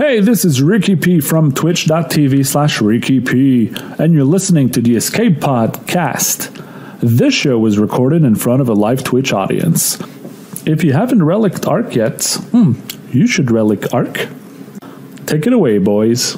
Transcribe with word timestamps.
Hey, 0.00 0.20
this 0.20 0.46
is 0.46 0.62
Ricky 0.62 0.96
P 0.96 1.20
from 1.20 1.52
twitch.tv 1.52 2.46
slash 2.46 2.80
Ricky 2.80 3.20
P, 3.20 3.70
and 3.98 4.14
you're 4.14 4.24
listening 4.24 4.70
to 4.70 4.80
the 4.80 4.96
Escape 4.96 5.40
Podcast. 5.40 6.48
This 7.00 7.34
show 7.34 7.58
was 7.58 7.78
recorded 7.78 8.24
in 8.24 8.34
front 8.34 8.62
of 8.62 8.70
a 8.70 8.72
live 8.72 9.04
Twitch 9.04 9.34
audience. 9.34 10.00
If 10.66 10.84
you 10.84 10.94
haven't 10.94 11.22
relicked 11.22 11.66
Ark 11.66 11.94
yet, 11.94 12.24
hmm, 12.50 12.80
you 13.10 13.26
should 13.26 13.50
relic 13.50 13.92
Ark. 13.92 14.26
Take 15.26 15.46
it 15.46 15.52
away, 15.52 15.76
boys. 15.76 16.32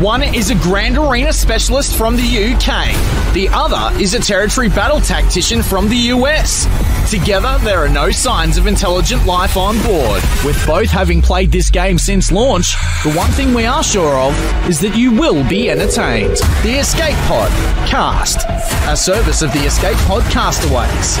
One 0.00 0.24
is 0.24 0.50
a 0.50 0.56
Grand 0.56 0.98
Arena 0.98 1.32
specialist 1.32 1.96
from 1.96 2.16
the 2.16 2.22
UK. 2.22 3.32
The 3.32 3.48
other 3.52 3.96
is 4.02 4.14
a 4.14 4.20
territory 4.20 4.68
battle 4.68 5.00
tactician 5.00 5.62
from 5.62 5.88
the 5.88 6.10
US. 6.16 6.66
Together, 7.12 7.58
there 7.62 7.84
are 7.84 7.90
no 7.90 8.10
signs 8.10 8.56
of 8.56 8.66
intelligent 8.66 9.26
life 9.26 9.58
on 9.58 9.76
board. 9.82 10.22
With 10.46 10.58
both 10.66 10.88
having 10.88 11.20
played 11.20 11.52
this 11.52 11.68
game 11.68 11.98
since 11.98 12.32
launch, 12.32 12.72
the 13.04 13.12
one 13.12 13.30
thing 13.32 13.52
we 13.52 13.66
are 13.66 13.82
sure 13.82 14.16
of 14.16 14.34
is 14.66 14.80
that 14.80 14.96
you 14.96 15.12
will 15.12 15.46
be 15.46 15.68
entertained. 15.68 16.38
The 16.62 16.78
Escape 16.78 17.14
Pod 17.26 17.50
Cast, 17.86 18.46
a 18.88 18.96
service 18.96 19.42
of 19.42 19.52
the 19.52 19.58
Escape 19.58 19.98
Pod 20.08 20.22
Castaways. 20.32 21.18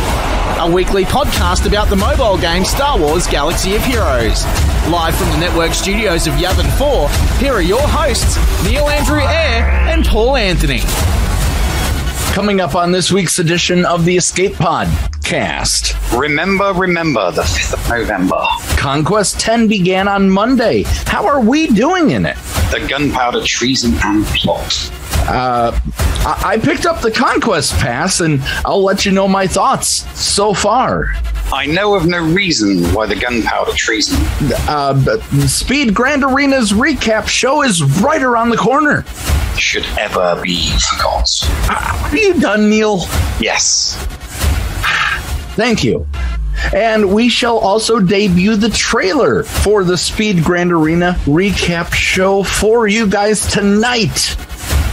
A 0.60 0.72
weekly 0.72 1.04
podcast 1.04 1.68
about 1.68 1.90
the 1.90 1.96
mobile 1.96 2.38
game 2.38 2.64
Star 2.64 2.98
Wars 2.98 3.26
Galaxy 3.26 3.74
of 3.74 3.84
Heroes. 3.84 4.46
Live 4.88 5.14
from 5.14 5.28
the 5.32 5.36
network 5.36 5.74
studios 5.74 6.26
of 6.26 6.32
Yavin 6.36 6.70
4, 6.78 7.10
here 7.38 7.52
are 7.52 7.60
your 7.60 7.86
hosts, 7.86 8.38
Neil 8.64 8.88
Andrew 8.88 9.20
Eyre 9.20 9.68
and 9.90 10.06
Paul 10.06 10.36
Anthony. 10.36 10.80
Coming 12.32 12.62
up 12.62 12.74
on 12.74 12.92
this 12.92 13.12
week's 13.12 13.38
edition 13.40 13.84
of 13.84 14.06
the 14.06 14.16
Escape 14.16 14.54
Pod 14.54 14.88
cast. 15.22 15.94
Remember, 16.14 16.72
remember 16.72 17.30
the 17.30 17.42
5th 17.42 17.74
of 17.74 17.88
November. 17.90 18.42
Conquest 18.78 19.38
10 19.38 19.68
began 19.68 20.08
on 20.08 20.30
Monday. 20.30 20.84
How 21.04 21.26
are 21.26 21.42
we 21.42 21.66
doing 21.66 22.12
in 22.12 22.24
it? 22.24 22.36
The 22.70 22.86
gunpowder 22.88 23.42
treason 23.44 23.92
and 24.02 24.24
plot. 24.24 24.90
Uh, 25.28 25.78
I-, 26.24 26.52
I 26.52 26.58
picked 26.58 26.86
up 26.86 27.00
the 27.00 27.10
Conquest 27.10 27.72
Pass 27.74 28.20
and 28.20 28.40
I'll 28.64 28.82
let 28.82 29.04
you 29.06 29.12
know 29.12 29.28
my 29.28 29.46
thoughts 29.46 29.88
so 30.20 30.54
far. 30.54 31.06
I 31.52 31.66
know 31.66 31.94
of 31.94 32.06
no 32.06 32.24
reason 32.24 32.82
why 32.94 33.06
the 33.06 33.14
gunpowder 33.14 33.72
treason. 33.72 34.18
Uh, 34.66 34.94
but 35.04 35.20
Speed 35.46 35.94
Grand 35.94 36.24
Arena's 36.24 36.72
recap 36.72 37.28
show 37.28 37.62
is 37.62 37.82
right 38.00 38.22
around 38.22 38.48
the 38.50 38.56
corner. 38.56 39.04
Should 39.58 39.84
ever 39.98 40.40
be 40.42 40.70
forgot. 40.90 41.28
Are 41.68 42.16
you 42.16 42.40
done, 42.40 42.70
Neil? 42.70 43.00
Yes. 43.38 43.96
Thank 45.56 45.84
you. 45.84 46.06
And 46.74 47.12
we 47.12 47.28
shall 47.28 47.58
also 47.58 48.00
debut 48.00 48.56
the 48.56 48.70
trailer 48.70 49.42
for 49.42 49.84
the 49.84 49.98
Speed 49.98 50.42
Grand 50.44 50.72
Arena 50.72 51.16
recap 51.24 51.92
show 51.92 52.42
for 52.42 52.86
you 52.86 53.06
guys 53.06 53.46
tonight. 53.46 54.36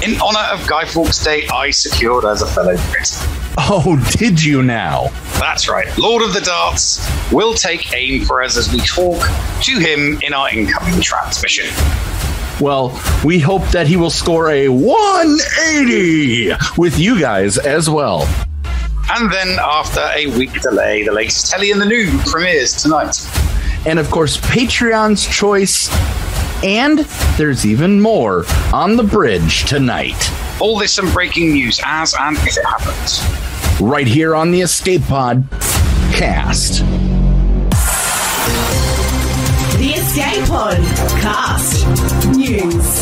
In 0.02 0.20
honor 0.22 0.48
of 0.54 0.66
Guy 0.66 0.86
Fawkes 0.86 1.22
Day, 1.22 1.46
I 1.50 1.72
secured 1.72 2.24
as 2.24 2.42
a 2.42 2.48
fellow 2.48 2.78
Brit. 2.90 3.10
Oh, 3.58 4.02
did 4.12 4.42
you 4.42 4.64
now? 4.64 5.10
That's 5.40 5.68
right. 5.68 5.86
Lord 5.98 6.24
of 6.24 6.34
the 6.34 6.40
Darts 6.40 7.06
will 7.34 7.54
take 7.54 7.94
aim 7.94 8.24
for 8.24 8.42
us 8.42 8.56
as 8.56 8.72
we 8.72 8.80
talk 8.80 9.22
to 9.64 9.78
him 9.78 10.18
in 10.22 10.34
our 10.34 10.50
incoming 10.52 11.02
transmission. 11.02 11.66
Well, 12.62 12.98
we 13.26 13.40
hope 13.40 13.68
that 13.72 13.88
he 13.88 13.98
will 13.98 14.10
score 14.10 14.50
a 14.50 14.70
180 14.70 16.52
with 16.78 16.98
you 16.98 17.20
guys 17.20 17.58
as 17.58 17.90
well. 17.90 18.22
And 19.12 19.30
then, 19.30 19.60
after 19.60 20.00
a 20.16 20.28
week 20.38 20.62
delay, 20.62 21.04
the 21.04 21.12
latest 21.12 21.52
Helle 21.52 21.74
and 21.74 21.82
The 21.82 21.86
N00B 21.86 22.32
premieres 22.32 22.82
tonight. 22.82 23.18
And 23.86 24.00
of 24.00 24.10
course, 24.10 24.38
Patreon's 24.38 25.28
choice. 25.28 25.90
And 26.64 27.00
there's 27.38 27.66
even 27.66 28.02
more 28.02 28.44
on 28.74 28.98
the 28.98 29.04
bridge 29.04 29.64
tonight. 29.64 30.30
All 30.60 30.78
this 30.78 30.98
and 30.98 31.10
breaking 31.14 31.54
news 31.54 31.80
as 31.86 32.14
and 32.20 32.36
if 32.36 32.58
it 32.58 32.66
happens. 32.66 33.22
Right 33.80 34.06
here 34.06 34.36
on 34.36 34.52
the 34.52 34.60
Escape 34.60 35.02
Pod 35.04 35.48
cast. 36.12 36.82
The 39.78 39.94
Escape 39.96 40.44
Pod 40.50 40.78
cast 41.22 42.28
news. 42.36 43.00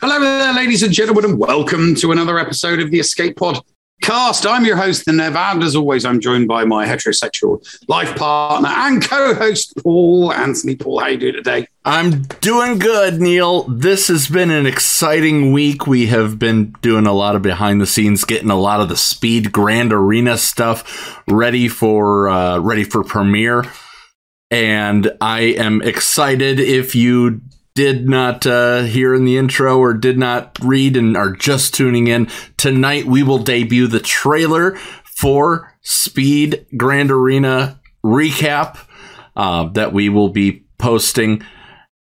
Hello 0.00 0.18
there, 0.20 0.54
ladies 0.54 0.82
and 0.82 0.92
gentlemen, 0.92 1.26
and 1.26 1.38
welcome 1.38 1.94
to 1.96 2.12
another 2.12 2.38
episode 2.38 2.80
of 2.80 2.90
the 2.90 2.98
Escape 2.98 3.36
Pod 3.36 3.62
cast. 4.02 4.44
I'm 4.46 4.64
your 4.64 4.76
host, 4.76 5.06
the 5.06 5.12
Nev, 5.12 5.34
and 5.36 5.62
as 5.62 5.74
always, 5.74 6.04
I'm 6.04 6.20
joined 6.20 6.48
by 6.48 6.64
my 6.64 6.86
heterosexual 6.86 7.64
life 7.88 8.14
partner 8.16 8.68
and 8.68 9.02
co-host, 9.02 9.74
Paul 9.82 10.32
Anthony. 10.32 10.76
Paul, 10.76 11.00
how 11.00 11.06
you 11.06 11.16
doing 11.16 11.34
today? 11.34 11.66
I'm 11.84 12.22
doing 12.22 12.78
good, 12.78 13.20
Neil. 13.20 13.62
This 13.64 14.08
has 14.08 14.28
been 14.28 14.50
an 14.50 14.66
exciting 14.66 15.52
week. 15.52 15.86
We 15.86 16.06
have 16.08 16.38
been 16.38 16.72
doing 16.82 17.06
a 17.06 17.12
lot 17.12 17.36
of 17.36 17.42
behind 17.42 17.80
the 17.80 17.86
scenes, 17.86 18.24
getting 18.24 18.50
a 18.50 18.60
lot 18.60 18.80
of 18.80 18.88
the 18.88 18.96
Speed 18.96 19.52
Grand 19.52 19.92
Arena 19.92 20.36
stuff 20.36 21.22
ready 21.26 21.68
for 21.68 22.28
uh, 22.28 22.58
ready 22.58 22.84
for 22.84 23.02
premiere. 23.02 23.64
And 24.50 25.10
I 25.20 25.40
am 25.40 25.80
excited 25.80 26.60
if 26.60 26.94
you 26.94 27.40
did 27.74 28.08
not 28.08 28.46
uh, 28.46 28.82
hear 28.82 29.14
in 29.14 29.24
the 29.24 29.38
intro 29.38 29.78
or 29.78 29.94
did 29.94 30.18
not 30.18 30.58
read 30.62 30.96
and 30.96 31.16
are 31.16 31.32
just 31.32 31.74
tuning 31.74 32.06
in, 32.06 32.28
tonight 32.56 33.06
we 33.06 33.22
will 33.22 33.38
debut 33.38 33.86
the 33.86 34.00
trailer 34.00 34.76
for 35.04 35.74
Speed 35.80 36.66
Grand 36.76 37.10
Arena 37.10 37.80
recap 38.04 38.78
uh, 39.36 39.64
that 39.70 39.92
we 39.92 40.08
will 40.08 40.28
be 40.28 40.64
posting. 40.78 41.42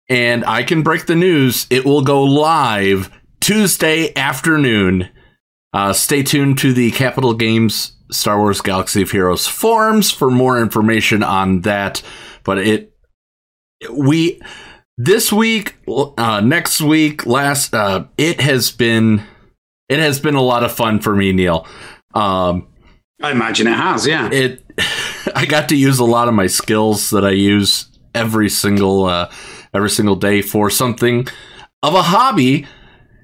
And 0.07 0.43
I 0.45 0.63
can 0.63 0.81
break 0.81 1.05
the 1.05 1.15
news. 1.15 1.67
It 1.69 1.85
will 1.85 2.01
go 2.01 2.23
live 2.23 3.11
Tuesday 3.39 4.15
afternoon. 4.15 5.09
Uh, 5.71 5.93
stay 5.93 6.23
tuned 6.23 6.57
to 6.59 6.73
the 6.73 6.89
Capital 6.91 7.35
Games 7.35 7.93
Star 8.11 8.39
Wars 8.39 8.61
Galaxy 8.61 9.03
of 9.03 9.11
Heroes 9.11 9.45
forums 9.45 10.09
for 10.09 10.31
more 10.31 10.59
information 10.59 11.21
on 11.21 11.61
that. 11.61 12.01
But 12.43 12.57
it, 12.57 12.93
we, 13.91 14.41
this 14.99 15.31
week, 15.31 15.77
uh, 15.87 16.41
next 16.41 16.81
week, 16.81 17.25
last, 17.25 17.73
uh, 17.73 18.03
it 18.17 18.41
has 18.41 18.69
been, 18.69 19.23
it 19.87 19.97
has 19.97 20.19
been 20.19 20.35
a 20.35 20.41
lot 20.41 20.65
of 20.65 20.73
fun 20.73 20.99
for 20.99 21.15
me, 21.15 21.31
Neil. 21.31 21.65
Um, 22.13 22.67
I 23.21 23.31
imagine 23.31 23.67
it 23.67 23.77
has, 23.77 24.05
yeah. 24.05 24.29
It, 24.29 24.61
I 25.35 25.45
got 25.45 25.69
to 25.69 25.77
use 25.77 25.99
a 25.99 26.05
lot 26.05 26.27
of 26.27 26.33
my 26.33 26.47
skills 26.47 27.11
that 27.11 27.23
I 27.23 27.31
use 27.31 27.87
every 28.13 28.49
single, 28.49 29.05
uh, 29.05 29.31
every 29.73 29.89
single 29.89 30.17
day 30.17 30.41
for 30.41 30.69
something 30.69 31.25
of 31.81 31.93
a 31.93 32.01
hobby 32.01 32.67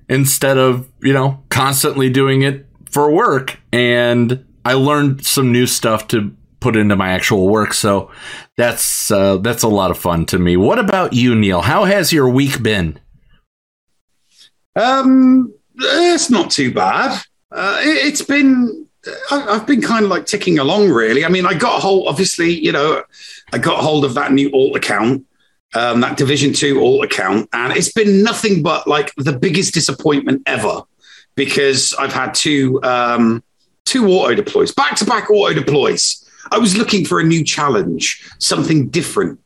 instead 0.07 0.57
of, 0.57 0.89
you 1.01 1.11
know, 1.11 1.43
constantly 1.49 2.09
doing 2.09 2.41
it 2.43 2.65
for 2.89 3.11
work. 3.11 3.59
And 3.73 4.45
I 4.63 4.73
learned 4.75 5.25
some 5.25 5.51
new 5.51 5.67
stuff 5.67 6.07
to 6.09 6.33
put 6.65 6.75
into 6.75 6.95
my 6.95 7.11
actual 7.11 7.47
work. 7.47 7.75
So 7.75 8.09
that's 8.57 9.11
uh, 9.11 9.37
that's 9.37 9.61
a 9.61 9.67
lot 9.67 9.91
of 9.91 9.99
fun 9.99 10.25
to 10.27 10.39
me. 10.39 10.57
What 10.57 10.79
about 10.79 11.13
you, 11.13 11.35
Neil? 11.35 11.61
How 11.61 11.83
has 11.83 12.11
your 12.11 12.27
week 12.27 12.63
been? 12.63 12.99
Um, 14.75 15.53
it's 15.75 16.31
not 16.31 16.49
too 16.49 16.73
bad. 16.73 17.21
Uh, 17.51 17.77
it, 17.81 18.09
has 18.09 18.23
been. 18.23 18.87
I've 19.29 19.67
been 19.67 19.83
kind 19.83 20.03
of 20.03 20.09
like 20.09 20.25
ticking 20.25 20.57
along, 20.57 20.89
really. 20.89 21.23
I 21.23 21.29
mean, 21.29 21.45
I 21.45 21.53
got 21.53 21.77
a 21.77 21.81
hold. 21.81 22.07
Obviously, 22.07 22.51
you 22.51 22.71
know, 22.71 23.03
I 23.53 23.59
got 23.59 23.83
hold 23.83 24.03
of 24.03 24.15
that 24.15 24.31
new 24.31 24.49
alt 24.51 24.75
account, 24.75 25.23
um, 25.75 26.01
that 26.01 26.17
Division 26.17 26.51
Two 26.51 26.81
alt 26.81 27.05
account, 27.05 27.47
and 27.53 27.77
it's 27.77 27.91
been 27.91 28.23
nothing 28.23 28.63
but 28.63 28.87
like 28.87 29.13
the 29.17 29.37
biggest 29.37 29.75
disappointment 29.75 30.41
ever 30.47 30.81
because 31.35 31.93
I've 31.99 32.13
had 32.13 32.33
two 32.33 32.81
um, 32.81 33.43
two 33.85 34.07
auto 34.07 34.33
deploys, 34.33 34.73
back 34.73 34.95
to 34.95 35.05
back 35.05 35.29
auto 35.29 35.53
deploys 35.53 36.24
I 36.51 36.57
was 36.57 36.77
looking 36.77 37.05
for 37.05 37.19
a 37.19 37.23
new 37.23 37.43
challenge, 37.43 38.23
something 38.39 38.89
different. 38.89 39.39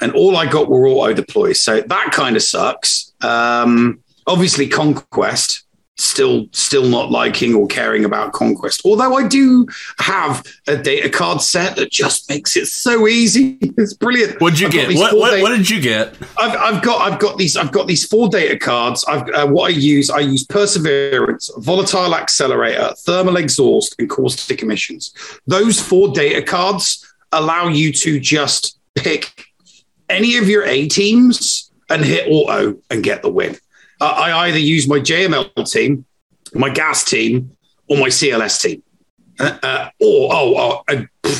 And 0.00 0.12
all 0.12 0.36
I 0.36 0.46
got 0.46 0.68
were 0.68 0.86
auto 0.86 1.14
deploys. 1.14 1.60
So 1.60 1.80
that 1.80 2.12
kind 2.12 2.36
of 2.36 2.42
sucks. 2.42 3.12
Um, 3.22 4.00
obviously, 4.26 4.68
Conquest, 4.68 5.65
still 5.96 6.46
still 6.52 6.84
not 6.88 7.10
liking 7.10 7.54
or 7.54 7.66
caring 7.66 8.04
about 8.04 8.32
conquest. 8.32 8.82
Although 8.84 9.16
i 9.16 9.26
do 9.26 9.66
have 9.98 10.44
a 10.66 10.76
data 10.76 11.08
card 11.08 11.40
set 11.40 11.76
that 11.76 11.90
just 11.90 12.28
makes 12.28 12.56
it 12.56 12.66
so 12.66 13.06
easy. 13.06 13.58
It's 13.78 13.92
brilliant. 13.92 14.40
What'd 14.40 14.58
you 14.58 14.68
I've 14.68 14.72
get? 14.72 14.94
what, 14.94 15.16
what, 15.16 15.30
data- 15.30 15.42
what, 15.42 15.50
did 15.50 15.68
you 15.68 15.80
get? 15.80 16.14
I've, 16.38 16.56
I've, 16.56 16.82
got 16.82 17.12
i've 17.12 17.20
got 17.20 17.36
these 17.36 17.56
i've 17.56 17.72
got 17.72 17.86
these 17.86 18.06
four 18.06 18.28
data 18.28 18.58
cards. 18.58 19.04
I've 19.06 19.28
uh, 19.30 19.46
what 19.46 19.70
i 19.70 19.74
use 19.74 20.08
i 20.08 20.20
use 20.20 20.44
perseverance 20.44 21.50
volatile 21.58 22.14
accelerator 22.14 22.94
thermal 22.98 23.36
exhaust 23.36 23.94
and 23.98 24.08
caustic 24.08 24.62
emissions. 24.62 25.12
Those 25.46 25.80
four 25.80 26.12
data 26.12 26.42
cards 26.42 27.04
allow 27.32 27.68
you 27.68 27.92
to 27.92 28.18
just 28.18 28.78
pick 28.94 29.46
any 30.08 30.36
of 30.38 30.48
your 30.48 30.64
a 30.64 30.88
teams 30.88 31.70
and 31.90 32.04
hit 32.04 32.26
auto 32.30 32.78
and 32.90 33.02
get 33.02 33.22
the 33.22 33.30
win 33.30 33.56
I 34.00 34.48
either 34.48 34.58
use 34.58 34.88
my 34.88 34.98
JML 34.98 35.70
team, 35.70 36.04
my 36.54 36.70
GAS 36.70 37.04
team, 37.04 37.56
or 37.88 37.96
my 37.96 38.08
CLS 38.08 38.60
team. 38.60 38.82
Uh, 39.38 39.58
uh, 39.62 39.90
or 40.00 40.32
oh, 40.32 40.54
oh 40.56 40.82
uh, 40.88 41.32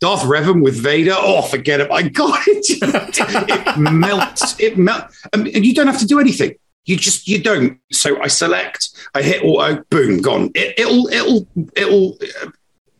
Darth 0.00 0.22
Revan 0.22 0.62
with 0.62 0.76
Vader. 0.76 1.14
Oh, 1.16 1.42
forget 1.42 1.80
it. 1.80 1.90
My 1.90 2.02
God, 2.02 2.40
it, 2.46 3.76
it 3.76 3.78
melts. 3.78 4.58
It 4.60 4.78
melts, 4.78 5.26
and 5.32 5.46
you 5.46 5.74
don't 5.74 5.88
have 5.88 5.98
to 5.98 6.06
do 6.06 6.20
anything. 6.20 6.54
You 6.84 6.96
just 6.96 7.28
you 7.28 7.42
don't. 7.42 7.78
So 7.92 8.20
I 8.22 8.28
select. 8.28 8.90
I 9.14 9.22
hit 9.22 9.42
auto. 9.42 9.82
Boom, 9.90 10.22
gone. 10.22 10.50
It, 10.54 10.78
it'll 10.78 11.08
it'll 11.08 11.48
it'll 11.76 12.18
uh, 12.42 12.50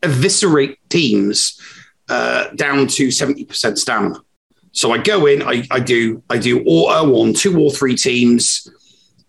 eviscerate 0.02 0.78
teams 0.88 1.60
uh, 2.08 2.48
down 2.50 2.88
to 2.88 3.10
seventy 3.10 3.44
percent 3.44 3.78
stamina. 3.78 4.20
So 4.72 4.92
I 4.92 4.98
go 4.98 5.26
in. 5.26 5.42
I, 5.42 5.64
I 5.70 5.80
do 5.80 6.22
I 6.28 6.38
do 6.38 6.62
auto 6.64 7.20
on 7.20 7.32
two 7.32 7.58
or 7.58 7.70
three 7.70 7.96
teams, 7.96 8.68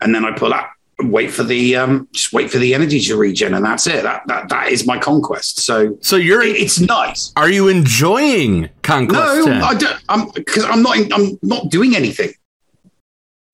and 0.01 0.13
then 0.13 0.25
I 0.25 0.31
pull 0.31 0.53
out. 0.53 0.65
Wait 1.01 1.31
for 1.31 1.43
the 1.43 1.77
um, 1.77 2.09
just 2.11 2.33
wait 2.33 2.51
for 2.51 2.57
the 2.57 2.73
energy 2.73 2.99
to 2.99 3.15
regen, 3.15 3.53
and 3.53 3.63
that's 3.63 3.87
it. 3.87 4.03
That 4.03 4.21
that 4.27 4.49
that 4.49 4.67
is 4.69 4.85
my 4.85 4.97
conquest. 4.99 5.61
So 5.61 5.97
So 6.01 6.17
you're 6.17 6.41
it- 6.43 6.57
it's 6.57 6.81
nice. 6.81 7.31
are 7.37 7.49
you 7.49 7.69
enjoying 7.69 8.69
Conquest 8.81 9.21
No, 9.21 9.45
10? 9.45 9.61
I 9.63 9.73
don't. 9.75 10.01
I'm 10.09 10.29
because 10.31 10.65
I'm 10.65 10.81
not. 10.83 10.97
I'm 11.13 11.39
not 11.41 11.69
doing 11.69 11.95
anything. 11.95 12.33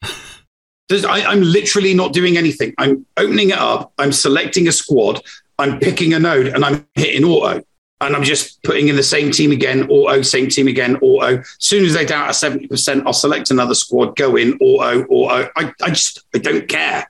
I, 0.03 1.25
I'm 1.25 1.41
literally 1.41 1.93
not 1.93 2.13
doing 2.13 2.35
anything. 2.37 2.73
I'm 2.79 3.05
opening 3.17 3.49
it 3.49 3.57
up. 3.57 3.93
I'm 3.99 4.11
selecting 4.11 4.67
a 4.67 4.71
squad. 4.71 5.21
I'm 5.59 5.79
picking 5.79 6.13
a 6.15 6.19
node, 6.19 6.47
and 6.47 6.65
I'm 6.65 6.87
hitting 6.95 7.25
auto. 7.25 7.61
And 8.05 8.15
I'm 8.15 8.23
just 8.23 8.61
putting 8.63 8.87
in 8.87 8.95
the 8.95 9.03
same 9.03 9.31
team 9.31 9.51
again, 9.51 9.87
auto, 9.89 10.21
same 10.21 10.47
team 10.49 10.67
again, 10.67 10.97
auto. 10.97 11.39
As 11.39 11.55
soon 11.59 11.85
as 11.85 11.93
they're 11.93 12.05
down 12.05 12.33
seventy 12.33 12.67
percent, 12.67 13.05
I'll 13.05 13.13
select 13.13 13.51
another 13.51 13.75
squad, 13.75 14.15
go 14.15 14.35
in, 14.35 14.57
auto, 14.61 15.05
auto. 15.05 15.49
I, 15.55 15.73
I 15.81 15.89
just 15.89 16.23
I 16.33 16.39
don't 16.39 16.67
care. 16.67 17.09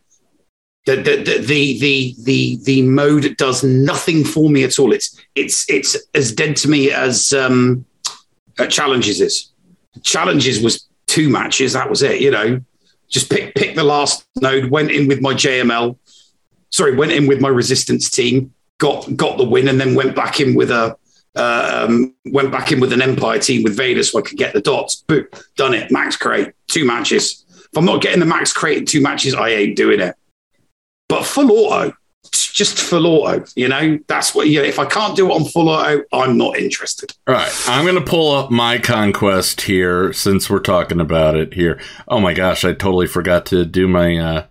The, 0.86 0.98
the, 0.98 1.16
the, 1.24 1.38
the, 1.40 1.80
the, 1.80 2.16
the, 2.20 2.60
the 2.64 2.82
mode 2.84 3.38
does 3.38 3.64
nothing 3.64 4.24
for 4.24 4.52
me 4.52 4.64
at 4.64 4.78
all. 4.78 4.94
It's, 4.94 5.20
it's, 5.34 5.68
it's 5.68 5.98
as 6.14 6.32
dead 6.32 6.56
to 6.58 6.70
me 6.70 6.92
as 6.92 7.34
um, 7.34 7.86
uh, 8.60 8.68
challenges 8.68 9.20
is. 9.20 9.52
Challenges 10.04 10.62
was 10.62 10.88
two 11.08 11.30
matches. 11.30 11.74
That 11.74 11.90
was 11.90 12.04
it. 12.04 12.22
You 12.22 12.32
know, 12.32 12.62
just 13.10 13.30
pick 13.30 13.56
pick 13.56 13.76
the 13.76 13.84
last 13.84 14.26
node. 14.36 14.70
Went 14.70 14.92
in 14.92 15.08
with 15.08 15.22
my 15.22 15.34
JML. 15.34 15.98
Sorry, 16.70 16.96
went 16.96 17.12
in 17.12 17.28
with 17.28 17.42
my 17.42 17.50
resistance 17.50 18.10
team. 18.10 18.54
Got 18.78 19.16
got 19.16 19.38
the 19.38 19.46
win, 19.46 19.68
and 19.68 19.80
then 19.80 19.96
went 19.96 20.16
back 20.16 20.40
in 20.40 20.56
with 20.56 20.70
a 20.70 20.98
um, 21.36 22.14
went 22.26 22.52
back 22.52 22.72
in 22.72 22.80
with 22.80 22.94
an 22.94 23.02
Empire 23.02 23.40
team 23.40 23.64
with 23.64 23.76
Vader, 23.76 24.04
so 24.04 24.20
I 24.20 24.22
could 24.22 24.38
get 24.38 24.54
the 24.54 24.62
dots. 24.62 24.98
Boom, 25.08 25.28
done 25.56 25.74
it. 25.74 25.92
Max 25.92 26.16
crate, 26.16 26.54
two 26.68 26.86
matches. 26.86 27.46
If 27.50 27.78
I'm 27.78 27.86
not 27.86 28.02
getting 28.02 28.20
the 28.20 28.26
max 28.26 28.54
crate 28.54 28.78
in 28.78 28.86
two 28.86 29.02
matches, 29.02 29.34
I 29.34 29.50
ain't 29.50 29.76
doing 29.76 30.00
it. 30.00 30.16
But 31.10 31.26
full 31.26 31.52
auto, 31.52 31.94
just 32.32 32.80
full 32.80 33.06
auto. 33.06 33.46
You 33.56 33.68
know, 33.68 34.00
that's 34.08 34.34
what. 34.34 34.48
You 34.48 34.62
know, 34.62 34.66
if 34.66 34.80
I 34.80 34.86
can't 34.86 35.16
do 35.16 35.30
it 35.30 35.34
on 35.34 35.46
full 35.46 35.70
auto, 35.70 36.04
I'm 36.14 36.38
not 36.38 36.58
interested. 36.58 37.14
All 37.28 37.34
right, 37.34 37.52
I'm 37.68 37.86
gonna 37.86 38.02
pull 38.02 38.34
up 38.34 38.50
my 38.50 38.78
conquest 38.78 39.62
here 39.62 40.14
since 40.14 40.50
we're 40.50 40.60
talking 40.60 41.02
about 41.02 41.36
it 41.36 41.54
here. 41.54 41.80
Oh 42.08 42.20
my 42.20 42.34
gosh, 42.34 42.64
I 42.64 42.74
totally 42.74 43.08
forgot 43.08 43.46
to 43.48 43.66
do 43.66 43.88
my 43.88 44.18
uh 44.18 44.46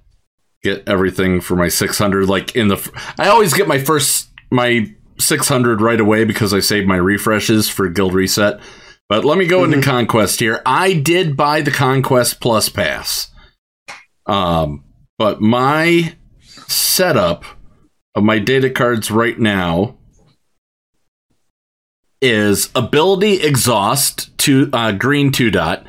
get 0.65 0.89
everything 0.89 1.41
for 1.41 1.55
my 1.55 1.69
600. 1.69 2.29
Like 2.29 2.57
in 2.57 2.69
the, 2.69 2.91
I 3.19 3.29
always 3.29 3.55
get 3.55 3.69
my 3.69 3.79
first 3.79 4.31
my 4.51 4.93
600 5.19 5.81
right 5.81 6.01
away 6.01 6.25
because 6.25 6.53
I 6.53 6.61
save 6.61 6.87
my 6.87 6.97
refreshes 6.97 7.69
for 7.69 7.89
Guild 7.89 8.15
Reset. 8.15 8.59
But 9.09 9.25
let 9.25 9.39
me 9.39 9.47
go 9.47 9.65
into 9.65 9.83
Conquest 9.83 10.41
here. 10.41 10.63
I 10.65 10.95
did 10.95 11.37
buy 11.37 11.61
the 11.61 11.71
Conquest 11.71 12.41
Plus 12.41 12.71
pass, 12.71 13.31
um, 14.27 14.83
but 15.19 15.43
my 15.43 16.17
setup 16.67 17.45
of 18.15 18.25
my 18.25 18.39
data 18.39 18.71
cards 18.71 19.11
right 19.11 19.39
now 19.39 19.99
is 22.23 22.71
ability 22.75 23.43
exhaust 23.43 24.37
to 24.39 24.71
uh, 24.73 24.93
green 24.93 25.31
two 25.31 25.51
dot, 25.51 25.85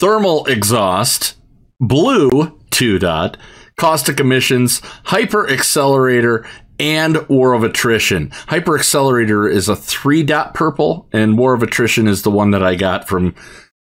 thermal 0.00 0.46
exhaust 0.46 1.36
blue 1.78 2.58
two 2.70 2.98
dot, 2.98 3.36
caustic 3.76 4.20
emissions, 4.20 4.80
hyper 5.04 5.48
accelerator, 5.48 6.46
and 6.78 7.26
war 7.28 7.52
of 7.54 7.62
attrition. 7.64 8.30
Hyper 8.48 8.76
accelerator 8.78 9.48
is 9.48 9.68
a 9.68 9.76
three 9.76 10.22
dot 10.22 10.54
purple, 10.54 11.08
and 11.12 11.38
war 11.38 11.54
of 11.54 11.62
attrition 11.62 12.06
is 12.06 12.22
the 12.22 12.30
one 12.30 12.50
that 12.52 12.62
I 12.62 12.74
got 12.74 13.08
from 13.08 13.34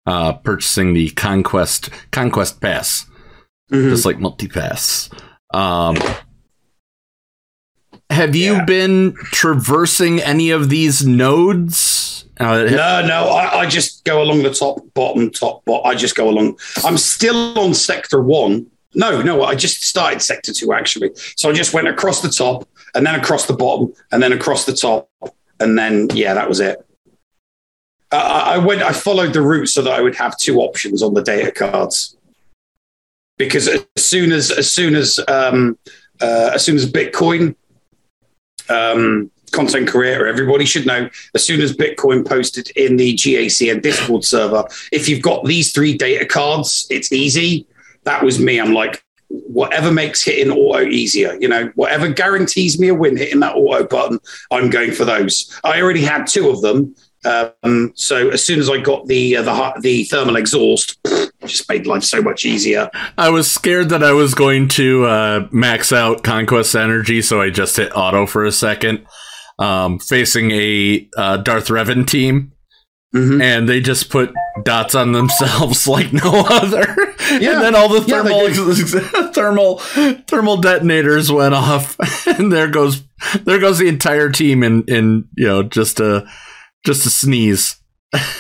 uh, 0.06 0.34
purchasing 0.34 0.94
the 0.94 1.10
conquest 1.12 1.90
conquest 2.12 2.62
pass, 2.62 3.06
just 3.72 4.06
like 4.06 4.20
multi 4.20 4.48
pass. 4.48 5.10
Um, 5.54 5.98
have 8.10 8.36
you 8.36 8.54
Yeah. 8.54 8.66
been 8.66 9.14
traversing 9.32 10.22
any 10.22 10.50
of 10.52 10.70
these 10.70 11.06
nodes? 11.06 12.26
Uh, 12.40 12.64
No, 12.70 13.06
no, 13.06 13.30
I, 13.30 13.62
I 13.62 13.66
just 13.66 14.06
go 14.06 14.22
along 14.22 14.44
the 14.44 14.54
top, 14.54 14.80
bottom, 14.94 15.30
top, 15.32 15.66
bottom. 15.66 15.86
I 15.90 15.96
just 15.96 16.16
go 16.16 16.30
along. 16.30 16.58
I'm 16.86 16.98
still 16.98 17.58
on 17.60 17.74
sector 17.74 18.22
one. 18.22 18.68
No, 18.96 19.22
no, 19.22 19.44
I 19.44 19.56
just 19.56 19.84
started 19.84 20.22
sector 20.22 20.54
two 20.54 20.74
actually. 20.74 21.12
So 21.36 21.50
I 21.50 21.54
just 21.54 21.74
went 21.74 21.88
across 21.88 22.22
the 22.22 22.30
top 22.30 22.68
and 22.96 23.06
then 23.06 23.16
across 23.16 23.46
the 23.46 23.54
bottom 23.54 23.94
and 24.12 24.24
then 24.24 24.34
across 24.34 24.66
the 24.66 24.74
top. 24.74 25.10
And 25.60 25.78
then, 25.78 26.10
yeah, 26.14 26.34
that 26.34 26.48
was 26.48 26.60
it. 26.60 26.84
I 28.12 28.56
I 28.56 28.58
went, 28.58 28.82
I 28.82 28.94
followed 28.94 29.34
the 29.34 29.42
route 29.42 29.68
so 29.68 29.82
that 29.82 29.94
I 29.94 30.02
would 30.02 30.16
have 30.16 30.38
two 30.38 30.60
options 30.60 31.02
on 31.04 31.14
the 31.14 31.22
data 31.22 31.52
cards. 31.52 32.16
Because 33.38 33.68
as 33.68 33.86
soon 33.98 34.32
as, 34.32 34.50
as 34.52 34.72
soon 34.72 34.96
as, 34.96 35.20
um, 35.28 35.78
uh, 36.22 36.52
as 36.54 36.66
soon 36.66 36.76
as 36.76 36.92
Bitcoin, 36.92 37.56
um, 38.70 39.30
content 39.52 39.88
creator, 39.88 40.28
everybody 40.28 40.66
should 40.66 40.86
know 40.86 41.10
as 41.34 41.44
soon 41.44 41.62
as 41.62 41.76
Bitcoin 41.76 42.28
posted 42.28 42.70
in 42.72 42.98
the 42.98 43.14
GAC 43.16 43.72
and 43.72 43.82
Discord 43.82 44.24
server, 44.24 44.66
if 44.92 45.08
you've 45.08 45.22
got 45.22 45.46
these 45.46 45.72
three 45.72 45.98
data 45.98 46.26
cards, 46.26 46.88
it's 46.90 47.12
easy. 47.12 47.68
That 48.08 48.24
was 48.24 48.40
me. 48.40 48.58
I'm 48.58 48.72
like, 48.72 49.04
whatever 49.28 49.92
makes 49.92 50.24
hitting 50.24 50.50
auto 50.50 50.82
easier, 50.82 51.38
you 51.42 51.50
know, 51.50 51.70
whatever 51.76 52.08
guarantees 52.08 52.80
me 52.80 52.88
a 52.88 52.96
win 52.96 53.18
hitting 53.18 53.42
that 53.42 53.56
auto 53.56 53.86
button, 53.86 54.20
I'm 54.50 54.70
going 54.70 54.94
for 54.94 55.04
those. 55.04 55.60
I 55.66 55.82
already 55.82 56.00
had 56.04 56.26
two 56.26 56.50
of 56.50 56.62
them. 56.62 56.96
Um, 57.26 57.92
so 57.96 58.30
as 58.30 58.46
soon 58.46 58.62
as 58.62 58.70
I 58.70 58.78
got 58.78 59.08
the 59.08 59.36
uh, 59.36 59.42
the 59.42 59.74
the 59.82 60.04
thermal 60.06 60.38
exhaust, 60.38 60.98
just 61.46 61.68
made 61.68 61.86
life 61.86 62.06
so 62.06 62.22
much 62.22 62.46
easier. 62.46 62.90
I 63.18 63.30
was 63.30 63.52
scared 63.52 63.90
that 63.90 64.04
I 64.04 64.14
was 64.14 64.34
going 64.34 64.70
to 64.70 65.06
uh, 65.06 65.48
max 65.52 65.92
out 65.92 66.24
conquest 66.24 66.78
energy, 66.78 67.22
so 67.22 67.42
I 67.42 67.50
just 67.50 67.76
hit 67.76 67.92
auto 67.94 68.26
for 68.26 68.46
a 68.46 68.54
second, 68.54 69.06
um, 69.60 70.00
facing 70.00 70.52
a 70.52 71.10
uh, 71.18 71.36
Darth 71.36 71.68
Revan 71.68 72.08
team, 72.08 72.54
Mhm. 73.18 73.42
and 73.42 73.68
they 73.70 73.80
just 73.82 74.10
put 74.10 74.34
dots 74.64 74.96
on 74.96 75.12
themselves 75.12 75.88
like 75.96 76.14
no 76.14 76.46
other. 76.50 76.96
Yeah. 77.32 77.54
and 77.56 77.62
then 77.64 77.76
all 77.76 77.90
the 77.90 78.02
Yeah, 78.08 78.22
they 78.24 78.54
thermal 78.54 79.30
thermal 79.34 79.78
thermal 80.28 80.58
detonators 80.58 81.32
went 81.32 81.54
off, 81.54 81.98
and 82.28 82.52
there 82.52 82.68
goes 82.68 83.04
there 83.44 83.60
goes 83.60 83.78
the 83.80 83.88
entire 83.88 84.30
team 84.30 84.64
in 84.64 84.84
in 84.86 85.28
you 85.36 85.48
know 85.48 85.64
just 85.64 86.00
a 86.00 86.28
just 86.86 87.06
a 87.06 87.10
sneeze. 87.10 87.76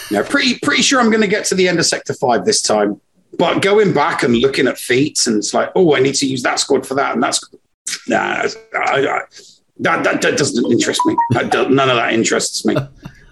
Yeah, 0.09 0.23
pretty 0.23 0.59
pretty 0.59 0.81
sure 0.81 0.99
I'm 0.99 1.09
going 1.09 1.21
to 1.21 1.27
get 1.27 1.45
to 1.45 1.55
the 1.55 1.67
end 1.67 1.79
of 1.79 1.85
Sector 1.85 2.13
Five 2.13 2.45
this 2.45 2.61
time. 2.61 3.01
But 3.37 3.61
going 3.61 3.93
back 3.93 4.23
and 4.23 4.35
looking 4.37 4.67
at 4.67 4.77
feats, 4.77 5.27
and 5.27 5.37
it's 5.37 5.53
like, 5.53 5.69
oh, 5.75 5.93
I 5.95 5.99
need 5.99 6.15
to 6.15 6.25
use 6.25 6.41
that 6.43 6.59
squad 6.59 6.87
for 6.87 6.95
that, 6.95 7.13
and 7.13 7.21
that's 7.21 7.43
nah, 8.07 8.17
I, 8.17 8.45
I, 8.73 9.21
that, 9.79 10.03
that 10.05 10.21
that 10.21 10.37
doesn't 10.37 10.71
interest 10.71 11.01
me. 11.05 11.15
That 11.31 11.51
none 11.69 11.89
of 11.89 11.97
that 11.97 12.13
interests 12.13 12.65
me 12.65 12.75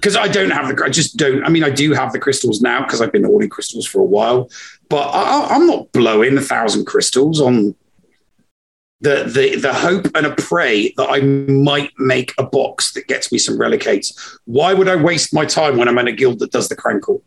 because 0.05 0.15
I 0.15 0.27
don't 0.27 0.51
have 0.51 0.67
the. 0.67 0.85
I 0.85 0.89
just 0.89 1.17
don't. 1.17 1.43
I 1.43 1.49
mean, 1.49 1.63
I 1.63 1.71
do 1.71 1.91
have 1.93 2.13
the 2.13 2.19
crystals 2.19 2.61
now 2.61 2.83
because 2.83 3.01
I've 3.01 3.11
been 3.11 3.23
hoarding 3.23 3.49
crystals 3.49 3.87
for 3.87 4.01
a 4.01 4.05
while, 4.05 4.51
but 4.87 5.01
I, 5.07 5.47
I'm 5.55 5.65
not 5.65 5.91
blowing 5.93 6.37
a 6.37 6.41
thousand 6.41 6.85
crystals 6.85 7.41
on 7.41 7.73
the 9.01 9.23
the 9.23 9.55
the 9.55 9.73
hope 9.73 10.05
and 10.13 10.27
a 10.27 10.35
pray 10.35 10.93
that 10.97 11.09
I 11.09 11.21
might 11.21 11.91
make 11.97 12.35
a 12.37 12.43
box 12.43 12.93
that 12.93 13.07
gets 13.07 13.31
me 13.31 13.39
some 13.39 13.57
relicates. 13.57 14.37
Why 14.45 14.75
would 14.75 14.87
I 14.87 14.95
waste 14.95 15.33
my 15.33 15.43
time 15.43 15.75
when 15.75 15.87
I'm 15.87 15.97
in 15.97 16.07
a 16.07 16.11
guild 16.11 16.37
that 16.37 16.51
does 16.51 16.69
the 16.69 16.75
crankle? 16.75 17.23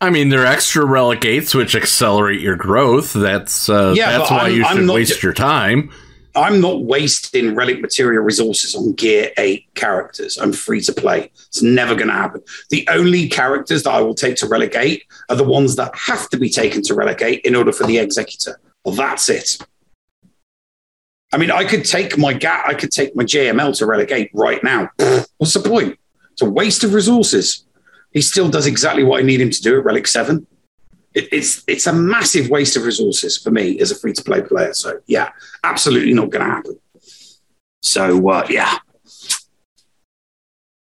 I 0.00 0.10
mean, 0.10 0.28
they're 0.28 0.46
extra 0.46 0.84
relicates 0.84 1.52
which 1.52 1.74
accelerate 1.74 2.40
your 2.40 2.54
growth. 2.54 3.12
That's 3.12 3.68
uh, 3.68 3.92
Yeah, 3.96 4.18
that's 4.18 4.30
why 4.30 4.38
I'm- 4.38 4.54
you 4.54 4.64
should 4.64 4.84
not 4.84 4.94
waste 4.94 5.20
your 5.20 5.32
time. 5.32 5.90
I'm 6.36 6.60
not 6.60 6.82
wasting 6.82 7.54
relic 7.54 7.80
material 7.80 8.22
resources 8.22 8.74
on 8.74 8.92
gear 8.92 9.30
eight 9.38 9.66
characters. 9.74 10.36
I'm 10.36 10.52
free 10.52 10.80
to 10.82 10.92
play. 10.92 11.30
It's 11.48 11.62
never 11.62 11.94
going 11.94 12.08
to 12.08 12.14
happen. 12.14 12.42
The 12.70 12.86
only 12.90 13.28
characters 13.28 13.82
that 13.84 13.92
I 13.92 14.00
will 14.00 14.14
take 14.14 14.36
to 14.36 14.46
relic 14.46 14.76
eight 14.76 15.04
are 15.30 15.36
the 15.36 15.44
ones 15.44 15.76
that 15.76 15.94
have 15.96 16.28
to 16.30 16.36
be 16.38 16.50
taken 16.50 16.82
to 16.82 16.94
relic 16.94 17.22
eight 17.22 17.40
in 17.44 17.56
order 17.56 17.72
for 17.72 17.86
the 17.86 17.98
executor. 17.98 18.60
Well, 18.84 18.94
that's 18.94 19.28
it. 19.28 19.58
I 21.32 21.38
mean, 21.38 21.50
I 21.50 21.64
could 21.64 21.84
take 21.84 22.16
my 22.16 22.32
GAT, 22.32 22.64
I 22.66 22.74
could 22.74 22.92
take 22.92 23.16
my 23.16 23.24
JML 23.24 23.76
to 23.78 23.86
relic 23.86 24.12
eight 24.12 24.30
right 24.32 24.62
now. 24.62 24.90
What's 25.38 25.54
the 25.54 25.60
point? 25.60 25.98
It's 26.32 26.42
a 26.42 26.50
waste 26.50 26.84
of 26.84 26.92
resources. 26.92 27.64
He 28.12 28.20
still 28.20 28.48
does 28.48 28.66
exactly 28.66 29.04
what 29.04 29.20
I 29.20 29.22
need 29.22 29.40
him 29.40 29.50
to 29.50 29.62
do 29.62 29.78
at 29.78 29.84
Relic 29.84 30.06
7. 30.06 30.46
It, 31.16 31.28
it's 31.32 31.64
it's 31.66 31.86
a 31.86 31.92
massive 31.92 32.50
waste 32.50 32.76
of 32.76 32.84
resources 32.84 33.38
for 33.42 33.50
me 33.50 33.80
as 33.80 33.90
a 33.90 33.96
free 33.96 34.12
to 34.12 34.22
play 34.22 34.42
player. 34.42 34.74
So 34.74 35.00
yeah, 35.06 35.30
absolutely 35.64 36.12
not 36.12 36.30
going 36.30 36.44
to 36.44 36.50
happen. 36.56 36.78
So 37.82 38.28
uh, 38.30 38.46
yeah, 38.50 38.78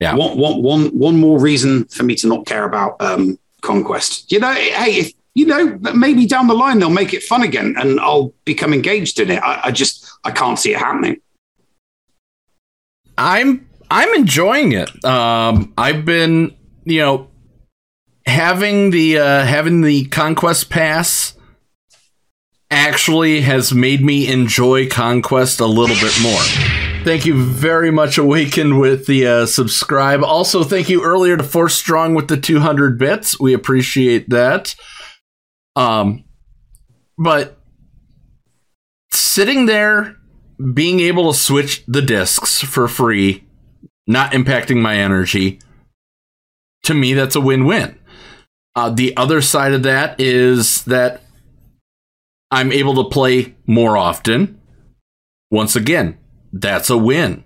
Yeah. 0.01 0.15
One, 0.15 0.39
one, 0.39 0.63
one, 0.63 0.87
one 0.99 1.17
more 1.21 1.39
reason 1.39 1.85
for 1.85 2.05
me 2.05 2.15
to 2.17 2.27
not 2.27 2.47
care 2.47 2.65
about 2.65 3.01
um, 3.01 3.39
Conquest. 3.61 4.33
You 4.33 4.41
know, 4.41 4.53
hey, 4.53 4.93
if, 5.01 5.13
you 5.35 5.47
know, 5.47 5.79
maybe 5.95 6.27
down 6.27 6.49
the 6.49 6.55
line 6.55 6.79
they'll 6.79 6.91
make 6.91 7.13
it 7.15 7.23
fun 7.23 7.43
again, 7.43 7.75
and 7.79 8.01
I'll 8.01 8.33
become 8.45 8.73
engaged 8.73 9.21
in 9.21 9.31
it. 9.31 9.43
I, 9.43 9.61
I 9.65 9.71
just 9.71 10.11
I 10.25 10.31
can't 10.31 10.59
see 10.59 10.73
it 10.73 10.79
happening. 10.79 11.21
I'm 13.17 13.69
I'm 13.91 14.13
enjoying 14.15 14.73
it. 14.73 15.05
Um, 15.05 15.73
I've 15.77 16.05
been, 16.05 16.57
you 16.85 17.01
know, 17.01 17.30
having 18.31 18.91
the 18.91 19.19
uh, 19.19 19.45
having 19.45 19.83
the 19.83 20.07
conquest 20.07 20.71
pass 20.71 21.35
actually 22.71 23.41
has 23.41 23.75
made 23.75 24.03
me 24.03 24.31
enjoy 24.33 24.89
conquest 24.89 25.61
a 25.61 25.67
little 25.67 25.97
bit 25.97 26.17
more. 26.23 26.41
Thank 27.05 27.27
you 27.27 27.43
very 27.43 27.91
much, 27.91 28.19
Awakened, 28.19 28.79
with 28.79 29.07
the 29.07 29.27
uh, 29.27 29.47
subscribe. 29.47 30.23
Also, 30.23 30.63
thank 30.63 30.89
you 30.89 31.03
earlier 31.03 31.37
to 31.37 31.43
Force 31.43 31.75
Strong 31.75 32.15
with 32.15 32.29
the 32.29 32.37
200 32.37 32.99
bits. 32.99 33.41
We 33.41 33.55
appreciate 33.55 34.29
that. 34.31 34.77
Um, 35.75 36.25
but 37.19 37.59
sitting 39.11 39.67
there 39.67 40.17
being 40.75 41.01
able 41.01 41.33
to 41.33 41.39
switch 41.39 41.85
the 41.87 42.03
discs 42.03 42.61
for 42.61 42.87
free, 42.87 43.45
not 44.07 44.33
impacting 44.33 44.81
my 44.81 44.97
energy, 44.97 45.59
to 46.85 46.95
me, 46.95 47.15
that's 47.15 47.37
a 47.37 47.41
win 47.41 47.65
win. 47.65 47.99
Uh, 48.77 48.91
the 48.91 49.17
other 49.17 49.41
side 49.43 49.73
of 49.73 49.83
that 49.83 50.21
is 50.21 50.85
that 50.85 51.23
I'm 52.51 52.73
able 52.73 53.03
to 53.03 53.11
play 53.11 53.55
more 53.67 53.97
often. 53.97 54.61
Once 55.51 55.75
again, 55.77 56.19
that's 56.53 56.91
a 56.91 56.97
win. 56.97 57.45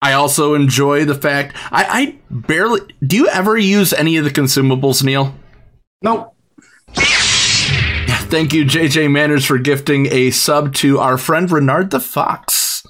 I 0.00 0.12
also 0.12 0.54
enjoy 0.54 1.04
the 1.04 1.14
fact 1.16 1.56
I, 1.72 1.84
I 1.84 2.18
barely 2.30 2.80
do 3.04 3.16
you 3.16 3.28
ever 3.28 3.58
use 3.58 3.92
any 3.92 4.16
of 4.16 4.24
the 4.24 4.30
consumables, 4.30 5.02
Neil? 5.02 5.34
Nope. 6.02 6.34
Thank 8.30 8.52
you, 8.52 8.64
JJ 8.64 9.10
Manners, 9.10 9.44
for 9.44 9.58
gifting 9.58 10.06
a 10.12 10.30
sub 10.30 10.74
to 10.74 10.98
our 11.00 11.18
friend 11.18 11.50
Renard 11.50 11.90
the 11.90 11.98
Fox. 11.98 12.84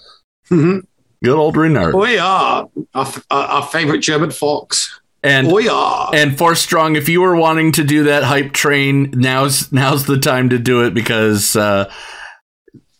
Mhm. 0.51 0.85
Good 1.25 1.35
old 1.37 1.57
Renard. 1.57 1.95
We 1.95 2.19
are 2.19 2.69
our, 2.95 3.13
our 3.31 3.63
favorite 3.67 4.01
German 4.01 4.31
fox. 4.31 5.01
And 5.23 5.51
We 5.51 5.69
are. 5.69 6.11
and 6.15 6.39
Force 6.39 6.61
Strong, 6.61 6.95
if 6.97 7.09
you 7.09 7.21
were 7.21 7.35
wanting 7.35 7.73
to 7.73 7.85
do 7.85 8.05
that 8.05 8.23
hype 8.23 8.53
train, 8.53 9.11
now's 9.15 9.73
now's 9.73 10.07
the 10.07 10.19
time 10.19 10.49
to 10.51 10.59
do 10.59 10.85
it 10.85 10.95
because 10.95 11.57
uh, 11.57 11.93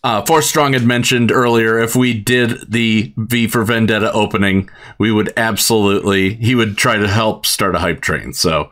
uh, 0.03 0.25
Force 0.25 0.47
Strong 0.47 0.73
had 0.73 0.85
mentioned 0.85 1.31
earlier 1.31 1.79
if 1.79 1.95
we 1.95 2.13
did 2.13 2.69
the 2.69 3.13
V 3.17 3.47
for 3.47 3.63
Vendetta 3.63 4.11
opening, 4.11 4.69
we 4.97 5.11
would 5.11 5.31
absolutely 5.37 6.33
he 6.35 6.55
would 6.55 6.77
try 6.77 6.97
to 6.97 7.07
help 7.07 7.45
start 7.45 7.75
a 7.75 7.79
hype 7.79 8.01
train. 8.01 8.33
So, 8.33 8.69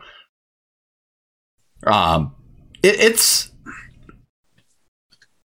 um, 1.86 2.34
it, 2.82 3.00
it's 3.00 3.50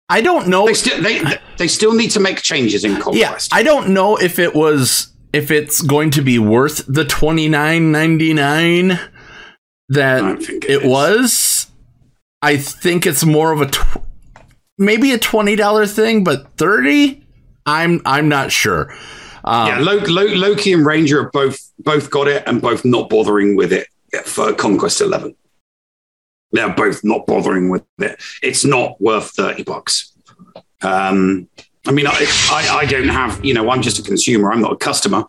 I 0.08 0.22
don't 0.22 0.48
know. 0.48 0.66
They 0.66 0.74
still 0.74 1.02
they 1.02 1.22
they 1.58 1.68
still 1.68 1.92
need 1.92 2.10
to 2.12 2.20
make 2.20 2.40
changes 2.40 2.84
in 2.84 2.92
Yeah, 2.92 3.00
Conquest. 3.00 3.54
I 3.54 3.62
don't 3.62 3.90
know 3.90 4.16
if 4.16 4.38
it 4.38 4.54
was 4.54 5.09
if 5.32 5.50
it's 5.50 5.80
going 5.82 6.10
to 6.12 6.22
be 6.22 6.38
worth 6.38 6.84
the 6.86 7.04
twenty 7.04 7.48
nine 7.48 7.92
ninety 7.92 8.32
nine 8.32 8.98
that 9.88 10.40
it 10.40 10.64
it 10.64 10.84
was. 10.84 11.66
I 12.42 12.56
think 12.56 13.06
it's 13.06 13.24
more 13.24 13.52
of 13.52 13.60
a 13.60 13.66
tw- 13.66 14.02
maybe 14.78 15.12
a 15.12 15.18
twenty 15.18 15.56
dollar 15.56 15.86
thing, 15.86 16.24
but 16.24 16.56
thirty. 16.56 17.26
I'm 17.66 18.00
I'm 18.06 18.28
not 18.28 18.50
sure. 18.50 18.92
Um, 19.44 19.68
yeah, 19.68 19.78
Lo- 19.80 20.04
Lo- 20.06 20.34
Loki 20.34 20.72
and 20.72 20.84
Ranger 20.84 21.22
have 21.24 21.32
both 21.32 21.58
both 21.78 22.10
got 22.10 22.28
it 22.28 22.42
and 22.46 22.60
both 22.60 22.84
not 22.84 23.08
bothering 23.08 23.56
with 23.56 23.72
it 23.72 23.86
for 24.24 24.52
Conquest 24.54 25.00
Eleven. 25.00 25.34
They're 26.52 26.74
both 26.74 27.04
not 27.04 27.26
bothering 27.26 27.68
with 27.68 27.84
it. 27.98 28.20
It's 28.42 28.64
not 28.64 29.00
worth 29.00 29.30
thirty 29.30 29.62
bucks. 29.62 30.12
Um, 30.82 31.48
I 31.86 31.92
mean, 31.92 32.06
I, 32.06 32.26
I 32.50 32.78
I 32.80 32.84
don't 32.86 33.08
have 33.08 33.42
you 33.44 33.54
know 33.54 33.70
I'm 33.70 33.82
just 33.82 33.98
a 33.98 34.02
consumer. 34.02 34.52
I'm 34.52 34.60
not 34.60 34.72
a 34.72 34.76
customer. 34.76 35.24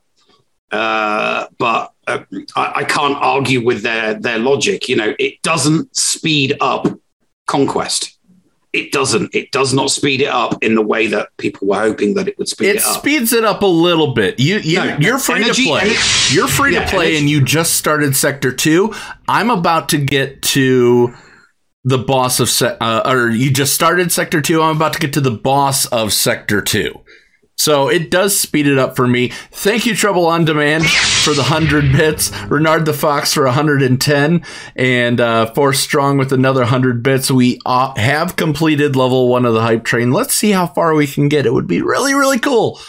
Uh, 0.71 1.47
but 1.57 1.91
uh, 2.07 2.19
I, 2.55 2.71
I 2.77 2.83
can't 2.85 3.15
argue 3.17 3.63
with 3.63 3.83
their 3.83 4.13
their 4.13 4.39
logic. 4.39 4.87
You 4.87 4.95
know, 4.95 5.13
it 5.19 5.41
doesn't 5.41 5.95
speed 5.95 6.55
up 6.61 6.87
Conquest. 7.47 8.17
It 8.73 8.93
doesn't. 8.93 9.35
It 9.35 9.51
does 9.51 9.73
not 9.73 9.91
speed 9.91 10.21
it 10.21 10.29
up 10.29 10.63
in 10.63 10.75
the 10.75 10.81
way 10.81 11.07
that 11.07 11.27
people 11.37 11.67
were 11.67 11.79
hoping 11.79 12.13
that 12.13 12.29
it 12.29 12.37
would 12.37 12.47
speed 12.47 12.69
it 12.69 12.75
it, 12.77 12.85
up. 12.85 12.99
speeds 12.99 13.33
it 13.33 13.43
up 13.43 13.63
a 13.63 13.65
little 13.65 14.13
bit. 14.13 14.39
You 14.39 14.59
you 14.59 14.77
No, 14.77 14.97
you're 14.97 15.19
free 15.19 15.43
energy- 15.43 15.63
to 15.65 15.69
play. 15.71 15.89
ener- 15.89 16.33
you're 16.35 16.47
free 16.47 16.73
Yeah, 16.73 16.85
to 16.85 16.89
play, 16.89 17.05
energy- 17.07 17.17
and 17.19 17.29
you 17.29 17.41
just 17.43 17.73
started 17.75 18.15
Sector 18.15 18.53
Two. 18.53 18.93
I'm 19.27 19.49
about 19.49 19.89
to 19.89 19.97
get 19.97 20.41
to 20.43 21.13
the 21.83 21.97
boss 21.97 22.39
of 22.39 22.49
se- 22.49 22.77
uh, 22.79 23.01
or 23.05 23.29
you 23.29 23.51
just 23.51 23.73
started 23.73 24.11
Sector 24.11 24.41
Two. 24.41 24.61
I'm 24.61 24.75
about 24.75 24.93
to 24.93 24.99
get 24.99 25.13
to 25.13 25.21
the 25.21 25.31
boss 25.31 25.85
of 25.87 26.13
Sector 26.13 26.61
Two. 26.61 27.01
So 27.61 27.89
it 27.89 28.09
does 28.09 28.39
speed 28.39 28.65
it 28.65 28.79
up 28.79 28.95
for 28.95 29.07
me. 29.07 29.27
Thank 29.51 29.85
you, 29.85 29.95
Trouble 29.95 30.25
on 30.25 30.45
Demand, 30.45 30.83
for 30.83 31.35
the 31.35 31.43
100 31.43 31.91
bits. 31.91 32.31
Renard 32.47 32.87
the 32.87 32.93
Fox 32.93 33.35
for 33.35 33.43
110. 33.43 34.43
And 34.75 35.21
uh, 35.21 35.45
Force 35.53 35.79
Strong 35.79 36.17
with 36.17 36.33
another 36.33 36.61
100 36.61 37.03
bits. 37.03 37.29
We 37.29 37.59
uh, 37.63 37.93
have 37.97 38.35
completed 38.35 38.95
level 38.95 39.27
one 39.27 39.45
of 39.45 39.53
the 39.53 39.61
hype 39.61 39.83
train. 39.83 40.11
Let's 40.11 40.33
see 40.33 40.49
how 40.49 40.65
far 40.65 40.95
we 40.95 41.05
can 41.05 41.29
get. 41.29 41.45
It 41.45 41.53
would 41.53 41.67
be 41.67 41.83
really, 41.83 42.15
really 42.15 42.39
cool. 42.39 42.79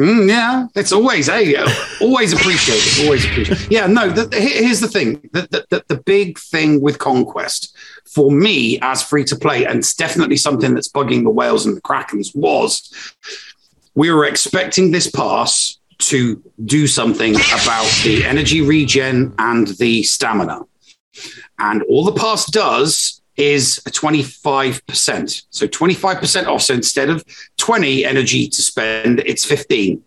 Mm, 0.00 0.28
yeah, 0.28 0.66
it's 0.76 0.92
always 0.92 1.26
hey, 1.26 1.56
uh, 1.56 1.68
always 2.00 2.32
appreciated, 2.32 3.04
always 3.04 3.24
appreciated. 3.24 3.68
Yeah, 3.68 3.88
no. 3.88 4.08
The, 4.08 4.28
here's 4.40 4.78
the 4.78 4.86
thing: 4.86 5.28
the, 5.32 5.66
the, 5.70 5.84
the 5.88 6.00
big 6.00 6.38
thing 6.38 6.80
with 6.80 7.00
Conquest 7.00 7.76
for 8.10 8.30
me 8.30 8.78
as 8.80 9.02
free 9.02 9.24
to 9.24 9.36
play, 9.36 9.64
and 9.64 9.78
it's 9.78 9.94
definitely 9.94 10.36
something 10.36 10.74
that's 10.74 10.88
bugging 10.88 11.24
the 11.24 11.30
whales 11.30 11.66
and 11.66 11.76
the 11.76 11.82
krakens, 11.82 12.34
was 12.34 12.92
we 13.94 14.10
were 14.10 14.24
expecting 14.24 14.90
this 14.90 15.10
pass 15.10 15.78
to 15.98 16.42
do 16.64 16.86
something 16.86 17.34
about 17.34 17.90
the 18.04 18.24
energy 18.24 18.60
regen 18.60 19.34
and 19.38 19.68
the 19.78 20.02
stamina, 20.02 20.60
and 21.58 21.82
all 21.84 22.04
the 22.04 22.12
pass 22.12 22.46
does 22.46 23.20
is 23.36 23.78
a 23.86 23.90
25%. 23.90 25.44
So 25.50 25.68
25% 25.68 26.46
off. 26.46 26.62
So 26.62 26.74
instead 26.74 27.08
of 27.08 27.24
20 27.56 28.04
energy 28.04 28.48
to 28.48 28.62
spend, 28.62 29.20
it's 29.20 29.44
15, 29.44 30.02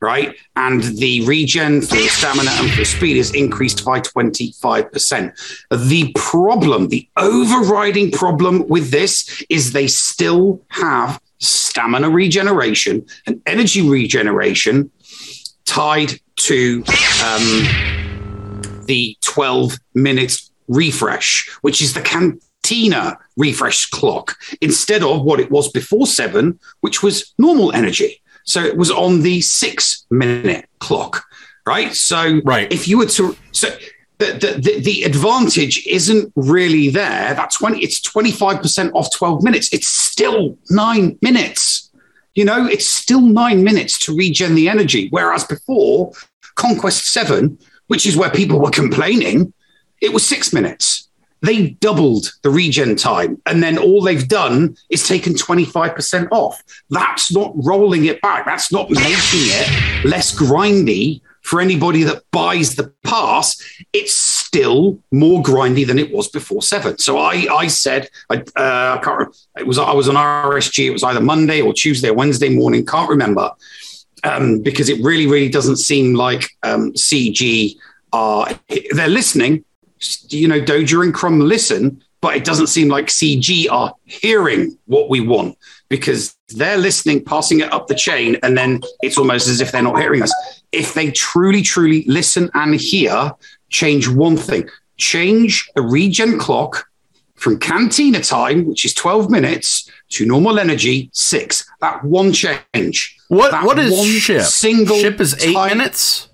right? 0.00 0.36
And 0.56 0.82
the 0.82 1.24
regen 1.26 1.82
for 1.82 1.96
stamina 1.96 2.50
and 2.54 2.70
for 2.72 2.84
speed 2.84 3.16
is 3.16 3.34
increased 3.34 3.84
by 3.84 4.00
25%. 4.00 5.66
The 5.88 6.12
problem, 6.14 6.88
the 6.88 7.08
overriding 7.16 8.10
problem 8.10 8.66
with 8.68 8.90
this 8.90 9.44
is 9.48 9.72
they 9.72 9.86
still 9.86 10.60
have 10.68 11.20
stamina 11.38 12.10
regeneration 12.10 13.06
and 13.26 13.40
energy 13.46 13.86
regeneration 13.88 14.90
tied 15.64 16.12
to 16.36 16.84
um, 17.24 18.84
the 18.86 19.16
12 19.22 19.78
minutes 19.94 20.50
refresh, 20.68 21.48
which 21.62 21.82
is 21.82 21.94
the 21.94 22.00
cantina 22.00 23.18
refresh 23.36 23.86
clock, 23.86 24.36
instead 24.60 25.02
of 25.02 25.22
what 25.22 25.40
it 25.40 25.50
was 25.50 25.70
before 25.70 26.06
seven, 26.06 26.58
which 26.80 27.02
was 27.02 27.34
normal 27.38 27.72
energy. 27.72 28.20
So 28.44 28.62
it 28.62 28.76
was 28.76 28.90
on 28.90 29.22
the 29.22 29.40
six 29.40 30.06
minute 30.10 30.68
clock, 30.78 31.24
right? 31.66 31.94
So 31.94 32.40
Right. 32.44 32.70
if 32.72 32.86
you 32.86 32.98
were 32.98 33.06
to, 33.06 33.36
so 33.52 33.68
the, 34.18 34.26
the, 34.32 34.60
the, 34.60 34.80
the 34.80 35.02
advantage 35.04 35.86
isn't 35.86 36.32
really 36.36 36.88
there. 36.90 37.34
That 37.34 37.50
20, 37.52 37.80
it's 37.82 38.00
25% 38.00 38.92
off 38.94 39.08
12 39.14 39.42
minutes. 39.42 39.72
It's 39.72 39.88
still 39.88 40.56
nine 40.70 41.18
minutes. 41.22 41.90
You 42.34 42.44
know, 42.44 42.66
it's 42.66 42.88
still 42.88 43.20
nine 43.20 43.64
minutes 43.64 43.98
to 44.00 44.16
regen 44.16 44.54
the 44.54 44.68
energy. 44.68 45.08
Whereas 45.10 45.44
before, 45.44 46.12
Conquest 46.56 47.06
7, 47.06 47.58
which 47.86 48.06
is 48.06 48.16
where 48.16 48.30
people 48.30 48.60
were 48.60 48.70
complaining, 48.70 49.52
it 50.00 50.12
was 50.12 50.26
six 50.26 50.52
minutes. 50.52 51.03
They 51.44 51.70
doubled 51.80 52.32
the 52.42 52.50
regen 52.50 52.96
time. 52.96 53.40
And 53.46 53.62
then 53.62 53.76
all 53.76 54.00
they've 54.00 54.26
done 54.26 54.76
is 54.90 55.06
taken 55.06 55.34
25% 55.34 56.28
off. 56.30 56.62
That's 56.90 57.32
not 57.32 57.52
rolling 57.54 58.06
it 58.06 58.20
back. 58.22 58.46
That's 58.46 58.72
not 58.72 58.90
making 58.90 59.04
it 59.52 60.04
less 60.04 60.34
grindy 60.34 61.20
for 61.42 61.60
anybody 61.60 62.02
that 62.04 62.22
buys 62.30 62.76
the 62.76 62.90
pass. 63.04 63.62
It's 63.92 64.14
still 64.14 64.98
more 65.12 65.42
grindy 65.42 65.86
than 65.86 65.98
it 65.98 66.12
was 66.14 66.28
before 66.28 66.62
seven. 66.62 66.98
So 66.98 67.18
I, 67.18 67.46
I 67.50 67.66
said, 67.66 68.08
I, 68.30 68.36
uh, 68.36 68.98
I 68.98 69.00
can't 69.02 69.18
remember. 69.18 69.34
It 69.58 69.66
was, 69.66 69.78
I 69.78 69.92
was 69.92 70.08
on 70.08 70.14
RSG. 70.14 70.86
It 70.86 70.92
was 70.92 71.02
either 71.02 71.20
Monday 71.20 71.60
or 71.60 71.74
Tuesday 71.74 72.08
or 72.08 72.14
Wednesday 72.14 72.48
morning. 72.48 72.86
Can't 72.86 73.10
remember 73.10 73.50
um, 74.24 74.60
because 74.60 74.88
it 74.88 75.04
really, 75.04 75.26
really 75.26 75.50
doesn't 75.50 75.76
seem 75.76 76.14
like 76.14 76.48
um, 76.62 76.92
CG 76.94 77.76
are 78.12 78.48
they're 78.92 79.08
listening. 79.08 79.64
You 80.28 80.48
know, 80.48 80.60
Doja 80.60 81.02
and 81.02 81.14
Crumb 81.14 81.40
listen, 81.40 82.02
but 82.20 82.36
it 82.36 82.44
doesn't 82.44 82.68
seem 82.68 82.88
like 82.88 83.06
CG 83.06 83.70
are 83.70 83.94
hearing 84.04 84.76
what 84.86 85.08
we 85.08 85.20
want 85.20 85.56
because 85.88 86.36
they're 86.48 86.78
listening, 86.78 87.24
passing 87.24 87.60
it 87.60 87.72
up 87.72 87.86
the 87.86 87.94
chain, 87.94 88.36
and 88.42 88.56
then 88.56 88.80
it's 89.02 89.18
almost 89.18 89.48
as 89.48 89.60
if 89.60 89.72
they're 89.72 89.82
not 89.82 89.98
hearing 89.98 90.22
us. 90.22 90.62
If 90.72 90.94
they 90.94 91.10
truly, 91.10 91.62
truly 91.62 92.04
listen 92.06 92.50
and 92.54 92.74
hear, 92.74 93.32
change 93.68 94.08
one 94.08 94.36
thing 94.36 94.68
change 94.96 95.68
the 95.74 95.82
regen 95.82 96.38
clock 96.38 96.88
from 97.34 97.58
cantina 97.58 98.20
time, 98.20 98.64
which 98.66 98.84
is 98.84 98.94
12 98.94 99.30
minutes, 99.30 99.90
to 100.10 100.24
normal 100.24 100.58
energy, 100.58 101.10
six. 101.12 101.68
That 101.80 102.04
one 102.04 102.32
change. 102.32 103.16
What 103.28 103.50
That 103.50 103.64
what 103.64 103.78
is 103.78 104.06
ship? 104.06 104.42
Single 104.42 104.98
ship 104.98 105.20
is 105.20 105.34
eight 105.42 105.54
time- 105.54 105.76
minutes. 105.76 106.28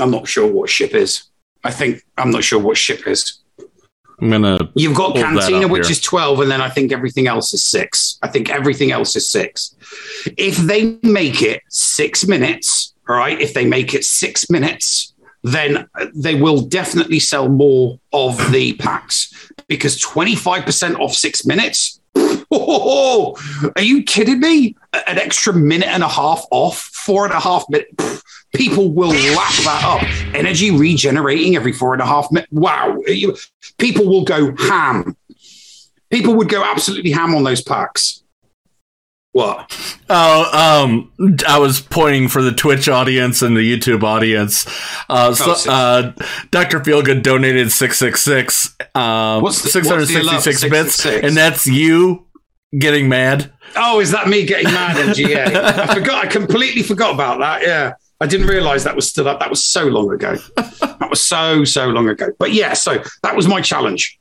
I'm 0.00 0.10
not 0.10 0.26
sure 0.26 0.50
what 0.50 0.70
ship 0.70 0.94
is. 0.94 1.24
I 1.64 1.70
think 1.70 2.04
I'm 2.16 2.30
not 2.30 2.44
sure 2.44 2.60
what 2.60 2.76
ship 2.76 3.06
is. 3.06 3.40
I'm 4.20 4.30
gonna. 4.30 4.58
You've 4.74 4.96
got 4.96 5.16
Cantina, 5.16 5.66
which 5.66 5.86
here. 5.86 5.92
is 5.92 6.00
12, 6.00 6.40
and 6.40 6.50
then 6.50 6.60
I 6.60 6.68
think 6.68 6.92
everything 6.92 7.26
else 7.26 7.52
is 7.52 7.64
six. 7.64 8.18
I 8.22 8.28
think 8.28 8.48
everything 8.48 8.92
else 8.92 9.16
is 9.16 9.28
six. 9.28 9.74
If 10.36 10.56
they 10.56 10.98
make 11.02 11.42
it 11.42 11.62
six 11.68 12.26
minutes, 12.26 12.94
all 13.08 13.16
right, 13.16 13.40
if 13.40 13.54
they 13.54 13.64
make 13.64 13.92
it 13.92 14.04
six 14.04 14.48
minutes, 14.48 15.14
then 15.42 15.88
they 16.14 16.34
will 16.34 16.60
definitely 16.60 17.18
sell 17.18 17.48
more 17.48 17.98
of 18.12 18.38
the 18.50 18.74
packs 18.74 19.50
because 19.68 20.00
25% 20.00 20.98
off 20.98 21.12
six 21.12 21.44
minutes. 21.44 22.00
Oh, 22.16 23.36
are 23.76 23.82
you 23.82 24.04
kidding 24.04 24.40
me? 24.40 24.76
An 25.06 25.18
extra 25.18 25.52
minute 25.52 25.88
and 25.88 26.02
a 26.02 26.08
half 26.08 26.46
off, 26.50 26.78
four 26.78 27.24
and 27.24 27.34
a 27.34 27.40
half 27.40 27.64
minutes. 27.68 28.22
People 28.54 28.92
will 28.92 29.08
lap 29.10 29.52
that 29.64 29.82
up. 29.84 30.34
Energy 30.34 30.70
regenerating 30.70 31.56
every 31.56 31.72
four 31.72 31.92
and 31.92 32.00
a 32.02 32.06
half 32.06 32.30
minutes. 32.32 32.50
Wow. 32.52 32.98
People 33.78 34.06
will 34.06 34.24
go 34.24 34.54
ham. 34.56 35.16
People 36.10 36.34
would 36.34 36.48
go 36.48 36.62
absolutely 36.62 37.10
ham 37.10 37.34
on 37.34 37.42
those 37.44 37.60
packs. 37.62 38.22
What? 39.32 39.68
Oh, 40.08 40.86
um, 40.86 41.10
I 41.48 41.58
was 41.58 41.80
pointing 41.80 42.28
for 42.28 42.40
the 42.40 42.52
Twitch 42.52 42.88
audience 42.88 43.42
and 43.42 43.56
the 43.56 43.60
YouTube 43.62 44.04
audience. 44.04 44.64
Uh, 45.08 45.34
so, 45.34 45.50
Oh, 45.50 45.54
six. 45.54 45.66
uh, 45.68 46.12
Dr. 46.52 46.78
Feelgood 46.78 47.24
donated 47.24 47.72
666, 47.72 48.76
um, 48.94 49.42
What's 49.42 49.62
the- 49.62 49.66
what's 49.66 49.72
the 49.72 50.06
666 50.06 50.62
bits, 50.70 50.94
666? 50.94 51.26
and 51.26 51.36
that's 51.36 51.66
you 51.66 52.26
getting 52.78 53.08
mad. 53.08 53.50
Oh, 53.74 53.98
is 53.98 54.12
that 54.12 54.28
me 54.28 54.46
getting 54.46 54.72
mad 54.72 55.12
GA? 55.16 55.42
I 55.46 55.94
forgot. 55.94 56.24
I 56.24 56.28
completely 56.28 56.84
forgot 56.84 57.12
about 57.14 57.40
that. 57.40 57.62
Yeah. 57.62 57.94
I 58.20 58.26
didn't 58.26 58.46
realize 58.46 58.84
that 58.84 58.96
was 58.96 59.08
still 59.08 59.28
up. 59.28 59.40
That 59.40 59.50
was 59.50 59.62
so 59.64 59.84
long 59.86 60.12
ago. 60.12 60.36
That 61.00 61.10
was 61.10 61.22
so, 61.22 61.64
so 61.64 61.88
long 61.88 62.08
ago. 62.08 62.28
But 62.38 62.52
yeah, 62.52 62.72
so 62.72 63.02
that 63.22 63.36
was 63.36 63.46
my 63.46 63.60
challenge. 63.60 64.18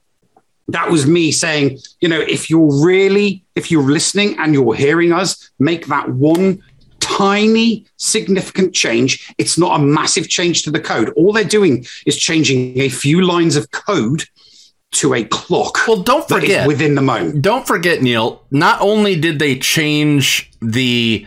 That 0.67 0.89
was 0.89 1.05
me 1.07 1.31
saying, 1.31 1.79
you 2.01 2.09
know, 2.09 2.19
if 2.19 2.49
you're 2.49 2.83
really, 2.83 3.45
if 3.55 3.71
you're 3.71 3.89
listening 3.89 4.35
and 4.39 4.53
you're 4.53 4.73
hearing 4.75 5.13
us, 5.13 5.49
make 5.59 5.87
that 5.87 6.09
one 6.09 6.61
tiny 6.99 7.85
significant 7.97 8.73
change. 8.73 9.33
It's 9.37 9.57
not 9.57 9.79
a 9.79 9.83
massive 9.83 10.27
change 10.29 10.63
to 10.63 10.71
the 10.71 10.79
code. 10.79 11.09
All 11.15 11.31
they're 11.31 11.43
doing 11.43 11.85
is 12.05 12.17
changing 12.17 12.79
a 12.81 12.89
few 12.89 13.21
lines 13.21 13.55
of 13.55 13.71
code 13.71 14.23
to 14.93 15.13
a 15.13 15.23
clock 15.25 15.87
Well, 15.87 16.01
don't 16.03 16.27
that 16.27 16.37
is 16.43 16.49
forget. 16.49 16.67
within 16.67 16.95
the 16.95 17.01
moment. 17.01 17.41
don't 17.41 17.65
forget, 17.65 18.01
Neil. 18.01 18.43
Not 18.51 18.81
only 18.81 19.15
did 19.19 19.39
they 19.39 19.57
change 19.57 20.51
the 20.61 21.25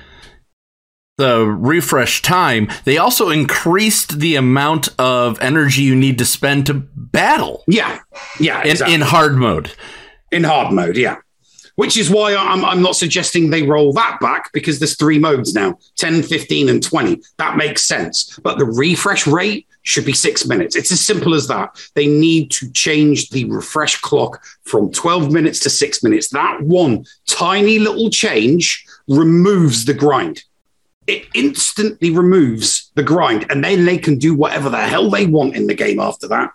the 1.18 1.44
refresh 1.46 2.20
time, 2.22 2.68
they 2.84 2.98
also 2.98 3.30
increased 3.30 4.18
the 4.20 4.36
amount 4.36 4.88
of 4.98 5.40
energy 5.40 5.82
you 5.82 5.96
need 5.96 6.18
to 6.18 6.24
spend 6.26 6.66
to 6.66 6.74
battle 6.74 7.64
Yeah. 7.66 7.98
Yeah. 8.38 8.62
in, 8.62 8.70
exactly. 8.70 8.94
in 8.94 9.00
hard 9.00 9.36
mode. 9.36 9.70
in 10.30 10.44
hard 10.44 10.72
mode, 10.74 10.96
yeah. 10.96 11.16
Which 11.76 11.96
is 11.98 12.08
why 12.08 12.34
I'm, 12.34 12.64
I'm 12.64 12.80
not 12.80 12.96
suggesting 12.96 13.50
they 13.50 13.62
roll 13.62 13.92
that 13.94 14.18
back 14.20 14.50
because 14.52 14.78
there's 14.78 14.96
three 14.96 15.18
modes 15.18 15.54
now 15.54 15.78
10, 15.96 16.22
15, 16.22 16.68
and 16.70 16.82
20. 16.82 17.20
That 17.38 17.56
makes 17.58 17.84
sense. 17.84 18.38
But 18.42 18.58
the 18.58 18.64
refresh 18.64 19.26
rate 19.26 19.66
should 19.82 20.04
be 20.06 20.14
six 20.14 20.46
minutes. 20.46 20.74
It's 20.74 20.90
as 20.90 21.00
simple 21.00 21.34
as 21.34 21.48
that. 21.48 21.78
They 21.94 22.06
need 22.06 22.50
to 22.52 22.70
change 22.72 23.28
the 23.30 23.44
refresh 23.44 24.00
clock 24.00 24.42
from 24.64 24.90
12 24.90 25.30
minutes 25.32 25.60
to 25.60 25.70
six 25.70 26.02
minutes. 26.02 26.28
That 26.30 26.62
one 26.62 27.04
tiny 27.26 27.78
little 27.78 28.08
change 28.10 28.84
removes 29.06 29.84
the 29.84 29.94
grind. 29.94 30.42
It 31.06 31.26
instantly 31.34 32.10
removes 32.10 32.90
the 32.94 33.02
grind, 33.02 33.46
and 33.50 33.62
then 33.62 33.84
they 33.84 33.98
can 33.98 34.18
do 34.18 34.34
whatever 34.34 34.68
the 34.70 34.80
hell 34.80 35.10
they 35.10 35.26
want 35.26 35.56
in 35.56 35.66
the 35.66 35.74
game 35.74 36.00
after 36.00 36.28
that. 36.28 36.52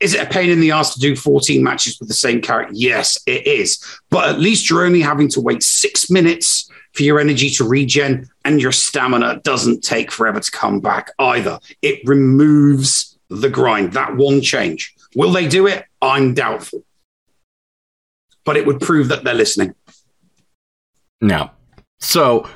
Is 0.00 0.14
it 0.14 0.22
a 0.22 0.28
pain 0.28 0.50
in 0.50 0.60
the 0.60 0.72
ass 0.72 0.94
to 0.94 1.00
do 1.00 1.14
14 1.14 1.62
matches 1.62 1.98
with 2.00 2.08
the 2.08 2.14
same 2.14 2.40
character? 2.40 2.74
Yes, 2.74 3.22
it 3.26 3.46
is. 3.46 4.00
But 4.10 4.28
at 4.28 4.40
least 4.40 4.68
you're 4.68 4.84
only 4.84 5.00
having 5.00 5.28
to 5.28 5.40
wait 5.40 5.62
six 5.62 6.10
minutes 6.10 6.68
for 6.92 7.04
your 7.04 7.20
energy 7.20 7.48
to 7.50 7.64
regen, 7.64 8.28
and 8.44 8.60
your 8.60 8.72
stamina 8.72 9.40
doesn't 9.44 9.82
take 9.82 10.10
forever 10.10 10.40
to 10.40 10.50
come 10.50 10.80
back 10.80 11.12
either. 11.18 11.58
It 11.82 12.00
removes 12.04 13.16
the 13.30 13.48
grind, 13.48 13.92
that 13.92 14.16
one 14.16 14.40
change. 14.40 14.94
Will 15.14 15.30
they 15.30 15.46
do 15.48 15.66
it? 15.66 15.84
I'm 16.02 16.34
doubtful. 16.34 16.84
But 18.44 18.56
it 18.56 18.66
would 18.66 18.80
prove 18.80 19.08
that 19.08 19.24
they're 19.24 19.34
listening. 19.34 19.74
Now, 21.20 21.52
So 22.00 22.48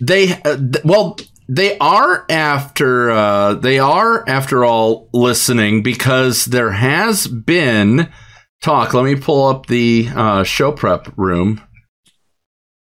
they 0.00 0.32
uh, 0.44 0.56
th- 0.56 0.84
well 0.84 1.18
they 1.48 1.76
are 1.78 2.24
after 2.30 3.10
uh, 3.10 3.54
they 3.54 3.78
are 3.78 4.28
after 4.28 4.64
all 4.64 5.08
listening 5.12 5.82
because 5.82 6.46
there 6.46 6.72
has 6.72 7.26
been 7.26 8.10
talk. 8.62 8.94
Let 8.94 9.04
me 9.04 9.16
pull 9.16 9.48
up 9.48 9.66
the 9.66 10.08
uh, 10.14 10.44
show 10.44 10.72
prep 10.72 11.12
room 11.16 11.60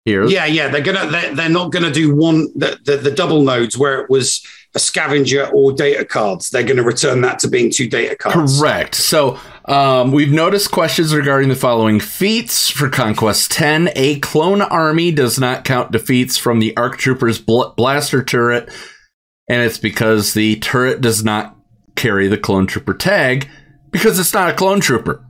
here. 0.06 0.26
Yeah, 0.26 0.46
yeah, 0.46 0.68
they're 0.70 0.82
gonna 0.82 1.08
they're, 1.10 1.36
they're 1.36 1.50
not 1.50 1.72
gonna 1.72 1.92
do 1.92 2.16
one 2.16 2.48
the, 2.56 2.80
the 2.86 2.98
the 2.98 3.12
double 3.12 3.44
nodes 3.44 3.78
where 3.78 4.02
it 4.02 4.10
was 4.10 4.44
a 4.74 4.80
scavenger 4.80 5.48
or 5.54 5.74
data 5.74 6.06
cards. 6.06 6.50
They're 6.50 6.64
gonna 6.64 6.84
return 6.84 7.22
that 7.22 7.40
to 7.40 7.48
being 7.48 7.72
two 7.72 7.88
data 7.90 8.16
cards. 8.16 8.60
Correct. 8.60 8.96
So 8.96 9.38
um, 9.66 10.12
we've 10.12 10.32
noticed 10.32 10.72
questions 10.72 11.14
regarding 11.14 11.50
the 11.50 11.56
following 11.56 12.00
feats 12.00 12.70
for 12.70 12.90
Conquest 12.90 13.52
10. 13.52 13.90
A 13.96 14.20
clone 14.20 14.62
army 14.62 15.12
does 15.12 15.40
not 15.40 15.66
count 15.66 15.92
defeats 15.92 16.38
from 16.38 16.60
the 16.60 16.76
Arc 16.78 16.98
Trooper's 16.98 17.38
bl- 17.38 17.70
blaster 17.78 18.24
turret, 18.24 18.70
and 19.50 19.62
it's 19.62 19.78
because 19.78 20.34
the 20.34 20.56
turret 20.58 21.02
does 21.02 21.24
not 21.24 21.56
carry 21.96 22.28
the 22.28 22.38
clone 22.38 22.66
trooper 22.66 22.94
tag 22.94 23.48
because 23.92 24.18
it's 24.18 24.34
not 24.34 24.50
a 24.50 24.54
clone 24.54 24.80
trooper. 24.80 25.24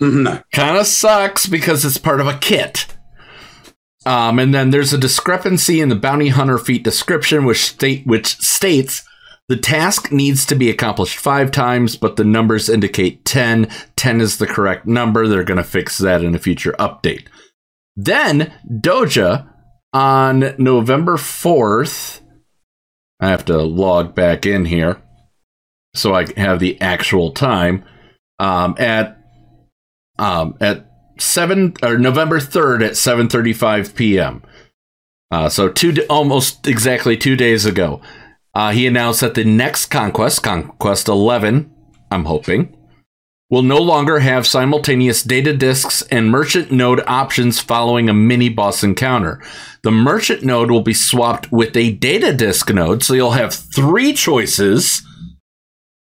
Mhm, 0.00 0.22
No. 0.22 0.42
Kind 0.52 0.76
of 0.76 0.86
sucks 0.86 1.46
because 1.46 1.82
it's 1.84 1.96
part 1.98 2.20
of 2.20 2.26
a 2.26 2.36
kit. 2.36 2.86
Um, 4.06 4.38
and 4.38 4.54
then 4.54 4.70
there's 4.70 4.92
a 4.92 4.98
discrepancy 4.98 5.80
in 5.80 5.88
the 5.88 5.96
bounty 5.96 6.28
hunter 6.28 6.58
feat 6.58 6.84
description, 6.84 7.44
which 7.44 7.64
state 7.64 8.06
which 8.06 8.36
states 8.38 9.02
the 9.48 9.56
task 9.56 10.10
needs 10.10 10.46
to 10.46 10.54
be 10.54 10.70
accomplished 10.70 11.18
five 11.18 11.50
times, 11.50 11.96
but 11.96 12.16
the 12.16 12.24
numbers 12.24 12.68
indicate 12.68 13.24
10. 13.24 13.68
10 13.96 14.20
is 14.20 14.38
the 14.38 14.46
correct 14.46 14.86
number. 14.86 15.28
They're 15.28 15.44
going 15.44 15.58
to 15.58 15.64
fix 15.64 15.98
that 15.98 16.24
in 16.24 16.34
a 16.34 16.38
future 16.38 16.74
update. 16.78 17.26
Then 17.94 18.52
Doja 18.70 19.48
on 19.92 20.54
November 20.58 21.16
4th. 21.16 22.20
I 23.20 23.28
have 23.28 23.44
to 23.46 23.58
log 23.58 24.14
back 24.14 24.46
in 24.46 24.64
here 24.64 25.02
so 25.96 26.14
I 26.14 26.26
have 26.38 26.60
the 26.60 26.80
actual 26.80 27.32
time. 27.32 27.84
Um, 28.38 28.76
at 28.78 29.18
um, 30.18 30.56
at 30.60 30.86
seven 31.18 31.74
or 31.82 31.98
November 31.98 32.40
third 32.40 32.82
at 32.82 32.96
seven 32.96 33.28
thirty 33.28 33.52
five 33.52 33.94
p.m. 33.94 34.42
Uh, 35.30 35.48
so 35.48 35.68
two 35.68 35.94
almost 36.08 36.66
exactly 36.66 37.16
two 37.16 37.36
days 37.36 37.66
ago, 37.66 38.00
uh, 38.54 38.70
he 38.70 38.86
announced 38.86 39.20
that 39.20 39.34
the 39.34 39.44
next 39.44 39.86
conquest, 39.86 40.42
Conquest 40.42 41.08
Eleven, 41.08 41.74
I'm 42.10 42.26
hoping, 42.26 42.76
will 43.50 43.62
no 43.62 43.78
longer 43.78 44.20
have 44.20 44.46
simultaneous 44.46 45.22
data 45.22 45.56
disks 45.56 46.02
and 46.10 46.30
merchant 46.30 46.70
node 46.70 47.02
options 47.06 47.60
following 47.60 48.08
a 48.08 48.14
mini 48.14 48.48
boss 48.48 48.82
encounter. 48.82 49.42
The 49.82 49.90
merchant 49.90 50.42
node 50.42 50.70
will 50.70 50.82
be 50.82 50.94
swapped 50.94 51.52
with 51.52 51.76
a 51.76 51.92
data 51.92 52.32
disk 52.32 52.72
node, 52.72 53.02
so 53.02 53.14
you'll 53.14 53.32
have 53.32 53.54
three 53.54 54.12
choices 54.12 55.02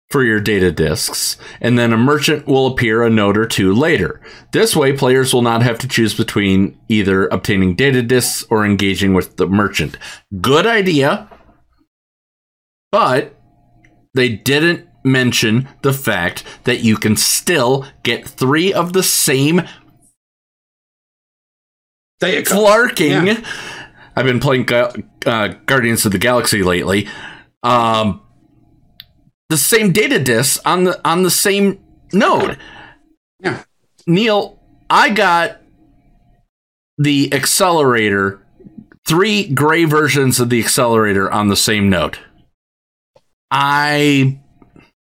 for 0.10 0.24
your 0.24 0.40
data 0.40 0.72
disks, 0.72 1.38
and 1.62 1.78
then 1.78 1.94
a 1.94 1.98
merchant 1.98 2.48
will 2.48 2.68
appear 2.68 3.04
a 3.04 3.10
node 3.10 3.38
or 3.38 3.46
two 3.46 3.74
later. 3.74 4.20
This 4.52 4.76
way, 4.76 4.92
players 4.94 5.34
will 5.34 5.44
not 5.44 5.62
have 5.62 5.78
to 5.80 5.88
choose 5.88 6.16
between 6.16 6.80
either 6.88 7.28
obtaining 7.28 7.76
data 7.76 8.02
disks 8.02 8.44
or 8.50 8.66
engaging 8.66 9.14
with 9.14 9.38
the 9.38 9.48
merchant. 9.48 9.98
Good 10.42 10.66
idea, 10.66 11.30
but 12.92 13.36
they 14.16 14.30
didn't 14.30 14.88
mention 15.04 15.68
the 15.84 15.94
fact 15.94 16.44
that 16.64 16.80
you 16.80 16.98
can 16.98 17.16
still 17.16 17.86
get 18.04 18.28
three 18.28 18.74
of 18.74 18.94
the 18.94 19.04
same 19.04 19.62
flarking. 22.20 23.28
Yeah. 23.28 23.46
I've 24.16 24.26
been 24.26 24.40
playing 24.40 24.68
uh, 24.74 25.48
Guardians 25.66 26.06
of 26.06 26.12
the 26.12 26.18
Galaxy 26.18 26.64
lately. 26.64 27.08
Um, 27.64 28.22
the 29.50 29.58
same 29.58 29.92
data 29.92 30.20
disks 30.20 30.60
on 30.66 30.84
the 30.84 31.00
on 31.08 31.24
the 31.24 31.32
same 31.32 31.80
node. 32.14 32.58
Yeah. 33.40 33.64
Neil, 34.08 34.60
I 34.90 35.10
got 35.10 35.62
the 36.98 37.34
accelerator, 37.34 38.46
three 39.08 39.48
gray 39.48 39.86
versions 39.86 40.40
of 40.40 40.50
the 40.50 40.60
accelerator 40.60 41.32
on 41.32 41.48
the 41.48 41.56
same 41.56 41.90
node. 41.90 42.18
I 43.52 44.40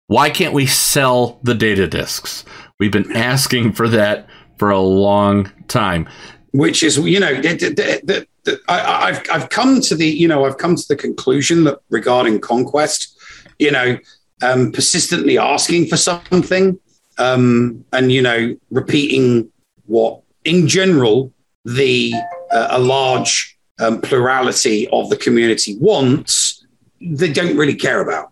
why 0.08 0.30
can't 0.30 0.54
we 0.54 0.66
sell 0.66 1.40
the 1.44 1.54
data 1.54 1.88
disks? 1.88 2.46
We've 2.80 2.92
been 2.92 3.16
asking 3.16 3.74
for 3.74 3.88
that 3.90 4.28
for 4.58 4.70
a 4.70 4.80
long 4.80 5.52
time. 5.68 6.08
which 6.52 6.84
is 6.84 6.98
you 6.98 7.20
know 7.20 7.34
the, 7.42 7.56
the, 8.04 8.28
the, 8.44 8.60
I, 8.68 9.10
I've 9.10 9.22
I've 9.32 9.50
come 9.50 9.82
to 9.82 9.96
the 9.96 10.08
you 10.08 10.28
know 10.28 10.46
I've 10.46 10.58
come 10.58 10.76
to 10.76 10.88
the 10.88 10.96
conclusion 10.96 11.64
that 11.66 11.80
regarding 11.90 12.40
conquest, 12.42 13.18
you 13.60 13.72
know, 13.72 13.98
um, 14.42 14.72
persistently 14.72 15.38
asking 15.38 15.88
for 15.88 15.98
something, 15.98 16.80
um, 17.18 17.84
and 17.94 18.12
you 18.12 18.22
know, 18.22 18.56
repeating 18.70 19.52
what 19.86 20.22
in 20.46 20.68
general 20.68 21.34
the 21.66 22.14
uh, 22.52 22.68
a 22.72 22.80
large 22.80 23.58
um, 23.80 24.02
plurality 24.02 24.88
of 24.90 25.10
the 25.10 25.18
community 25.18 25.78
wants, 25.80 26.66
they 27.02 27.32
don't 27.32 27.58
really 27.58 27.76
care 27.76 28.02
about. 28.02 28.32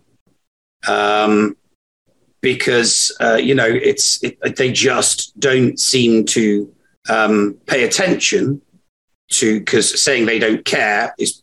Um, 0.86 1.56
because 2.40 3.16
uh, 3.20 3.34
you 3.34 3.54
know 3.54 3.66
it's 3.66 4.22
it, 4.22 4.38
they 4.56 4.70
just 4.70 5.38
don't 5.40 5.78
seem 5.78 6.24
to 6.24 6.72
um, 7.08 7.58
pay 7.66 7.84
attention 7.84 8.60
to 9.30 9.58
because 9.58 10.00
saying 10.00 10.26
they 10.26 10.38
don't 10.38 10.64
care 10.64 11.14
is 11.18 11.42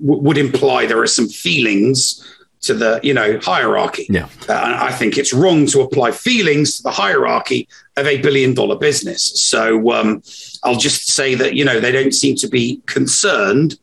would 0.00 0.38
imply 0.38 0.86
there 0.86 1.00
are 1.00 1.06
some 1.06 1.28
feelings 1.28 2.26
to 2.62 2.74
the 2.74 3.00
you 3.02 3.12
know 3.14 3.38
hierarchy. 3.42 4.06
Yeah. 4.08 4.28
Uh, 4.48 4.78
I 4.80 4.92
think 4.92 5.18
it's 5.18 5.32
wrong 5.32 5.66
to 5.66 5.80
apply 5.80 6.12
feelings 6.12 6.76
to 6.76 6.82
the 6.84 6.90
hierarchy 6.90 7.68
of 7.96 8.06
a 8.06 8.20
billion 8.22 8.54
dollar 8.54 8.76
business. 8.76 9.22
So 9.22 9.92
um, 9.92 10.22
I'll 10.64 10.76
just 10.76 11.08
say 11.08 11.34
that 11.34 11.54
you 11.54 11.64
know 11.64 11.80
they 11.80 11.92
don't 11.92 12.12
seem 12.14 12.36
to 12.36 12.48
be 12.48 12.80
concerned 12.86 13.78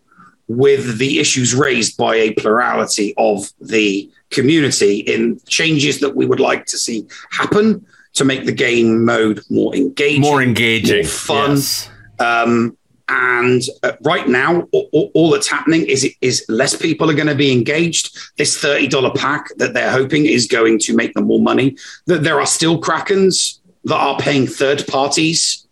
with 0.48 0.98
the 0.98 1.20
issues 1.20 1.54
raised 1.54 1.96
by 1.96 2.16
a 2.16 2.34
plurality 2.34 3.14
of 3.18 3.52
the 3.62 4.10
community 4.32 5.00
in 5.02 5.40
changes 5.48 6.00
that 6.00 6.16
we 6.16 6.26
would 6.26 6.40
like 6.40 6.66
to 6.66 6.78
see 6.78 7.06
happen 7.32 7.86
to 8.14 8.26
make 8.26 8.46
the 8.46 8.52
game 8.52 9.06
mode 9.06 9.40
more 9.52 9.76
engaging, 9.76 10.22
More 10.22 10.42
engaging. 10.42 10.98
more 11.04 11.06
fun. 11.06 11.52
Yes. 11.52 11.90
Um, 12.20 12.76
and 13.10 13.64
uh, 13.82 13.94
right 14.04 14.28
now, 14.28 14.68
all, 14.72 15.12
all- 15.14 15.32
that's 15.32 15.48
happening 15.48 15.86
is 15.88 16.08
is 16.22 16.46
less 16.48 16.76
people 16.76 17.10
are 17.10 17.16
going 17.16 17.28
to 17.28 17.36
be 17.36 17.52
engaged. 17.52 18.18
This 18.38 18.58
thirty 18.58 18.88
dollar 18.88 19.12
pack 19.12 19.50
that 19.58 19.74
they're 19.74 19.92
hoping 19.92 20.26
is 20.26 20.48
going 20.48 20.80
to 20.80 20.96
make 20.96 21.14
them 21.14 21.26
more 21.26 21.42
money. 21.42 21.76
That 22.06 22.24
there 22.24 22.40
are 22.40 22.46
still 22.46 22.80
krakens 22.80 23.60
that 23.86 23.96
are 23.96 24.18
paying 24.20 24.46
third 24.46 24.86
parties, 24.88 25.68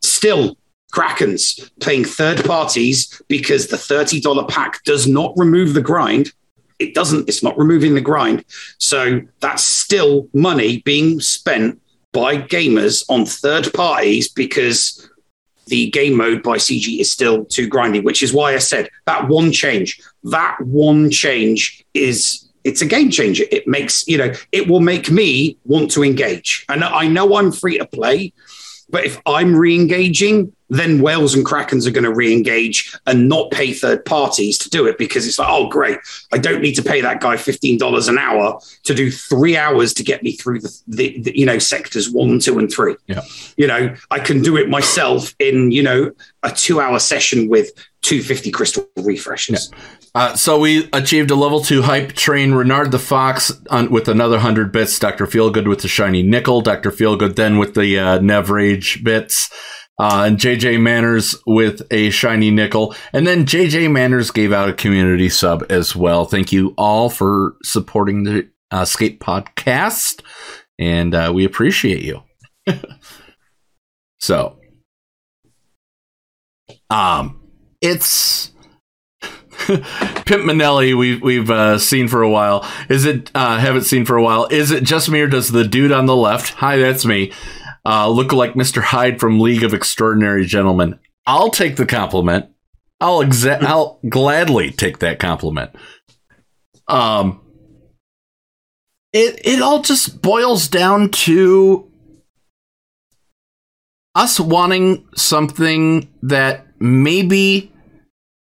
still 0.00 0.56
krakens 0.92 1.70
paying 1.80 2.04
third 2.04 2.44
parties 2.44 3.20
because 3.28 3.68
the 3.68 3.76
thirty 3.76 4.20
dollar 4.20 4.46
pack 4.46 4.82
does 4.84 5.06
not 5.06 5.32
remove 5.36 5.74
the 5.74 5.82
grind. 5.82 6.32
It 6.78 6.94
doesn't. 6.94 7.28
It's 7.28 7.42
not 7.42 7.58
removing 7.58 7.94
the 7.94 8.00
grind. 8.00 8.44
So 8.78 9.20
that's 9.40 9.62
still 9.62 10.28
money 10.32 10.80
being 10.82 11.20
spent 11.20 11.80
by 12.12 12.38
gamers 12.38 13.04
on 13.08 13.24
third 13.24 13.72
parties 13.72 14.28
because 14.28 15.08
the 15.70 15.88
game 15.90 16.16
mode 16.16 16.42
by 16.42 16.58
CG 16.58 17.00
is 17.00 17.10
still 17.10 17.46
too 17.46 17.68
grindy, 17.68 18.02
which 18.02 18.22
is 18.22 18.32
why 18.32 18.54
I 18.54 18.58
said 18.58 18.90
that 19.06 19.28
one 19.28 19.52
change, 19.52 20.00
that 20.24 20.60
one 20.60 21.10
change 21.10 21.84
is 21.94 22.46
it's 22.62 22.82
a 22.82 22.86
game 22.86 23.10
changer. 23.10 23.44
It 23.50 23.66
makes, 23.66 24.06
you 24.06 24.18
know, 24.18 24.32
it 24.52 24.68
will 24.68 24.80
make 24.80 25.10
me 25.10 25.56
want 25.64 25.90
to 25.92 26.04
engage. 26.04 26.66
And 26.68 26.84
I 26.84 27.06
know 27.08 27.36
I'm 27.36 27.52
free 27.52 27.78
to 27.78 27.86
play, 27.86 28.34
but 28.90 29.04
if 29.06 29.18
I'm 29.24 29.56
re-engaging, 29.56 30.52
then 30.70 31.02
Whales 31.02 31.34
and 31.34 31.44
Krakens 31.44 31.86
are 31.86 31.90
going 31.90 32.04
to 32.04 32.14
re-engage 32.14 32.96
and 33.06 33.28
not 33.28 33.50
pay 33.50 33.72
third 33.72 34.04
parties 34.04 34.56
to 34.58 34.70
do 34.70 34.86
it 34.86 34.96
because 34.96 35.26
it's 35.26 35.38
like, 35.38 35.48
oh, 35.50 35.68
great, 35.68 35.98
I 36.32 36.38
don't 36.38 36.62
need 36.62 36.74
to 36.74 36.82
pay 36.82 37.00
that 37.00 37.20
guy 37.20 37.36
fifteen 37.36 37.76
dollars 37.76 38.08
an 38.08 38.18
hour 38.18 38.60
to 38.84 38.94
do 38.94 39.10
three 39.10 39.56
hours 39.56 39.92
to 39.94 40.04
get 40.04 40.22
me 40.22 40.32
through 40.32 40.60
the, 40.60 40.80
the, 40.86 41.20
the 41.20 41.38
you 41.38 41.44
know 41.44 41.58
sectors 41.58 42.08
one, 42.10 42.38
two, 42.38 42.58
and 42.58 42.72
three. 42.72 42.96
Yeah. 43.06 43.22
You 43.56 43.66
know, 43.66 43.94
I 44.10 44.20
can 44.20 44.42
do 44.42 44.56
it 44.56 44.68
myself 44.68 45.34
in 45.38 45.72
you 45.72 45.82
know 45.82 46.12
a 46.42 46.50
two-hour 46.50 46.98
session 47.00 47.48
with 47.48 47.70
two 48.02 48.22
fifty 48.22 48.50
crystal 48.50 48.88
refreshes. 48.96 49.70
Uh, 50.14 50.34
so 50.34 50.58
we 50.58 50.88
achieved 50.92 51.30
a 51.30 51.34
level 51.34 51.60
two 51.60 51.82
hype 51.82 52.12
train. 52.12 52.52
Renard 52.52 52.90
the 52.90 52.98
Fox 52.98 53.52
on, 53.70 53.90
with 53.90 54.08
another 54.08 54.38
hundred 54.38 54.72
bits. 54.72 54.98
Doctor 54.98 55.26
Feelgood 55.26 55.68
with 55.68 55.82
the 55.82 55.88
shiny 55.88 56.22
nickel. 56.22 56.60
Doctor 56.60 56.90
Feelgood 56.90 57.36
then 57.36 57.58
with 57.58 57.74
the 57.74 57.98
uh, 57.98 58.18
Nev 58.20 58.50
Rage 58.50 59.04
bits. 59.04 59.50
Uh, 60.00 60.24
and 60.24 60.38
JJ 60.38 60.80
Manners 60.80 61.36
with 61.46 61.82
a 61.90 62.08
shiny 62.08 62.50
nickel. 62.50 62.94
And 63.12 63.26
then 63.26 63.44
JJ 63.44 63.92
Manners 63.92 64.30
gave 64.30 64.50
out 64.50 64.70
a 64.70 64.72
community 64.72 65.28
sub 65.28 65.66
as 65.68 65.94
well. 65.94 66.24
Thank 66.24 66.52
you 66.52 66.72
all 66.78 67.10
for 67.10 67.56
supporting 67.62 68.22
the 68.22 68.48
uh, 68.70 68.86
Skate 68.86 69.20
Podcast. 69.20 70.22
And 70.78 71.14
uh, 71.14 71.32
we 71.34 71.44
appreciate 71.44 72.02
you. 72.02 72.22
so, 74.20 74.58
um, 76.88 77.42
it's 77.82 78.52
Pimp 79.66 80.44
Manelli. 80.44 80.96
We've 80.96 81.20
we've 81.20 81.50
uh, 81.50 81.78
seen 81.78 82.08
for 82.08 82.22
a 82.22 82.30
while. 82.30 82.66
Is 82.88 83.04
it? 83.04 83.30
Uh, 83.34 83.58
haven't 83.58 83.82
seen 83.82 84.06
for 84.06 84.16
a 84.16 84.22
while. 84.22 84.46
Is 84.50 84.70
it 84.70 84.84
just 84.84 85.10
me 85.10 85.20
or 85.20 85.26
does 85.26 85.52
the 85.52 85.64
dude 85.64 85.92
on 85.92 86.06
the 86.06 86.16
left? 86.16 86.54
Hi, 86.54 86.78
that's 86.78 87.04
me. 87.04 87.32
Uh, 87.84 88.08
look 88.08 88.32
like 88.32 88.54
Mr. 88.54 88.82
Hyde 88.82 89.20
from 89.20 89.40
League 89.40 89.62
of 89.62 89.72
Extraordinary 89.74 90.44
Gentlemen. 90.44 90.98
I'll 91.26 91.50
take 91.50 91.76
the 91.76 91.86
compliment. 91.86 92.46
I'll 93.00 93.20
exa- 93.24 93.62
I'll 93.62 93.98
gladly 94.08 94.70
take 94.70 94.98
that 94.98 95.18
compliment. 95.18 95.70
Um, 96.88 97.40
it 99.12 99.40
it 99.44 99.62
all 99.62 99.82
just 99.82 100.20
boils 100.20 100.68
down 100.68 101.10
to 101.10 101.90
us 104.14 104.38
wanting 104.38 105.06
something 105.16 106.12
that 106.22 106.66
maybe 106.78 107.72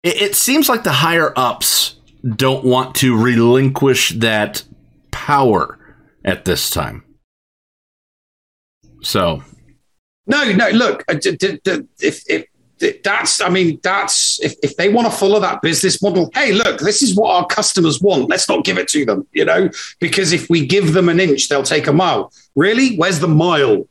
it, 0.04 0.22
it 0.22 0.36
seems 0.36 0.70
like 0.70 0.84
the 0.84 0.92
higher 0.92 1.34
ups 1.36 1.96
don't 2.36 2.64
want 2.64 2.96
to 2.96 3.22
relinquish 3.22 4.10
that 4.12 4.64
power 5.12 5.80
at 6.24 6.46
this 6.46 6.70
time. 6.70 7.04
So 9.06 9.44
No, 10.28 10.52
no. 10.52 10.70
Look, 10.70 11.04
uh, 11.08 11.16
if 11.22 12.24
if 12.28 12.46
that's, 13.04 13.40
I 13.40 13.48
mean, 13.50 13.80
that's 13.84 14.44
if, 14.44 14.54
if 14.62 14.76
they 14.76 14.90
want 14.90 15.10
to 15.10 15.18
follow 15.18 15.40
that 15.40 15.62
business 15.62 16.02
model. 16.02 16.30
Hey, 16.34 16.52
look, 16.52 16.80
this 16.80 17.02
is 17.02 17.16
what 17.16 17.30
our 17.34 17.46
customers 17.46 18.02
want. 18.02 18.30
Let's 18.30 18.50
not 18.50 18.66
give 18.66 18.78
it 18.78 18.90
to 18.90 19.06
them, 19.06 19.26
you 19.32 19.46
know, 19.46 19.70
because 20.02 20.34
if 20.34 20.50
we 20.50 20.66
give 20.66 20.92
them 20.94 21.08
an 21.08 21.20
inch, 21.22 21.48
they'll 21.48 21.64
take 21.64 21.88
a 21.88 21.94
mile. 21.94 22.34
Really? 22.56 22.98
Where's 22.98 23.20
the 23.20 23.30
mile? 23.30 23.88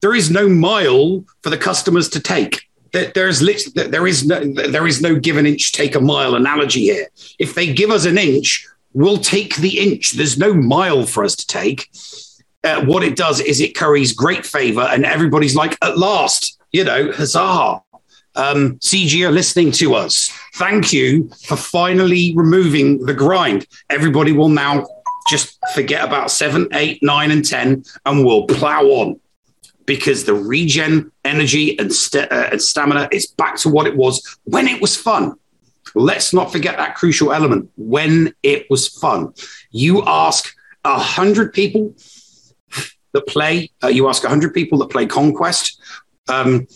There 0.00 0.14
is 0.14 0.30
no 0.30 0.48
mile 0.48 1.24
for 1.42 1.50
the 1.50 1.58
customers 1.58 2.08
to 2.10 2.20
take. 2.20 2.62
There- 2.92 3.12
There's 3.14 3.42
lit- 3.42 3.74
there 3.74 4.06
is 4.06 4.24
no 4.24 4.40
there 4.54 4.86
is 4.86 5.02
no 5.02 5.16
give 5.16 5.36
an 5.36 5.44
inch, 5.46 5.72
take 5.72 5.94
a 5.94 6.00
mile 6.00 6.34
analogy 6.34 6.82
here. 6.82 7.08
If 7.38 7.54
they 7.54 7.74
give 7.74 7.90
us 7.90 8.06
an 8.06 8.16
inch, 8.16 8.66
we'll 8.94 9.18
take 9.18 9.56
the 9.56 9.78
inch. 9.80 10.12
There's 10.12 10.38
no 10.38 10.54
mile 10.54 11.04
for 11.04 11.24
us 11.24 11.34
to 11.36 11.46
take 11.46 11.90
uh, 12.64 12.84
what 12.84 13.02
it 13.02 13.16
does 13.16 13.40
is 13.40 13.60
it 13.60 13.76
curries 13.76 14.12
great 14.12 14.44
favor, 14.44 14.80
and 14.80 15.04
everybody's 15.04 15.54
like, 15.54 15.76
at 15.82 15.98
last, 15.98 16.58
you 16.72 16.84
know, 16.84 17.12
huzzah. 17.12 17.82
Um, 18.34 18.78
CG 18.78 19.26
are 19.26 19.32
listening 19.32 19.72
to 19.72 19.94
us. 19.94 20.30
Thank 20.54 20.92
you 20.92 21.28
for 21.44 21.56
finally 21.56 22.34
removing 22.36 23.04
the 23.04 23.14
grind. 23.14 23.66
Everybody 23.90 24.32
will 24.32 24.48
now 24.48 24.86
just 25.28 25.58
forget 25.74 26.04
about 26.04 26.30
seven, 26.30 26.68
eight, 26.72 27.02
nine, 27.02 27.30
and 27.30 27.44
10, 27.44 27.84
and 28.06 28.24
we'll 28.24 28.46
plow 28.46 28.82
on 28.82 29.20
because 29.86 30.24
the 30.24 30.34
regen 30.34 31.10
energy 31.24 31.78
and, 31.78 31.92
st- 31.92 32.30
uh, 32.30 32.48
and 32.52 32.60
stamina 32.60 33.08
is 33.10 33.26
back 33.26 33.56
to 33.56 33.68
what 33.68 33.86
it 33.86 33.96
was 33.96 34.38
when 34.44 34.68
it 34.68 34.80
was 34.82 34.96
fun. 34.96 35.34
Let's 35.94 36.34
not 36.34 36.52
forget 36.52 36.76
that 36.76 36.94
crucial 36.94 37.32
element 37.32 37.70
when 37.76 38.34
it 38.42 38.68
was 38.68 38.88
fun. 38.88 39.32
You 39.70 40.02
ask 40.06 40.54
a 40.84 40.98
hundred 40.98 41.54
people 41.54 41.94
that 43.12 43.26
play, 43.26 43.70
uh, 43.82 43.88
you 43.88 44.08
ask 44.08 44.24
a 44.24 44.28
hundred 44.28 44.54
people 44.54 44.78
that 44.78 44.90
play 44.90 45.06
Conquest, 45.06 45.80
um, 46.28 46.66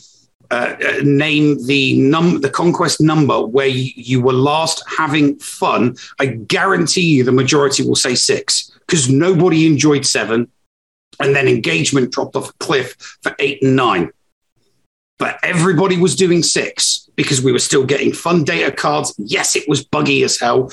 uh, 0.52 0.76
uh, 0.84 1.00
name 1.02 1.64
the 1.66 1.98
num 1.98 2.42
the 2.42 2.50
conquest 2.50 3.00
number 3.00 3.40
where 3.40 3.68
you, 3.68 3.90
you 3.96 4.20
were 4.20 4.34
last 4.34 4.82
having 4.86 5.38
fun. 5.38 5.96
I 6.20 6.26
guarantee 6.26 7.16
you 7.16 7.24
the 7.24 7.32
majority 7.32 7.82
will 7.82 7.96
say 7.96 8.14
six 8.14 8.70
because 8.80 9.08
nobody 9.08 9.66
enjoyed 9.66 10.04
seven, 10.04 10.52
and 11.20 11.34
then 11.34 11.48
engagement 11.48 12.12
dropped 12.12 12.36
off 12.36 12.50
a 12.50 12.52
cliff 12.54 12.96
for 13.22 13.34
eight 13.38 13.62
and 13.62 13.76
nine. 13.76 14.10
But 15.18 15.38
everybody 15.42 15.96
was 15.96 16.16
doing 16.16 16.42
six 16.42 17.08
because 17.16 17.40
we 17.40 17.52
were 17.52 17.58
still 17.58 17.86
getting 17.86 18.12
fun 18.12 18.44
data 18.44 18.72
cards. 18.72 19.14
Yes, 19.16 19.56
it 19.56 19.66
was 19.66 19.82
buggy 19.82 20.22
as 20.22 20.38
hell. 20.38 20.70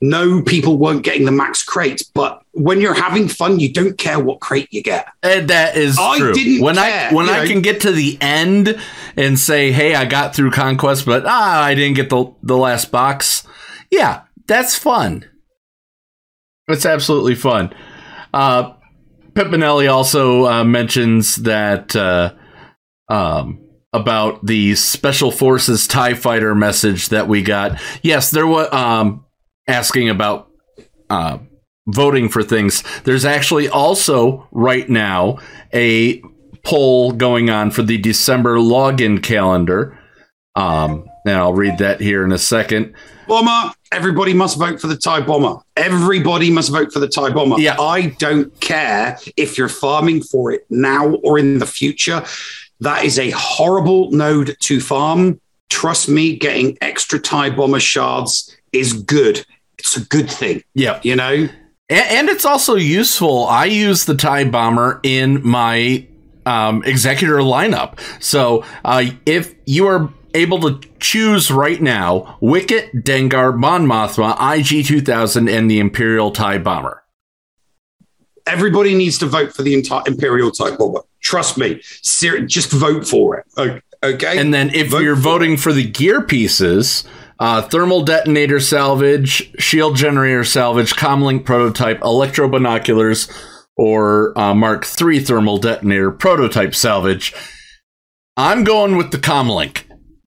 No, 0.00 0.42
people 0.42 0.78
weren't 0.78 1.02
getting 1.02 1.26
the 1.26 1.32
max 1.32 1.62
crate, 1.62 2.02
but 2.14 2.42
when 2.52 2.80
you're 2.80 2.94
having 2.94 3.28
fun, 3.28 3.60
you 3.60 3.72
don't 3.72 3.98
care 3.98 4.18
what 4.18 4.40
crate 4.40 4.68
you 4.70 4.82
get. 4.82 5.06
And 5.22 5.48
that 5.48 5.76
is 5.76 5.98
I 5.98 6.18
true. 6.18 6.32
didn't 6.32 6.62
when 6.62 6.76
care, 6.76 7.10
I 7.10 7.14
when 7.14 7.28
I 7.28 7.42
know. 7.42 7.46
can 7.46 7.60
get 7.60 7.82
to 7.82 7.92
the 7.92 8.16
end 8.20 8.80
and 9.16 9.38
say, 9.38 9.72
"Hey, 9.72 9.94
I 9.94 10.06
got 10.06 10.34
through 10.34 10.52
conquest, 10.52 11.04
but 11.04 11.24
ah, 11.26 11.62
I 11.62 11.74
didn't 11.74 11.96
get 11.96 12.08
the 12.08 12.32
the 12.42 12.56
last 12.56 12.90
box." 12.90 13.46
Yeah, 13.90 14.22
that's 14.46 14.74
fun. 14.76 15.26
It's 16.68 16.86
absolutely 16.86 17.34
fun. 17.34 17.74
Uh, 18.32 18.74
Pimpinelli 19.32 19.90
also 19.92 20.46
uh, 20.46 20.64
mentions 20.64 21.36
that 21.36 21.94
uh, 21.94 22.34
um, 23.08 23.60
about 23.92 24.46
the 24.46 24.74
Special 24.76 25.30
Forces 25.30 25.86
Tie 25.86 26.14
Fighter 26.14 26.54
message 26.54 27.08
that 27.08 27.28
we 27.28 27.42
got. 27.42 27.80
Yes, 28.02 28.30
there 28.30 28.46
was 28.46 28.72
um, 28.72 29.24
asking 29.70 30.08
about 30.08 30.50
uh, 31.08 31.38
voting 31.86 32.28
for 32.28 32.42
things. 32.42 32.82
There's 33.04 33.24
actually 33.24 33.68
also 33.68 34.48
right 34.50 34.88
now 34.88 35.38
a 35.72 36.22
poll 36.62 37.12
going 37.12 37.50
on 37.50 37.70
for 37.70 37.82
the 37.82 37.98
December 37.98 38.56
login 38.56 39.22
calendar. 39.22 39.98
Um, 40.54 41.08
and 41.24 41.36
I'll 41.36 41.54
read 41.54 41.78
that 41.78 42.00
here 42.00 42.24
in 42.24 42.32
a 42.32 42.38
second. 42.38 42.94
Bomber, 43.28 43.72
everybody 43.92 44.34
must 44.34 44.58
vote 44.58 44.80
for 44.80 44.88
the 44.88 44.96
TIE 44.96 45.20
bomber. 45.20 45.60
Everybody 45.76 46.50
must 46.50 46.70
vote 46.70 46.92
for 46.92 46.98
the 46.98 47.08
TIE 47.08 47.30
bomber. 47.30 47.60
Yeah. 47.60 47.80
I 47.80 48.08
don't 48.18 48.58
care 48.60 49.18
if 49.36 49.56
you're 49.56 49.68
farming 49.68 50.22
for 50.22 50.50
it 50.50 50.66
now 50.70 51.14
or 51.16 51.38
in 51.38 51.58
the 51.58 51.66
future. 51.66 52.24
That 52.80 53.04
is 53.04 53.18
a 53.18 53.30
horrible 53.30 54.10
node 54.10 54.56
to 54.60 54.80
farm. 54.80 55.40
Trust 55.68 56.08
me, 56.08 56.36
getting 56.36 56.76
extra 56.80 57.20
TIE 57.20 57.50
bomber 57.50 57.80
shards 57.80 58.56
is 58.72 58.92
good. 58.92 59.44
It's 59.80 59.96
a 59.96 60.04
good 60.04 60.30
thing, 60.30 60.62
Yeah. 60.74 61.00
you 61.02 61.16
know? 61.16 61.32
And, 61.32 61.50
and 61.90 62.28
it's 62.28 62.44
also 62.44 62.76
useful. 62.76 63.46
I 63.46 63.64
use 63.64 64.04
the 64.04 64.14
TIE 64.14 64.44
bomber 64.44 65.00
in 65.02 65.46
my 65.46 66.06
um, 66.46 66.82
executor 66.84 67.38
lineup. 67.38 67.98
So 68.22 68.64
uh, 68.84 69.04
if 69.26 69.54
you 69.66 69.86
are 69.88 70.12
able 70.34 70.60
to 70.60 70.88
choose 71.00 71.50
right 71.50 71.80
now 71.82 72.38
Wicket, 72.40 72.92
Dengar, 72.94 73.56
Mon 73.56 73.86
Mothma, 73.86 74.36
IG 74.56 74.86
2000, 74.86 75.48
and 75.48 75.70
the 75.70 75.80
Imperial 75.80 76.30
TIE 76.30 76.58
bomber. 76.58 77.02
Everybody 78.46 78.94
needs 78.94 79.18
to 79.18 79.26
vote 79.26 79.52
for 79.52 79.62
the 79.62 79.74
entire 79.74 80.02
Imperial 80.06 80.50
TIE 80.50 80.76
bomber. 80.76 81.00
Trust 81.20 81.58
me. 81.58 81.80
Ser- 82.02 82.46
just 82.46 82.70
vote 82.72 83.06
for 83.06 83.36
it. 83.36 83.82
Okay. 84.02 84.38
And 84.38 84.54
then 84.54 84.70
if 84.74 84.88
Vote 84.90 85.02
you're 85.02 85.14
for 85.16 85.22
voting 85.22 85.56
for 85.56 85.72
the 85.72 85.84
gear 85.84 86.22
pieces, 86.22 87.04
uh, 87.40 87.62
thermal 87.62 88.02
detonator 88.02 88.60
salvage, 88.60 89.50
shield 89.58 89.96
generator 89.96 90.44
salvage, 90.44 90.92
comlink 90.94 91.44
prototype, 91.44 92.00
electro 92.02 92.48
binoculars, 92.48 93.28
or 93.76 94.38
uh, 94.38 94.54
Mark 94.54 94.86
III 95.00 95.20
thermal 95.20 95.56
detonator 95.58 96.10
prototype 96.10 96.74
salvage, 96.74 97.32
I'm 98.36 98.62
going 98.64 98.96
with 98.96 99.10
the 99.10 99.18
comlink. 99.18 99.84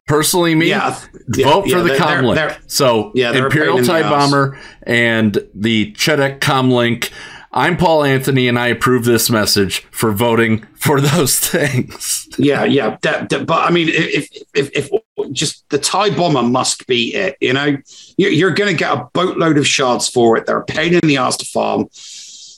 Personally, 0.08 0.54
me, 0.54 0.70
Yeah, 0.70 1.00
yeah, 1.38 1.46
vote 1.50 1.68
yeah, 1.68 1.78
for 1.78 1.84
the 1.84 1.90
they're- 1.90 1.98
comlink. 2.00 2.36
they're- 2.36 2.58
so 2.68 3.12
Yeah, 3.16 3.32
Imperial 3.32 3.82
TIE 3.84 4.02
bomber 4.02 4.60
and 4.86 5.38
the 5.56 5.94
Chedak 5.94 6.40
comlink. 6.40 7.10
I'm 7.56 7.78
Paul 7.78 8.04
Anthony, 8.04 8.48
and 8.48 8.58
I 8.58 8.68
approve 8.68 9.06
this 9.06 9.30
message 9.30 9.82
for 9.92 10.12
voting 10.12 10.66
for 10.76 11.00
those 11.14 11.38
things. 11.40 12.28
Yeah, 12.38 12.64
yeah. 12.64 12.98
that- 13.04 13.30
that- 13.30 13.46
but 13.46 13.62
I 13.62 13.70
mean, 13.72 13.90
if, 13.90 14.28
if, 14.56 14.70
if, 14.74 14.90
just 15.32 15.68
the 15.70 15.78
TIE 15.78 16.10
bomber 16.16 16.42
must 16.42 16.88
be 16.88 17.14
it, 17.14 17.38
you 17.40 17.54
know, 17.54 17.78
You- 18.18 18.30
you're 18.30 18.52
going 18.52 18.72
to 18.72 18.78
get 18.78 18.92
a 18.92 19.08
boatload 19.14 19.58
of 19.58 19.68
shards 19.68 20.10
for 20.10 20.36
it. 20.38 20.46
They're 20.48 20.60
a 20.60 20.66
pain 20.66 20.94
in 20.96 21.02
the 21.02 21.18
ass 21.18 21.38
to 21.38 21.46
farm. 21.46 21.88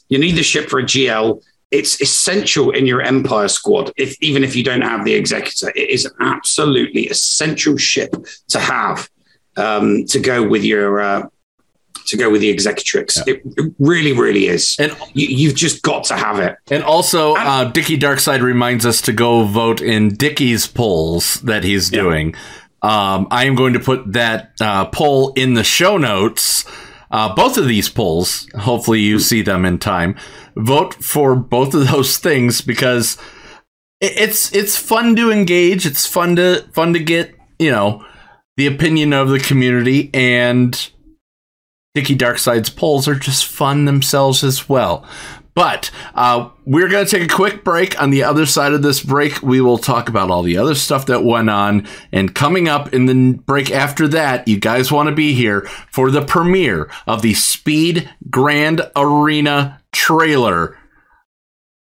You 0.10 0.18
need 0.18 0.36
the 0.36 0.44
ship 0.44 0.70
for 0.70 0.80
a 0.80 0.84
GL. 0.84 1.42
It's 1.72 2.00
essential 2.00 2.72
in 2.72 2.86
your 2.86 3.02
Empire 3.02 3.48
squad. 3.50 3.92
If 3.98 4.16
even 4.22 4.44
if 4.44 4.56
you 4.56 4.64
don't 4.64 4.82
have 4.82 5.04
the 5.04 5.14
Executor, 5.14 5.74
it 5.76 5.90
is 5.90 6.10
absolutely 6.22 7.08
essential 7.08 7.76
ship 7.76 8.16
to 8.50 8.60
have 8.60 9.10
um, 9.58 10.06
to 10.06 10.20
go 10.20 10.48
with 10.48 10.64
your 10.64 11.02
uh, 11.02 11.28
to 12.08 12.18
go 12.18 12.30
with 12.30 12.42
the 12.42 12.50
Executrix. 12.50 13.26
It, 13.28 13.42
it 13.58 13.74
really, 13.80 14.14
really 14.14 14.48
is. 14.48 14.76
And 14.80 14.96
You, 15.14 15.28
you've 15.28 15.56
just 15.56 15.82
got 15.82 16.04
to 16.06 16.16
have 16.16 16.40
it. 16.40 16.58
And 16.70 16.84
also, 16.84 17.36
uh, 17.36 17.66
Dickie 17.66 17.98
Darkside 17.98 18.42
reminds 18.42 18.86
us 18.86 19.02
to 19.02 19.14
go 19.14 19.44
vote 19.44 19.82
in 19.82 20.16
Dickie's 20.16 20.68
polls 20.68 21.36
that 21.42 21.64
he's 21.64 21.90
doing. 21.90 22.36
Um, 22.82 23.28
I 23.32 23.46
am 23.46 23.56
going 23.56 23.74
to 23.74 23.80
put 23.80 24.14
that 24.14 24.52
uh, 24.62 24.86
poll 24.86 25.34
in 25.34 25.56
the 25.56 25.64
show 25.64 25.98
notes. 25.98 26.66
Uh, 27.10 27.34
both 27.34 27.58
of 27.58 27.68
these 27.68 27.90
polls, 27.90 28.48
hopefully 28.56 29.00
you 29.00 29.20
see 29.20 29.42
them 29.42 29.66
in 29.66 29.80
time. 29.80 30.16
Vote 30.56 30.94
for 30.96 31.36
both 31.36 31.74
of 31.74 31.88
those 31.90 32.18
things 32.20 32.62
because 32.62 33.18
it's 34.02 34.54
it's 34.54 34.78
fun 34.78 35.16
to 35.16 35.32
engage. 35.32 35.86
It's 35.86 36.06
fun 36.06 36.36
to 36.36 36.68
fun 36.74 36.94
to 36.94 37.00
get 37.00 37.34
you 37.58 37.72
know 37.72 38.06
the 38.58 38.68
opinion 38.68 39.14
of 39.14 39.30
the 39.30 39.40
community 39.40 40.10
and 40.14 40.92
Dickie 41.96 42.18
Darkside's 42.18 42.70
polls 42.70 43.08
are 43.08 43.16
just 43.16 43.46
fun 43.46 43.86
themselves 43.86 44.44
as 44.44 44.68
well. 44.68 45.08
But 45.54 45.90
uh, 46.14 46.50
we're 46.66 46.90
going 46.90 47.06
to 47.06 47.10
take 47.10 47.24
a 47.24 47.34
quick 47.34 47.64
break. 47.64 48.00
On 48.02 48.10
the 48.10 48.24
other 48.24 48.46
side 48.46 48.74
of 48.74 48.82
this 48.82 49.02
break, 49.02 49.42
we 49.42 49.62
will 49.62 49.78
talk 49.78 50.10
about 50.10 50.30
all 50.30 50.44
the 50.44 50.58
other 50.58 50.76
stuff 50.76 51.06
that 51.06 51.24
went 51.24 51.50
on. 51.50 51.88
And 52.12 52.36
coming 52.36 52.68
up 52.68 52.94
in 52.94 53.06
the 53.06 53.40
break 53.46 53.72
after 53.72 54.06
that, 54.10 54.46
you 54.50 54.60
guys 54.60 54.92
want 54.92 55.08
to 55.08 55.16
be 55.16 55.34
here 55.34 55.62
for 55.90 56.12
the 56.12 56.22
premiere 56.22 56.92
of 57.08 57.22
the 57.22 57.34
Speed 57.34 58.14
Grand 58.30 58.82
Arena 58.98 59.82
trailer 59.94 60.78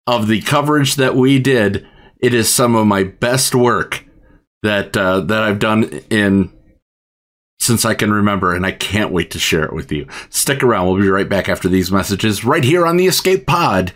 of 0.06 0.28
the 0.28 0.42
coverage 0.42 0.96
that 0.96 1.16
we 1.16 1.38
did. 1.38 1.88
It 2.20 2.34
is 2.34 2.52
some 2.52 2.74
of 2.74 2.86
my 2.86 3.04
best 3.04 3.54
work 3.54 4.04
that 4.62 4.94
uh, 4.94 5.20
that 5.20 5.42
I've 5.42 5.58
done 5.58 5.84
in 6.10 6.52
since 7.62 7.84
I 7.84 7.94
can 7.94 8.12
remember, 8.12 8.54
and 8.54 8.66
I 8.66 8.72
can't 8.72 9.12
wait 9.12 9.30
to 9.30 9.38
share 9.38 9.64
it 9.64 9.72
with 9.72 9.92
you. 9.92 10.08
Stick 10.30 10.64
around. 10.64 10.86
We'll 10.86 11.00
be 11.00 11.08
right 11.08 11.28
back 11.28 11.48
after 11.48 11.68
these 11.68 11.92
messages 11.92 12.44
right 12.44 12.64
here 12.64 12.84
on 12.84 12.96
the 12.96 13.06
Escape 13.06 13.46
Pod 13.46 13.92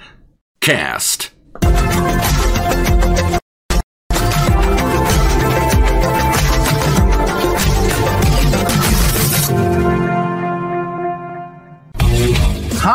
cast. 0.60 1.30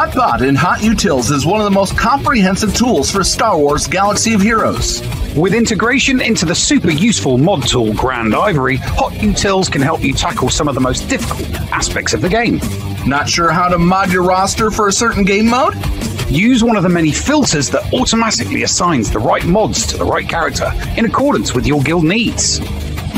Hotbot 0.01 0.41
in 0.41 0.55
Hot 0.55 0.79
Utils 0.79 1.31
is 1.31 1.45
one 1.45 1.61
of 1.61 1.65
the 1.65 1.69
most 1.69 1.95
comprehensive 1.95 2.73
tools 2.73 3.11
for 3.11 3.23
Star 3.23 3.55
Wars 3.55 3.85
Galaxy 3.85 4.33
of 4.33 4.41
Heroes. 4.41 4.99
With 5.35 5.53
integration 5.53 6.19
into 6.21 6.43
the 6.43 6.55
super 6.55 6.89
useful 6.89 7.37
mod 7.37 7.67
tool 7.67 7.93
Grandivory, 7.93 8.77
Hot 8.77 9.13
Utils 9.13 9.71
can 9.71 9.79
help 9.79 10.01
you 10.01 10.11
tackle 10.11 10.49
some 10.49 10.67
of 10.67 10.73
the 10.73 10.81
most 10.81 11.07
difficult 11.07 11.47
aspects 11.71 12.15
of 12.15 12.21
the 12.21 12.29
game. 12.29 12.59
Not 13.05 13.29
sure 13.29 13.51
how 13.51 13.67
to 13.67 13.77
mod 13.77 14.11
your 14.11 14.23
roster 14.23 14.71
for 14.71 14.87
a 14.87 14.91
certain 14.91 15.23
game 15.23 15.47
mode? 15.47 15.75
Use 16.31 16.63
one 16.63 16.77
of 16.77 16.81
the 16.81 16.89
many 16.89 17.11
filters 17.11 17.69
that 17.69 17.93
automatically 17.93 18.63
assigns 18.63 19.11
the 19.11 19.19
right 19.19 19.45
mods 19.45 19.85
to 19.85 19.97
the 19.97 20.05
right 20.05 20.27
character 20.27 20.71
in 20.97 21.05
accordance 21.05 21.53
with 21.53 21.67
your 21.67 21.83
guild 21.83 22.05
needs. 22.05 22.59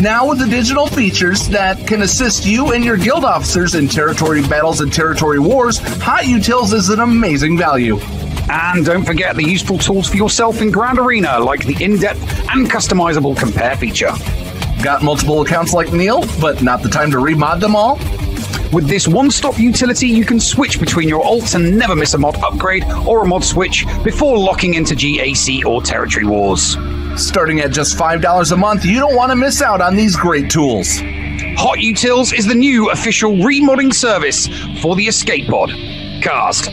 Now, 0.02 0.28
with 0.28 0.40
the 0.40 0.48
digital 0.48 0.88
features 0.88 1.48
that 1.50 1.88
can 1.88 2.02
assist 2.02 2.46
you 2.46 2.74
and 2.74 2.84
your 2.84 2.98
guild 2.98 3.24
officers 3.24 3.76
in 3.76 3.88
territory 3.88 4.42
battles 4.42 4.82
and 4.82 4.92
territory 4.92 5.40
wars, 5.40 5.78
Hot 6.02 6.24
Utils 6.24 6.74
is 6.74 6.90
an 6.90 7.00
amazing 7.00 7.58
value. 7.58 8.00
And 8.50 8.84
don't 8.86 9.06
forget 9.06 9.36
the 9.36 9.48
useful 9.48 9.78
tools 9.78 10.10
for 10.10 10.18
yourself 10.18 10.62
in 10.62 10.72
Grand 10.72 11.00
Arena, 11.00 11.40
like 11.40 11.66
the 11.66 11.82
in 11.82 12.00
depth 12.00 12.22
and 12.50 12.70
customizable 12.70 13.38
compare 13.38 13.78
feature. 13.78 14.12
Got 14.82 15.04
multiple 15.04 15.42
accounts 15.42 15.74
like 15.74 15.94
Neil, 15.94 16.26
but 16.42 16.62
not 16.62 16.82
the 16.82 16.90
time 16.90 17.10
to 17.12 17.18
remod 17.18 17.62
them 17.62 17.76
all? 17.76 17.98
With 18.74 18.88
this 18.88 19.08
one 19.08 19.30
stop 19.30 19.60
utility, 19.60 20.08
you 20.08 20.26
can 20.26 20.40
switch 20.40 20.80
between 20.80 21.08
your 21.08 21.24
alts 21.24 21.56
and 21.56 21.78
never 21.78 21.96
miss 21.96 22.16
a 22.16 22.18
mod 22.18 22.36
upgrade 22.44 22.84
or 23.08 23.24
a 23.24 23.28
mod 23.28 23.44
switch 23.44 23.86
before 24.04 24.38
locking 24.38 24.74
into 24.74 24.96
GAC 24.96 25.64
or 25.64 25.82
Territory 25.82 26.26
Wars. 26.26 26.76
Starting 27.18 27.60
at 27.60 27.72
just 27.72 27.98
$5 27.98 28.52
a 28.52 28.58
month, 28.58 28.86
you 28.86 29.00
don't 29.00 29.16
want 29.16 29.32
to 29.32 29.36
miss 29.36 29.62
out 29.62 29.82
on 29.82 29.96
these 29.96 30.16
great 30.16 30.50
tools. 30.50 30.98
Hot 31.58 31.78
Utils 31.78 32.38
is 32.38 32.48
the 32.48 32.56
new 32.56 32.90
official 32.90 33.34
remodding 33.34 33.94
service 33.94 34.48
for 34.82 34.96
the 34.96 35.04
Escape 35.08 35.48
Pod. 35.48 35.70
Cast. 36.24 36.72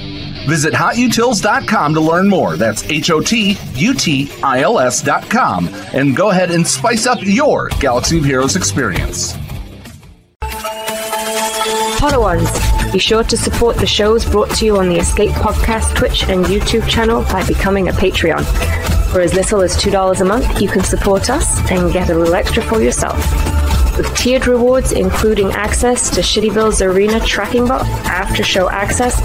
Visit 0.49 0.73
hotutils.com 0.73 1.95
to 1.95 2.01
learn 2.01 2.29
more. 2.29 2.57
That's 2.57 2.83
H 2.85 3.11
O 3.11 3.21
T 3.21 3.59
U 3.75 3.93
T 3.95 4.31
I 4.43 4.61
L 4.63 4.79
S.com. 4.79 5.69
And 5.93 6.17
go 6.17 6.31
ahead 6.31 6.51
and 6.51 6.67
spice 6.67 7.07
up 7.07 7.19
your 7.23 7.69
Galaxy 7.79 8.19
of 8.19 8.25
Heroes 8.25 8.57
experience. 8.57 9.35
Podawans, 12.01 12.93
be 12.93 12.99
sure 12.99 13.23
to 13.25 13.37
support 13.37 13.77
the 13.77 13.87
shows 13.87 14.25
brought 14.25 14.51
to 14.57 14.65
you 14.65 14.79
on 14.79 14.89
the 14.89 14.97
Escape 14.97 15.33
Podcast 15.33 15.95
Twitch 15.95 16.23
and 16.25 16.47
YouTube 16.47 16.89
channel 16.89 17.23
by 17.25 17.47
becoming 17.47 17.89
a 17.89 17.93
Patreon. 17.93 19.00
For 19.11 19.21
as 19.21 19.35
little 19.35 19.61
as 19.61 19.77
$2 19.77 20.21
a 20.21 20.25
month, 20.25 20.61
you 20.61 20.69
can 20.69 20.85
support 20.85 21.31
us 21.31 21.59
and 21.71 21.93
get 21.93 22.11
a 22.11 22.15
little 22.15 22.35
extra 22.35 22.63
for 22.63 22.81
yourself. 22.81 23.17
with 23.97 24.15
tiered 24.17 24.47
rewards 24.47 24.93
including 24.93 25.51
access 25.53 26.09
to 26.11 26.21
Shitty 26.21 26.55
Bill's 26.55 26.81
Arena 26.81 27.19
tracking 27.21 27.67
bot, 27.67 27.85
after 28.07 28.43
show 28.45 28.71
access, 28.71 29.21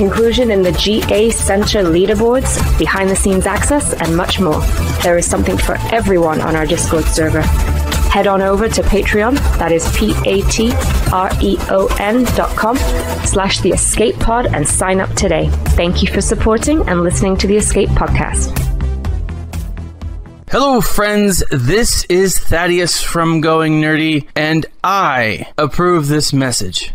inclusion 0.00 0.50
in 0.50 0.62
the 0.62 0.72
GA 0.72 1.30
Center 1.30 1.82
leaderboards, 1.82 2.58
behind 2.78 3.10
the 3.10 3.16
scenes 3.16 3.46
access, 3.46 3.92
and 3.92 4.16
much 4.16 4.40
more. 4.40 4.60
There 5.02 5.18
is 5.18 5.26
something 5.28 5.58
for 5.58 5.76
everyone 5.92 6.40
on 6.40 6.56
our 6.56 6.66
Discord 6.66 7.04
server. 7.04 7.42
Head 8.10 8.26
on 8.26 8.40
over 8.40 8.66
to 8.68 8.82
Patreon, 8.82 9.34
that 9.58 9.70
is 9.70 9.86
P-A-T-R-E-O-N 9.96 10.74
dot 12.34 12.56
com 12.56 12.76
slash 13.26 13.60
The 13.60 13.72
Escape 13.72 14.18
Pod 14.18 14.46
and 14.46 14.66
sign 14.66 15.00
up 15.00 15.12
today. 15.14 15.50
Thank 15.76 16.02
you 16.02 16.08
for 16.08 16.22
supporting 16.22 16.88
and 16.88 17.02
listening 17.02 17.36
to 17.36 17.46
The 17.46 17.58
Escape 17.58 17.90
Podcast. 17.90 18.77
Hello, 20.50 20.80
friends. 20.80 21.44
This 21.50 22.04
is 22.04 22.38
Thaddeus 22.38 23.02
from 23.02 23.42
Going 23.42 23.82
Nerdy, 23.82 24.26
and 24.34 24.64
I 24.82 25.48
approve 25.58 26.08
this 26.08 26.32
message 26.32 26.94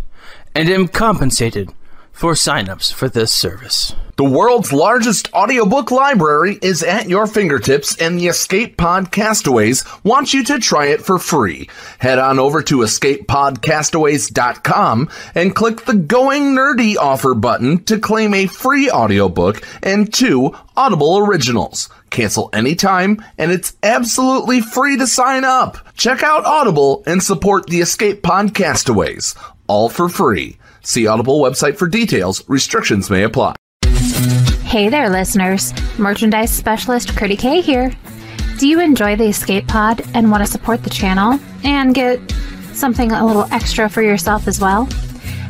and 0.55 0.67
am 0.69 0.87
compensated 0.87 1.69
for 2.13 2.33
signups 2.33 2.93
for 2.93 3.09
this 3.09 3.33
service. 3.33 3.95
The 4.15 4.23
world's 4.23 4.71
largest 4.71 5.33
audiobook 5.33 5.89
library 5.89 6.59
is 6.61 6.83
at 6.83 7.09
your 7.09 7.25
fingertips, 7.25 7.99
and 7.99 8.19
the 8.19 8.27
Escape 8.27 8.77
Pod 8.77 9.11
Castaways 9.11 9.83
want 10.03 10.35
you 10.35 10.43
to 10.43 10.59
try 10.59 10.85
it 10.85 11.01
for 11.01 11.17
free. 11.17 11.67
Head 11.97 12.19
on 12.19 12.37
over 12.37 12.61
to 12.61 12.77
escapepodcastaways.com 12.77 15.09
and 15.33 15.55
click 15.55 15.85
the 15.85 15.95
Going 15.95 16.55
Nerdy 16.55 16.95
offer 16.95 17.33
button 17.33 17.83
to 17.85 17.99
claim 17.99 18.35
a 18.35 18.45
free 18.45 18.91
audiobook 18.91 19.63
and 19.81 20.13
two 20.13 20.53
Audible 20.77 21.17
originals. 21.17 21.89
Cancel 22.11 22.51
anytime, 22.53 23.25
and 23.39 23.51
it's 23.51 23.75
absolutely 23.81 24.61
free 24.61 24.95
to 24.97 25.07
sign 25.07 25.43
up. 25.43 25.79
Check 25.95 26.21
out 26.21 26.45
Audible 26.45 27.01
and 27.07 27.23
support 27.23 27.65
the 27.65 27.81
Escape 27.81 28.21
Podcastaways, 28.21 29.35
all 29.67 29.89
for 29.89 30.09
free. 30.09 30.57
See 30.81 31.07
Audible 31.07 31.39
website 31.41 31.77
for 31.77 31.87
details. 31.87 32.47
Restrictions 32.47 33.09
may 33.09 33.23
apply. 33.23 33.55
Hey 34.63 34.89
there, 34.89 35.09
listeners. 35.09 35.73
Merchandise 35.99 36.51
specialist 36.51 37.09
Critty 37.09 37.37
K 37.37 37.61
here. 37.61 37.91
Do 38.57 38.67
you 38.67 38.79
enjoy 38.79 39.15
the 39.15 39.25
Escape 39.25 39.67
Pod 39.67 40.01
and 40.13 40.31
want 40.31 40.45
to 40.45 40.51
support 40.51 40.83
the 40.83 40.89
channel 40.89 41.39
and 41.63 41.93
get 41.93 42.19
something 42.73 43.11
a 43.11 43.25
little 43.25 43.45
extra 43.51 43.89
for 43.89 44.01
yourself 44.01 44.47
as 44.47 44.59
well? 44.59 44.85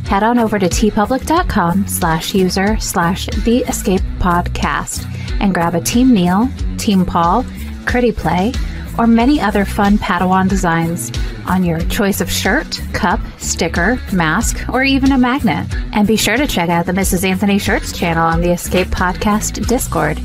Head 0.05 0.23
on 0.23 0.39
over 0.39 0.59
to 0.59 0.67
teepublic.com 0.67 1.87
slash 1.87 2.33
user 2.35 2.77
slash 2.79 3.27
the 3.45 3.59
escape 3.59 4.01
podcast 4.19 5.05
and 5.39 5.53
grab 5.53 5.75
a 5.75 5.81
Team 5.81 6.13
Neil, 6.13 6.49
Team 6.77 7.05
Paul, 7.05 7.43
Critty 7.85 8.15
Play, 8.15 8.53
or 8.97 9.07
many 9.07 9.39
other 9.39 9.65
fun 9.65 9.97
Padawan 9.97 10.49
designs 10.49 11.11
on 11.45 11.63
your 11.63 11.79
choice 11.85 12.21
of 12.21 12.31
shirt, 12.31 12.81
cup, 12.93 13.19
sticker, 13.37 13.99
mask, 14.11 14.67
or 14.69 14.83
even 14.83 15.11
a 15.11 15.17
magnet. 15.17 15.67
And 15.93 16.07
be 16.07 16.15
sure 16.15 16.37
to 16.37 16.47
check 16.47 16.69
out 16.69 16.85
the 16.85 16.91
Mrs. 16.91 17.23
Anthony 17.23 17.59
Shirts 17.59 17.97
channel 17.97 18.25
on 18.25 18.41
the 18.41 18.51
Escape 18.51 18.87
Podcast 18.87 19.67
Discord 19.67 20.19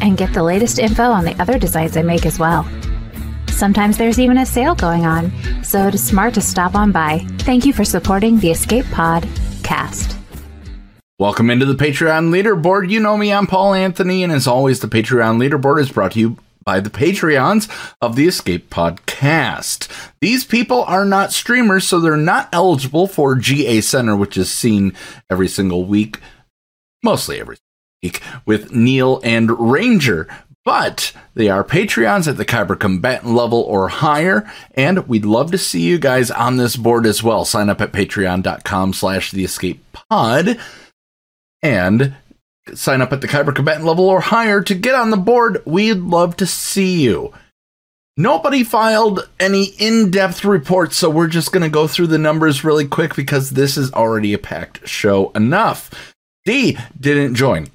and 0.00 0.18
get 0.18 0.32
the 0.32 0.42
latest 0.42 0.78
info 0.78 1.04
on 1.04 1.24
the 1.24 1.40
other 1.40 1.58
designs 1.58 1.96
I 1.96 2.02
make 2.02 2.26
as 2.26 2.38
well. 2.38 2.68
Sometimes 3.48 3.96
there's 3.96 4.18
even 4.18 4.38
a 4.38 4.46
sale 4.46 4.74
going 4.74 5.06
on, 5.06 5.30
so 5.62 5.86
it 5.86 5.94
is 5.94 6.02
smart 6.02 6.34
to 6.34 6.40
stop 6.40 6.74
on 6.74 6.90
by. 6.90 7.18
Thank 7.40 7.64
you 7.64 7.72
for 7.72 7.84
supporting 7.84 8.38
the 8.38 8.50
Escape 8.50 8.86
Pod 8.86 9.28
cast. 9.62 10.16
Welcome 11.18 11.50
into 11.50 11.66
the 11.66 11.74
Patreon 11.74 12.30
leaderboard. 12.30 12.90
You 12.90 12.98
know 12.98 13.16
me, 13.16 13.32
I'm 13.32 13.46
Paul 13.46 13.74
Anthony, 13.74 14.24
and 14.24 14.32
as 14.32 14.48
always, 14.48 14.80
the 14.80 14.88
Patreon 14.88 15.38
leaderboard 15.38 15.80
is 15.80 15.92
brought 15.92 16.12
to 16.12 16.18
you 16.18 16.36
by 16.64 16.80
the 16.80 16.90
Patreons 16.90 17.68
of 18.00 18.16
the 18.16 18.26
Escape 18.26 18.70
Podcast. 18.70 19.88
These 20.20 20.44
people 20.44 20.82
are 20.84 21.04
not 21.04 21.32
streamers, 21.32 21.86
so 21.86 22.00
they're 22.00 22.16
not 22.16 22.48
eligible 22.52 23.06
for 23.06 23.34
GA 23.34 23.80
Center, 23.80 24.16
which 24.16 24.36
is 24.36 24.50
seen 24.52 24.94
every 25.30 25.48
single 25.48 25.84
week, 25.84 26.18
mostly 27.02 27.40
every 27.40 27.56
week, 28.02 28.22
with 28.46 28.72
Neil 28.72 29.20
and 29.24 29.70
Ranger. 29.70 30.28
But 30.64 31.12
they 31.34 31.48
are 31.48 31.64
Patreons 31.64 32.28
at 32.28 32.36
the 32.36 32.44
Kyber 32.44 32.78
Combatant 32.78 33.34
level 33.34 33.60
or 33.62 33.88
higher, 33.88 34.48
and 34.74 35.08
we'd 35.08 35.24
love 35.24 35.50
to 35.50 35.58
see 35.58 35.80
you 35.80 35.98
guys 35.98 36.30
on 36.30 36.56
this 36.56 36.76
board 36.76 37.04
as 37.04 37.22
well. 37.22 37.44
Sign 37.44 37.68
up 37.68 37.80
at 37.80 37.92
patreon.com 37.92 38.92
slash 38.92 39.32
the 39.32 39.44
escape 39.44 39.84
pod 39.92 40.60
and 41.62 42.14
sign 42.74 43.00
up 43.00 43.12
at 43.12 43.20
the 43.20 43.28
Kyber 43.28 43.54
Combatant 43.54 43.84
level 43.84 44.08
or 44.08 44.20
higher 44.20 44.62
to 44.62 44.74
get 44.74 44.94
on 44.94 45.10
the 45.10 45.16
board. 45.16 45.62
We'd 45.64 45.98
love 45.98 46.36
to 46.36 46.46
see 46.46 47.02
you. 47.02 47.32
Nobody 48.16 48.62
filed 48.62 49.28
any 49.40 49.66
in 49.78 50.10
depth 50.10 50.44
reports, 50.44 50.96
so 50.96 51.08
we're 51.08 51.28
just 51.28 51.50
going 51.50 51.62
to 51.62 51.70
go 51.70 51.88
through 51.88 52.08
the 52.08 52.18
numbers 52.18 52.62
really 52.62 52.86
quick 52.86 53.16
because 53.16 53.50
this 53.50 53.78
is 53.78 53.92
already 53.92 54.34
a 54.34 54.38
packed 54.38 54.86
show 54.86 55.30
enough. 55.30 56.14
D 56.44 56.76
didn't 56.98 57.36
join. 57.36 57.68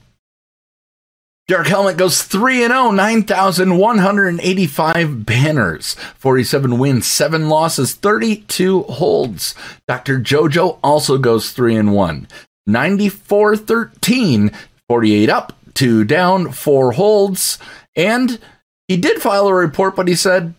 Dark 1.48 1.68
Helmet 1.68 1.98
goes 1.98 2.24
3 2.24 2.60
0, 2.60 2.92
9,185 2.92 5.26
banners, 5.26 5.94
47 6.18 6.78
wins, 6.78 7.08
7 7.08 7.48
losses, 7.48 7.94
32 7.94 8.84
holds. 8.84 9.56
Dr. 9.88 10.20
JoJo 10.20 10.78
also 10.84 11.18
goes 11.18 11.52
3 11.52 11.78
and 11.78 11.96
1, 11.96 12.28
94 12.68 13.56
13, 13.56 14.52
48 14.90 15.30
up, 15.30 15.54
2 15.74 16.04
down, 16.06 16.52
4 16.52 16.94
holds. 16.94 17.60
And 17.96 18.40
he 18.88 18.98
did 18.98 19.22
file 19.22 19.48
a 19.48 19.54
report, 19.54 19.96
but 19.96 20.08
he 20.08 20.16
said 20.16 20.54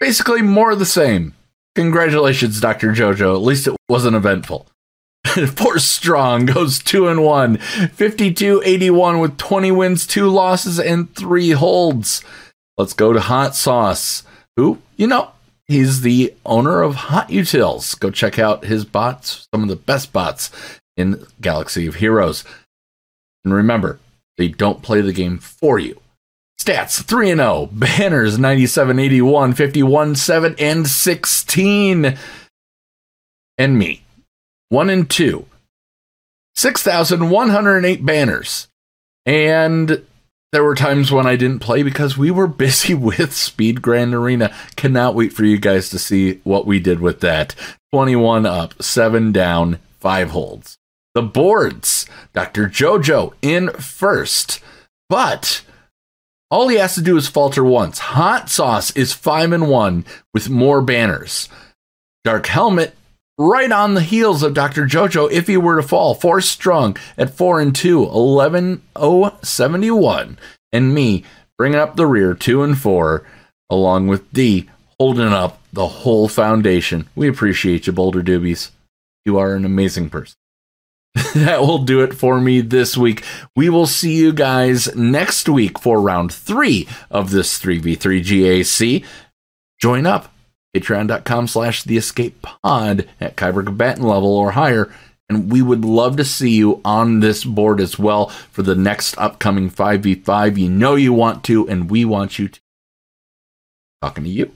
basically 0.00 0.42
more 0.42 0.72
of 0.72 0.78
the 0.78 0.86
same. 0.86 1.34
Congratulations, 1.74 2.60
Dr. 2.60 2.92
JoJo. 2.92 3.34
At 3.34 3.42
least 3.42 3.66
it 3.66 3.76
wasn't 3.88 4.16
eventful. 4.16 4.66
Force 5.56 5.84
Strong 5.84 6.46
goes 6.46 6.78
2 6.80 7.08
and 7.08 7.22
1, 7.22 7.56
52 7.58 8.62
81 8.64 9.20
with 9.20 9.38
20 9.38 9.70
wins, 9.70 10.06
2 10.06 10.28
losses, 10.28 10.78
and 10.78 11.14
3 11.14 11.50
holds. 11.52 12.22
Let's 12.76 12.92
go 12.92 13.12
to 13.12 13.20
Hot 13.20 13.54
Sauce, 13.54 14.24
who, 14.56 14.78
you 14.96 15.06
know, 15.06 15.30
he's 15.66 16.00
the 16.00 16.34
owner 16.44 16.82
of 16.82 16.94
Hot 16.96 17.28
Utils. 17.28 17.98
Go 17.98 18.10
check 18.10 18.38
out 18.38 18.64
his 18.64 18.84
bots, 18.84 19.46
some 19.54 19.62
of 19.62 19.68
the 19.68 19.76
best 19.76 20.12
bots 20.12 20.50
in 20.96 21.24
Galaxy 21.40 21.86
of 21.86 21.96
Heroes. 21.96 22.44
And 23.44 23.54
remember, 23.54 23.98
they 24.36 24.48
don't 24.48 24.82
play 24.82 25.00
the 25.00 25.12
game 25.12 25.38
for 25.38 25.78
you. 25.78 26.00
Stats 26.60 27.02
3 27.02 27.32
and 27.32 27.40
0, 27.40 27.70
banners 27.72 28.38
97 28.38 28.98
81, 28.98 29.52
51 29.54 30.14
7 30.14 30.54
and 30.58 30.86
16. 30.86 32.18
And 33.58 33.78
me 33.78 34.02
1 34.68 34.90
and 34.90 35.10
2. 35.10 35.46
6,108 36.54 38.06
banners. 38.06 38.68
And 39.26 40.04
there 40.52 40.62
were 40.62 40.74
times 40.74 41.10
when 41.10 41.26
I 41.26 41.36
didn't 41.36 41.60
play 41.60 41.82
because 41.82 42.16
we 42.16 42.30
were 42.30 42.46
busy 42.46 42.94
with 42.94 43.32
Speed 43.32 43.82
Grand 43.82 44.14
Arena. 44.14 44.54
Cannot 44.76 45.14
wait 45.14 45.32
for 45.32 45.44
you 45.44 45.58
guys 45.58 45.88
to 45.90 45.98
see 45.98 46.40
what 46.44 46.66
we 46.66 46.78
did 46.78 47.00
with 47.00 47.20
that. 47.20 47.54
21 47.92 48.46
up, 48.46 48.80
7 48.82 49.32
down, 49.32 49.78
5 50.00 50.30
holds. 50.30 50.78
The 51.14 51.22
boards, 51.22 52.06
Dr. 52.32 52.68
JoJo 52.68 53.34
in 53.42 53.70
first. 53.72 54.60
But 55.08 55.62
all 56.50 56.68
he 56.68 56.76
has 56.76 56.94
to 56.94 57.02
do 57.02 57.16
is 57.16 57.28
falter 57.28 57.64
once. 57.64 57.98
Hot 57.98 58.48
Sauce 58.48 58.90
is 58.96 59.12
5 59.12 59.52
and 59.52 59.68
1 59.68 60.04
with 60.32 60.48
more 60.48 60.80
banners. 60.80 61.48
Dark 62.24 62.46
Helmet 62.46 62.94
right 63.38 63.72
on 63.72 63.94
the 63.94 64.02
heels 64.02 64.42
of 64.42 64.54
Dr. 64.54 64.86
JoJo 64.86 65.30
if 65.30 65.46
he 65.46 65.56
were 65.56 65.80
to 65.80 65.86
fall. 65.86 66.14
Force 66.14 66.48
Strong 66.48 66.96
at 67.18 67.34
4 67.34 67.60
and 67.60 67.74
2, 67.74 68.04
11 68.04 68.82
71. 69.42 70.38
And 70.72 70.94
me 70.94 71.24
bringing 71.58 71.78
up 71.78 71.96
the 71.96 72.06
rear 72.06 72.34
2 72.34 72.62
and 72.62 72.78
4, 72.78 73.26
along 73.68 74.06
with 74.06 74.32
D 74.32 74.68
holding 74.98 75.32
up 75.32 75.60
the 75.72 75.88
whole 75.88 76.28
foundation. 76.28 77.08
We 77.16 77.28
appreciate 77.28 77.86
you, 77.86 77.92
Boulder 77.92 78.22
Doobies. 78.22 78.70
You 79.24 79.38
are 79.38 79.54
an 79.54 79.64
amazing 79.64 80.10
person. 80.10 80.36
that 81.34 81.60
will 81.60 81.78
do 81.78 82.00
it 82.00 82.14
for 82.14 82.40
me 82.40 82.60
this 82.60 82.96
week. 82.96 83.22
We 83.54 83.68
will 83.68 83.86
see 83.86 84.14
you 84.14 84.32
guys 84.32 84.94
next 84.96 85.48
week 85.48 85.78
for 85.78 86.00
round 86.00 86.32
three 86.32 86.88
of 87.10 87.30
this 87.30 87.58
3v3 87.58 88.22
GAC. 88.22 89.04
Join 89.78 90.06
up 90.06 90.32
patreon.com 90.74 91.48
slash 91.48 91.82
the 91.82 91.96
escape 91.96 92.40
pod 92.42 93.08
at 93.20 93.36
Kyber 93.36 93.64
Combatant 93.64 94.06
level 94.06 94.34
or 94.34 94.52
higher. 94.52 94.92
And 95.28 95.50
we 95.50 95.62
would 95.62 95.84
love 95.84 96.16
to 96.16 96.24
see 96.24 96.50
you 96.50 96.80
on 96.84 97.20
this 97.20 97.44
board 97.44 97.80
as 97.80 97.98
well 97.98 98.28
for 98.50 98.62
the 98.62 98.74
next 98.74 99.16
upcoming 99.18 99.70
5v5. 99.70 100.58
You 100.58 100.68
know 100.68 100.94
you 100.94 101.12
want 101.12 101.44
to, 101.44 101.66
and 101.68 101.90
we 101.90 102.04
want 102.04 102.38
you 102.38 102.48
to. 102.48 102.60
Talking 104.02 104.24
to 104.24 104.30
you. 104.30 104.52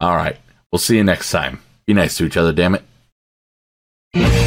All 0.00 0.16
right. 0.16 0.36
We'll 0.70 0.80
see 0.80 0.96
you 0.96 1.04
next 1.04 1.30
time. 1.30 1.60
Be 1.86 1.94
nice 1.94 2.16
to 2.18 2.26
each 2.26 2.36
other, 2.36 2.52
damn 2.52 2.76
it. 4.14 4.45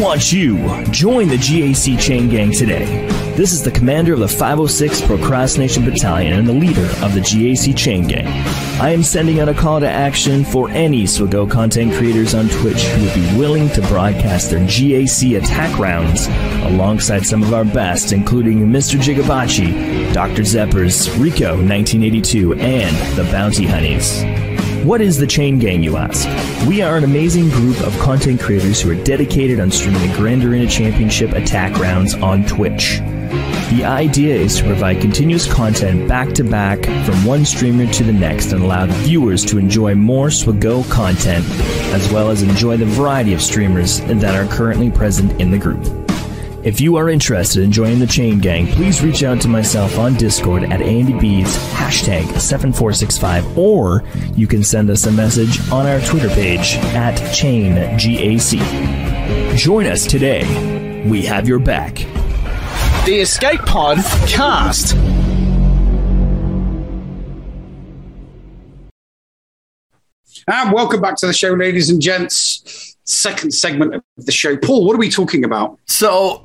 Want 0.00 0.32
you. 0.32 0.56
Join 0.84 1.28
the 1.28 1.36
GAC 1.36 2.00
chain 2.00 2.30
gang 2.30 2.52
today. 2.52 3.06
This 3.36 3.52
is 3.52 3.62
the 3.62 3.70
commander 3.70 4.14
of 4.14 4.20
the 4.20 4.28
506 4.28 5.02
Procrastination 5.02 5.84
Battalion 5.84 6.38
and 6.38 6.48
the 6.48 6.54
leader 6.54 6.86
of 7.04 7.12
the 7.12 7.20
GAC 7.20 7.76
Chain 7.76 8.06
Gang. 8.06 8.26
I 8.80 8.92
am 8.92 9.02
sending 9.02 9.40
out 9.40 9.50
a 9.50 9.54
call 9.54 9.78
to 9.78 9.86
action 9.86 10.42
for 10.42 10.70
any 10.70 11.04
SWGOH 11.04 11.50
content 11.50 11.92
creators 11.92 12.34
on 12.34 12.48
Twitch 12.48 12.82
who 12.82 13.04
would 13.04 13.14
be 13.14 13.38
willing 13.38 13.68
to 13.70 13.82
broadcast 13.88 14.48
their 14.48 14.60
GAC 14.60 15.36
attack 15.36 15.78
rounds 15.78 16.28
alongside 16.64 17.26
some 17.26 17.42
of 17.42 17.52
our 17.52 17.66
best, 17.66 18.12
including 18.12 18.60
Mr. 18.68 18.98
Jigabachi, 18.98 20.14
Dr. 20.14 20.44
Zeppers, 20.44 21.10
Rico 21.18 21.56
1982, 21.56 22.54
and 22.54 23.18
the 23.18 23.30
Bounty 23.30 23.66
Hunnies. 23.66 24.39
What 24.84 25.02
is 25.02 25.18
the 25.18 25.26
Chain 25.26 25.58
Gang, 25.58 25.82
you 25.82 25.98
ask? 25.98 26.26
We 26.66 26.80
are 26.80 26.96
an 26.96 27.04
amazing 27.04 27.50
group 27.50 27.78
of 27.82 27.96
content 27.98 28.40
creators 28.40 28.80
who 28.80 28.90
are 28.90 29.04
dedicated 29.04 29.60
on 29.60 29.70
streaming 29.70 30.10
the 30.10 30.16
Grand 30.16 30.42
Arena 30.42 30.66
Championship 30.66 31.32
attack 31.32 31.78
rounds 31.78 32.14
on 32.14 32.46
Twitch. 32.46 32.98
The 33.70 33.84
idea 33.84 34.34
is 34.34 34.56
to 34.56 34.64
provide 34.64 35.02
continuous 35.02 35.52
content 35.52 36.08
back 36.08 36.32
to 36.32 36.44
back 36.44 36.82
from 37.04 37.26
one 37.26 37.44
streamer 37.44 37.92
to 37.92 38.02
the 38.02 38.12
next 38.12 38.52
and 38.52 38.62
allow 38.62 38.86
viewers 38.86 39.44
to 39.46 39.58
enjoy 39.58 39.94
more 39.94 40.28
SWGOH 40.28 40.90
content 40.90 41.44
as 41.92 42.10
well 42.10 42.30
as 42.30 42.42
enjoy 42.42 42.78
the 42.78 42.86
variety 42.86 43.34
of 43.34 43.42
streamers 43.42 44.00
that 44.00 44.34
are 44.34 44.50
currently 44.50 44.90
present 44.90 45.38
in 45.38 45.50
the 45.50 45.58
group. 45.58 46.09
If 46.62 46.78
you 46.78 46.96
are 46.96 47.08
interested 47.08 47.62
in 47.62 47.72
joining 47.72 48.00
the 48.00 48.06
Chain 48.06 48.38
Gang, 48.38 48.66
please 48.66 49.02
reach 49.02 49.22
out 49.22 49.40
to 49.40 49.48
myself 49.48 49.98
on 49.98 50.12
Discord 50.16 50.62
at 50.64 50.80
AndyBeads, 50.80 51.56
hashtag 51.72 52.38
7465, 52.38 53.56
or 53.56 54.04
you 54.36 54.46
can 54.46 54.62
send 54.62 54.90
us 54.90 55.06
a 55.06 55.12
message 55.12 55.58
on 55.70 55.86
our 55.86 56.02
Twitter 56.02 56.28
page 56.28 56.74
at 56.94 57.14
ChainGAC. 57.32 58.58
Join 59.56 59.86
us 59.86 60.06
today. 60.06 61.02
We 61.08 61.22
have 61.22 61.48
your 61.48 61.60
back. 61.60 61.94
The 63.06 63.20
Escape 63.20 63.60
Pod 63.60 63.96
Cast. 64.28 64.94
And 70.46 70.72
welcome 70.72 71.00
back 71.00 71.16
to 71.16 71.26
the 71.26 71.32
show, 71.32 71.54
ladies 71.54 71.88
and 71.88 72.02
gents. 72.02 72.96
Second 73.04 73.52
segment 73.54 73.94
of 73.94 74.02
the 74.18 74.30
show. 74.30 74.58
Paul, 74.58 74.84
what 74.84 74.94
are 74.94 74.98
we 74.98 75.08
talking 75.08 75.42
about? 75.44 75.78
So, 75.86 76.44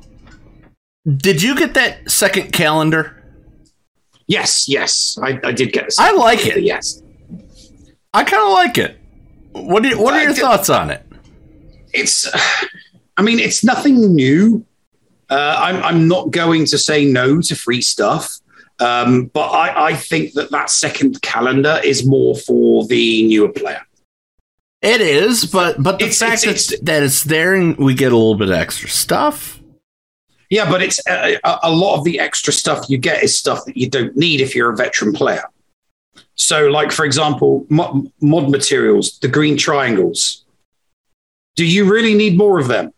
did 1.14 1.42
you 1.42 1.56
get 1.56 1.74
that 1.74 2.10
second 2.10 2.52
calendar? 2.52 3.22
Yes, 4.26 4.68
yes, 4.68 5.18
I, 5.22 5.38
I 5.44 5.52
did 5.52 5.72
get. 5.72 5.86
It. 5.86 5.94
I 5.98 6.12
like 6.12 6.44
it. 6.46 6.62
Yes, 6.62 7.02
I 8.12 8.24
kind 8.24 8.42
of 8.42 8.52
like 8.52 8.78
it. 8.78 8.98
What 9.52 9.82
do 9.82 9.90
you, 9.90 10.00
What 10.00 10.14
are 10.14 10.22
your 10.22 10.34
thoughts 10.34 10.68
on 10.68 10.90
it? 10.90 11.06
It's, 11.92 12.28
I 13.16 13.22
mean, 13.22 13.38
it's 13.38 13.64
nothing 13.64 14.14
new. 14.14 14.66
Uh, 15.30 15.56
I'm 15.58 15.82
I'm 15.82 16.08
not 16.08 16.30
going 16.30 16.66
to 16.66 16.78
say 16.78 17.04
no 17.04 17.40
to 17.40 17.54
free 17.54 17.82
stuff, 17.82 18.38
um, 18.78 19.26
but 19.26 19.48
I, 19.48 19.88
I 19.88 19.94
think 19.94 20.34
that 20.34 20.50
that 20.50 20.70
second 20.70 21.22
calendar 21.22 21.80
is 21.84 22.06
more 22.06 22.36
for 22.36 22.86
the 22.86 23.26
newer 23.26 23.48
player. 23.48 23.82
It 24.82 25.00
is, 25.00 25.44
but 25.44 25.82
but 25.82 25.98
the 25.98 26.10
fact 26.10 26.42
that, 26.42 26.78
that 26.82 27.02
it's 27.02 27.24
there 27.24 27.54
and 27.54 27.76
we 27.76 27.94
get 27.94 28.12
a 28.12 28.16
little 28.16 28.36
bit 28.36 28.50
of 28.50 28.54
extra 28.54 28.88
stuff. 28.88 29.55
Yeah, 30.50 30.70
but 30.70 30.82
it's 30.82 31.04
uh, 31.06 31.36
a, 31.42 31.58
a 31.64 31.72
lot 31.72 31.98
of 31.98 32.04
the 32.04 32.20
extra 32.20 32.52
stuff 32.52 32.88
you 32.88 32.98
get 32.98 33.22
is 33.22 33.36
stuff 33.36 33.64
that 33.64 33.76
you 33.76 33.88
don't 33.88 34.16
need 34.16 34.40
if 34.40 34.54
you're 34.54 34.72
a 34.72 34.76
veteran 34.76 35.12
player. 35.12 35.44
So, 36.36 36.66
like 36.66 36.92
for 36.92 37.04
example, 37.04 37.66
mod, 37.68 38.10
mod 38.20 38.50
materials, 38.50 39.18
the 39.18 39.28
green 39.28 39.56
triangles. 39.56 40.44
Do 41.56 41.64
you 41.64 41.90
really 41.90 42.14
need 42.14 42.36
more 42.36 42.58
of 42.58 42.68
them? 42.68 42.92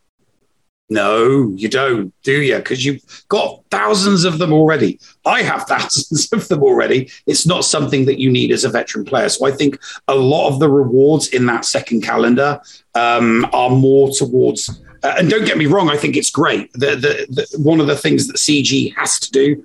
No, 0.90 1.52
you 1.54 1.68
don't, 1.68 2.14
do 2.22 2.40
you? 2.40 2.56
Because 2.56 2.84
you've 2.84 3.02
got 3.28 3.62
thousands 3.70 4.24
of 4.24 4.38
them 4.38 4.52
already. 4.52 4.98
I 5.26 5.42
have 5.42 5.62
thousands 5.68 6.32
of 6.32 6.48
them 6.48 6.62
already. 6.62 7.10
It's 7.26 7.46
not 7.46 7.64
something 7.64 8.06
that 8.06 8.18
you 8.18 8.30
need 8.30 8.50
as 8.50 8.64
a 8.64 8.70
veteran 8.70 9.04
player. 9.04 9.28
So 9.28 9.46
I 9.46 9.50
think 9.50 9.78
a 10.08 10.14
lot 10.14 10.48
of 10.48 10.60
the 10.60 10.70
rewards 10.70 11.28
in 11.28 11.46
that 11.46 11.66
second 11.66 12.02
calendar 12.02 12.60
um, 12.94 13.46
are 13.52 13.70
more 13.70 14.10
towards. 14.10 14.80
Uh, 15.02 15.14
and 15.18 15.30
don't 15.30 15.46
get 15.46 15.58
me 15.58 15.66
wrong, 15.66 15.88
I 15.88 15.96
think 15.96 16.16
it's 16.16 16.30
great. 16.30 16.72
The, 16.72 16.96
the, 16.96 17.26
the, 17.28 17.58
one 17.58 17.80
of 17.80 17.86
the 17.86 17.96
things 17.96 18.26
that 18.26 18.36
CG 18.36 18.94
has 18.96 19.18
to 19.20 19.30
do 19.30 19.64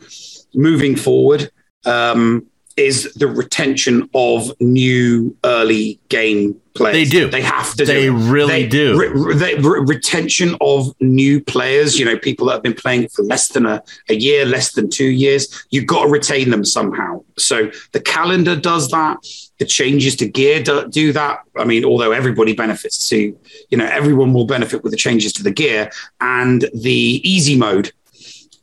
moving 0.53 0.95
forward 0.95 1.51
um, 1.85 2.47
is 2.77 3.13
the 3.13 3.27
retention 3.27 4.09
of 4.13 4.51
new 4.59 5.35
early 5.43 5.99
game 6.09 6.59
players. 6.73 6.95
They 6.95 7.05
do. 7.05 7.29
They 7.29 7.41
have 7.41 7.73
to. 7.75 7.85
They 7.85 8.03
do 8.05 8.13
really 8.17 8.63
They- 8.63 8.67
do. 8.67 8.97
re- 8.97 9.35
they- 9.35 9.55
re- 9.55 9.81
retention 9.85 10.55
of 10.59 10.93
new 10.99 11.39
players. 11.39 11.99
You 11.99 12.05
know, 12.05 12.17
people 12.17 12.47
that 12.47 12.53
have 12.53 12.63
been 12.63 12.73
playing 12.73 13.09
for 13.09 13.23
less 13.23 13.49
than 13.49 13.65
a, 13.65 13.83
a 14.09 14.15
year, 14.15 14.45
less 14.45 14.71
than 14.73 14.89
two 14.89 15.05
years. 15.05 15.47
You've 15.69 15.85
got 15.85 16.05
to 16.05 16.09
retain 16.09 16.49
them 16.49 16.65
somehow. 16.65 17.23
So 17.37 17.69
the 17.91 17.99
calendar 17.99 18.55
does 18.55 18.89
that. 18.89 19.17
The 19.59 19.65
changes 19.65 20.15
to 20.17 20.27
gear 20.27 20.63
do, 20.63 20.87
do 20.89 21.13
that. 21.13 21.39
I 21.55 21.63
mean, 21.65 21.85
although 21.85 22.11
everybody 22.11 22.53
benefits 22.53 23.07
to, 23.09 23.37
you 23.69 23.77
know, 23.77 23.85
everyone 23.85 24.33
will 24.33 24.45
benefit 24.47 24.83
with 24.83 24.91
the 24.91 24.97
changes 24.97 25.31
to 25.33 25.43
the 25.43 25.51
gear 25.51 25.91
and 26.21 26.67
the 26.73 27.21
easy 27.23 27.55
mode 27.55 27.91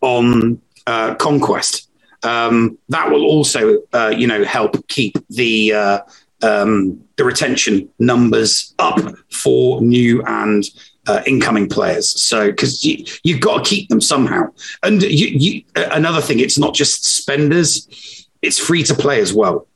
on 0.01 0.61
uh, 0.89 1.15
Conquest. 1.15 1.87
Um, 2.23 2.79
that 2.89 3.11
will 3.11 3.25
also, 3.25 3.79
uh, 3.93 4.13
you 4.17 4.27
know, 4.27 4.45
help 4.45 4.87
keep 4.89 5.17
the 5.29 5.73
uh, 5.73 6.01
um, 6.43 7.03
the 7.17 7.25
retention 7.25 7.89
numbers 7.99 8.75
up 8.79 8.99
for 9.31 9.81
new 9.81 10.23
and 10.25 10.65
uh, 11.07 11.23
incoming 11.27 11.69
players. 11.69 12.09
So, 12.09 12.51
because 12.51 12.85
you, 12.85 13.05
you've 13.23 13.41
got 13.41 13.65
to 13.65 13.69
keep 13.69 13.89
them 13.89 14.01
somehow. 14.01 14.53
And 14.83 15.03
you, 15.03 15.27
you, 15.27 15.63
another 15.75 16.21
thing, 16.21 16.41
it's 16.41 16.59
not 16.59 16.75
just 16.75 17.05
spenders; 17.05 18.27
it's 18.43 18.59
free 18.59 18.83
to 18.85 18.95
play 18.95 19.21
as 19.21 19.33
well. 19.33 19.67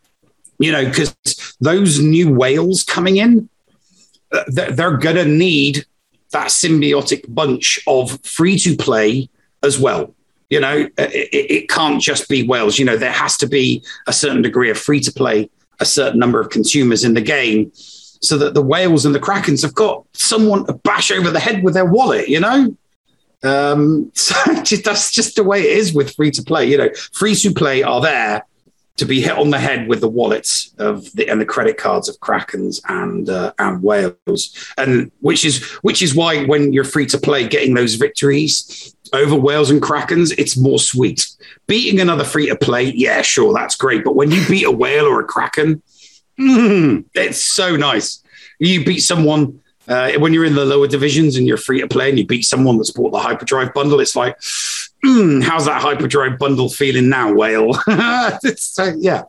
You 0.59 0.73
know, 0.73 0.85
because 0.85 1.17
those 1.61 1.99
new 1.99 2.33
whales 2.33 2.83
coming 2.83 3.17
in, 3.17 3.49
uh, 4.33 4.45
they're 4.49 4.97
going 4.97 5.17
to 5.17 5.25
need 5.25 5.85
that 6.31 6.49
symbiotic 6.49 7.23
bunch 7.33 7.81
of 7.87 8.21
free 8.25 8.59
to 8.59 8.77
play 8.77 9.29
as 9.63 9.79
well. 9.79 10.15
You 10.55 10.61
know, 10.61 10.89
it, 10.97 11.29
it 11.33 11.69
can't 11.69 12.01
just 12.01 12.29
be 12.29 12.47
whales. 12.47 12.79
You 12.79 12.85
know, 12.85 12.97
there 12.97 13.11
has 13.11 13.37
to 13.39 13.49
be 13.49 13.83
a 14.07 14.13
certain 14.13 14.41
degree 14.41 14.71
of 14.71 14.79
free 14.79 15.01
to 15.01 15.11
play, 15.11 15.51
a 15.81 15.85
certain 15.85 16.21
number 16.21 16.41
of 16.41 16.51
consumers 16.51 17.03
in 17.03 17.15
the 17.15 17.21
game, 17.21 17.73
so 17.75 18.39
that 18.39 18.55
the 18.55 18.63
whales 18.63 19.05
and 19.05 19.13
the 19.13 19.19
krakens 19.19 19.63
have 19.63 19.75
got 19.75 20.05
someone 20.13 20.65
to 20.67 20.75
bash 20.75 21.11
over 21.11 21.33
the 21.33 21.41
head 21.41 21.65
with 21.65 21.75
their 21.75 21.87
wallet. 21.87 22.29
You 22.29 22.39
know, 22.39 22.77
um, 23.43 24.13
so 24.15 24.37
just, 24.63 24.85
that's 24.85 25.11
just 25.11 25.35
the 25.35 25.43
way 25.43 25.63
it 25.63 25.77
is 25.77 25.93
with 25.93 26.15
free 26.15 26.31
to 26.31 26.43
play. 26.43 26.67
You 26.67 26.79
know, 26.79 26.91
free 27.13 27.35
to 27.35 27.53
play 27.53 27.83
are 27.83 28.01
there 28.01 28.47
to 28.97 29.05
be 29.05 29.21
hit 29.21 29.37
on 29.37 29.51
the 29.51 29.59
head 29.59 29.89
with 29.89 30.01
the 30.01 30.09
wallets 30.09 30.73
of 30.79 31.11
the 31.15 31.29
and 31.29 31.41
the 31.41 31.45
credit 31.45 31.77
cards 31.77 32.09
of 32.09 32.17
krakens 32.21 32.81
and 32.89 33.29
uh, 33.29 33.53
and 33.59 33.83
whales, 33.83 34.73
and 34.79 35.11
which 35.21 35.45
is 35.45 35.65
which 35.83 36.01
is 36.01 36.15
why 36.15 36.45
when 36.45 36.73
you're 36.73 36.85
free 36.85 37.07
to 37.07 37.19
play, 37.19 37.49
getting 37.49 37.75
those 37.75 37.97
victories 37.97 38.95
over 39.15 39.35
whales 39.37 39.71
and 39.71 39.81
krakens, 39.81 40.35
it's 40.39 40.57
more 40.57 40.79
sweet. 40.79 41.27
Beating 41.67 42.01
another 42.01 42.25
free 42.25 42.49
to 42.49 42.57
play, 42.57 42.93
yeah, 42.95 43.23
sure, 43.23 43.53
that's 43.55 43.77
great, 43.77 44.05
but 44.05 44.17
when 44.17 44.31
you 44.31 44.47
beat 44.49 44.65
a 44.65 44.71
whale 44.71 45.07
or 45.07 45.21
a 45.21 45.25
kraken, 45.25 45.83
mm, 46.39 47.05
it's 47.15 47.43
so 47.43 47.77
nice. 47.77 48.23
You 48.59 48.85
beat 48.85 49.01
someone. 49.01 49.61
Uh, 49.87 50.13
when 50.13 50.33
you're 50.33 50.47
in 50.47 50.55
the 50.55 50.65
lower 50.65 50.89
divisions 50.89 51.37
and 51.37 51.47
you're 51.47 51.59
free 51.59 51.79
to 51.79 51.87
play 51.87 52.09
and 52.09 52.19
you 52.19 52.27
beat 52.27 52.43
someone 52.43 52.79
that's 52.79 52.91
bought 52.91 53.11
the 53.11 53.19
hyperdrive 53.19 53.75
bundle, 53.75 54.01
it's 54.01 54.17
like, 54.17 54.39
mm, 55.05 55.43
how's 55.43 55.67
that 55.67 55.83
hyperdrive 55.83 56.39
bundle 56.39 56.71
feeling 56.71 57.11
now, 57.11 57.35
whale? 57.35 57.77
uh, 57.87 58.39
yeah. 58.97 59.25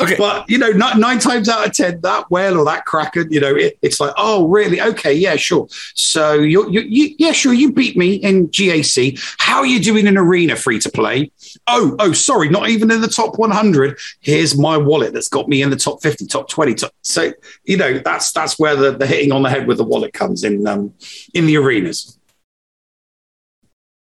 Okay. 0.00 0.16
But, 0.16 0.48
you 0.48 0.58
know, 0.58 0.70
nine, 0.70 1.00
nine 1.00 1.18
times 1.18 1.48
out 1.48 1.66
of 1.66 1.72
10, 1.72 2.02
that 2.02 2.30
whale 2.30 2.58
or 2.58 2.64
that 2.66 2.84
kraken, 2.84 3.32
you 3.32 3.40
know, 3.40 3.54
it, 3.54 3.78
it's 3.80 3.98
like, 3.98 4.12
oh, 4.16 4.46
really? 4.46 4.80
Okay, 4.80 5.12
yeah, 5.12 5.36
sure. 5.36 5.66
So, 5.94 6.34
you, 6.34 6.70
you, 6.70 6.82
you, 6.82 7.14
yeah, 7.18 7.32
sure, 7.32 7.54
you 7.54 7.72
beat 7.72 7.96
me 7.96 8.14
in 8.14 8.48
GAC. 8.48 9.18
How 9.38 9.58
are 9.58 9.66
you 9.66 9.80
doing 9.80 10.06
in 10.06 10.18
Arena 10.18 10.56
free 10.56 10.78
to 10.80 10.90
play? 10.90 11.30
Oh, 11.66 11.96
oh, 11.98 12.12
sorry, 12.12 12.48
not 12.50 12.68
even 12.68 12.90
in 12.90 13.00
the 13.00 13.08
top 13.08 13.38
100. 13.38 13.98
Here's 14.20 14.58
my 14.58 14.76
wallet 14.76 15.14
that's 15.14 15.28
got 15.28 15.48
me 15.48 15.62
in 15.62 15.70
the 15.70 15.76
top 15.76 16.02
50, 16.02 16.26
top 16.26 16.48
20. 16.48 16.74
Top, 16.74 16.92
so, 17.02 17.32
you 17.64 17.76
know, 17.76 17.98
that's 17.98 18.32
that's 18.32 18.58
where 18.58 18.76
the, 18.76 18.92
the 18.92 19.06
hitting 19.06 19.32
on 19.32 19.42
the 19.42 19.50
head 19.50 19.66
with 19.66 19.78
the 19.78 19.84
wallet 19.84 20.12
comes 20.12 20.44
in 20.44 20.66
um, 20.66 20.92
in 21.32 21.46
the 21.46 21.56
arenas. 21.56 22.18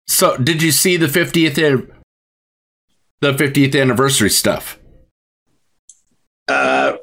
So, 0.06 0.36
did 0.36 0.60
you 0.62 0.72
see 0.72 0.96
the 0.96 1.06
50th 1.06 1.90
the 3.20 3.32
50th 3.32 3.80
anniversary 3.80 4.30
stuff? 4.30 4.79
Uh, 6.50 6.96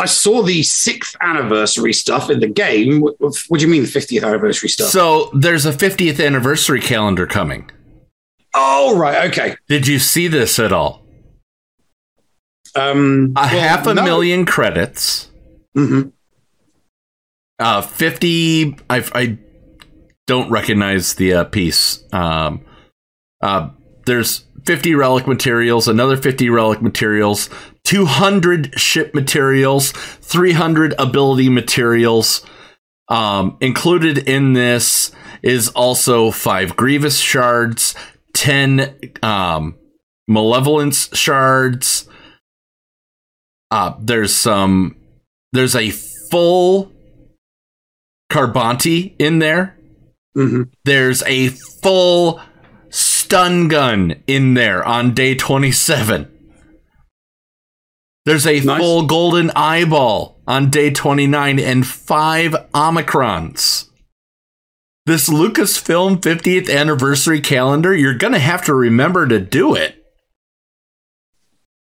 I 0.00 0.06
saw 0.06 0.42
the 0.42 0.62
sixth 0.64 1.14
anniversary 1.20 1.92
stuff 1.92 2.28
in 2.30 2.40
the 2.40 2.48
game. 2.48 3.00
What, 3.00 3.14
what 3.48 3.60
do 3.60 3.64
you 3.66 3.70
mean 3.70 3.82
the 3.82 3.88
50th 3.88 4.24
anniversary 4.26 4.68
stuff? 4.68 4.88
So, 4.88 5.30
there's 5.34 5.66
a 5.66 5.72
50th 5.72 6.24
anniversary 6.24 6.80
calendar 6.80 7.26
coming. 7.26 7.70
oh, 8.54 8.96
right. 8.96 9.30
Okay. 9.30 9.56
Did 9.68 9.86
you 9.86 9.98
see 10.00 10.26
this 10.28 10.58
at 10.58 10.72
all? 10.72 11.02
Um, 12.76 13.32
A 13.36 13.40
well, 13.42 13.48
half 13.48 13.86
a 13.86 13.94
no. 13.94 14.02
million 14.02 14.44
credits. 14.46 15.30
Mhm. 15.76 16.12
Uh, 17.60 17.82
50. 17.82 18.76
I, 18.90 19.04
I 19.14 19.38
don't 20.26 20.50
recognize 20.50 21.14
the 21.14 21.34
uh, 21.34 21.44
piece. 21.44 22.02
Um, 22.12 22.64
Uh, 23.40 23.68
there's 24.06 24.44
50 24.64 24.94
relic 24.94 25.26
materials, 25.26 25.86
another 25.86 26.16
50 26.16 26.48
relic 26.48 26.80
materials, 26.82 27.48
200 27.84 28.78
ship 28.78 29.14
materials, 29.14 29.92
300 29.92 30.94
ability 30.98 31.48
materials. 31.48 32.44
Um, 33.08 33.58
included 33.60 34.26
in 34.26 34.54
this 34.54 35.12
is 35.42 35.68
also 35.68 36.30
five 36.30 36.74
Grievous 36.74 37.18
shards, 37.18 37.94
10 38.32 39.12
um, 39.22 39.76
Malevolence 40.26 41.14
shards. 41.14 42.08
Uh, 43.70 43.94
there's 44.00 44.34
some, 44.34 44.96
there's 45.52 45.76
a 45.76 45.90
full 45.90 46.90
Carbanti 48.32 49.14
in 49.18 49.38
there. 49.38 49.76
There's 50.84 51.22
a 51.24 51.48
full 51.48 52.40
stun 52.88 53.68
gun 53.68 54.22
in 54.26 54.54
there 54.54 54.84
on 54.84 55.14
day 55.14 55.34
27. 55.34 56.33
There's 58.24 58.46
a 58.46 58.60
full 58.60 59.06
golden 59.06 59.50
eyeball 59.54 60.40
on 60.46 60.70
day 60.70 60.90
29 60.90 61.58
and 61.58 61.86
five 61.86 62.52
Omicrons. 62.72 63.88
This 65.06 65.28
Lucasfilm 65.28 66.20
50th 66.20 66.74
anniversary 66.74 67.40
calendar, 67.42 67.94
you're 67.94 68.16
going 68.16 68.32
to 68.32 68.38
have 68.38 68.64
to 68.64 68.74
remember 68.74 69.26
to 69.28 69.38
do 69.38 69.74
it. 69.74 70.00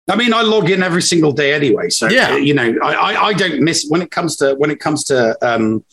I 0.09 0.16
mean, 0.16 0.34
I 0.34 0.43
log 0.43 0.70
in 0.70 0.82
every 0.82 1.01
single 1.03 1.32
day 1.32 1.55
anyway, 1.55 1.89
so 1.89 2.09
Yeah. 2.09 2.37
you 2.37 2.53
know, 2.55 2.76
I, 2.82 2.93
I, 2.93 3.24
I 3.28 3.32
don't 3.32 3.62
miss 3.62 3.87
when 3.89 4.03
it 4.03 4.11
comes 4.11 4.37
to 4.37 4.55
when 4.55 4.70
it 4.70 4.78
comes 4.78 5.03
to 5.05 5.37
um, 5.45 5.84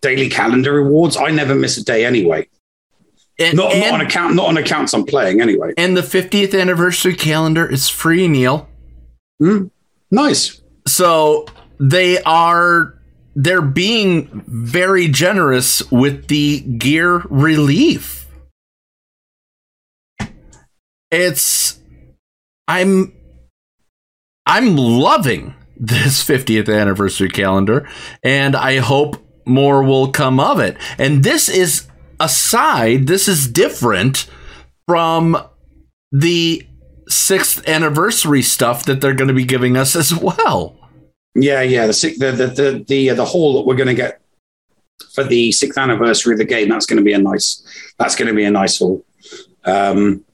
daily 0.00 0.28
calendar 0.30 0.72
rewards. 0.72 1.16
I 1.18 1.30
never 1.30 1.54
miss 1.54 1.76
a 1.76 1.84
day 1.84 2.04
anyway. 2.06 2.48
And, 3.38 3.56
not, 3.56 3.72
and- 3.72 3.80
not 3.82 3.94
on 3.94 4.00
account, 4.00 4.34
not 4.34 4.46
on 4.48 4.56
accounts 4.56 4.92
I'm 4.94 5.04
playing 5.04 5.40
anyway. 5.42 5.74
And 5.76 5.96
the 5.96 6.00
50th 6.00 6.58
anniversary 6.58 7.14
calendar 7.14 7.70
is 7.70 7.88
free, 7.88 8.26
Neil. 8.26 8.66
Nice. 10.10 10.60
So 10.86 11.46
they 11.78 12.22
are 12.22 12.94
they're 13.34 13.62
being 13.62 14.44
very 14.46 15.08
generous 15.08 15.88
with 15.90 16.28
the 16.28 16.60
gear 16.60 17.22
relief. 17.30 18.28
It's 21.10 21.78
I'm 22.68 23.12
I'm 24.46 24.76
loving 24.76 25.54
this 25.76 26.24
50th 26.28 26.68
anniversary 26.74 27.28
calendar 27.28 27.88
and 28.22 28.54
I 28.54 28.78
hope 28.78 29.16
more 29.46 29.82
will 29.82 30.12
come 30.12 30.38
of 30.38 30.60
it. 30.60 30.76
And 30.98 31.22
this 31.22 31.48
is 31.48 31.88
aside, 32.20 33.06
this 33.06 33.28
is 33.28 33.48
different 33.48 34.26
from 34.86 35.36
the 36.12 36.66
6th 37.10 37.66
anniversary 37.66 38.42
stuff 38.42 38.84
that 38.86 39.00
they're 39.00 39.14
going 39.14 39.28
to 39.28 39.34
be 39.34 39.44
giving 39.44 39.76
us 39.76 39.96
as 39.96 40.14
well. 40.14 40.76
Yeah, 41.34 41.62
yeah. 41.62 41.86
The 41.86 42.16
the 42.18 42.32
the 42.32 42.46
the 42.46 42.84
the, 42.86 43.10
uh, 43.10 43.14
the 43.14 43.24
haul 43.24 43.54
that 43.54 43.66
we're 43.66 43.76
going 43.76 43.88
to 43.88 43.94
get 43.94 44.20
for 45.12 45.24
the 45.24 45.52
sixth 45.52 45.78
anniversary 45.78 46.34
of 46.34 46.38
the 46.38 46.44
game. 46.44 46.68
That's 46.68 46.86
going 46.86 46.98
to 46.98 47.04
be 47.04 47.12
a 47.12 47.18
nice. 47.18 47.62
That's 47.98 48.16
going 48.16 48.28
to 48.28 48.34
be 48.34 48.44
a 48.44 48.50
nice 48.50 48.78
haul. 48.78 49.04
Um, 49.64 50.24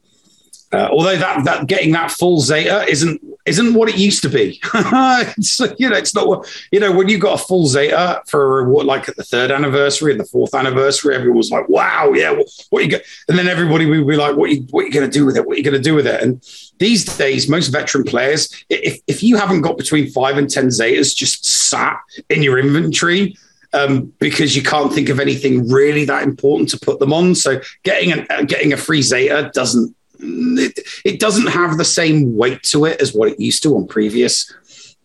uh, 0.73 0.89
although 0.91 1.17
that 1.17 1.45
that 1.45 1.67
getting 1.67 1.93
that 1.93 2.11
full 2.11 2.41
Zeta 2.41 2.85
isn't 2.89 3.21
isn't 3.47 3.75
what 3.75 3.89
it 3.89 3.97
used 3.97 4.23
to 4.23 4.29
be. 4.29 4.61
it's, 4.75 5.61
you 5.79 5.89
know, 5.89 5.97
it's 5.97 6.15
not 6.15 6.47
you 6.73 6.81
know 6.81 6.93
when 6.93 7.09
you 7.09 7.19
got 7.19 7.41
a 7.41 7.45
full 7.45 7.67
Zeta 7.67 8.23
for 8.27 8.69
what 8.69 8.87
like 8.87 9.09
at 9.09 9.17
the 9.17 9.23
third 9.23 9.51
anniversary 9.51 10.11
and 10.11 10.21
the 10.21 10.25
fourth 10.25 10.55
anniversary. 10.55 11.15
Everyone 11.15 11.39
was 11.39 11.51
like, 11.51 11.69
"Wow, 11.69 12.13
yeah, 12.13 12.33
what, 12.33 12.49
what 12.71 12.85
you 12.85 12.91
got?" 12.91 13.03
And 13.29 13.39
then 13.39 13.49
everybody 13.49 13.87
would 13.87 14.07
be 14.07 14.17
like, 14.17 14.37
"What 14.37 14.51
you 14.51 14.67
what 14.71 14.85
you 14.85 14.93
going 14.93 15.09
to 15.09 15.19
do 15.19 15.25
with 15.25 15.37
it? 15.37 15.47
What 15.47 15.55
are 15.55 15.59
you 15.59 15.65
going 15.65 15.77
to 15.77 15.81
do 15.81 15.95
with 15.95 16.07
it?" 16.07 16.23
And 16.23 16.43
these 16.79 17.05
days, 17.05 17.49
most 17.49 17.69
veteran 17.69 18.05
players, 18.05 18.53
if 18.69 19.01
if 19.07 19.23
you 19.23 19.37
haven't 19.37 19.63
got 19.63 19.79
between 19.79 20.11
five 20.11 20.37
and 20.37 20.51
ten 20.51 20.67
Zetas 20.67 21.15
just 21.15 21.47
sat 21.47 21.99
in 22.29 22.43
your 22.43 22.59
inventory. 22.59 23.37
Um, 23.73 24.13
because 24.21 24.57
you 24.57 24.63
can't 24.63 24.93
think 24.93 25.11
of 25.11 25.21
anything 25.21 25.69
really 25.69 26.07
that 26.07 26.23
important 26.23 26.71
to 26.71 26.79
put 26.79 26.99
them 26.99 27.13
on, 27.13 27.35
so 27.35 27.61
getting 27.83 28.13
an, 28.13 28.27
uh, 28.31 28.43
getting 28.43 28.73
a 28.73 28.77
free 28.77 29.03
Zeta 29.03 29.51
doesn't 29.53 29.95
it, 30.21 30.79
it 31.05 31.21
doesn't 31.21 31.49
have 31.49 31.77
the 31.79 31.85
same 31.85 32.37
weight 32.37 32.63
to 32.65 32.85
it 32.85 33.01
as 33.01 33.15
what 33.15 33.29
it 33.31 33.41
used 33.41 33.63
to 33.63 33.77
on 33.77 33.87
previous 33.87 34.53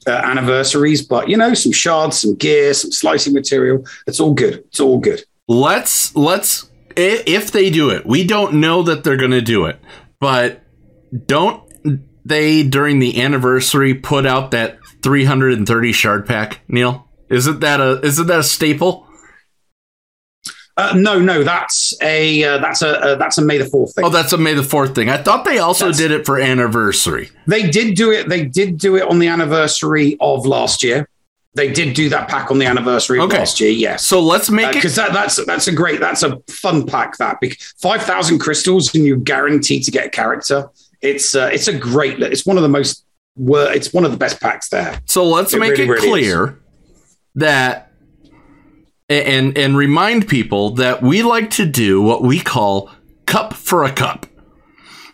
uh, 0.08 0.12
anniversaries. 0.12 1.02
But 1.06 1.30
you 1.30 1.38
know, 1.38 1.54
some 1.54 1.72
shards, 1.72 2.20
some 2.22 2.36
gear, 2.36 2.74
some 2.74 2.92
slicing 2.92 3.34
material. 3.34 3.86
It's 4.08 4.20
all 4.20 4.34
good. 4.34 4.64
It's 4.68 4.80
all 4.80 5.00
good. 5.00 5.24
let's 5.48 6.16
let's 6.16 6.70
if 6.96 7.52
they 7.52 7.70
do 7.70 7.90
it 7.90 8.06
we 8.06 8.26
don't 8.26 8.54
know 8.56 8.84
that 8.84 9.04
they're 9.04 9.18
going 9.18 9.32
to 9.32 9.42
do 9.42 9.66
it 9.66 9.80
but 10.20 10.62
don't 11.26 11.64
they 12.26 12.64
during 12.64 13.00
the 13.00 13.22
anniversary 13.22 13.94
put 13.94 14.26
out 14.26 14.52
that 14.52 14.78
330 15.02 15.92
shard 15.92 16.26
pack 16.26 16.60
neil 16.68 17.08
isn't 17.30 17.60
that 17.62 17.80
a 17.80 18.00
isn't 18.06 18.28
that 18.28 18.40
a 18.40 18.44
staple 18.44 19.08
Uh, 20.78 20.94
no, 20.96 21.20
no, 21.20 21.44
that's 21.44 21.94
a 22.02 22.44
uh, 22.44 22.58
that's 22.60 22.82
a 22.82 23.00
uh, 23.00 23.16
that's 23.16 23.38
a 23.38 23.42
May 23.42 23.58
the 23.58 23.66
Fourth 23.66 23.94
thing. 23.94 24.06
oh 24.06 24.10
that's 24.10 24.32
a 24.34 24.38
may 24.38 24.54
the 24.54 24.62
4th 24.62 24.96
thing 24.96 25.10
i 25.10 25.18
thought 25.18 25.44
they 25.46 25.60
also 25.60 25.92
did 25.92 26.12
it 26.12 26.26
for 26.26 26.40
anniversary 26.40 27.30
They 27.46 27.70
did 27.70 27.96
do 27.96 28.12
it. 28.12 28.30
They 28.30 28.46
did 28.46 28.78
do 28.78 28.96
it 28.96 29.04
on 29.04 29.20
the 29.20 29.28
anniversary 29.28 30.16
of 30.22 30.46
last 30.46 30.82
year. 30.82 31.08
They 31.54 31.70
did 31.70 31.94
do 31.94 32.08
that 32.10 32.30
pack 32.30 32.50
on 32.50 32.60
the 32.60 32.66
anniversary 32.66 33.20
of 33.20 33.26
Okay. 33.26 33.40
last 33.40 33.60
year. 33.60 33.70
Yes. 33.72 34.06
so 34.06 34.22
let's 34.22 34.50
make 34.50 34.68
it 34.70 34.76
because 34.76 34.96
that, 34.96 35.12
that's 35.12 35.44
that's 35.46 35.68
a 35.68 35.74
great 35.74 36.00
that's 36.00 36.24
a 36.24 36.40
fun 36.50 36.86
pack 36.86 37.18
that 37.18 37.38
five 37.78 38.02
thousand 38.04 38.40
crystals 38.40 38.96
and 38.96 39.06
you're 39.06 39.18
guaranteed 39.18 39.84
to 39.84 39.92
get 39.92 40.06
a 40.06 40.10
character. 40.10 40.70
It's 41.02 41.36
uh, 41.36 41.50
it's 41.52 41.68
a 41.68 41.78
great. 41.78 42.22
It's 42.22 42.46
one 42.46 42.56
of 42.58 42.64
the 42.64 42.70
most. 42.70 43.04
It's 43.38 43.92
one 43.92 44.06
of 44.06 44.12
the 44.12 44.18
best 44.18 44.40
packs 44.40 44.70
there. 44.70 44.98
So 45.06 45.26
let's 45.28 45.54
It 45.54 45.60
make 45.60 45.72
really, 45.72 45.84
it 45.84 45.90
really 45.90 46.08
clear 46.08 46.60
that 47.36 47.91
and 49.12 49.58
and 49.58 49.78
remind 49.78 50.28
people 50.28 50.72
that 50.76 51.02
we 51.02 51.24
like 51.24 51.50
to 51.52 51.66
do 51.66 52.02
what 52.02 52.24
we 52.24 52.40
call 52.40 52.90
cup 53.26 53.54
for 53.54 53.84
a 53.84 53.92
cup. 53.92 54.26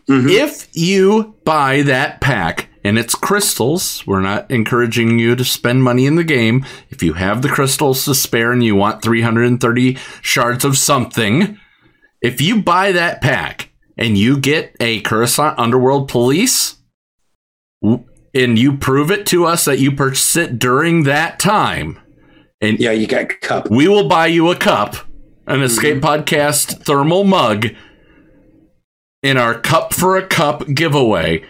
Mm-hmm. 0.09 0.29
If 0.29 0.69
you 0.73 1.35
buy 1.43 1.81
that 1.81 2.21
pack 2.21 2.69
and 2.83 2.97
it's 2.97 3.15
crystals, 3.15 4.05
we're 4.07 4.21
not 4.21 4.49
encouraging 4.49 5.19
you 5.19 5.35
to 5.35 5.43
spend 5.43 5.83
money 5.83 6.05
in 6.05 6.15
the 6.15 6.23
game. 6.23 6.65
If 6.89 7.03
you 7.03 7.13
have 7.13 7.41
the 7.41 7.49
crystals 7.49 8.05
to 8.05 8.15
spare 8.15 8.53
and 8.53 8.63
you 8.63 8.75
want 8.75 9.01
330 9.01 9.95
shards 10.21 10.63
of 10.63 10.77
something, 10.77 11.59
if 12.21 12.39
you 12.39 12.61
buy 12.61 12.93
that 12.93 13.21
pack 13.21 13.71
and 13.97 14.17
you 14.17 14.39
get 14.39 14.75
a 14.79 15.01
Coruscant 15.01 15.59
Underworld 15.59 16.07
Police, 16.07 16.77
and 17.81 18.59
you 18.59 18.77
prove 18.77 19.11
it 19.11 19.25
to 19.27 19.45
us 19.45 19.65
that 19.65 19.79
you 19.79 19.91
purchased 19.91 20.37
it 20.37 20.59
during 20.59 21.03
that 21.03 21.39
time, 21.39 21.99
and 22.61 22.79
yeah, 22.79 22.91
you 22.91 23.07
get 23.07 23.31
a 23.31 23.35
cup. 23.35 23.69
We 23.69 23.87
will 23.87 24.07
buy 24.07 24.27
you 24.27 24.49
a 24.51 24.55
cup, 24.55 24.95
an 25.45 25.55
mm-hmm. 25.55 25.63
Escape 25.63 26.01
Podcast 26.01 26.83
thermal 26.83 27.23
mug, 27.23 27.67
in 29.21 29.37
our 29.37 29.59
cup 29.59 29.93
for 29.93 30.17
a 30.17 30.25
cup 30.25 30.67
giveaway, 30.73 31.43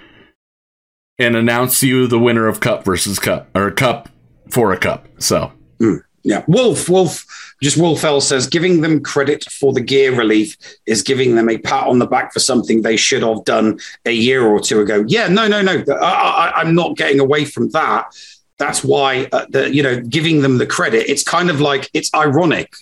and 1.20 1.36
announce 1.36 1.84
you 1.84 2.08
the 2.08 2.20
winner 2.20 2.48
of 2.48 2.60
cup 2.60 2.84
versus 2.84 3.20
cup 3.20 3.50
or 3.56 3.72
cup 3.72 4.10
for 4.50 4.72
a 4.72 4.78
cup. 4.78 5.08
So. 5.20 5.52
Mm, 5.80 6.02
yeah, 6.24 6.44
Wolf, 6.48 6.90
Wolf, 6.90 7.56
just 7.62 7.78
Wolf 7.78 8.04
Wolfell 8.04 8.22
says 8.22 8.48
giving 8.48 8.82
them 8.82 9.02
credit 9.02 9.46
for 9.46 9.74
the 9.74 9.82
gear 9.82 10.14
relief 10.14 10.58
is 10.86 11.02
giving 11.02 11.36
them 11.36 11.50
a 11.50 11.58
pat 11.58 11.88
on 11.88 12.00
the 12.00 12.06
back 12.06 12.34
for 12.34 12.40
something 12.40 12.82
they 12.82 12.98
should 12.98 13.24
have 13.24 13.46
done 13.46 13.80
a 14.06 14.12
year 14.12 14.46
or 14.46 14.60
two 14.60 14.82
ago. 14.82 15.06
Yeah, 15.08 15.28
no, 15.28 15.48
no, 15.48 15.62
no. 15.62 15.84
I, 15.96 16.52
I, 16.52 16.54
I'm 16.58 16.76
not 16.76 16.98
getting 16.98 17.20
away 17.20 17.46
from 17.46 17.70
that. 17.70 18.14
That's 18.58 18.84
why 18.84 19.28
uh, 19.32 19.46
the 19.50 19.74
you 19.74 19.84
know 19.84 20.02
giving 20.02 20.42
them 20.42 20.58
the 20.58 20.66
credit. 20.66 21.10
It's 21.10 21.24
kind 21.24 21.50
of 21.50 21.62
like 21.62 21.90
it's 21.94 22.14
ironic. 22.14 22.74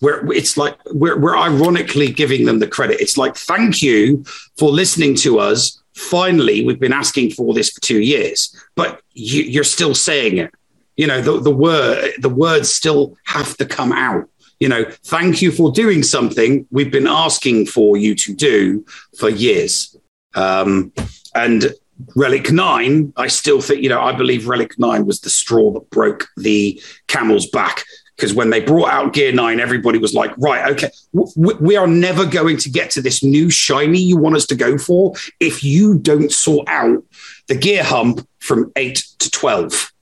Where 0.00 0.30
it's 0.32 0.56
like 0.56 0.76
we're 0.92 1.18
we're 1.18 1.36
ironically 1.36 2.12
giving 2.12 2.44
them 2.46 2.58
the 2.58 2.66
credit. 2.66 3.00
It's 3.00 3.16
like 3.16 3.36
thank 3.36 3.82
you 3.82 4.24
for 4.58 4.70
listening 4.70 5.14
to 5.16 5.38
us. 5.38 5.80
Finally, 5.94 6.66
we've 6.66 6.80
been 6.80 6.92
asking 6.92 7.30
for 7.30 7.54
this 7.54 7.70
for 7.70 7.80
two 7.80 8.00
years, 8.00 8.54
but 8.74 9.00
you, 9.12 9.44
you're 9.44 9.62
still 9.62 9.94
saying 9.94 10.38
it 10.38 10.52
you 10.96 11.06
know 11.06 11.20
the, 11.20 11.40
the 11.40 11.50
word 11.50 12.12
the 12.18 12.28
words 12.28 12.70
still 12.72 13.16
have 13.24 13.56
to 13.56 13.66
come 13.66 13.92
out 13.92 14.28
you 14.60 14.68
know 14.68 14.84
thank 15.04 15.42
you 15.42 15.50
for 15.50 15.70
doing 15.72 16.02
something 16.02 16.66
we've 16.70 16.92
been 16.92 17.06
asking 17.06 17.66
for 17.66 17.96
you 17.96 18.14
to 18.14 18.34
do 18.34 18.84
for 19.18 19.28
years 19.28 19.96
um, 20.34 20.92
and 21.34 21.74
relic 22.16 22.50
9 22.50 23.12
i 23.16 23.26
still 23.26 23.60
think 23.60 23.82
you 23.82 23.88
know 23.88 24.00
i 24.00 24.12
believe 24.12 24.48
relic 24.48 24.78
9 24.78 25.06
was 25.06 25.20
the 25.20 25.30
straw 25.30 25.72
that 25.72 25.88
broke 25.90 26.28
the 26.36 26.80
camel's 27.06 27.46
back 27.46 27.84
because 28.16 28.34
when 28.34 28.50
they 28.50 28.60
brought 28.60 28.90
out 28.90 29.12
gear 29.12 29.32
9 29.32 29.60
everybody 29.60 29.98
was 29.98 30.12
like 30.12 30.32
right 30.38 30.70
okay 30.70 30.90
w- 31.14 31.58
we 31.60 31.76
are 31.76 31.86
never 31.86 32.26
going 32.26 32.56
to 32.56 32.68
get 32.68 32.90
to 32.90 33.00
this 33.00 33.22
new 33.22 33.48
shiny 33.48 34.00
you 34.00 34.16
want 34.16 34.36
us 34.36 34.46
to 34.46 34.56
go 34.56 34.76
for 34.76 35.14
if 35.40 35.62
you 35.62 35.98
don't 35.98 36.32
sort 36.32 36.68
out 36.68 37.02
the 37.46 37.54
gear 37.54 37.84
hump 37.84 38.26
from 38.40 38.72
8 38.76 38.96
to 39.18 39.30
12 39.30 39.92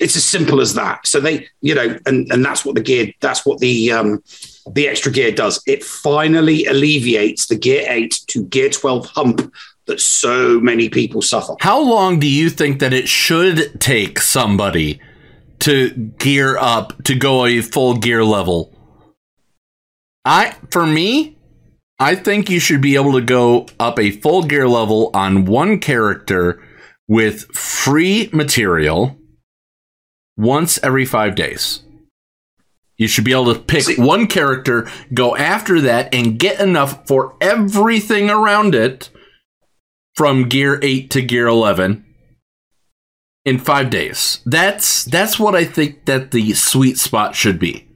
It's 0.00 0.16
as 0.16 0.24
simple 0.24 0.60
as 0.60 0.72
that. 0.74 1.06
So 1.06 1.20
they, 1.20 1.48
you 1.60 1.74
know, 1.74 1.98
and 2.06 2.32
and 2.32 2.42
that's 2.42 2.64
what 2.64 2.74
the 2.74 2.80
gear, 2.80 3.12
that's 3.20 3.44
what 3.44 3.58
the 3.58 3.92
um, 3.92 4.22
the 4.72 4.88
extra 4.88 5.12
gear 5.12 5.30
does. 5.30 5.60
It 5.66 5.84
finally 5.84 6.64
alleviates 6.64 7.46
the 7.48 7.56
gear 7.56 7.84
eight 7.86 8.18
to 8.28 8.44
gear 8.44 8.70
twelve 8.70 9.06
hump 9.06 9.52
that 9.90 10.00
so 10.00 10.58
many 10.60 10.88
people 10.88 11.20
suffer. 11.20 11.54
How 11.60 11.80
long 11.80 12.18
do 12.18 12.28
you 12.28 12.48
think 12.48 12.78
that 12.78 12.92
it 12.92 13.08
should 13.08 13.80
take 13.80 14.20
somebody 14.20 15.00
to 15.60 15.90
gear 15.90 16.56
up 16.56 17.02
to 17.04 17.14
go 17.14 17.44
a 17.44 17.60
full 17.60 17.94
gear 17.94 18.24
level? 18.24 18.72
I 20.24 20.54
for 20.70 20.86
me, 20.86 21.36
I 21.98 22.14
think 22.14 22.48
you 22.48 22.60
should 22.60 22.80
be 22.80 22.94
able 22.94 23.12
to 23.12 23.20
go 23.20 23.66
up 23.78 23.98
a 23.98 24.10
full 24.10 24.44
gear 24.44 24.68
level 24.68 25.10
on 25.12 25.44
one 25.44 25.80
character 25.80 26.62
with 27.08 27.44
free 27.54 28.30
material 28.32 29.18
once 30.36 30.78
every 30.82 31.04
5 31.04 31.34
days. 31.34 31.82
You 32.96 33.08
should 33.08 33.24
be 33.24 33.32
able 33.32 33.52
to 33.52 33.60
pick 33.60 33.98
one 33.98 34.26
character, 34.26 34.88
go 35.12 35.36
after 35.36 35.80
that 35.80 36.14
and 36.14 36.38
get 36.38 36.60
enough 36.60 37.06
for 37.08 37.34
everything 37.40 38.30
around 38.30 38.74
it 38.74 39.10
from 40.20 40.50
gear 40.50 40.78
8 40.82 41.08
to 41.12 41.22
gear 41.22 41.46
11 41.46 42.04
in 43.46 43.58
5 43.58 43.88
days. 43.88 44.42
That's 44.44 45.06
that's 45.06 45.38
what 45.38 45.54
I 45.54 45.64
think 45.64 46.04
that 46.04 46.30
the 46.30 46.52
sweet 46.52 46.98
spot 46.98 47.34
should 47.34 47.58
be. 47.58 47.88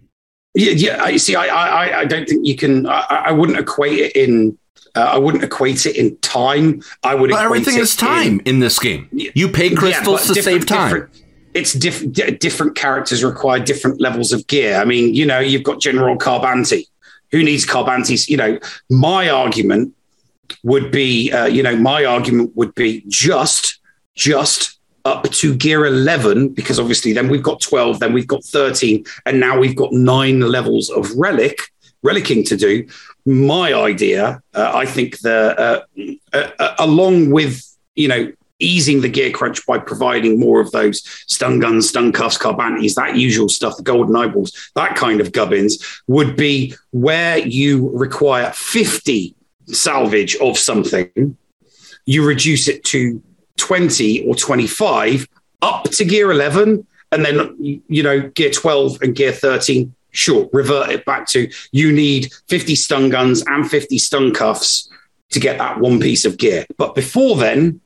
Yeah, 0.54 0.70
yeah. 0.70 1.02
I 1.04 1.18
see. 1.18 1.36
I, 1.36 1.48
I, 1.48 1.98
I 1.98 2.04
don't 2.06 2.26
think 2.26 2.46
you 2.46 2.56
can. 2.56 2.86
I, 2.86 3.24
I 3.26 3.32
wouldn't 3.32 3.58
equate 3.58 3.98
it 3.98 4.16
in. 4.16 4.56
Uh, 4.94 5.00
I 5.00 5.18
wouldn't 5.18 5.44
equate 5.44 5.84
it 5.84 5.96
in 5.96 6.16
time. 6.20 6.80
I 7.02 7.14
would. 7.14 7.28
But 7.28 7.44
equate 7.44 7.60
everything 7.60 7.74
it 7.76 7.82
is 7.82 7.94
time 7.94 8.40
in, 8.46 8.60
this 8.60 8.78
game. 8.78 9.06
You 9.12 9.50
pay 9.50 9.74
crystals 9.74 10.26
but 10.26 10.34
to 10.34 10.42
save 10.42 10.64
time. 10.64 11.10
It's 11.52 11.74
diff- 11.74 12.10
di- 12.10 12.30
different 12.30 12.74
characters 12.74 13.22
require 13.22 13.60
different 13.60 14.00
levels 14.00 14.32
of 14.32 14.46
gear. 14.46 14.76
I 14.76 14.86
mean, 14.86 15.14
you 15.14 15.26
know, 15.26 15.40
you've 15.40 15.62
got 15.62 15.78
General 15.78 16.16
Carbanti. 16.16 16.86
Who 17.32 17.42
needs 17.42 17.66
Carbanti's? 17.66 18.30
You 18.30 18.38
know, 18.38 18.58
my 18.88 19.28
argument 19.28 19.92
would 20.62 20.90
be, 20.90 21.30
uh, 21.32 21.46
you 21.46 21.62
know, 21.62 21.76
my 21.76 22.04
argument 22.04 22.52
would 22.56 22.74
be 22.74 23.04
just, 23.08 23.78
just 24.14 24.78
up 25.04 25.30
to 25.30 25.54
gear 25.54 25.86
11, 25.86 26.48
because 26.50 26.80
obviously 26.80 27.12
then 27.12 27.28
we've 27.28 27.42
got 27.42 27.60
12, 27.60 28.00
then 28.00 28.12
we've 28.12 28.26
got 28.26 28.44
13, 28.44 29.04
and 29.26 29.38
now 29.38 29.58
we've 29.58 29.76
got 29.76 29.92
nine 29.92 30.40
levels 30.40 30.90
of 30.90 31.10
relic, 31.16 31.58
relicking 32.04 32.46
to 32.48 32.56
do. 32.56 32.86
My 33.26 33.74
idea, 33.74 34.42
uh, 34.54 34.72
I 34.74 34.86
think 34.86 35.18
the, 35.20 35.54
uh, 35.58 36.12
uh, 36.32 36.50
uh, 36.58 36.74
along 36.78 37.30
with, 37.30 37.62
you 37.94 38.08
know, 38.08 38.32
easing 38.60 39.00
the 39.00 39.08
gear 39.08 39.30
crunch 39.30 39.66
by 39.66 39.78
providing 39.78 40.38
more 40.38 40.60
of 40.60 40.70
those 40.70 41.02
stun 41.26 41.58
guns, 41.58 41.88
stun 41.88 42.12
cuffs, 42.12 42.38
carbantis, 42.38 42.94
that 42.94 43.16
usual 43.16 43.48
stuff, 43.48 43.76
the 43.76 43.82
golden 43.82 44.16
eyeballs, 44.16 44.70
that 44.74 44.96
kind 44.96 45.20
of 45.20 45.32
gubbins 45.32 46.02
would 46.06 46.36
be 46.36 46.74
where 46.92 47.38
you 47.38 47.90
require 47.92 48.50
50 48.52 49.34
salvage 49.66 50.36
of 50.36 50.58
something, 50.58 51.36
you 52.06 52.26
reduce 52.26 52.68
it 52.68 52.84
to 52.84 53.22
20 53.56 54.26
or 54.26 54.34
25 54.34 55.28
up 55.62 55.84
to 55.84 56.04
gear 56.04 56.30
11 56.30 56.86
and 57.12 57.24
then 57.24 57.82
you 57.88 58.02
know 58.02 58.20
gear 58.30 58.50
12 58.50 59.00
and 59.00 59.14
gear 59.14 59.32
13 59.32 59.94
sure 60.10 60.48
revert 60.52 60.90
it 60.90 61.04
back 61.04 61.26
to 61.28 61.48
you 61.72 61.92
need 61.92 62.32
50 62.48 62.74
stun 62.74 63.08
guns 63.08 63.42
and 63.46 63.70
50 63.70 63.96
stun 63.98 64.34
cuffs 64.34 64.90
to 65.30 65.40
get 65.40 65.58
that 65.58 65.80
one 65.80 66.00
piece 66.00 66.24
of 66.24 66.38
gear. 66.38 66.64
But 66.78 66.94
before 66.94 67.36
then 67.36 67.80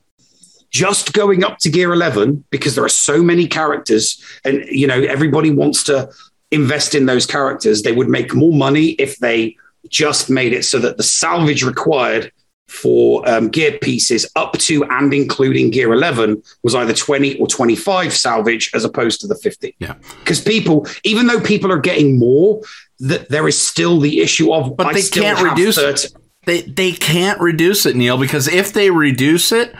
just 0.69 1.13
going 1.13 1.43
up 1.43 1.57
to 1.59 1.69
gear 1.69 1.91
11 1.91 2.43
because 2.51 2.75
there 2.75 2.85
are 2.85 2.89
so 2.89 3.23
many 3.23 3.47
characters 3.47 4.23
and 4.45 4.63
you 4.65 4.85
know 4.85 5.01
everybody 5.01 5.49
wants 5.49 5.83
to 5.85 6.09
invest 6.51 6.93
in 6.93 7.07
those 7.07 7.25
characters 7.25 7.81
they 7.81 7.91
would 7.91 8.07
make 8.07 8.35
more 8.35 8.53
money 8.53 8.89
if 8.91 9.17
they 9.17 9.55
just 9.89 10.29
made 10.29 10.53
it 10.53 10.63
so 10.63 10.79
that 10.79 10.97
the 10.97 11.03
salvage 11.03 11.63
required 11.63 12.31
for 12.67 13.27
um, 13.27 13.49
gear 13.49 13.79
pieces 13.81 14.29
up 14.35 14.53
to 14.59 14.83
and 14.85 15.11
including 15.11 15.71
gear 15.71 15.91
11 15.91 16.41
was 16.61 16.75
either 16.75 16.93
20 16.93 17.39
or 17.39 17.47
25 17.47 18.13
salvage 18.13 18.69
as 18.75 18.85
opposed 18.85 19.19
to 19.21 19.27
the 19.27 19.33
50 19.33 19.75
yeah 19.79 19.95
because 20.19 20.39
people 20.39 20.85
even 21.03 21.25
though 21.25 21.39
people 21.41 21.71
are 21.71 21.79
getting 21.79 22.19
more 22.19 22.61
that 22.99 23.29
there 23.29 23.47
is 23.47 23.59
still 23.59 23.99
the 23.99 24.19
issue 24.21 24.53
of 24.53 24.77
But 24.77 24.87
I 24.87 24.93
they 24.93 25.01
can't 25.01 25.41
reduce 25.41 25.77
30 25.77 26.07
it. 26.07 26.13
They 26.45 26.61
they 26.61 26.91
can't 26.93 27.39
reduce 27.39 27.85
it, 27.85 27.95
Neil, 27.95 28.17
because 28.17 28.47
if 28.47 28.73
they 28.73 28.89
reduce 28.91 29.51
it, 29.51 29.73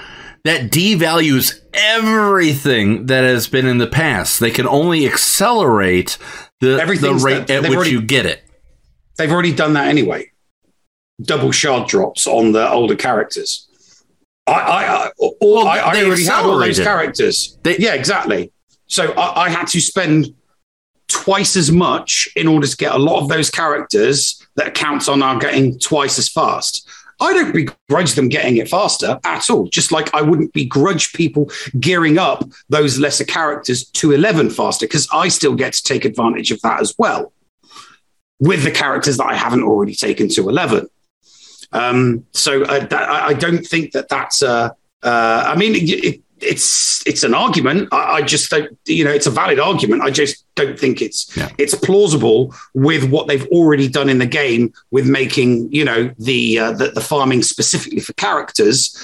that 0.43 0.69
devalues 0.71 1.59
everything 1.73 3.07
that 3.07 3.23
has 3.23 3.47
been 3.47 3.65
in 3.65 3.77
the 3.77 3.87
past. 3.87 4.39
They 4.39 4.51
can 4.51 4.67
only 4.67 5.05
accelerate 5.05 6.17
the, 6.59 6.77
the 6.99 7.13
rate 7.15 7.47
that- 7.47 7.49
at 7.49 7.61
which 7.63 7.75
already- 7.75 7.91
you 7.91 8.01
get 8.01 8.25
it. 8.25 8.43
They've 9.19 9.31
already 9.31 9.53
done 9.53 9.73
that 9.73 9.89
anyway. 9.89 10.31
Double 11.21 11.51
shard 11.51 11.89
drops 11.89 12.25
on 12.25 12.53
the 12.53 12.71
older 12.71 12.95
characters. 12.95 13.67
I, 14.47 14.53
I, 14.53 14.85
I, 14.85 15.11
or 15.41 15.67
I, 15.67 15.77
I 15.79 16.03
already 16.05 16.23
had 16.23 16.45
all 16.45 16.57
those 16.57 16.79
characters. 16.79 17.57
yeah, 17.65 17.95
exactly. 17.95 18.53
So 18.87 19.11
I, 19.11 19.43
I 19.43 19.49
had 19.49 19.67
to 19.67 19.81
spend 19.81 20.33
twice 21.09 21.57
as 21.57 21.69
much 21.69 22.29
in 22.37 22.47
order 22.47 22.65
to 22.65 22.77
get 22.77 22.93
a 22.93 22.97
lot 22.97 23.21
of 23.21 23.27
those 23.27 23.49
characters 23.49 24.41
that 24.55 24.73
counts 24.73 25.09
on 25.09 25.21
are 25.21 25.37
getting 25.37 25.77
twice 25.77 26.17
as 26.17 26.29
fast. 26.29 26.89
I 27.19 27.33
don't 27.33 27.53
begrudge 27.53 28.13
them 28.13 28.29
getting 28.29 28.55
it 28.55 28.69
faster 28.69 29.19
at 29.25 29.49
all. 29.49 29.67
Just 29.67 29.91
like 29.91 30.13
I 30.13 30.21
wouldn't 30.21 30.53
begrudge 30.53 31.11
people 31.11 31.51
gearing 31.77 32.17
up 32.17 32.49
those 32.69 32.97
lesser 32.97 33.25
characters 33.25 33.83
to 33.83 34.13
11 34.13 34.51
faster 34.51 34.85
because 34.85 35.09
I 35.11 35.27
still 35.27 35.55
get 35.55 35.73
to 35.73 35.83
take 35.83 36.05
advantage 36.05 36.51
of 36.51 36.61
that 36.61 36.79
as 36.79 36.95
well 36.97 37.33
with 38.39 38.63
the 38.63 38.71
characters 38.71 39.17
that 39.17 39.25
I 39.25 39.35
haven't 39.35 39.63
already 39.63 39.95
taken 39.95 40.29
to 40.29 40.49
11. 40.49 40.87
Um, 41.71 42.25
so 42.31 42.63
uh, 42.63 42.85
that, 42.87 43.09
I, 43.09 43.27
I 43.27 43.33
don't 43.33 43.65
think 43.65 43.91
that 43.91 44.09
that's 44.09 44.41
uh, 44.41 44.69
uh, 45.03 45.43
I 45.45 45.55
mean, 45.55 45.75
it, 45.75 46.05
it, 46.05 46.21
it's 46.41 47.05
it's 47.05 47.23
an 47.23 47.33
argument. 47.33 47.89
I, 47.91 48.15
I 48.15 48.21
just 48.21 48.49
don't, 48.49 48.77
you 48.85 49.03
know, 49.03 49.11
it's 49.11 49.27
a 49.27 49.31
valid 49.31 49.59
argument. 49.59 50.01
I 50.01 50.09
just 50.09 50.45
don't 50.55 50.79
think 50.79 51.01
it's 51.01 51.37
it's 51.57 51.75
plausible 51.75 52.53
with 52.73 53.09
what 53.09 53.27
they've 53.27 53.47
already 53.47 53.87
done 53.87 54.09
in 54.09 54.19
the 54.19 54.25
game 54.25 54.73
with 54.91 55.07
making, 55.07 55.71
you 55.71 55.85
know, 55.85 56.11
the 56.17 56.59
uh, 56.59 56.71
the, 56.71 56.89
the 56.89 57.01
farming 57.01 57.43
specifically 57.43 57.99
for 57.99 58.13
characters 58.13 58.95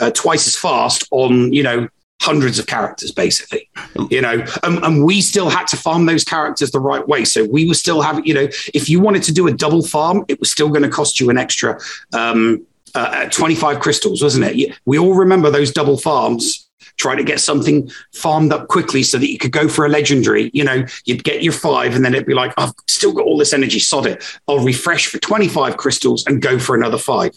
uh, 0.00 0.10
twice 0.10 0.46
as 0.46 0.56
fast 0.56 1.06
on, 1.10 1.52
you 1.52 1.62
know, 1.62 1.88
hundreds 2.26 2.58
of 2.58 2.66
characters 2.66 3.12
basically 3.12 3.68
you 4.10 4.20
know 4.20 4.44
and, 4.64 4.78
and 4.84 5.04
we 5.04 5.20
still 5.20 5.48
had 5.48 5.66
to 5.66 5.76
farm 5.76 6.06
those 6.06 6.24
characters 6.24 6.70
the 6.70 6.80
right 6.80 7.06
way. 7.06 7.24
So 7.24 7.44
we 7.44 7.66
were 7.68 7.74
still 7.84 8.00
having 8.02 8.24
you 8.26 8.34
know 8.34 8.48
if 8.74 8.88
you 8.90 9.00
wanted 9.00 9.22
to 9.24 9.32
do 9.32 9.46
a 9.46 9.52
double 9.52 9.82
farm 9.82 10.24
it 10.28 10.40
was 10.40 10.50
still 10.50 10.68
going 10.68 10.82
to 10.82 10.88
cost 10.88 11.20
you 11.20 11.30
an 11.30 11.38
extra 11.38 11.78
um 12.12 12.66
uh, 12.94 13.28
25 13.28 13.80
crystals 13.80 14.22
wasn't 14.22 14.44
it? 14.48 14.76
We 14.86 14.98
all 14.98 15.14
remember 15.14 15.50
those 15.50 15.70
double 15.70 15.98
farms 15.98 16.68
trying 16.96 17.18
to 17.18 17.24
get 17.24 17.40
something 17.40 17.90
farmed 18.14 18.52
up 18.52 18.68
quickly 18.68 19.02
so 19.02 19.18
that 19.18 19.30
you 19.30 19.38
could 19.38 19.52
go 19.52 19.68
for 19.68 19.84
a 19.84 19.88
legendary 19.88 20.50
you 20.54 20.64
know 20.64 20.84
you'd 21.04 21.24
get 21.24 21.42
your 21.42 21.52
five 21.52 21.94
and 21.94 22.02
then 22.04 22.14
it'd 22.14 22.26
be 22.26 22.32
like 22.32 22.52
i've 22.56 22.72
still 22.96 23.12
got 23.12 23.26
all 23.26 23.36
this 23.36 23.52
energy 23.52 23.78
sod 23.78 24.06
it. 24.06 24.24
I'll 24.48 24.64
refresh 24.64 25.06
for 25.06 25.18
25 25.18 25.76
crystals 25.76 26.24
and 26.26 26.40
go 26.40 26.58
for 26.58 26.74
another 26.74 26.98
five 26.98 27.32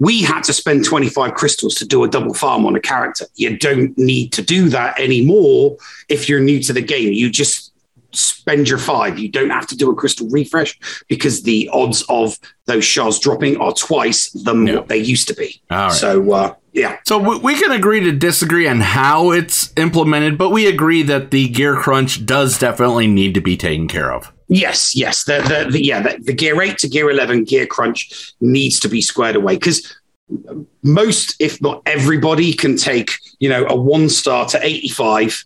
we 0.00 0.22
had 0.22 0.42
to 0.44 0.52
spend 0.52 0.84
25 0.84 1.34
crystals 1.34 1.74
to 1.76 1.86
do 1.86 2.02
a 2.02 2.08
double 2.08 2.34
farm 2.34 2.66
on 2.66 2.74
a 2.74 2.80
character. 2.80 3.26
You 3.36 3.56
don't 3.56 3.96
need 3.96 4.32
to 4.32 4.42
do 4.42 4.68
that 4.70 4.98
anymore 4.98 5.76
if 6.08 6.28
you're 6.28 6.40
new 6.40 6.60
to 6.62 6.72
the 6.72 6.80
game. 6.80 7.12
You 7.12 7.30
just 7.30 7.72
spend 8.12 8.68
your 8.68 8.78
five. 8.78 9.18
You 9.18 9.28
don't 9.28 9.50
have 9.50 9.66
to 9.68 9.76
do 9.76 9.90
a 9.90 9.94
crystal 9.94 10.26
refresh 10.30 10.78
because 11.06 11.42
the 11.42 11.68
odds 11.72 12.02
of 12.08 12.38
those 12.64 12.84
shards 12.84 13.18
dropping 13.18 13.58
are 13.58 13.72
twice 13.74 14.30
than 14.30 14.64
what 14.64 14.88
they 14.88 14.96
used 14.96 15.28
to 15.28 15.34
be. 15.34 15.60
Right. 15.70 15.92
So, 15.92 16.32
uh, 16.32 16.54
yeah. 16.72 16.98
So 17.06 17.38
we 17.38 17.54
can 17.54 17.70
agree 17.70 18.00
to 18.00 18.12
disagree 18.12 18.66
on 18.66 18.80
how 18.80 19.32
it's 19.32 19.72
implemented, 19.76 20.38
but 20.38 20.50
we 20.50 20.66
agree 20.66 21.02
that 21.02 21.30
the 21.30 21.48
gear 21.48 21.76
crunch 21.76 22.24
does 22.24 22.58
definitely 22.58 23.06
need 23.06 23.34
to 23.34 23.40
be 23.40 23.56
taken 23.56 23.86
care 23.86 24.12
of. 24.12 24.32
Yes, 24.52 24.96
yes. 24.96 25.24
The, 25.24 25.38
the, 25.42 25.70
the 25.70 25.84
yeah, 25.84 26.02
the, 26.02 26.18
the 26.20 26.32
gear 26.32 26.60
eight 26.60 26.78
to 26.78 26.88
gear 26.88 27.08
eleven 27.08 27.44
gear 27.44 27.66
crunch 27.66 28.34
needs 28.40 28.80
to 28.80 28.88
be 28.88 29.00
squared 29.00 29.36
away 29.36 29.54
because 29.54 29.96
most, 30.82 31.36
if 31.38 31.62
not 31.62 31.82
everybody, 31.86 32.52
can 32.52 32.76
take 32.76 33.12
you 33.38 33.48
know 33.48 33.64
a 33.68 33.76
one 33.76 34.08
star 34.08 34.46
to 34.46 34.58
eighty 34.66 34.88
five, 34.88 35.44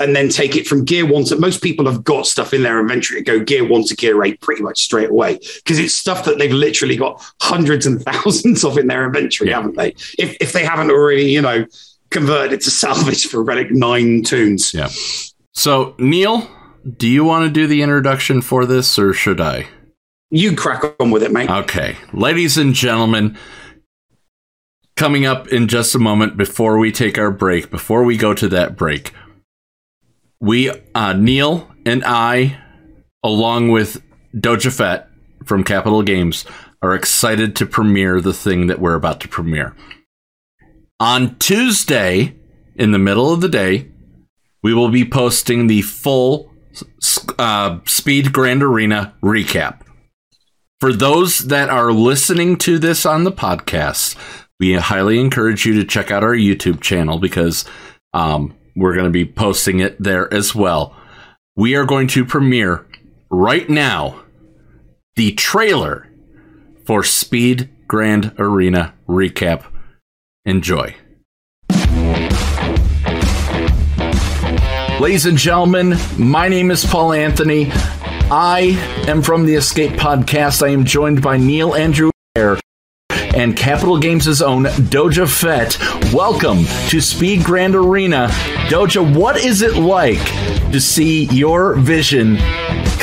and 0.00 0.16
then 0.16 0.28
take 0.28 0.56
it 0.56 0.66
from 0.66 0.84
gear 0.84 1.06
one 1.06 1.24
to. 1.26 1.36
Most 1.36 1.62
people 1.62 1.86
have 1.86 2.02
got 2.02 2.26
stuff 2.26 2.52
in 2.52 2.64
their 2.64 2.80
inventory 2.80 3.22
to 3.22 3.24
go 3.24 3.38
gear 3.38 3.64
one 3.64 3.84
to 3.84 3.94
gear 3.94 4.20
eight 4.24 4.40
pretty 4.40 4.62
much 4.62 4.80
straight 4.80 5.10
away 5.10 5.38
because 5.56 5.78
it's 5.78 5.94
stuff 5.94 6.24
that 6.24 6.38
they've 6.38 6.50
literally 6.50 6.96
got 6.96 7.22
hundreds 7.40 7.86
and 7.86 8.02
thousands 8.02 8.64
of 8.64 8.76
in 8.76 8.88
their 8.88 9.06
inventory, 9.06 9.52
haven't 9.52 9.76
they? 9.76 9.90
If 10.18 10.36
if 10.40 10.52
they 10.52 10.64
haven't 10.64 10.90
already, 10.90 11.30
you 11.30 11.40
know, 11.40 11.66
converted 12.10 12.62
to 12.62 12.70
salvage 12.72 13.28
for 13.28 13.44
relic 13.44 13.70
nine 13.70 14.24
tunes. 14.24 14.74
Yeah. 14.74 14.88
So 15.52 15.94
Neil, 15.98 16.48
do 16.96 17.08
you 17.08 17.24
want 17.24 17.44
to 17.44 17.50
do 17.50 17.66
the 17.66 17.82
introduction 17.82 18.42
for 18.42 18.66
this, 18.66 18.98
or 18.98 19.12
should 19.12 19.40
I? 19.40 19.68
You 20.30 20.54
crack 20.54 20.84
on 21.00 21.10
with 21.10 21.22
it, 21.22 21.32
mate. 21.32 21.50
Okay, 21.50 21.96
ladies 22.12 22.56
and 22.56 22.74
gentlemen, 22.74 23.36
coming 24.96 25.26
up 25.26 25.48
in 25.48 25.66
just 25.66 25.94
a 25.94 25.98
moment 25.98 26.36
before 26.36 26.78
we 26.78 26.92
take 26.92 27.18
our 27.18 27.30
break, 27.30 27.70
before 27.70 28.04
we 28.04 28.16
go 28.16 28.32
to 28.34 28.48
that 28.48 28.76
break, 28.76 29.12
we, 30.40 30.70
uh, 30.94 31.12
Neil 31.14 31.70
and 31.84 32.04
I, 32.04 32.58
along 33.22 33.70
with 33.70 34.02
Doja 34.34 34.72
Fett 34.72 35.08
from 35.44 35.64
Capital 35.64 36.02
Games, 36.02 36.44
are 36.82 36.94
excited 36.94 37.56
to 37.56 37.66
premiere 37.66 38.20
the 38.20 38.32
thing 38.32 38.68
that 38.68 38.80
we're 38.80 38.94
about 38.94 39.20
to 39.20 39.28
premiere. 39.28 39.74
On 40.98 41.36
Tuesday, 41.38 42.36
in 42.76 42.92
the 42.92 42.98
middle 42.98 43.32
of 43.32 43.40
the 43.40 43.48
day, 43.48 43.90
we 44.62 44.72
will 44.72 44.90
be 44.90 45.04
posting 45.04 45.66
the 45.66 45.82
full 45.82 46.49
uh, 47.38 47.80
Speed 47.86 48.32
Grand 48.32 48.62
Arena 48.62 49.14
recap. 49.22 49.80
For 50.80 50.92
those 50.92 51.38
that 51.40 51.68
are 51.68 51.92
listening 51.92 52.56
to 52.58 52.78
this 52.78 53.04
on 53.04 53.24
the 53.24 53.32
podcast, 53.32 54.16
we 54.58 54.74
highly 54.74 55.18
encourage 55.18 55.66
you 55.66 55.74
to 55.74 55.84
check 55.84 56.10
out 56.10 56.24
our 56.24 56.34
YouTube 56.34 56.80
channel 56.80 57.18
because 57.18 57.64
um, 58.14 58.56
we're 58.76 58.94
going 58.94 59.04
to 59.04 59.10
be 59.10 59.26
posting 59.26 59.80
it 59.80 60.02
there 60.02 60.32
as 60.32 60.54
well. 60.54 60.96
We 61.56 61.74
are 61.74 61.84
going 61.84 62.08
to 62.08 62.24
premiere 62.24 62.86
right 63.30 63.68
now 63.68 64.22
the 65.16 65.32
trailer 65.32 66.08
for 66.86 67.02
Speed 67.02 67.68
Grand 67.86 68.34
Arena 68.38 68.94
recap. 69.08 69.64
Enjoy. 70.44 70.94
Ladies 75.00 75.24
and 75.24 75.38
gentlemen, 75.38 75.96
my 76.18 76.48
name 76.48 76.70
is 76.70 76.84
Paul 76.84 77.14
Anthony. 77.14 77.68
I 78.30 78.76
am 79.08 79.22
from 79.22 79.46
the 79.46 79.54
Escape 79.54 79.92
Podcast. 79.92 80.62
I 80.62 80.68
am 80.68 80.84
joined 80.84 81.22
by 81.22 81.38
Neil 81.38 81.74
Andrew 81.74 82.10
and 83.34 83.56
Capital 83.56 83.98
Games' 83.98 84.42
own 84.42 84.64
Doja 84.64 85.26
Fett. 85.26 85.78
Welcome 86.12 86.66
to 86.90 87.00
Speed 87.00 87.44
Grand 87.44 87.74
Arena. 87.74 88.28
Doja, 88.68 89.16
what 89.16 89.42
is 89.42 89.62
it 89.62 89.76
like 89.76 90.22
to 90.70 90.78
see 90.78 91.24
your 91.24 91.76
vision 91.76 92.36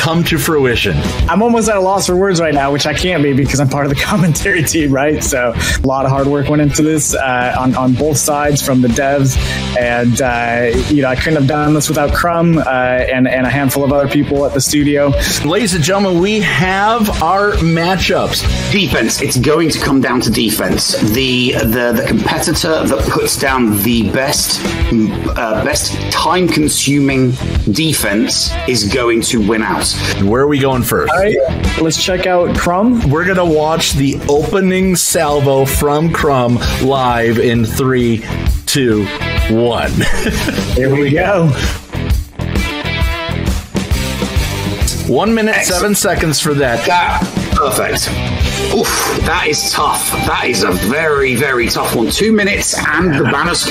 come 0.07 0.23
to 0.23 0.37
fruition? 0.37 0.95
I'm 1.27 1.41
almost 1.41 1.67
at 1.67 1.75
a 1.75 1.81
loss 1.81 2.07
for 2.07 2.15
words 2.15 2.39
right 2.39 2.53
now, 2.53 2.71
which 2.71 2.85
I 2.85 2.93
can't 2.93 3.21
be 3.21 3.33
because 3.33 3.59
I'm 3.59 3.67
part 3.67 3.85
of 3.85 3.89
the 3.89 4.01
commentary 4.01 4.63
team, 4.63 4.93
right? 4.93 5.21
So 5.21 5.51
a 5.53 5.85
lot 5.85 6.05
of 6.05 6.11
hard 6.11 6.27
work 6.27 6.47
went 6.47 6.61
into 6.61 6.81
this 6.81 7.13
uh, 7.13 7.53
on, 7.59 7.75
on 7.75 7.93
both 7.93 8.17
sides 8.17 8.61
from 8.65 8.79
the 8.79 8.87
devs. 8.87 9.35
And, 9.77 10.21
uh, 10.21 10.77
you 10.87 11.01
know, 11.01 11.09
I 11.09 11.17
couldn't 11.17 11.35
have 11.35 11.47
done 11.47 11.73
this 11.73 11.89
without 11.89 12.13
Crumb 12.13 12.57
uh, 12.57 12.61
and, 12.61 13.27
and 13.27 13.45
a 13.45 13.49
handful 13.49 13.83
of 13.83 13.91
other 13.91 14.07
people 14.07 14.45
at 14.45 14.53
the 14.53 14.61
studio. 14.61 15.11
Ladies 15.43 15.73
and 15.73 15.83
gentlemen, 15.83 16.21
we 16.21 16.39
have 16.39 17.21
our 17.21 17.51
matchups. 17.55 18.71
Defense. 18.71 19.21
It's 19.21 19.37
going 19.37 19.69
to 19.71 19.79
come 19.79 19.99
down 19.99 20.21
to 20.21 20.29
defense. 20.31 20.97
The 21.11 21.51
the, 21.51 21.91
the 21.91 22.05
competitor 22.07 22.85
that 22.85 23.09
puts 23.09 23.37
down 23.37 23.83
the 23.83 24.09
best 24.11 24.61
uh, 25.35 25.65
best 25.65 25.99
time 26.11 26.47
consuming 26.47 27.31
defense 27.71 28.51
is 28.69 28.85
going 28.85 29.19
to 29.21 29.45
win 29.45 29.63
out. 29.63 29.96
Where 30.23 30.41
are 30.41 30.47
we 30.47 30.59
going 30.59 30.83
first? 30.83 31.11
All 31.13 31.19
right, 31.19 31.37
let's 31.81 32.01
check 32.01 32.25
out 32.25 32.55
Crumb. 32.57 33.09
We're 33.09 33.25
going 33.25 33.37
to 33.37 33.45
watch 33.45 33.93
the 33.93 34.15
opening 34.27 34.95
salvo 34.95 35.65
from 35.65 36.11
Crumb 36.11 36.59
live 36.81 37.39
in 37.39 37.65
three, 37.65 38.25
two, 38.65 39.05
one. 39.49 39.91
Here 40.75 40.93
we 40.93 41.11
go. 41.11 41.47
One 45.07 45.33
minute, 45.33 45.55
seven 45.63 45.95
seconds 45.95 46.39
for 46.39 46.53
that. 46.55 46.85
That 46.85 47.21
perfect. 47.55 48.09
Oof, 48.75 48.87
that 49.25 49.45
is 49.47 49.71
tough. 49.71 50.11
That 50.27 50.45
is 50.47 50.63
a 50.63 50.71
very, 50.71 51.35
very 51.35 51.67
tough 51.67 51.95
one. 51.95 52.09
Two 52.09 52.33
minutes 52.33 52.75
and 52.77 53.13
the 53.13 53.23
banners. 53.23 53.65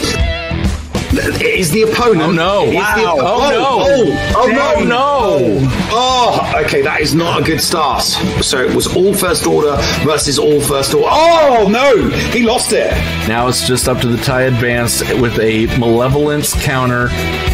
Is 1.19 1.71
the 1.71 1.83
opponent? 1.83 2.23
Oh 2.23 2.31
no! 2.33 2.65
Is 2.65 2.71
the- 2.71 2.77
Wow. 2.77 3.17
oh, 3.21 3.53
Oh, 3.59 4.33
Oh, 4.37 4.43
oh, 4.45 4.47
no. 4.51 4.85
no! 4.85 4.87
No. 4.87 5.69
Oh, 5.91 6.53
okay, 6.65 6.83
that 6.83 7.01
is 7.01 7.15
not 7.15 7.41
a 7.41 7.45
good 7.45 7.61
start. 7.61 8.03
So 8.03 8.59
it 8.59 8.75
was 8.75 8.87
all 8.95 9.15
first 9.15 9.47
order 9.47 9.77
versus 10.05 10.39
all 10.39 10.61
first 10.61 10.95
order. 10.95 11.09
Oh 11.11 11.69
no! 11.71 12.09
He 12.31 12.43
lost 12.43 12.73
it. 12.73 12.91
Now 13.29 13.49
it's 13.49 13.67
just 13.67 13.89
up 13.89 14.01
to 14.01 14.09
the 14.09 14.23
tie 14.23 14.43
advance 14.43 15.01
with 15.15 15.39
a 15.39 15.67
malevolence 15.79 16.53
counter. 16.63 17.09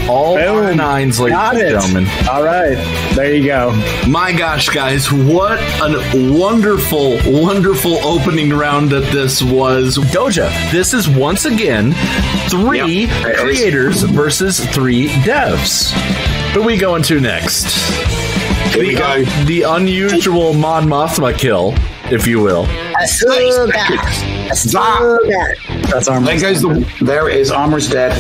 All 0.09 0.37
Boom. 0.37 0.77
nines, 0.79 1.21
ladies 1.21 1.37
Got 1.39 1.55
and 1.55 1.63
it. 1.63 1.71
gentlemen. 1.71 2.07
All 2.29 2.43
right, 2.43 2.75
there 3.15 3.33
you 3.35 3.45
go. 3.47 3.71
My 4.09 4.33
gosh, 4.33 4.69
guys, 4.69 5.11
what 5.13 5.61
a 5.81 6.33
wonderful, 6.37 7.19
wonderful 7.25 8.05
opening 8.05 8.51
round 8.53 8.91
that 8.91 9.05
this 9.13 9.41
was. 9.43 9.97
Doja, 9.99 10.51
this 10.73 10.93
is 10.93 11.09
once 11.09 11.45
again 11.45 11.93
three 12.49 12.79
Yep, 12.79 13.09
it 13.27 13.49
is. 13.49 13.52
Creators 13.53 14.03
versus 14.05 14.65
three 14.75 15.09
devs. 15.09 15.91
Who 16.55 16.63
we 16.63 16.79
going 16.79 17.03
to 17.03 17.21
next? 17.21 17.67
Here 18.73 18.83
we 18.83 18.95
go. 18.95 19.25
The 19.45 19.65
unusual 19.69 20.55
Mon 20.55 20.87
Mothma 20.87 21.37
kill, 21.37 21.75
if 22.11 22.27
you 22.27 22.41
will. 22.41 22.65
That's 25.91 26.09
our 26.09 26.21
There 26.23 26.41
goes 26.41 26.63
the. 26.63 27.05
There 27.05 27.29
it 27.29 27.37
is. 27.37 27.51
Armor's 27.51 27.91
dead. 27.91 28.13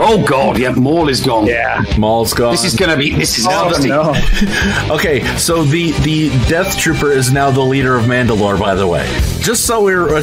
Oh 0.00 0.24
god, 0.26 0.58
yeah, 0.58 0.70
Maul 0.70 1.08
is 1.08 1.20
gone. 1.20 1.46
Yeah. 1.46 1.82
Maul's 1.98 2.32
gone. 2.32 2.52
This 2.52 2.64
is 2.64 2.74
gonna 2.76 2.96
be. 2.96 3.10
This 3.14 3.36
is 3.38 3.46
Oh, 3.48 3.68
nasty. 3.68 3.88
no. 3.88 4.14
Okay, 4.94 5.24
so 5.36 5.64
the 5.64 5.90
the 6.02 6.30
Death 6.48 6.78
Trooper 6.78 7.10
is 7.12 7.32
now 7.32 7.50
the 7.50 7.60
leader 7.62 7.96
of 7.96 8.04
Mandalore. 8.04 8.58
By 8.58 8.74
the 8.74 8.86
way, 8.86 9.06
just 9.40 9.66
so 9.66 9.82
we're 9.82 10.08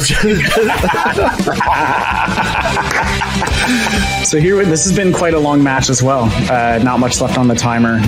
So 4.24 4.40
here, 4.40 4.64
this 4.64 4.84
has 4.84 4.92
been 4.96 5.12
quite 5.12 5.34
a 5.34 5.38
long 5.38 5.62
match 5.62 5.88
as 5.90 6.02
well. 6.02 6.24
Uh, 6.50 6.78
not 6.82 6.98
much 6.98 7.20
left 7.20 7.38
on 7.38 7.46
the 7.48 7.54
timer. 7.54 8.00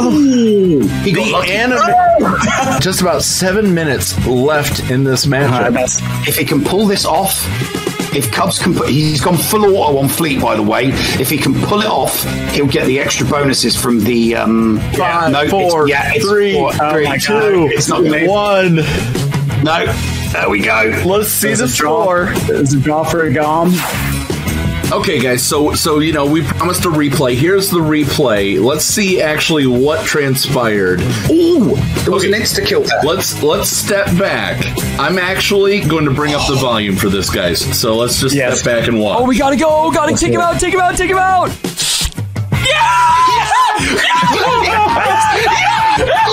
He 0.00 1.12
got 1.12 1.24
the 1.26 1.32
lucky. 1.32 1.52
anime. 1.52 2.80
just 2.80 3.00
about 3.00 3.22
seven 3.22 3.74
minutes 3.74 4.16
left 4.26 4.90
in 4.90 5.04
this 5.04 5.26
matchup. 5.26 5.72
that's- 5.72 6.00
if 6.28 6.36
he 6.36 6.44
can 6.44 6.62
pull 6.64 6.86
this 6.86 7.04
off, 7.04 7.46
if 8.14 8.30
Cubs 8.30 8.58
can 8.58 8.74
put, 8.74 8.88
he's 8.90 9.20
gone 9.20 9.36
full 9.38 9.64
auto 9.76 9.98
on 9.98 10.08
Fleet, 10.08 10.40
by 10.40 10.54
the 10.56 10.62
way. 10.62 10.88
If 11.18 11.30
he 11.30 11.38
can 11.38 11.54
pull 11.62 11.80
it 11.80 11.86
off, 11.86 12.22
he'll 12.52 12.66
get 12.66 12.86
the 12.86 13.00
extra 13.00 13.26
bonuses 13.26 13.74
from 13.76 14.00
the. 14.04 14.36
Um, 14.36 14.80
Five, 14.94 15.32
no, 15.32 15.42
it's- 15.42 15.88
yeah, 15.88 16.12
it's 16.14 16.26
three, 16.28 16.54
four, 16.54 16.72
oh 16.80 16.92
three, 16.92 17.04
my 17.06 17.16
two, 17.18 17.32
God. 17.32 17.72
It's 17.72 17.88
not 17.88 18.04
gonna, 18.04 18.26
One. 18.26 18.76
No, 19.64 19.86
there 20.32 20.50
we 20.50 20.58
go. 20.60 21.02
Let's 21.06 21.28
see 21.28 21.48
There's 21.48 21.58
the 21.60 21.64
a 21.66 21.68
draw. 21.68 22.02
score. 22.02 22.32
There's 22.48 22.74
a 22.74 22.80
draw 22.80 23.04
for 23.04 23.22
a 23.22 23.32
gom. 23.32 23.72
Okay, 24.92 25.18
guys. 25.18 25.42
So, 25.42 25.72
so 25.72 26.00
you 26.00 26.12
know, 26.12 26.26
we 26.26 26.42
promised 26.42 26.84
a 26.84 26.88
replay. 26.88 27.34
Here's 27.34 27.70
the 27.70 27.78
replay. 27.78 28.62
Let's 28.62 28.84
see 28.84 29.22
actually 29.22 29.66
what 29.66 30.04
transpired. 30.04 31.00
Ooh, 31.30 31.74
there 32.04 32.12
was 32.12 32.24
Okay. 32.24 32.32
an 32.34 32.40
insta 32.42 32.64
kill 32.64 32.82
there. 32.82 33.00
Let's 33.02 33.42
let's 33.42 33.70
step 33.70 34.06
back. 34.18 34.62
I'm 35.00 35.18
actually 35.18 35.80
going 35.80 36.04
to 36.04 36.10
bring 36.10 36.34
up 36.34 36.46
the 36.46 36.56
volume 36.56 36.96
for 36.96 37.08
this, 37.08 37.30
guys. 37.30 37.60
So 37.78 37.96
let's 37.96 38.20
just 38.20 38.34
Yes. 38.36 38.60
step 38.60 38.80
back 38.80 38.88
and 38.88 39.00
watch. 39.00 39.18
Oh, 39.20 39.24
we 39.24 39.38
gotta 39.38 39.56
go! 39.56 39.66
Oh, 39.70 39.90
gotta 39.90 40.14
take 40.14 40.32
him 40.32 40.40
out! 40.42 40.60
Take 40.60 40.74
him 40.74 40.80
out! 40.80 40.94
Take 40.96 41.10
him 41.10 41.18
out! 41.18 41.48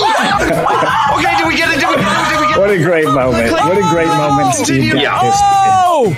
okay, 0.00 1.34
do 1.38 1.46
we 1.48 1.56
get 1.56 1.68
it? 1.74 1.80
Do 1.80 1.88
we, 1.88 1.96
do 1.96 2.40
we 2.40 2.48
get 2.48 2.58
What 2.58 2.70
a 2.70 2.78
great 2.82 3.04
moment. 3.06 3.52
What 3.52 3.78
a 3.78 3.88
great 3.90 4.08
moment, 4.08 4.54
Steve. 4.54 4.94
Yeah. 4.94 5.18
Oh! 5.22 6.14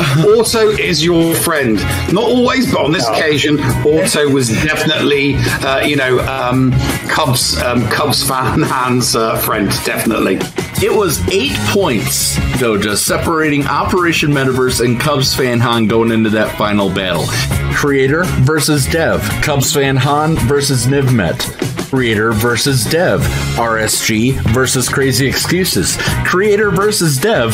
Auto 0.00 0.68
is 0.70 1.04
your 1.04 1.34
friend. 1.34 1.76
Not 2.12 2.24
always, 2.24 2.70
but 2.72 2.84
on 2.84 2.92
this 2.92 3.06
occasion, 3.08 3.58
Auto 3.84 4.28
was 4.28 4.48
definitely, 4.48 5.34
uh, 5.36 5.80
you 5.80 5.96
know, 5.96 6.18
um, 6.20 6.72
Cubs 7.08 7.56
um, 7.62 7.88
Cubs 7.88 8.26
fan 8.26 8.62
Han's 8.62 9.14
uh, 9.16 9.36
friend. 9.38 9.68
Definitely. 9.84 10.38
It 10.82 10.94
was 10.94 11.26
eight 11.28 11.56
points, 11.68 12.36
Doja, 12.58 12.96
separating 12.96 13.66
Operation 13.66 14.30
Metaverse 14.30 14.84
and 14.84 15.00
Cubs 15.00 15.34
fan 15.34 15.60
Han 15.60 15.86
going 15.86 16.12
into 16.12 16.30
that 16.30 16.56
final 16.58 16.90
battle. 16.90 17.26
Creator 17.74 18.24
versus 18.40 18.86
Dev. 18.86 19.22
Cubs 19.42 19.72
fan 19.72 19.96
Han 19.96 20.36
versus 20.36 20.86
Nivmet. 20.86 21.75
Creator 21.96 22.32
versus 22.32 22.84
Dev. 22.84 23.22
RSG 23.56 24.34
versus 24.52 24.86
Crazy 24.86 25.26
Excuses. 25.26 25.96
Creator 26.26 26.70
versus 26.70 27.16
Dev. 27.16 27.52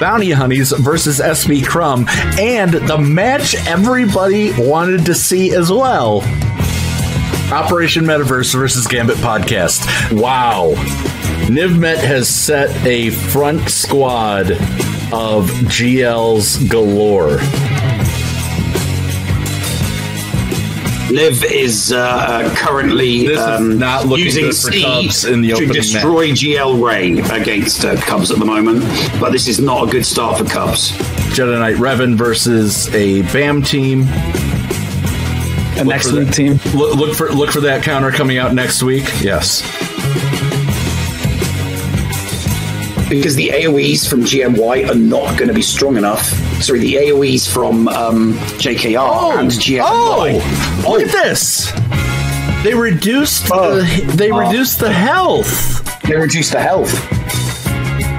Bounty 0.00 0.30
Hunnies 0.30 0.74
versus 0.78 1.20
SB 1.20 1.66
Crumb. 1.66 2.06
And 2.38 2.72
the 2.72 2.96
match 2.96 3.54
everybody 3.66 4.50
wanted 4.56 5.04
to 5.04 5.14
see 5.14 5.54
as 5.54 5.70
well. 5.70 6.22
Operation 7.52 8.04
Metaverse 8.04 8.54
versus 8.54 8.86
Gambit 8.86 9.18
Podcast. 9.18 9.84
Wow. 10.18 10.72
Nivmet 11.48 11.98
has 11.98 12.30
set 12.30 12.74
a 12.86 13.10
front 13.10 13.68
squad 13.68 14.52
of 15.12 15.50
GLs 15.68 16.66
galore. 16.70 17.40
Liv 21.12 21.44
is 21.44 21.92
uh, 21.92 21.98
uh, 21.98 22.54
currently 22.56 23.26
is 23.26 23.38
um, 23.38 23.78
not 23.78 24.06
using 24.18 24.44
good 24.44 24.54
C 24.54 24.82
in 25.30 25.42
the 25.42 25.48
to 25.48 25.54
opening 25.54 25.72
destroy 25.72 26.30
GL 26.30 26.82
Rey 26.82 27.18
against 27.40 27.84
uh, 27.84 28.00
Cubs 28.00 28.30
at 28.30 28.38
the 28.38 28.44
moment, 28.44 28.80
but 29.20 29.30
this 29.30 29.48
is 29.48 29.60
not 29.60 29.88
a 29.88 29.90
good 29.90 30.06
start 30.06 30.38
for 30.38 30.44
Cubs. 30.44 30.92
Jedi 31.32 31.58
Knight 31.58 31.76
Revan 31.76 32.14
versus 32.14 32.88
a 32.94 33.22
BAM 33.32 33.62
team. 33.62 34.02
A 35.78 35.84
next 35.84 36.12
week 36.12 36.30
team. 36.30 36.60
Look, 36.74 36.96
look 36.96 37.14
for 37.14 37.30
look 37.30 37.50
for 37.50 37.60
that 37.62 37.82
counter 37.82 38.10
coming 38.10 38.38
out 38.38 38.54
next 38.54 38.82
week. 38.82 39.04
Yes. 39.20 39.62
Because 43.16 43.36
the 43.36 43.48
AoEs 43.48 44.08
from 44.08 44.20
GMY 44.22 44.88
are 44.88 44.94
not 44.94 45.36
going 45.38 45.48
to 45.48 45.54
be 45.54 45.62
strong 45.62 45.96
enough. 45.96 46.24
Sorry, 46.62 46.78
the 46.80 46.94
AoEs 46.94 47.52
from 47.52 47.88
um, 47.88 48.34
JKR 48.58 49.38
and 49.38 49.50
GMY. 49.50 49.80
Oh, 49.82 50.88
look 50.88 51.02
at 51.02 51.12
this! 51.12 51.70
They 52.62 52.74
reduced 52.74 53.46
the, 53.48 54.12
they 54.16 54.30
reduced 54.30 54.78
the 54.80 54.92
health. 54.92 56.00
They 56.02 56.16
reduced 56.16 56.52
the 56.52 56.60
health. 56.60 56.92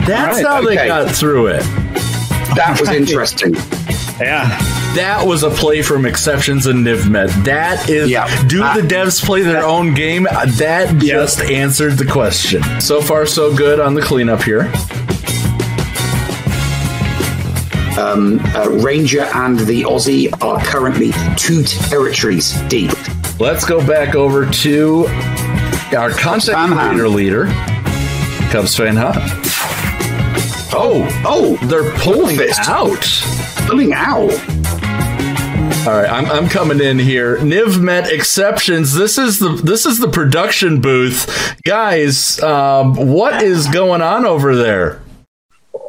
That's 0.05 0.37
Right, 0.43 0.45
how 0.45 0.61
they 0.61 0.75
got 0.75 1.15
through 1.15 1.47
it. 1.47 1.61
That 2.55 2.77
was 2.79 2.89
interesting. 3.01 3.55
Yeah. 4.19 4.49
That 4.95 5.25
was 5.25 5.41
a 5.41 5.49
play 5.49 5.81
from 5.81 6.05
exceptions 6.05 6.67
and 6.67 6.85
Nivmet. 6.85 7.45
That 7.45 7.89
is, 7.89 8.11
yeah. 8.11 8.27
do 8.47 8.59
the 8.59 8.87
devs 8.87 9.23
play 9.25 9.41
their 9.41 9.65
own 9.65 9.95
game? 9.95 10.23
That 10.23 10.97
just 10.99 11.41
answered 11.41 11.93
the 11.93 12.05
question. 12.05 12.61
So 12.79 13.01
far, 13.01 13.25
so 13.25 13.55
good 13.55 13.79
on 13.79 13.95
the 13.95 14.01
cleanup 14.03 14.43
here. 14.43 14.71
Um, 17.99 18.39
uh, 18.55 18.69
Ranger 18.69 19.21
and 19.21 19.57
the 19.59 19.81
Aussie 19.81 20.31
are 20.43 20.63
currently 20.63 21.11
two 21.37 21.63
territories 21.63 22.53
deep. 22.67 22.91
Let's 23.39 23.65
go 23.65 23.85
back 23.85 24.13
over 24.13 24.45
to 24.45 25.05
our 25.97 26.11
content 26.11 26.71
creator 26.71 27.09
leader, 27.09 27.45
Cubs 28.51 28.75
fan 28.75 28.95
Han. 28.95 29.13
Oh, 30.75 31.07
oh, 31.25 31.57
they're 31.67 31.91
pulling 31.99 32.39
out. 32.67 33.23
Pulling 33.67 33.93
out. 33.93 34.52
All 35.86 35.91
right, 35.91 36.09
I'm, 36.09 36.25
I'm 36.27 36.47
coming 36.47 36.79
in 36.79 36.97
here. 36.97 37.38
Nivmet 37.38 38.09
exceptions. 38.09 38.93
This 38.93 39.17
is 39.17 39.39
the 39.39 39.49
this 39.49 39.86
is 39.86 39.99
the 39.99 40.07
production 40.07 40.79
booth, 40.79 41.55
guys. 41.63 42.41
Um, 42.41 42.95
what 42.95 43.43
is 43.43 43.67
going 43.67 44.01
on 44.01 44.25
over 44.25 44.55
there? 44.55 45.01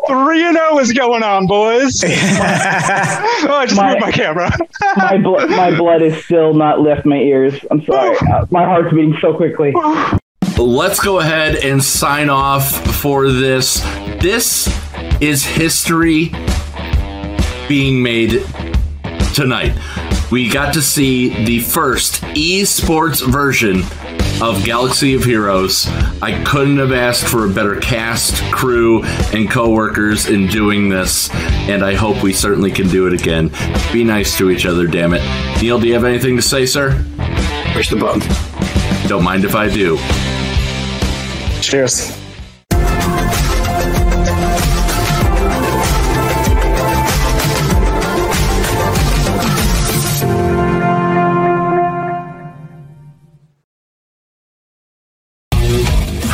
You 0.09 0.53
know 0.53 0.70
what's 0.72 0.92
going 0.92 1.22
on, 1.22 1.47
boys. 1.47 2.03
oh, 2.05 2.09
I 2.11 3.64
just 3.66 3.76
My- 3.76 3.90
moved 3.92 4.01
my 4.01 4.11
camera. 4.11 4.51
my 4.97 5.16
blood, 5.18 5.49
my 5.51 5.70
blood 5.76 6.03
is 6.03 6.22
still 6.24 6.55
not 6.55 6.80
left 6.80 7.07
my 7.07 7.16
ears. 7.18 7.55
I'm 7.70 7.82
sorry. 7.84 8.16
Uh, 8.18 8.47
my 8.51 8.64
heart's 8.64 8.92
beating 8.92 9.16
so 9.20 9.32
quickly. 9.34 9.72
Let's 10.59 10.99
go 11.01 11.20
ahead 11.20 11.57
and 11.57 11.82
sign 11.82 12.28
off 12.30 12.68
for 13.01 13.30
this. 13.30 13.80
This 14.20 14.66
is 15.20 15.45
history 15.45 16.32
being 17.68 18.03
made 18.03 18.45
tonight. 19.35 19.76
We 20.30 20.49
got 20.49 20.74
to 20.74 20.82
see 20.82 21.45
the 21.45 21.61
first 21.61 22.22
esports 22.22 23.24
version 23.26 23.82
of 24.43 24.64
Galaxy 24.64 25.14
of 25.14 25.24
Heroes. 25.24 25.87
I 26.22 26.43
couldn't 26.45 26.78
have 26.78 26.93
asked 26.93 27.24
for 27.24 27.45
a 27.45 27.49
better 27.49 27.76
cast, 27.80 28.43
crew, 28.53 29.05
and 29.05 29.51
coworkers 29.51 30.28
in 30.28 30.47
doing 30.47 30.89
this, 30.89 31.30
and 31.68 31.85
I 31.85 31.95
hope 31.95 32.22
we 32.22 32.32
certainly 32.32 32.70
can 32.70 32.89
do 32.89 33.07
it 33.07 33.12
again. 33.12 33.51
Be 33.93 34.05
nice 34.05 34.37
to 34.39 34.51
each 34.51 34.66
other, 34.66 34.87
damn 34.87 35.14
it. 35.14 35.22
Neil, 35.61 35.78
do 35.78 35.87
you 35.87 35.95
have 35.95 36.05
anything 36.05 36.37
to 36.37 36.43
say, 36.43 36.66
sir? 36.66 37.05
Push 37.72 37.91
the 37.91 37.97
button. 37.97 38.22
Don't 39.09 39.24
mind 39.24 39.45
if 39.45 39.55
I 39.55 39.68
do. 39.68 39.99
Cheers. 41.61 42.24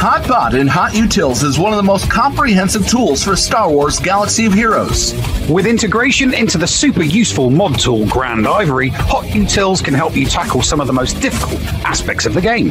Hotbot 0.00 0.58
in 0.58 0.66
Hot 0.66 0.92
Utils 0.92 1.44
is 1.44 1.58
one 1.58 1.74
of 1.74 1.76
the 1.76 1.82
most 1.82 2.10
comprehensive 2.10 2.88
tools 2.88 3.22
for 3.22 3.36
Star 3.36 3.70
Wars 3.70 3.98
Galaxy 3.98 4.46
of 4.46 4.54
Heroes. 4.54 5.12
With 5.46 5.66
integration 5.66 6.32
into 6.32 6.56
the 6.56 6.66
super 6.66 7.02
useful 7.02 7.50
mod 7.50 7.78
tool 7.78 8.06
Grandivory, 8.06 8.88
Hot 8.88 9.26
Utils 9.26 9.84
can 9.84 9.92
help 9.92 10.16
you 10.16 10.24
tackle 10.24 10.62
some 10.62 10.80
of 10.80 10.86
the 10.86 10.92
most 10.94 11.20
difficult 11.20 11.60
aspects 11.84 12.24
of 12.24 12.32
the 12.32 12.40
game. 12.40 12.70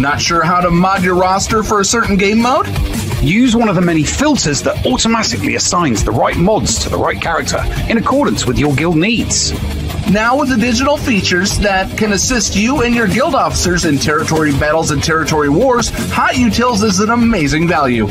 Not 0.00 0.18
sure 0.18 0.42
how 0.42 0.62
to 0.62 0.70
mod 0.70 1.04
your 1.04 1.14
roster 1.14 1.62
for 1.62 1.80
a 1.80 1.84
certain 1.84 2.16
game 2.16 2.40
mode? 2.40 2.66
Use 3.20 3.54
one 3.54 3.68
of 3.68 3.74
the 3.74 3.82
many 3.82 4.02
filters 4.02 4.62
that 4.62 4.86
automatically 4.86 5.56
assigns 5.56 6.02
the 6.02 6.10
right 6.10 6.38
mods 6.38 6.78
to 6.78 6.88
the 6.88 6.96
right 6.96 7.20
character 7.20 7.62
in 7.86 7.98
accordance 7.98 8.46
with 8.46 8.58
your 8.58 8.74
guild 8.74 8.96
needs. 8.96 9.52
Now 10.10 10.38
with 10.38 10.48
the 10.48 10.56
digital 10.56 10.96
features 10.96 11.58
that 11.58 11.98
can 11.98 12.14
assist 12.14 12.56
you 12.56 12.80
and 12.80 12.94
your 12.94 13.08
guild 13.08 13.34
officers 13.34 13.84
in 13.84 13.98
territory 13.98 14.52
battles 14.52 14.90
and 14.90 15.04
territory 15.04 15.50
wars, 15.50 15.90
Hot 16.12 16.32
Utils 16.32 16.82
is 16.82 17.00
an 17.00 17.10
amazing 17.10 17.68
value. 17.68 18.08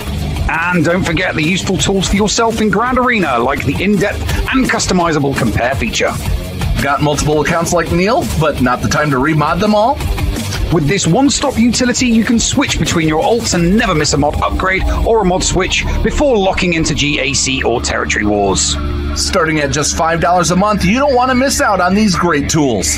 And 0.48 0.86
don't 0.86 1.04
forget 1.04 1.34
the 1.34 1.44
useful 1.44 1.78
tools 1.78 2.08
for 2.08 2.18
yourself 2.18 2.62
in 2.62 2.70
Grand 2.70 3.00
Arena, 3.00 3.40
like 3.40 3.66
the 3.66 3.84
in-depth 3.84 4.22
and 4.54 4.70
customizable 4.70 5.36
compare 5.36 5.74
feature. 5.74 6.12
Got 6.84 7.02
multiple 7.02 7.42
accounts 7.42 7.74
like 7.74 7.92
Neil, 7.92 8.24
but 8.40 8.62
not 8.62 8.84
the 8.84 8.90
time 8.90 9.10
to 9.10 9.18
remod 9.18 9.60
them 9.60 9.74
all? 9.74 9.98
With 10.72 10.88
this 10.88 11.08
one-stop 11.08 11.58
utility, 11.58 12.06
you 12.06 12.24
can 12.24 12.38
switch 12.38 12.78
between 12.78 13.08
your 13.08 13.24
alts 13.24 13.56
and 13.56 13.76
never 13.76 13.96
miss 13.96 14.14
a 14.14 14.18
mod 14.18 14.40
upgrade 14.40 14.84
or 15.04 15.22
a 15.22 15.26
mod 15.26 15.44
switch 15.44 15.84
before 16.04 16.38
locking 16.38 16.74
into 16.74 16.94
GAC 16.94 17.64
or 17.64 17.82
Territory 17.82 18.24
Wars. 18.24 18.76
Starting 19.16 19.60
at 19.62 19.72
just 19.72 19.96
$5 19.96 20.52
a 20.52 20.56
month, 20.56 20.86
you 20.86 21.00
don't 21.00 21.16
want 21.16 21.32
to 21.32 21.36
miss 21.36 21.60
out 21.60 21.82
on 21.82 21.96
these 21.96 22.16
great 22.16 22.52
tools. 22.52 22.98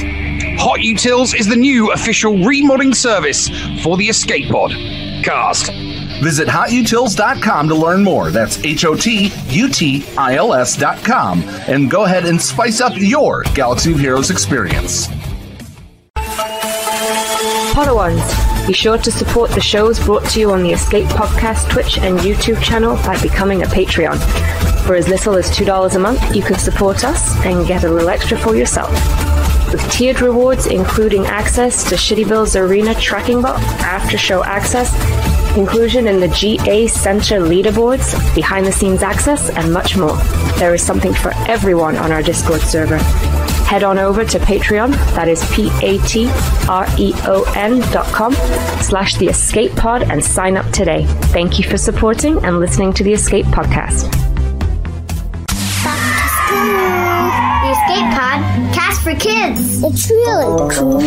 Hot 0.59 0.79
Utils 0.79 1.33
is 1.33 1.47
the 1.47 1.55
new 1.55 1.93
official 1.93 2.33
remodding 2.33 2.93
service 2.93 3.47
for 3.81 3.95
the 3.95 4.09
Escape 4.09 4.51
Pod. 4.51 4.71
Cast. 5.23 5.71
Visit 6.21 6.49
hotutils.com 6.49 7.69
to 7.69 7.75
learn 7.75 8.03
more. 8.03 8.31
That's 8.31 8.61
H 8.65 8.83
O 8.83 8.95
T 8.95 9.31
U 9.47 9.69
T 9.69 10.05
I 10.17 10.35
L 10.35 10.53
S.com. 10.53 11.41
And 11.67 11.89
go 11.89 12.03
ahead 12.03 12.25
and 12.25 12.39
spice 12.39 12.81
up 12.81 12.93
your 12.97 13.43
Galaxy 13.55 13.93
of 13.93 13.99
Heroes 13.99 14.29
experience. 14.29 15.07
Padawans, 17.71 18.67
be 18.67 18.73
sure 18.73 18.97
to 18.97 19.09
support 19.09 19.49
the 19.51 19.61
shows 19.61 19.97
brought 19.97 20.25
to 20.31 20.41
you 20.41 20.51
on 20.51 20.61
the 20.61 20.71
Escape 20.73 21.07
Podcast 21.07 21.69
Twitch 21.69 21.97
and 21.99 22.19
YouTube 22.19 22.61
channel 22.61 22.97
by 22.97 23.19
becoming 23.21 23.63
a 23.63 23.65
Patreon. 23.65 24.17
For 24.85 24.95
as 24.95 25.07
little 25.07 25.35
as 25.35 25.49
$2 25.51 25.95
a 25.95 25.99
month, 25.99 26.35
you 26.35 26.43
can 26.43 26.59
support 26.59 27.05
us 27.05 27.33
and 27.45 27.65
get 27.65 27.85
a 27.85 27.89
little 27.89 28.09
extra 28.09 28.37
for 28.37 28.57
yourself. 28.57 28.91
With 29.71 29.89
tiered 29.89 30.19
rewards 30.19 30.67
including 30.67 31.25
access 31.27 31.87
to 31.89 31.95
Shitty 31.95 32.27
Bill's 32.27 32.57
Arena 32.57 32.93
tracking 32.95 33.41
bot, 33.41 33.61
after 33.81 34.17
show 34.17 34.43
access, 34.43 34.91
inclusion 35.55 36.07
in 36.07 36.19
the 36.19 36.27
GA 36.27 36.87
Center 36.87 37.39
leaderboards, 37.39 38.35
behind 38.35 38.65
the 38.65 38.71
scenes 38.73 39.01
access, 39.01 39.49
and 39.49 39.71
much 39.71 39.95
more. 39.95 40.17
There 40.57 40.73
is 40.73 40.83
something 40.83 41.13
for 41.13 41.31
everyone 41.47 41.95
on 41.95 42.11
our 42.11 42.21
Discord 42.21 42.61
server. 42.61 42.99
Head 43.71 43.83
on 43.85 43.97
over 43.97 44.25
to 44.25 44.37
Patreon, 44.37 44.91
that 45.15 45.29
is 45.29 45.49
P-A-T-R-E-O-N 45.53 45.79
dot 47.93 48.05
com 48.07 48.33
slash 48.81 49.15
the 49.15 49.27
Escape 49.27 49.73
Pod 49.77 50.03
and 50.11 50.21
sign 50.21 50.57
up 50.57 50.69
today. 50.73 51.05
Thank 51.31 51.57
you 51.57 51.63
for 51.63 51.77
supporting 51.77 52.43
and 52.43 52.59
listening 52.59 52.91
to 52.91 53.05
the 53.05 53.13
Escape 53.13 53.45
Podcast. 53.45 54.11
The 57.61 57.69
Escape 57.71 58.11
Pod, 58.11 58.41
cast 58.75 59.03
for 59.03 59.15
kids. 59.15 59.81
It's 59.81 60.09
really 60.09 60.75
cool. 60.75 60.99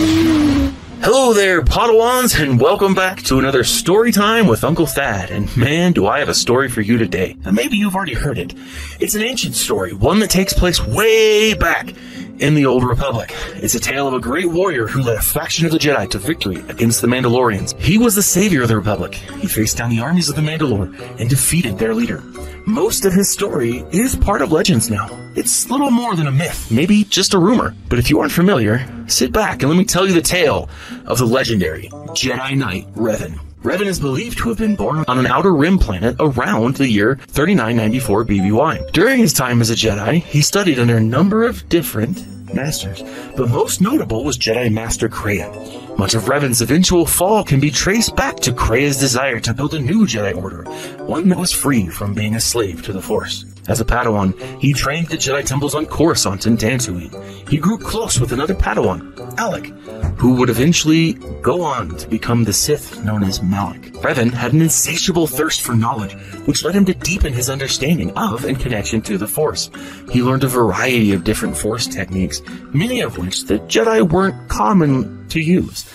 Hello 1.02 1.34
there, 1.34 1.60
Padawans, 1.60 2.42
and 2.42 2.58
welcome 2.58 2.94
back 2.94 3.20
to 3.24 3.38
another 3.38 3.62
story 3.62 4.10
time 4.10 4.46
with 4.46 4.64
Uncle 4.64 4.86
Thad. 4.86 5.30
And 5.30 5.54
man, 5.54 5.92
do 5.92 6.06
I 6.06 6.20
have 6.20 6.30
a 6.30 6.34
story 6.34 6.70
for 6.70 6.80
you 6.80 6.96
today. 6.96 7.36
And 7.44 7.54
maybe 7.54 7.76
you've 7.76 7.94
already 7.94 8.14
heard 8.14 8.38
it. 8.38 8.54
It's 9.00 9.14
an 9.14 9.20
ancient 9.20 9.54
story, 9.54 9.92
one 9.92 10.20
that 10.20 10.30
takes 10.30 10.54
place 10.54 10.82
way 10.82 11.52
back 11.52 11.92
in 12.38 12.54
the 12.54 12.66
Old 12.66 12.84
Republic. 12.84 13.32
It's 13.54 13.74
a 13.74 13.80
tale 13.80 14.08
of 14.08 14.14
a 14.14 14.20
great 14.20 14.50
warrior 14.50 14.86
who 14.86 15.02
led 15.02 15.16
a 15.16 15.22
faction 15.22 15.66
of 15.66 15.72
the 15.72 15.78
Jedi 15.78 16.08
to 16.10 16.18
victory 16.18 16.56
against 16.68 17.00
the 17.00 17.06
Mandalorians. 17.06 17.78
He 17.80 17.98
was 17.98 18.14
the 18.14 18.22
savior 18.22 18.62
of 18.62 18.68
the 18.68 18.76
Republic. 18.76 19.14
He 19.14 19.46
faced 19.46 19.76
down 19.76 19.90
the 19.90 20.00
armies 20.00 20.28
of 20.28 20.36
the 20.36 20.42
Mandalore 20.42 20.92
and 21.20 21.28
defeated 21.30 21.78
their 21.78 21.94
leader. 21.94 22.22
Most 22.66 23.04
of 23.04 23.12
his 23.12 23.30
story 23.30 23.84
is 23.92 24.16
part 24.16 24.40
of 24.40 24.50
legends 24.50 24.90
now. 24.90 25.08
It's 25.36 25.70
little 25.70 25.90
more 25.90 26.16
than 26.16 26.26
a 26.26 26.32
myth, 26.32 26.70
maybe 26.70 27.04
just 27.04 27.34
a 27.34 27.38
rumor. 27.38 27.74
But 27.88 27.98
if 27.98 28.08
you 28.08 28.20
aren't 28.20 28.32
familiar, 28.32 28.86
sit 29.06 29.32
back 29.32 29.62
and 29.62 29.70
let 29.70 29.76
me 29.76 29.84
tell 29.84 30.06
you 30.06 30.14
the 30.14 30.22
tale 30.22 30.68
of 31.06 31.18
the 31.18 31.26
legendary 31.26 31.88
Jedi 32.14 32.56
Knight 32.56 32.86
Revan. 32.94 33.38
Revan 33.64 33.86
is 33.86 33.98
believed 33.98 34.36
to 34.38 34.50
have 34.50 34.58
been 34.58 34.76
born 34.76 35.06
on 35.08 35.18
an 35.18 35.26
outer 35.26 35.54
rim 35.54 35.78
planet 35.78 36.16
around 36.20 36.76
the 36.76 36.86
year 36.86 37.16
3994 37.28 38.26
BBY. 38.26 38.92
During 38.92 39.18
his 39.18 39.32
time 39.32 39.62
as 39.62 39.70
a 39.70 39.74
Jedi, 39.74 40.22
he 40.22 40.42
studied 40.42 40.78
under 40.78 40.98
a 40.98 41.00
number 41.00 41.44
of 41.44 41.66
different 41.70 42.33
masters, 42.54 43.02
but 43.36 43.50
most 43.50 43.80
notable 43.80 44.24
was 44.24 44.38
Jedi 44.38 44.72
Master 44.72 45.08
Kreia. 45.08 45.98
Much 45.98 46.14
of 46.14 46.24
Revan's 46.24 46.62
eventual 46.62 47.06
fall 47.06 47.44
can 47.44 47.60
be 47.60 47.70
traced 47.70 48.16
back 48.16 48.36
to 48.36 48.52
Kreia's 48.52 48.98
desire 48.98 49.40
to 49.40 49.54
build 49.54 49.74
a 49.74 49.80
new 49.80 50.06
Jedi 50.06 50.36
Order, 50.36 50.64
one 51.04 51.28
that 51.28 51.38
was 51.38 51.52
free 51.52 51.88
from 51.88 52.14
being 52.14 52.34
a 52.34 52.40
slave 52.40 52.82
to 52.84 52.92
the 52.92 53.02
Force. 53.02 53.44
As 53.66 53.80
a 53.80 53.84
Padawan, 53.84 54.38
he 54.60 54.74
trained 54.74 55.08
the 55.08 55.16
Jedi 55.16 55.42
temples 55.44 55.74
on 55.74 55.86
Coruscant 55.86 56.44
and 56.44 56.58
Dantooine. 56.58 57.48
He 57.48 57.56
grew 57.56 57.78
close 57.78 58.20
with 58.20 58.32
another 58.32 58.54
Padawan, 58.54 59.14
Alek, 59.36 59.70
who 60.18 60.34
would 60.34 60.50
eventually 60.50 61.14
go 61.40 61.62
on 61.62 61.96
to 61.96 62.08
become 62.08 62.44
the 62.44 62.52
Sith 62.52 63.02
known 63.04 63.24
as 63.24 63.42
Malak. 63.42 63.80
Revan 64.02 64.32
had 64.32 64.52
an 64.52 64.60
insatiable 64.60 65.26
thirst 65.26 65.62
for 65.62 65.74
knowledge, 65.74 66.12
which 66.44 66.62
led 66.62 66.74
him 66.74 66.84
to 66.84 66.94
deepen 66.94 67.32
his 67.32 67.48
understanding 67.48 68.12
of 68.18 68.44
and 68.44 68.60
connection 68.60 69.00
to 69.02 69.16
the 69.16 69.26
Force. 69.26 69.70
He 70.10 70.22
learned 70.22 70.44
a 70.44 70.48
variety 70.48 71.14
of 71.14 71.24
different 71.24 71.56
Force 71.56 71.86
techniques, 71.86 72.42
many 72.72 73.00
of 73.00 73.18
which 73.18 73.44
the 73.44 73.58
Jedi 73.60 74.08
weren't 74.08 74.48
common 74.48 75.28
to 75.28 75.40
use. 75.40 75.90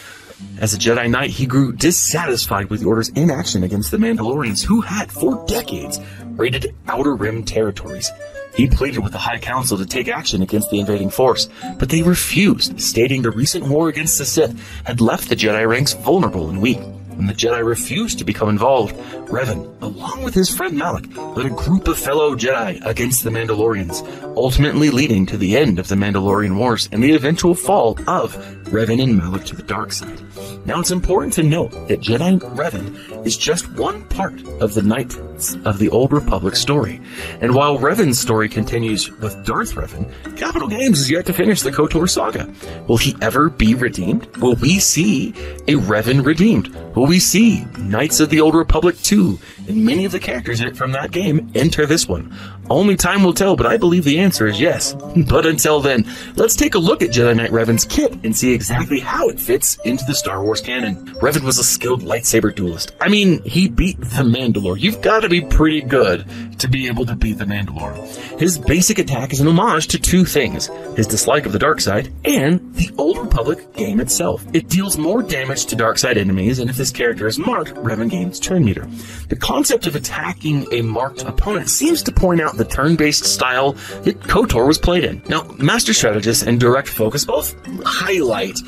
As 0.59 0.73
a 0.73 0.77
Jedi 0.77 1.09
Knight, 1.09 1.29
he 1.29 1.45
grew 1.45 1.73
dissatisfied 1.73 2.69
with 2.69 2.81
the 2.81 2.87
Order's 2.87 3.09
inaction 3.09 3.63
against 3.63 3.91
the 3.91 3.97
Mandalorians, 3.97 4.63
who 4.63 4.81
had, 4.81 5.11
for 5.11 5.45
decades, 5.47 5.99
raided 6.31 6.75
Outer 6.87 7.15
Rim 7.15 7.43
territories. 7.43 8.11
He 8.55 8.67
pleaded 8.67 9.03
with 9.03 9.11
the 9.11 9.19
High 9.19 9.39
Council 9.39 9.77
to 9.77 9.85
take 9.85 10.07
action 10.07 10.41
against 10.41 10.69
the 10.69 10.79
invading 10.79 11.11
force, 11.11 11.49
but 11.77 11.89
they 11.89 12.01
refused, 12.01 12.79
stating 12.79 13.21
the 13.21 13.31
recent 13.31 13.67
war 13.67 13.89
against 13.89 14.17
the 14.17 14.25
Sith 14.25 14.83
had 14.85 15.01
left 15.01 15.29
the 15.29 15.35
Jedi 15.35 15.67
ranks 15.67 15.93
vulnerable 15.93 16.49
and 16.49 16.61
weak. 16.61 16.79
When 17.20 17.28
the 17.28 17.34
Jedi 17.34 17.61
refused 17.65 18.17
to 18.20 18.24
become 18.24 18.47
involved, 18.47 18.95
Revan, 19.28 19.70
along 19.82 20.24
with 20.24 20.34
his 20.34 20.49
friend 20.49 20.78
Malak, 20.78 21.03
led 21.36 21.47
a 21.47 21.49
group 21.49 21.89
of 21.89 21.97
fellow 21.97 22.34
Jedi 22.34 22.80
against 22.86 23.26
the 23.26 23.30
Mandalorians, 23.30 24.07
ultimately 24.38 24.89
leading 24.89 25.26
to 25.26 25.38
the 25.38 25.57
end 25.57 25.80
of 25.80 25.89
the 25.89 25.95
Mandalorian 25.95 26.55
Wars 26.55 26.88
and 26.93 27.03
the 27.03 27.11
eventual 27.11 27.55
fall 27.55 27.99
of 28.07 28.38
Revan 28.67 29.03
and 29.03 29.17
Malak 29.17 29.43
to 29.47 29.57
the 29.57 29.63
dark 29.63 29.91
side. 29.91 30.17
Now 30.65 30.79
it's 30.79 30.91
important 30.91 31.33
to 31.33 31.43
note 31.43 31.71
that 31.87 32.01
Jedi 32.01 32.39
Revan 32.55 33.25
is 33.25 33.37
just 33.37 33.71
one 33.73 34.03
part 34.09 34.41
of 34.61 34.73
the 34.73 34.81
Knights 34.81 35.55
of 35.65 35.79
the 35.79 35.89
Old 35.89 36.11
Republic 36.11 36.55
story. 36.55 37.01
And 37.41 37.55
while 37.55 37.77
Revan's 37.77 38.19
story 38.19 38.49
continues 38.49 39.09
with 39.19 39.45
Darth 39.45 39.73
Revan, 39.73 40.11
Capital 40.37 40.67
Games 40.67 40.99
is 40.99 41.09
yet 41.09 41.25
to 41.27 41.33
finish 41.33 41.61
the 41.61 41.71
KOTOR 41.71 42.09
saga. 42.09 42.51
Will 42.87 42.97
he 42.97 43.15
ever 43.21 43.49
be 43.49 43.73
redeemed? 43.73 44.27
Will 44.37 44.55
we 44.55 44.79
see 44.79 45.29
a 45.67 45.75
Revan 45.75 46.25
redeemed? 46.25 46.67
Will 46.95 47.07
we 47.07 47.19
see 47.19 47.65
Knights 47.77 48.19
of 48.19 48.29
the 48.29 48.41
Old 48.41 48.55
Republic 48.55 48.97
2 49.01 49.39
and 49.67 49.85
many 49.85 50.05
of 50.05 50.11
the 50.11 50.19
characters 50.19 50.61
in 50.61 50.67
it 50.67 50.75
from 50.75 50.91
that 50.91 51.11
game 51.11 51.51
enter 51.55 51.85
this 51.85 52.07
one? 52.07 52.35
Only 52.70 52.95
time 52.95 53.24
will 53.24 53.34
tell, 53.34 53.55
but 53.55 53.65
I 53.65 53.78
believe 53.78 54.03
the 54.03 54.20
answer 54.20 54.47
is 54.47 54.59
yes. 54.59 54.95
But 55.30 55.45
until 55.45 55.80
then, 55.80 56.05
let's 56.36 56.55
take 56.55 56.76
a 56.76 56.80
look 56.80 57.01
at 57.01 57.09
Jedi 57.09 57.36
Knight 57.36 57.51
Revan's 57.51 57.86
kit 57.86 58.17
and 58.24 58.36
see 58.36 58.53
exactly 58.53 58.99
how 58.99 59.28
it 59.30 59.39
fits 59.39 59.78
into 59.86 60.03
the 60.05 60.15
Star 60.15 60.43
Wars 60.43 60.61
canon. 60.61 61.07
Revan 61.15 61.43
was 61.43 61.59
a 61.59 61.63
skilled 61.63 62.01
lightsaber 62.01 62.53
duelist. 62.53 62.93
I 62.99 63.09
mean, 63.09 63.43
he 63.43 63.67
beat 63.67 63.99
the 63.99 64.24
Mandalore. 64.24 64.80
You've 64.80 65.01
got 65.01 65.22
to 65.22 65.30
be 65.30 65.41
pretty 65.41 65.82
good 65.82 66.26
to 66.59 66.67
be 66.67 66.88
able 66.88 67.05
to 67.05 67.15
beat 67.15 67.38
the 67.38 67.45
Mandalore. 67.45 67.95
His 68.39 68.57
basic 68.57 68.99
attack 68.99 69.34
is 69.34 69.39
an 69.39 69.47
homage 69.47 69.88
to 69.88 69.99
two 69.99 70.26
things 70.26 70.67
his 70.95 71.07
dislike 71.07 71.45
of 71.45 71.51
the 71.51 71.59
dark 71.59 71.80
side 71.82 72.11
and 72.26 72.74
the 72.76 72.91
Old 72.97 73.17
Republic 73.17 73.74
game 73.74 73.99
itself. 73.99 74.45
It 74.53 74.70
deals 74.70 74.97
more 74.97 75.22
damage 75.22 75.65
to 75.67 75.76
dark 75.76 75.97
side 75.97 76.17
enemies, 76.17 76.59
and 76.59 76.70
if 76.70 76.78
this 76.78 76.91
character 76.91 77.28
is 77.28 77.39
marked, 77.39 77.74
Revan 77.76 78.09
gains 78.09 78.39
turn 78.39 78.65
meter. 78.65 78.88
The 79.30 79.36
concept 79.36 79.88
of 79.88 79.95
attacking 79.95 80.72
a 80.74 80.82
marked 80.82 81.24
opponent 81.24 81.70
seems 81.70 82.03
to 82.03 82.11
point 82.11 82.41
out 82.41 82.57
the 82.60 82.66
turn 82.66 82.95
based 82.95 83.26
style 83.26 83.72
that 84.03 84.20
KOTOR 84.20 84.68
was 84.68 84.78
played 84.78 85.03
in. 85.03 85.24
Now, 85.28 85.43
Master 85.57 85.93
Strategist 85.93 86.45
and 86.45 86.60
Direct 86.60 86.88
Focus 86.88 87.26
both 87.26 87.55
highlight 87.84 88.60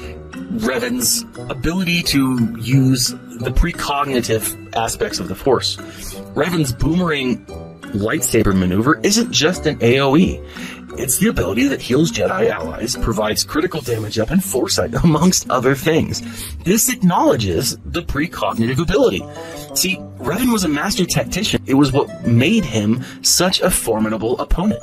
Revan's 0.51 1.23
ability 1.49 2.01
to 2.03 2.55
use 2.59 3.09
the 3.09 3.51
precognitive 3.51 4.75
aspects 4.75 5.19
of 5.19 5.27
the 5.27 5.35
Force. 5.35 5.77
Revan's 6.33 6.71
boomerang 6.71 7.45
lightsaber 7.93 8.57
maneuver 8.57 8.99
isn't 9.03 9.31
just 9.31 9.65
an 9.65 9.77
AoE. 9.79 10.80
It's 10.97 11.17
the 11.17 11.29
ability 11.29 11.67
that 11.67 11.81
heals 11.81 12.11
Jedi 12.11 12.49
allies, 12.49 12.95
provides 12.97 13.43
critical 13.43 13.81
damage 13.81 14.19
up, 14.19 14.29
and 14.29 14.43
foresight, 14.43 14.93
amongst 15.03 15.49
other 15.49 15.75
things. 15.75 16.21
This 16.63 16.89
acknowledges 16.89 17.77
the 17.85 18.01
precognitive 18.01 18.81
ability. 18.81 19.25
See, 19.73 19.97
Revan 20.19 20.51
was 20.51 20.63
a 20.63 20.69
master 20.69 21.05
tactician. 21.05 21.63
It 21.65 21.75
was 21.75 21.91
what 21.91 22.25
made 22.25 22.65
him 22.65 23.03
such 23.21 23.61
a 23.61 23.71
formidable 23.71 24.39
opponent. 24.39 24.81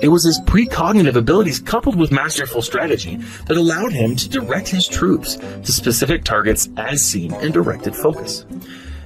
It 0.00 0.08
was 0.08 0.24
his 0.24 0.40
precognitive 0.42 1.16
abilities 1.16 1.58
coupled 1.58 1.96
with 1.96 2.12
masterful 2.12 2.62
strategy 2.62 3.16
that 3.46 3.56
allowed 3.56 3.92
him 3.92 4.16
to 4.16 4.28
direct 4.28 4.68
his 4.68 4.86
troops 4.86 5.36
to 5.36 5.72
specific 5.72 6.24
targets 6.24 6.68
as 6.76 7.02
seen 7.02 7.34
in 7.34 7.52
directed 7.52 7.94
focus. 7.94 8.44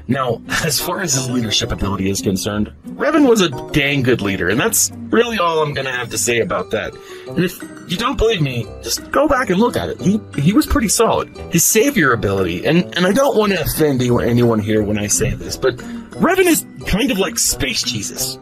Now, 0.09 0.41
as 0.65 0.81
far 0.81 1.01
as 1.01 1.15
his 1.15 1.31
leadership 1.31 1.73
ability 1.73 2.11
is 2.11 2.21
concerned, 2.21 2.73
Revan 2.87 3.29
was 3.29 3.41
a 3.41 3.51
dang 3.73 4.03
good 4.03 4.21
leader, 4.21 4.49
and 4.49 4.59
that's 4.59 4.91
really 5.11 5.39
all 5.39 5.63
I'm 5.63 5.75
gonna 5.75 5.93
have 5.93 6.11
to 6.11 6.19
say 6.19 6.41
about 6.41 6.71
that. 6.71 6.95
And 7.29 7.45
if 7.45 7.63
you 7.89 7.97
don't 7.97 8.17
believe 8.17 8.41
me, 8.41 8.67
just 8.83 9.11
go 9.11 9.29
back 9.29 9.51
and 9.51 9.59
look 9.59 9.77
at 9.77 9.89
it. 9.89 10.01
He 10.01 10.21
he 10.39 10.53
was 10.53 10.67
pretty 10.67 10.89
solid. 10.89 11.29
His 11.53 11.65
savior 11.65 12.13
ability, 12.13 12.67
and, 12.67 12.85
and 12.97 13.07
I 13.07 13.13
don't 13.13 13.37
want 13.37 13.53
to 13.53 13.61
offend 13.61 14.03
anyone 14.03 14.61
here 14.61 14.83
when 14.83 14.99
I 14.99 15.07
say 15.07 15.31
this, 15.35 15.57
but 15.57 15.77
Revan 15.77 16.47
is 16.47 16.65
kind 16.87 17.11
of 17.11 17.19
like 17.19 17.39
Space 17.39 17.83
Jesus. 17.83 18.39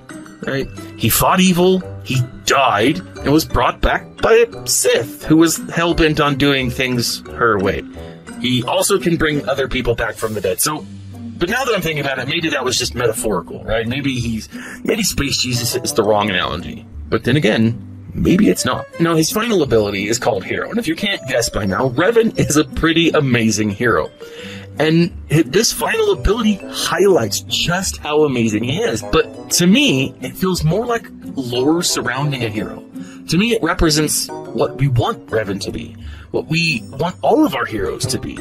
Right? 0.47 0.69
He 0.97 1.09
fought 1.09 1.41
evil, 1.41 1.83
he 2.05 2.23
died, 2.45 2.99
and 3.19 3.33
was 3.33 3.45
brought 3.45 3.81
back 3.81 4.07
by 4.23 4.47
a 4.49 4.67
Sith 4.67 5.25
who 5.25 5.37
was 5.37 5.57
hell 5.69 5.95
bent 5.95 6.21
on 6.21 6.37
doing 6.37 6.71
things 6.71 7.21
her 7.29 7.59
way. 7.59 7.83
He 8.41 8.63
also 8.63 8.99
can 8.99 9.17
bring 9.17 9.49
other 9.49 9.69
people 9.69 9.95
back 9.95 10.15
from 10.15 10.35
the 10.35 10.41
dead. 10.41 10.61
So 10.61 10.87
but 11.39 11.49
now 11.49 11.65
that 11.65 11.75
I'm 11.75 11.81
thinking 11.81 12.05
about 12.05 12.19
it, 12.19 12.29
maybe 12.29 12.49
that 12.51 12.65
was 12.65 12.79
just 12.79 12.95
metaphorical, 12.95 13.65
right? 13.65 13.87
Maybe 13.87 14.19
he's 14.19 14.49
maybe 14.85 15.03
Space 15.03 15.39
Jesus 15.39 15.75
is 15.77 15.95
the 15.95 16.03
wrong 16.03 16.31
analogy. 16.31 16.87
But 17.09 17.25
then 17.25 17.37
again, 17.37 18.11
maybe 18.15 18.49
it's 18.49 18.65
not. 18.65 18.87
Now 19.01 19.15
his 19.15 19.31
final 19.31 19.63
ability 19.63 20.09
is 20.09 20.19
called 20.19 20.45
Hero, 20.45 20.69
and 20.71 20.79
if 20.79 20.87
you 20.87 20.97
can't 20.97 21.21
guess 21.29 21.49
by 21.49 21.65
now, 21.65 21.91
Revan 21.91 22.39
is 22.39 22.57
a 22.57 22.65
pretty 22.65 23.11
amazing 23.11 23.71
hero. 23.71 24.11
And 24.81 25.11
this 25.29 25.73
final 25.73 26.13
ability 26.13 26.61
highlights 26.71 27.41
just 27.41 27.97
how 27.97 28.23
amazing 28.23 28.63
he 28.63 28.79
is. 28.79 29.03
But 29.03 29.51
to 29.53 29.67
me, 29.67 30.15
it 30.21 30.37
feels 30.37 30.63
more 30.63 30.87
like 30.87 31.09
lore 31.35 31.83
surrounding 31.83 32.45
a 32.45 32.49
hero. 32.49 32.85
To 33.29 33.37
me, 33.37 33.55
it 33.55 33.63
represents 33.63 34.29
what 34.29 34.77
we 34.77 34.87
want 34.87 35.27
Revan 35.27 35.61
to 35.63 35.73
be, 35.73 35.97
what 36.31 36.47
we 36.47 36.83
want 36.93 37.17
all 37.23 37.45
of 37.45 37.57
our 37.57 37.65
heroes 37.65 38.07
to 38.07 38.21
be. 38.21 38.37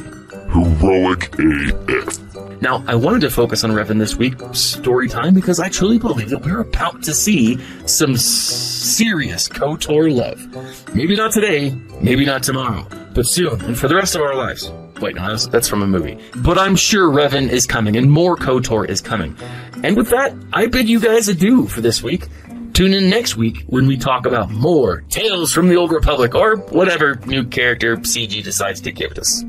Heroic 0.53 1.33
AF. 1.39 2.26
Now, 2.59 2.83
I 2.87 2.95
wanted 2.95 3.21
to 3.21 3.29
focus 3.29 3.63
on 3.63 3.71
Revan 3.71 3.99
this 3.99 4.15
week, 4.15 4.33
story 4.53 5.07
time, 5.07 5.35
because 5.35 5.59
I 5.59 5.69
truly 5.69 5.99
believe 5.99 6.29
that 6.29 6.43
we're 6.43 6.61
about 6.61 7.03
to 7.03 7.13
see 7.13 7.59
some 7.85 8.17
serious 8.17 9.47
KOTOR 9.47 10.11
love. 10.11 10.95
Maybe 10.95 11.15
not 11.15 11.31
today, 11.31 11.69
maybe 12.01 12.25
not 12.25 12.41
tomorrow, 12.41 12.87
but 13.13 13.27
soon, 13.27 13.61
and 13.61 13.77
for 13.77 13.87
the 13.87 13.95
rest 13.95 14.15
of 14.15 14.21
our 14.21 14.35
lives. 14.35 14.71
Wait, 14.99 15.15
no, 15.15 15.29
that's, 15.29 15.45
that's 15.47 15.67
from 15.67 15.83
a 15.83 15.87
movie. 15.87 16.17
But 16.37 16.57
I'm 16.57 16.75
sure 16.75 17.09
Revan 17.09 17.49
is 17.49 17.67
coming, 17.67 17.95
and 17.95 18.09
more 18.09 18.35
KOTOR 18.35 18.89
is 18.89 19.01
coming. 19.01 19.37
And 19.83 19.95
with 19.95 20.09
that, 20.09 20.33
I 20.51 20.65
bid 20.65 20.89
you 20.89 20.99
guys 20.99 21.27
adieu 21.27 21.67
for 21.67 21.81
this 21.81 22.01
week. 22.01 22.27
Tune 22.73 22.93
in 22.93 23.07
next 23.09 23.37
week 23.37 23.63
when 23.67 23.85
we 23.85 23.97
talk 23.97 24.25
about 24.25 24.49
more 24.49 25.01
Tales 25.09 25.53
from 25.53 25.67
the 25.67 25.75
Old 25.75 25.91
Republic, 25.91 26.33
or 26.33 26.57
whatever 26.57 27.19
new 27.27 27.43
character 27.43 27.97
CG 27.97 28.43
decides 28.43 28.81
to 28.81 28.91
give 28.91 29.11
us. 29.13 29.43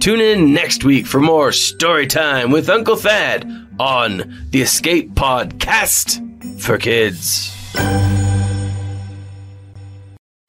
Tune 0.00 0.20
in 0.20 0.52
next 0.52 0.84
week 0.84 1.06
for 1.06 1.20
more 1.20 1.52
story 1.52 2.06
time 2.06 2.50
with 2.50 2.68
Uncle 2.68 2.96
Thad 2.96 3.50
on 3.78 4.44
the 4.50 4.60
Escape 4.60 5.12
Podcast 5.12 6.20
for 6.60 6.76
Kids. 6.78 7.54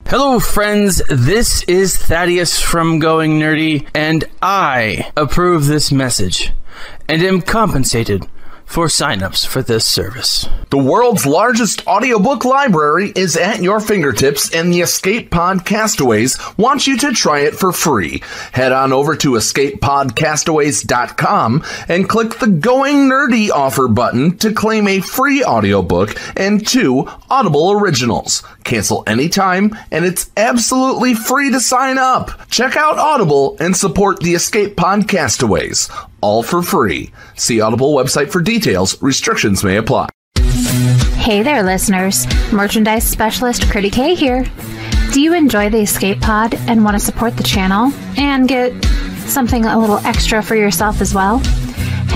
Hello, 0.08 0.40
friends. 0.40 1.02
This 1.10 1.64
is 1.64 1.96
Thaddeus 1.96 2.60
from 2.60 3.00
Going 3.00 3.40
Nerdy, 3.40 3.88
and 3.94 4.26
I 4.42 5.12
approve 5.16 5.68
this 5.68 5.92
message 5.92 6.52
and 7.08 7.22
am 7.22 7.42
compensated 7.42 8.28
for 8.66 8.88
signups 8.88 9.48
for 9.48 9.62
this 9.62 9.86
service. 9.86 10.50
The 10.70 10.78
world's 10.78 11.26
largest 11.26 11.88
audiobook 11.88 12.44
library 12.44 13.14
is 13.16 13.38
at 13.38 13.62
your 13.62 13.80
fingertips, 13.80 14.54
and 14.54 14.74
the 14.74 14.82
Escape 14.82 15.32
Pod 15.32 15.66
Castaways 15.66 16.38
wants 16.58 16.86
you 16.88 16.98
to 16.98 17.14
try 17.14 17.42
it 17.42 17.54
for 17.56 17.72
free. 17.72 18.24
Head 18.52 18.72
on 18.72 18.92
over 18.92 19.16
to 19.18 19.32
escapepodcastaways.com 19.32 21.64
and 21.88 22.10
click 22.10 22.40
the 22.40 22.48
Going 22.48 23.10
Nerdy 23.10 23.52
offer 23.52 23.88
button 23.88 24.38
to 24.40 24.52
claim 24.52 24.88
a 24.88 25.00
free 25.00 25.44
audiobook 25.44 26.20
and 26.36 26.68
two 26.68 27.08
Audible 27.30 27.72
originals. 27.72 28.44
Cancel 28.64 29.04
anytime, 29.08 29.78
and 29.92 30.04
it's 30.04 30.32
absolutely 30.36 31.14
free 31.14 31.52
to 31.52 31.60
sign 31.60 31.98
up. 31.98 32.50
Check 32.50 32.76
out 32.76 32.98
Audible 32.98 33.56
and 33.60 33.78
support 33.78 34.20
the 34.20 34.34
Escape 34.34 34.76
Podcastaways 34.76 35.90
all 36.26 36.42
for 36.42 36.64
free. 36.64 37.12
See 37.36 37.62
Audible 37.62 37.94
website 37.94 38.32
for 38.32 38.42
details. 38.42 39.00
Restrictions 39.00 39.64
may 39.64 39.78
apply. 39.78 40.10
Hey 41.18 41.44
there, 41.44 41.62
listeners. 41.62 42.26
Merchandise 42.52 43.04
specialist 43.04 43.70
Pretty 43.70 43.92
K 43.92 44.16
here. 44.16 44.44
Do 45.14 45.22
you 45.22 45.36
enjoy 45.36 45.70
the 45.70 45.82
Escape 45.82 46.20
Pod 46.22 46.56
and 46.68 46.84
want 46.84 46.96
to 46.96 47.00
support 47.00 47.38
the 47.38 47.44
channel 47.44 47.92
and 48.18 48.48
get 48.48 48.74
something 49.28 49.66
a 49.66 49.80
little 49.80 50.00
extra 50.00 50.42
for 50.42 50.56
yourself 50.56 51.00
as 51.00 51.14
well? 51.14 51.42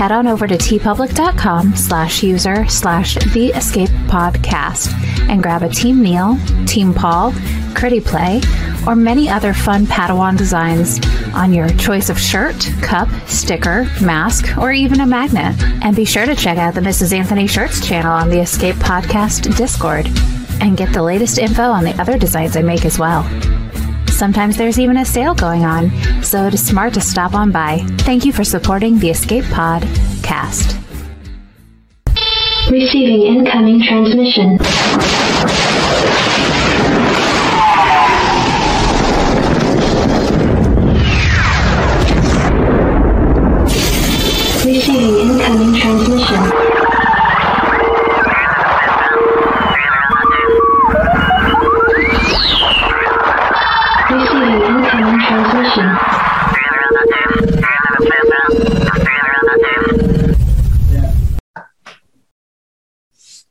Head 0.00 0.12
on 0.12 0.26
over 0.26 0.46
to 0.46 0.54
teepublic.com 0.54 1.76
slash 1.76 2.22
user 2.22 2.66
slash 2.68 3.16
the 3.34 3.48
escape 3.48 3.90
podcast 4.08 4.94
and 5.28 5.42
grab 5.42 5.62
a 5.62 5.68
Team 5.68 6.00
Neil, 6.00 6.38
Team 6.64 6.94
Paul, 6.94 7.32
Critty 7.74 8.02
Play, 8.02 8.40
or 8.86 8.96
many 8.96 9.28
other 9.28 9.52
fun 9.52 9.84
Padawan 9.84 10.38
designs 10.38 11.00
on 11.34 11.52
your 11.52 11.68
choice 11.74 12.08
of 12.08 12.18
shirt, 12.18 12.56
cup, 12.80 13.10
sticker, 13.26 13.86
mask, 14.00 14.56
or 14.56 14.72
even 14.72 15.02
a 15.02 15.06
magnet. 15.06 15.54
And 15.84 15.94
be 15.94 16.06
sure 16.06 16.24
to 16.24 16.34
check 16.34 16.56
out 16.56 16.72
the 16.72 16.80
Mrs. 16.80 17.12
Anthony 17.12 17.46
Shirts 17.46 17.86
channel 17.86 18.10
on 18.10 18.30
the 18.30 18.40
Escape 18.40 18.76
Podcast 18.76 19.54
Discord 19.54 20.06
and 20.62 20.78
get 20.78 20.94
the 20.94 21.02
latest 21.02 21.36
info 21.36 21.64
on 21.64 21.84
the 21.84 22.00
other 22.00 22.16
designs 22.16 22.56
I 22.56 22.62
make 22.62 22.86
as 22.86 22.98
well. 22.98 23.28
Sometimes 24.20 24.58
there's 24.58 24.78
even 24.78 24.98
a 24.98 25.04
sale 25.06 25.34
going 25.34 25.64
on, 25.64 25.90
so 26.22 26.46
it 26.46 26.52
is 26.52 26.62
smart 26.62 26.92
to 26.92 27.00
stop 27.00 27.32
on 27.32 27.50
by. 27.50 27.78
Thank 28.00 28.26
you 28.26 28.34
for 28.34 28.44
supporting 28.44 28.98
the 28.98 29.08
Escape 29.08 29.46
Pod 29.46 29.80
cast. 30.22 30.76
Receiving 32.70 33.22
incoming 33.22 33.80
transmission. 33.82 34.58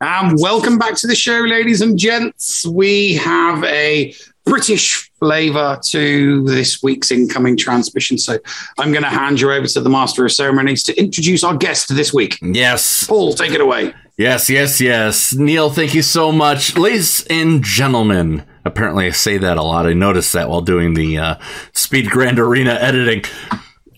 Um, 0.02 0.34
welcome 0.38 0.78
back 0.78 0.94
to 0.96 1.06
the 1.06 1.14
show, 1.14 1.40
ladies 1.40 1.82
and 1.82 1.98
gents. 1.98 2.64
We 2.64 3.16
have 3.16 3.62
a 3.64 4.14
British 4.46 5.10
flavour 5.18 5.78
to 5.88 6.42
this 6.44 6.82
week's 6.82 7.10
incoming 7.10 7.58
transmission. 7.58 8.16
So 8.16 8.38
I'm 8.78 8.92
going 8.92 9.02
to 9.02 9.10
hand 9.10 9.42
you 9.42 9.52
over 9.52 9.66
to 9.66 9.80
the 9.82 9.90
Master 9.90 10.24
of 10.24 10.32
Ceremonies 10.32 10.82
to 10.84 10.98
introduce 10.98 11.44
our 11.44 11.54
guest 11.54 11.94
this 11.94 12.14
week. 12.14 12.38
Yes. 12.40 13.06
Paul, 13.06 13.34
take 13.34 13.52
it 13.52 13.60
away. 13.60 13.92
Yes, 14.16 14.48
yes, 14.48 14.80
yes. 14.80 15.34
Neil, 15.34 15.68
thank 15.68 15.94
you 15.94 16.02
so 16.02 16.32
much. 16.32 16.78
Ladies 16.78 17.26
and 17.26 17.62
gentlemen, 17.62 18.46
apparently 18.64 19.06
I 19.06 19.10
say 19.10 19.36
that 19.36 19.58
a 19.58 19.62
lot. 19.62 19.86
I 19.86 19.92
noticed 19.92 20.32
that 20.32 20.48
while 20.48 20.62
doing 20.62 20.94
the 20.94 21.18
uh, 21.18 21.34
Speed 21.74 22.08
Grand 22.08 22.38
Arena 22.38 22.72
editing. 22.72 23.24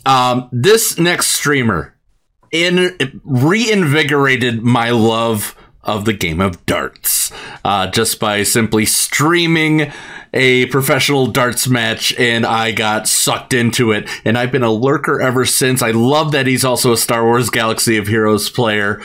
Um, 0.05 0.49
this 0.51 0.99
next 0.99 1.29
streamer 1.29 1.97
in 2.51 3.21
reinvigorated 3.23 4.65
my 4.65 4.91
love 4.91 5.57
of 5.85 6.05
the 6.05 6.13
game 6.13 6.41
of 6.41 6.65
darts 6.67 7.33
uh, 7.65 7.89
just 7.89 8.21
by 8.21 8.43
simply 8.43 8.87
streaming 8.87 9.93
a 10.35 10.67
professional 10.67 11.27
darts 11.27 11.69
match 11.69 12.15
and 12.19 12.47
I 12.47 12.73
got 12.73 13.09
sucked 13.09 13.53
into 13.53 13.93
it 13.93 14.09
and 14.25 14.39
I've 14.39 14.53
been 14.53 14.63
a 14.63 14.73
lurker 14.73 15.21
ever 15.21 15.45
since. 15.45 15.83
I 15.83 15.91
love 15.91 16.33
that 16.33 16.47
he's 16.47 16.65
also 16.65 16.93
a 16.93 16.97
Star 16.97 17.25
Wars 17.25 17.51
Galaxy 17.51 17.97
of 17.97 18.07
Heroes 18.07 18.49
player. 18.49 19.03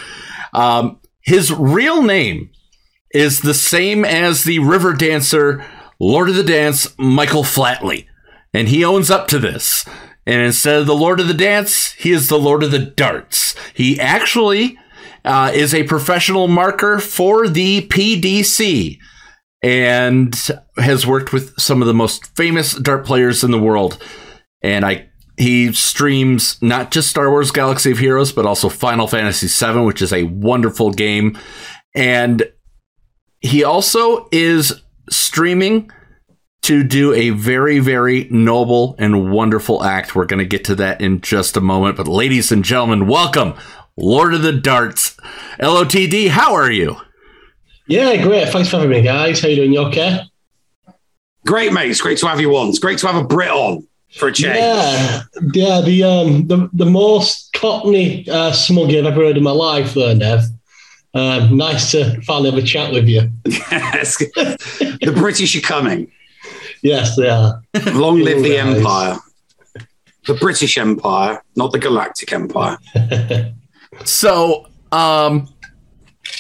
Um, 0.54 1.00
his 1.22 1.52
real 1.52 2.04
name 2.04 2.52
is 3.12 3.42
the 3.42 3.54
same 3.54 4.06
as 4.06 4.44
the 4.44 4.60
river 4.60 4.94
dancer, 4.94 5.66
Lord 6.00 6.30
of 6.30 6.36
the 6.36 6.44
Dance, 6.44 6.96
Michael 6.98 7.44
Flatley. 7.44 8.08
And 8.54 8.70
he 8.70 8.84
owns 8.84 9.12
up 9.12 9.28
to 9.30 9.40
this. 9.40 9.86
And 10.26 10.42
instead 10.42 10.80
of 10.80 10.88
the 10.88 10.96
Lord 10.96 11.20
of 11.20 11.28
the 11.28 11.34
Dance, 11.34 11.94
he 11.94 12.12
is 12.12 12.28
the 12.28 12.40
Lord 12.40 12.64
of 12.64 12.72
the 12.72 12.80
Darts. 12.80 13.56
He 13.74 14.00
actually 14.00 14.78
uh, 15.28 15.52
is 15.54 15.74
a 15.74 15.84
professional 15.84 16.48
marker 16.48 17.00
for 17.00 17.50
the 17.50 17.82
PDC 17.88 18.98
and 19.62 20.36
has 20.78 21.06
worked 21.06 21.34
with 21.34 21.54
some 21.60 21.82
of 21.82 21.88
the 21.88 21.94
most 21.94 22.36
famous 22.38 22.74
dart 22.74 23.06
players 23.06 23.44
in 23.44 23.52
the 23.52 23.60
world. 23.60 24.02
And 24.62 24.86
I 24.86 25.10
he 25.38 25.72
streams 25.74 26.60
not 26.64 26.90
just 26.90 27.10
Star 27.10 27.30
Wars 27.30 27.52
Galaxy 27.52 27.92
of 27.92 28.00
Heroes, 28.00 28.32
but 28.32 28.46
also 28.46 28.70
Final 28.70 29.08
Fantasy 29.08 29.48
VII, 29.48 29.82
which 29.82 30.02
is 30.02 30.12
a 30.12 30.24
wonderful 30.24 30.92
game. 30.92 31.38
And 31.94 32.44
he 33.40 33.64
also 33.64 34.30
is 34.32 34.82
streaming 35.10 35.92
to 36.64 36.84
do 36.84 37.14
a 37.14 37.30
very, 37.30 37.80
very 37.80 38.28
noble 38.32 38.96
and 38.98 39.32
wonderful 39.32 39.84
act. 39.84 40.16
We're 40.16 40.26
going 40.26 40.40
to 40.40 40.46
get 40.46 40.66
to 40.66 40.76
that 40.76 41.02
in 41.02 41.22
just 41.22 41.56
a 41.56 41.62
moment. 41.62 41.98
But, 41.98 42.08
ladies 42.08 42.52
and 42.52 42.64
gentlemen, 42.64 43.08
welcome, 43.08 43.54
Lord 43.98 44.34
of 44.34 44.42
the 44.44 44.54
Darts, 44.54 45.18
LOTD. 45.60 46.30
How 46.30 46.54
are 46.54 46.72
you? 46.72 46.98
Yeah, 47.88 48.22
great. 48.22 48.50
Thanks 48.50 48.70
for 48.70 48.78
having 48.78 48.92
me, 48.92 49.02
guys. 49.02 49.42
How 49.42 49.48
you 49.48 49.56
doing? 49.56 49.74
You 49.74 49.80
okay? 49.88 50.22
Great, 51.46 51.74
mate. 51.74 51.90
It's 51.90 52.02
great 52.02 52.18
to 52.20 52.28
have 52.28 52.40
you 52.42 52.56
on. 52.58 52.70
It's 52.70 52.80
great 52.80 53.00
to 53.00 53.08
have 53.08 53.16
a 53.16 53.24
Brit 53.24 53.50
on 53.50 53.88
for 54.18 54.28
a 54.28 54.32
change. 54.32 54.58
Yeah, 54.58 55.22
yeah. 55.54 55.82
The 55.82 56.04
um, 56.04 56.48
the, 56.48 56.70
the 56.74 56.86
most 56.86 57.54
Cockney 57.54 58.30
uh, 58.30 58.52
smug 58.52 58.90
I've 58.94 59.06
ever 59.06 59.26
heard 59.26 59.38
in 59.38 59.44
my 59.44 59.52
life, 59.52 59.94
there, 59.94 60.16
Nev. 60.16 60.42
Um, 61.14 61.58
nice 61.58 61.92
to 61.92 62.22
finally 62.22 62.52
have 62.52 62.60
a 62.60 62.66
chat 62.66 62.92
with 62.94 63.08
you. 63.08 63.32
Yes. 63.72 64.18
the 64.18 65.14
British 65.16 65.56
are 65.56 65.62
coming. 65.62 66.12
Yes, 66.84 67.16
they 67.16 67.30
are. 67.30 67.62
Long 67.94 68.20
live 68.20 68.44
the 68.44 68.50
Nice. 68.58 68.78
Empire. 68.78 69.18
The 70.28 70.36
British 70.36 70.78
Empire, 70.78 71.42
not 71.56 71.72
the 71.72 71.80
Galactic 71.80 72.34
Empire. 72.34 72.78
So, 74.06 74.68
um, 74.92 75.48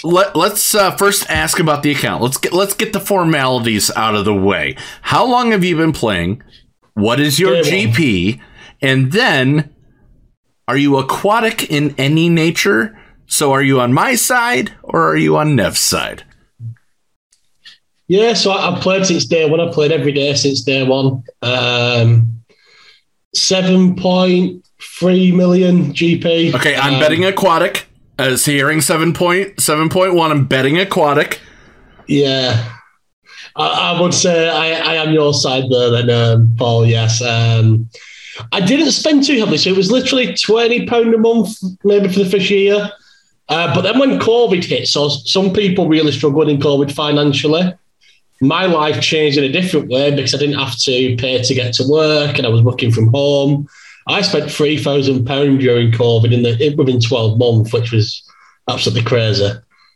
let, 0.03 0.35
let's 0.35 0.75
uh, 0.75 0.95
first 0.95 1.29
ask 1.29 1.59
about 1.59 1.83
the 1.83 1.91
account. 1.91 2.21
Let's 2.21 2.37
get 2.37 2.53
let's 2.53 2.73
get 2.73 2.93
the 2.93 2.99
formalities 2.99 3.91
out 3.95 4.15
of 4.15 4.25
the 4.25 4.33
way. 4.33 4.75
How 5.01 5.25
long 5.25 5.51
have 5.51 5.63
you 5.63 5.75
been 5.75 5.93
playing? 5.93 6.43
What 6.93 7.19
is 7.19 7.39
your 7.39 7.61
Day 7.61 7.85
one. 7.85 7.93
GP? 7.93 8.41
And 8.81 9.11
then, 9.11 9.73
are 10.67 10.77
you 10.77 10.97
aquatic 10.97 11.71
in 11.71 11.95
any 11.97 12.29
nature? 12.29 12.97
So, 13.25 13.51
are 13.51 13.63
you 13.63 13.79
on 13.79 13.93
my 13.93 14.15
side 14.15 14.73
or 14.83 15.09
are 15.09 15.17
you 15.17 15.37
on 15.37 15.55
Nev's 15.55 15.79
side? 15.79 16.23
Yeah, 18.07 18.33
so 18.33 18.51
I, 18.51 18.69
I've 18.69 18.81
played 18.81 19.05
since 19.05 19.25
day 19.25 19.49
one. 19.49 19.59
I've 19.59 19.73
played 19.73 19.91
every 19.91 20.13
day 20.13 20.33
since 20.33 20.61
day 20.61 20.87
one. 20.87 21.23
Um, 21.41 22.33
Seven 23.35 23.95
point 23.95 24.66
three 24.81 25.31
million 25.31 25.93
GP. 25.93 26.53
Okay, 26.55 26.75
I'm 26.75 26.95
Um, 26.95 26.99
betting 26.99 27.25
aquatic. 27.25 27.87
As 28.19 28.45
hearing 28.45 28.81
seven 28.81 29.13
point 29.13 29.59
seven 29.59 29.89
point 29.89 30.15
one, 30.15 30.31
I'm 30.31 30.45
betting 30.45 30.77
aquatic. 30.79 31.39
Yeah. 32.07 32.73
I, 33.55 33.95
I 33.95 34.01
would 34.01 34.13
say 34.13 34.49
I, 34.49 34.93
I 34.93 34.95
am 34.95 35.13
your 35.13 35.33
side 35.33 35.65
there 35.69 35.91
then, 35.91 36.09
um, 36.09 36.55
Paul. 36.57 36.85
Yes. 36.85 37.21
Um, 37.21 37.89
I 38.51 38.61
didn't 38.61 38.91
spend 38.91 39.23
too 39.23 39.37
heavily, 39.37 39.57
so 39.57 39.69
it 39.69 39.77
was 39.77 39.91
literally 39.91 40.35
twenty 40.35 40.85
pound 40.87 41.13
a 41.13 41.17
month, 41.17 41.57
maybe 41.83 42.07
for 42.07 42.19
the 42.19 42.29
first 42.29 42.49
year. 42.49 42.89
Uh, 43.49 43.73
but 43.73 43.81
then 43.81 43.97
when 43.99 44.19
COVID 44.19 44.63
hit, 44.63 44.87
so 44.87 45.09
some 45.09 45.53
people 45.53 45.87
really 45.87 46.11
struggled 46.11 46.49
in 46.49 46.57
COVID 46.57 46.91
financially. 46.91 47.73
My 48.41 48.65
life 48.65 49.01
changed 49.01 49.37
in 49.37 49.43
a 49.43 49.51
different 49.51 49.89
way 49.89 50.11
because 50.13 50.35
I 50.35 50.37
didn't 50.37 50.59
have 50.59 50.77
to 50.79 51.15
pay 51.17 51.41
to 51.41 51.53
get 51.53 51.73
to 51.75 51.87
work, 51.87 52.37
and 52.37 52.45
I 52.45 52.49
was 52.49 52.61
working 52.61 52.91
from 52.91 53.07
home. 53.07 53.67
I 54.07 54.21
spent 54.21 54.51
three 54.51 54.77
thousand 54.77 55.25
pound 55.25 55.59
during 55.59 55.91
COVID 55.91 56.33
in 56.33 56.43
the 56.43 56.75
within 56.75 56.99
twelve 56.99 57.37
months, 57.37 57.73
which 57.73 57.91
was 57.91 58.23
absolutely 58.69 59.03
crazy. 59.03 59.49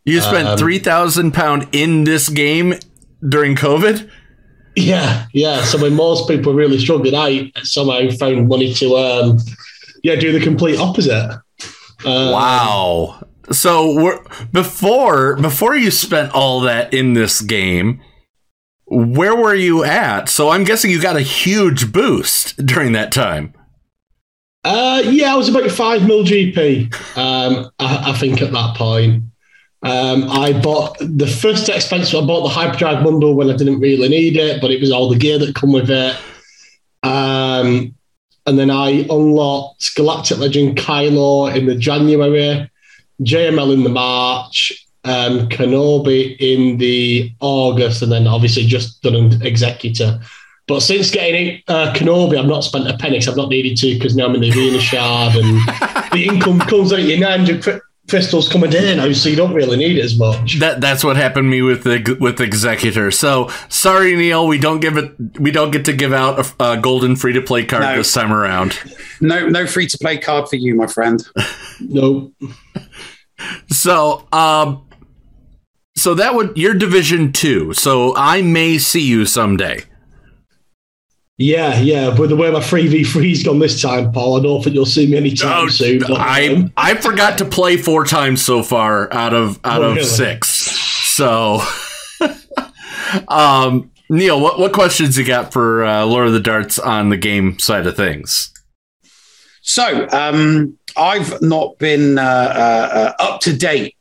You 0.05 0.21
spent 0.21 0.47
Um, 0.47 0.57
three 0.57 0.79
thousand 0.79 1.33
pound 1.33 1.67
in 1.71 2.03
this 2.03 2.29
game 2.29 2.75
during 3.27 3.55
COVID. 3.55 4.09
Yeah, 4.75 5.27
yeah. 5.33 5.63
So 5.63 5.81
when 5.81 5.95
most 5.95 6.27
people 6.27 6.53
really 6.53 6.79
struggled, 6.79 7.13
I 7.13 7.51
somehow 7.63 8.09
found 8.11 8.47
money 8.47 8.73
to 8.75 8.95
um, 8.95 9.37
yeah, 10.03 10.15
do 10.15 10.31
the 10.31 10.39
complete 10.39 10.79
opposite. 10.79 11.41
Um, 12.05 12.31
Wow. 12.31 13.25
So 13.51 13.93
we're, 14.01 14.23
before 14.51 15.35
before 15.35 15.75
you 15.75 15.91
spent 15.91 16.31
all 16.33 16.61
that 16.61 16.93
in 16.93 17.13
this 17.13 17.41
game, 17.41 18.01
where 18.85 19.35
were 19.35 19.55
you 19.55 19.83
at? 19.83 20.29
So 20.29 20.49
I'm 20.49 20.63
guessing 20.63 20.89
you 20.89 21.01
got 21.01 21.17
a 21.17 21.21
huge 21.21 21.91
boost 21.91 22.65
during 22.65 22.93
that 22.93 23.11
time. 23.11 23.53
Uh, 24.63 25.01
yeah, 25.05 25.33
I 25.33 25.37
was 25.37 25.49
about 25.49 25.69
five 25.71 26.05
mil 26.05 26.23
GP. 26.23 26.93
Um, 27.17 27.71
I, 27.79 28.11
I 28.11 28.17
think 28.17 28.41
at 28.41 28.51
that 28.51 28.75
point. 28.75 29.23
Um, 29.83 30.29
I 30.29 30.53
bought 30.53 30.97
the 30.99 31.25
first 31.25 31.67
expensive. 31.67 32.23
I 32.23 32.25
bought 32.25 32.43
the 32.43 32.49
hyperdrive 32.49 33.03
bundle 33.03 33.33
when 33.33 33.49
I 33.49 33.55
didn't 33.55 33.79
really 33.79 34.09
need 34.09 34.37
it, 34.37 34.61
but 34.61 34.69
it 34.69 34.79
was 34.79 34.91
all 34.91 35.09
the 35.09 35.17
gear 35.17 35.39
that 35.39 35.55
come 35.55 35.71
with 35.71 35.89
it. 35.89 36.15
Um, 37.01 37.95
and 38.45 38.59
then 38.59 38.69
I 38.69 39.07
unlocked 39.09 39.95
Galactic 39.95 40.37
Legend 40.37 40.77
Kylo 40.77 41.55
in 41.55 41.65
the 41.65 41.75
January, 41.75 42.69
JML 43.21 43.73
in 43.73 43.83
the 43.83 43.89
March, 43.89 44.71
um, 45.03 45.49
Kenobi 45.49 46.37
in 46.39 46.77
the 46.77 47.31
August, 47.39 48.03
and 48.03 48.11
then 48.11 48.27
obviously 48.27 48.65
just 48.65 49.01
done 49.01 49.15
an 49.15 49.41
Executor. 49.41 50.19
But 50.71 50.79
since 50.79 51.11
getting 51.11 51.61
uh, 51.67 51.91
Kenobi, 51.93 52.39
I've 52.39 52.45
not 52.47 52.63
spent 52.63 52.87
a 52.89 52.95
penny. 52.97 53.17
'cause 53.19 53.27
I've 53.27 53.35
not 53.35 53.49
needed 53.49 53.75
to 53.79 53.93
because 53.93 54.15
now 54.15 54.25
I'm 54.27 54.35
in 54.35 54.41
the 54.41 54.51
arena 54.51 54.79
shard 54.79 55.35
and 55.35 55.59
the 56.13 56.27
income 56.31 56.59
comes 56.61 56.93
out 56.93 57.01
your 57.03 57.19
900 57.19 57.61
cri- 57.61 57.79
crystals 58.09 58.47
come 58.47 58.63
a 58.63 58.69
day 58.69 58.95
now, 58.95 59.11
so 59.11 59.27
you 59.27 59.35
don't 59.35 59.53
really 59.53 59.75
need 59.75 59.97
it 59.97 60.05
as 60.05 60.17
much. 60.17 60.59
That 60.59 60.79
that's 60.79 61.03
what 61.03 61.17
happened 61.17 61.45
to 61.47 61.49
me 61.49 61.61
with 61.61 61.83
the 61.83 62.17
with 62.21 62.39
Executor. 62.39 63.11
So 63.11 63.49
sorry, 63.67 64.15
Neil, 64.15 64.47
we 64.47 64.57
don't 64.59 64.79
give 64.79 64.95
it. 64.95 65.11
We 65.39 65.51
don't 65.51 65.71
get 65.71 65.83
to 65.85 65.93
give 65.93 66.13
out 66.13 66.39
a, 66.59 66.71
a 66.71 66.77
golden 66.77 67.17
free 67.17 67.33
to 67.33 67.41
play 67.41 67.65
card 67.65 67.83
No. 67.83 67.97
this 67.97 68.13
time 68.13 68.31
around. 68.31 68.79
No, 69.19 69.47
no 69.49 69.67
free 69.67 69.87
to 69.87 69.97
play 69.97 70.17
card 70.19 70.47
for 70.47 70.55
you, 70.55 70.73
my 70.75 70.87
friend. 70.87 71.21
no. 71.81 72.31
So, 73.71 74.25
um, 74.31 74.87
so 75.97 76.13
that 76.13 76.33
would 76.35 76.55
you're 76.55 76.73
Division 76.73 77.33
Two. 77.33 77.73
So 77.73 78.15
I 78.15 78.41
may 78.41 78.77
see 78.77 79.01
you 79.05 79.25
someday. 79.25 79.83
Yeah, 81.37 81.79
yeah. 81.79 82.13
But 82.15 82.29
the 82.29 82.35
way 82.35 82.51
my 82.51 82.59
3v3's 82.59 83.43
gone 83.43 83.57
this 83.59 83.81
time, 83.81 84.11
Paul, 84.11 84.39
I 84.39 84.43
don't 84.43 84.63
think 84.63 84.75
you'll 84.75 84.85
see 84.85 85.07
me 85.07 85.17
anytime 85.17 85.69
soon. 85.69 86.03
Oh, 86.07 86.15
I 86.15 86.47
um, 86.49 86.71
I 86.77 86.93
forgot 86.95 87.37
to 87.39 87.45
play 87.45 87.77
four 87.77 88.05
times 88.05 88.43
so 88.43 88.61
far 88.61 89.11
out 89.13 89.33
of 89.33 89.59
out 89.63 89.81
Oh, 89.81 89.89
of 89.89 89.95
really? 89.95 90.07
six. 90.07 90.49
So, 91.15 91.61
um, 93.27 93.91
Neil, 94.09 94.39
what 94.39 94.59
what 94.59 94.73
questions 94.73 95.17
you 95.17 95.25
got 95.25 95.51
for 95.53 95.83
uh, 95.83 96.05
Lord 96.05 96.27
of 96.27 96.33
the 96.33 96.39
Darts 96.39 96.77
on 96.79 97.09
the 97.09 97.17
game 97.17 97.57
side 97.59 97.87
of 97.87 97.95
things? 97.95 98.53
So 99.61 100.07
um, 100.11 100.77
I've 100.97 101.41
not 101.41 101.77
been 101.77 102.17
uh, 102.17 102.21
uh, 102.21 103.13
uh, 103.19 103.23
up 103.23 103.41
to 103.41 103.55
date, 103.55 103.95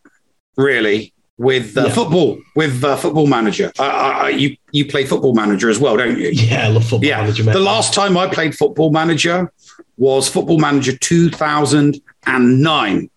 really, 0.56 1.12
with 1.40 1.74
uh, 1.76 1.86
Yeah. 1.86 1.92
football. 1.92 2.38
With 2.54 2.84
uh, 2.84 2.96
Football 2.96 3.26
Manager, 3.26 3.72
I- 3.78 4.28
you 4.28 4.56
you 4.72 4.84
play 4.84 5.04
Football 5.06 5.34
Manager 5.34 5.70
as 5.70 5.78
well, 5.78 5.96
don't 5.96 6.18
you? 6.18 6.28
Yeah, 6.32 6.66
I 6.66 6.68
love 6.68 6.84
Football 6.84 7.08
yeah. 7.08 7.20
Manager, 7.22 7.44
mate. 7.44 7.52
The 7.54 7.60
last 7.60 7.94
time 7.94 8.16
I 8.16 8.26
played 8.28 8.54
Football 8.54 8.90
Manager 8.90 9.50
was 9.96 10.28
Football 10.28 10.58
Manager 10.58 10.96
two 10.98 11.30
thousand 11.30 12.00
and 12.26 12.60
nine. 12.62 13.08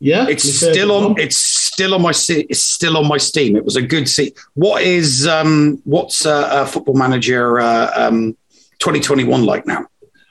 Yeah, 0.00 0.26
it's 0.28 0.42
still 0.42 0.90
on. 0.90 1.02
one. 1.12 1.20
It's 1.20 1.38
still 1.38 1.94
on 1.94 2.02
my. 2.02 2.10
It's 2.50 2.60
still 2.62 2.96
on 2.96 3.06
my 3.06 3.16
Steam. 3.18 3.54
It 3.56 3.64
was 3.64 3.76
a 3.76 3.82
good 3.82 4.08
seat. 4.08 4.36
What 4.54 4.82
is 4.82 5.26
um? 5.26 5.80
What's 5.84 6.26
uh, 6.26 6.32
uh, 6.56 6.66
Football 6.66 6.96
Manager 6.96 7.60
uh, 7.60 7.92
um? 7.96 8.36
2021 8.80 9.44
like 9.46 9.66
now? 9.66 9.86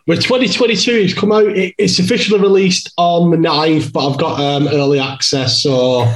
With 0.05 0.21
2022, 0.21 0.91
it's 0.91 1.13
come 1.13 1.31
out. 1.31 1.45
It, 1.45 1.73
it's 1.77 1.97
officially 1.97 2.39
released 2.41 2.91
on 2.97 3.31
the 3.31 3.37
9th, 3.37 3.93
but 3.93 4.01
I've 4.09 4.19
got 4.19 4.39
um, 4.39 4.67
early 4.67 4.99
access, 4.99 5.63
so 5.63 6.13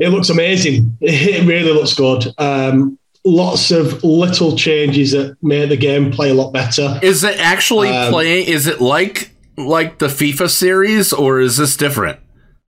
it 0.00 0.08
looks 0.10 0.28
amazing. 0.30 0.96
It 1.00 1.46
really 1.46 1.72
looks 1.72 1.94
good. 1.94 2.26
Um, 2.38 2.98
lots 3.24 3.70
of 3.70 4.02
little 4.04 4.56
changes 4.56 5.12
that 5.12 5.36
make 5.42 5.68
the 5.68 5.76
game 5.76 6.10
play 6.10 6.30
a 6.30 6.34
lot 6.34 6.52
better. 6.52 6.98
Is 7.02 7.24
it 7.24 7.38
actually 7.38 7.88
Um, 7.90 8.12
playing? 8.12 8.46
Is 8.48 8.66
it 8.66 8.80
like 8.80 9.30
like 9.56 9.98
the 9.98 10.08
FIFA 10.08 10.50
series, 10.50 11.12
or 11.12 11.40
is 11.40 11.56
this 11.56 11.76
different? 11.76 12.18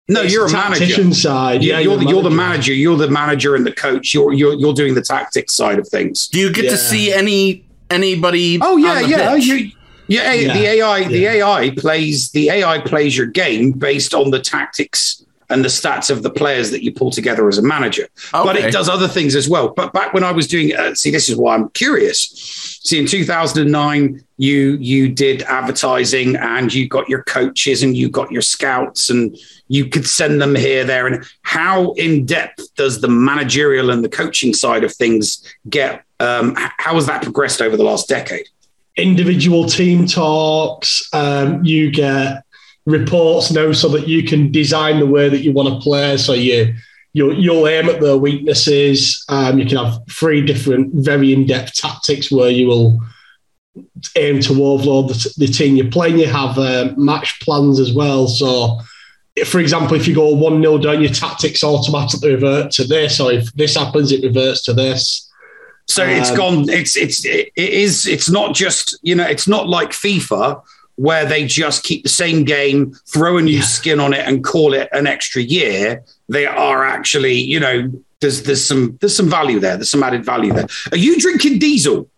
No, 0.09 0.23
It's 0.23 0.35
you're 0.35 0.45
a 0.45 0.49
the 0.49 0.53
manager. 0.55 1.15
side. 1.15 1.63
You- 1.63 1.71
Yeah, 1.71 1.79
you're, 1.79 1.93
you're 1.93 1.99
the, 1.99 2.05
the 2.05 2.11
you're 2.11 2.23
the 2.23 2.31
manager. 2.31 2.73
manager. 2.73 2.75
You're 2.75 2.97
the 2.99 3.09
manager 3.11 3.55
and 3.55 3.65
the 3.67 3.73
coach. 3.73 4.13
You're 4.13 4.33
you're 4.35 4.55
you're 4.55 4.75
doing 4.75 4.95
the 4.95 5.01
tactics 5.03 5.55
side 5.55 5.79
of 5.79 5.89
things. 5.89 6.29
Do 6.29 6.39
you 6.41 6.53
get 6.53 6.69
to 6.71 6.77
see 6.77 7.13
any 7.13 7.65
anybody? 7.91 8.59
Oh 8.61 8.77
yeah, 8.77 8.97
on 8.97 9.03
the 9.05 9.09
yeah. 9.09 9.35
pitch? 9.35 9.45
You, 9.47 9.71
yeah, 10.09 10.33
Yeah. 10.35 10.53
The 10.55 10.67
AI 10.67 11.09
the 11.09 11.27
AI 11.27 11.71
plays 11.71 12.31
the 12.33 12.51
AI 12.51 12.81
plays 12.81 13.17
your 13.17 13.27
game 13.29 13.73
based 13.73 14.13
on 14.13 14.31
the 14.31 14.41
tactics 14.41 15.24
and 15.51 15.65
the 15.65 15.69
stats 15.69 16.11
of 16.11 16.23
the 16.23 16.31
players 16.31 16.71
that 16.71 16.83
you 16.83 16.93
pull 16.93 17.11
together 17.11 17.49
as 17.49 17.59
a 17.59 17.63
manager. 17.63 18.09
But 18.33 18.57
it 18.57 18.73
does 18.73 18.89
other 18.89 19.09
things 19.09 19.35
as 19.35 19.49
well. 19.49 19.69
But 19.69 19.93
back 19.93 20.13
when 20.15 20.25
I 20.25 20.33
was 20.33 20.47
doing, 20.47 20.75
uh, 20.75 20.95
see, 20.95 21.11
this 21.11 21.29
is 21.29 21.37
why 21.37 21.55
I'm 21.55 21.69
curious. 21.71 22.29
See, 22.83 22.99
in 22.99 23.07
2009, 23.07 24.25
you 24.37 24.77
you 24.81 25.09
did 25.09 25.43
advertising 25.43 26.37
and 26.37 26.73
you 26.73 26.89
got 26.89 27.09
your 27.09 27.23
coaches 27.23 27.83
and 27.83 27.97
you 27.97 28.09
got 28.09 28.33
your 28.33 28.43
scouts 28.43 29.11
and 29.11 29.37
you 29.69 29.87
could 29.87 30.07
send 30.07 30.41
them 30.41 30.55
here, 30.55 30.85
there, 30.85 31.07
and 31.07 31.25
how 31.43 31.93
in 31.93 32.27
depth 32.27 32.75
does 32.75 33.01
the 33.01 33.09
managerial 33.09 33.91
and 33.91 34.05
the 34.05 34.09
coaching 34.09 34.53
side 34.53 34.85
of 34.85 34.93
things 34.93 35.43
get? 35.69 36.05
Um, 36.21 36.55
how 36.57 36.95
has 36.95 37.07
that 37.07 37.23
progressed 37.23 37.63
over 37.63 37.77
the 37.77 37.85
last 37.85 38.09
decade? 38.09 38.49
individual 38.97 39.65
team 39.65 40.07
talks. 40.07 41.09
Um, 41.13 41.65
you 41.65 41.91
get 41.91 42.44
reports 42.87 43.51
now 43.51 43.73
so 43.73 43.89
that 43.89 44.09
you 44.09 44.23
can 44.23 44.53
design 44.53 45.01
the 45.01 45.07
way 45.07 45.29
that 45.29 45.43
you 45.43 45.53
want 45.53 45.69
to 45.69 45.81
play. 45.81 46.17
So 46.17 46.33
you 46.33 46.75
you'll, 47.13 47.39
you'll 47.39 47.69
aim 47.69 47.89
at 47.89 48.01
the 48.01 48.19
weaknesses. 48.19 49.25
Um, 49.29 49.59
you 49.59 49.67
can 49.67 49.79
have 49.79 50.01
three 50.11 50.43
different, 50.45 50.93
very 50.95 51.33
in-depth 51.33 51.75
tactics 51.75 52.31
where 52.31 52.51
you 52.51 52.67
will 52.67 53.01
aim 54.17 54.41
to 54.41 54.65
overload 54.65 55.09
the, 55.09 55.35
the 55.39 55.47
team 55.47 55.77
you're 55.77 55.91
playing. 55.91 56.19
You 56.19 56.27
have 56.27 56.59
um, 56.59 56.95
match 57.03 57.41
plans 57.41 57.81
as 57.81 57.93
well. 57.93 58.27
So. 58.27 58.81
if, 59.37 59.49
For 59.49 59.61
example, 59.61 59.97
if 59.97 60.07
you 60.07 60.15
go 60.15 60.29
1 60.35 60.61
0 60.61 60.79
down, 60.79 61.01
your 61.01 61.13
tactics 61.13 61.65
automatically 61.65 62.35
revert 62.35 62.71
to 62.73 62.85
this, 62.85 63.19
or 63.19 63.33
if 63.33 63.53
this 63.55 63.77
happens, 63.77 64.13
it 64.13 64.23
reverts 64.23 64.63
to 64.65 64.73
this. 64.73 65.31
So 65.87 66.03
it's 66.03 66.35
gone. 66.35 66.69
It's 66.71 66.97
it's 66.97 67.27
it 67.27 67.53
is. 67.55 68.07
It's 68.07 68.31
not 68.31 68.55
just 68.55 68.99
you 69.03 69.15
know. 69.15 69.27
It's 69.27 69.47
not 69.47 69.69
like 69.69 69.91
FIFA 69.91 70.63
where 70.97 71.25
they 71.25 71.47
just 71.47 71.83
keep 71.85 72.03
the 72.03 72.09
same 72.09 72.45
game, 72.45 72.95
throw 73.07 73.39
a 73.39 73.43
new 73.43 73.63
skin 73.63 74.01
on 74.01 74.13
it, 74.15 74.27
and 74.27 74.45
call 74.45 74.75
it 74.75 74.89
an 74.93 75.07
extra 75.07 75.43
year. 75.43 76.03
They 76.29 76.47
are 76.47 76.85
actually 76.85 77.35
you 77.35 77.61
know. 77.61 77.91
There's 78.21 78.43
there's 78.45 78.65
some 78.65 78.97
there's 79.03 79.15
some 79.15 79.29
value 79.29 79.61
there. 79.61 79.77
There's 79.77 79.91
some 79.91 80.03
added 80.03 80.25
value 80.25 80.51
there. 80.53 80.67
Are 80.93 80.97
you 80.97 81.19
drinking 81.21 81.59
diesel? 81.59 82.09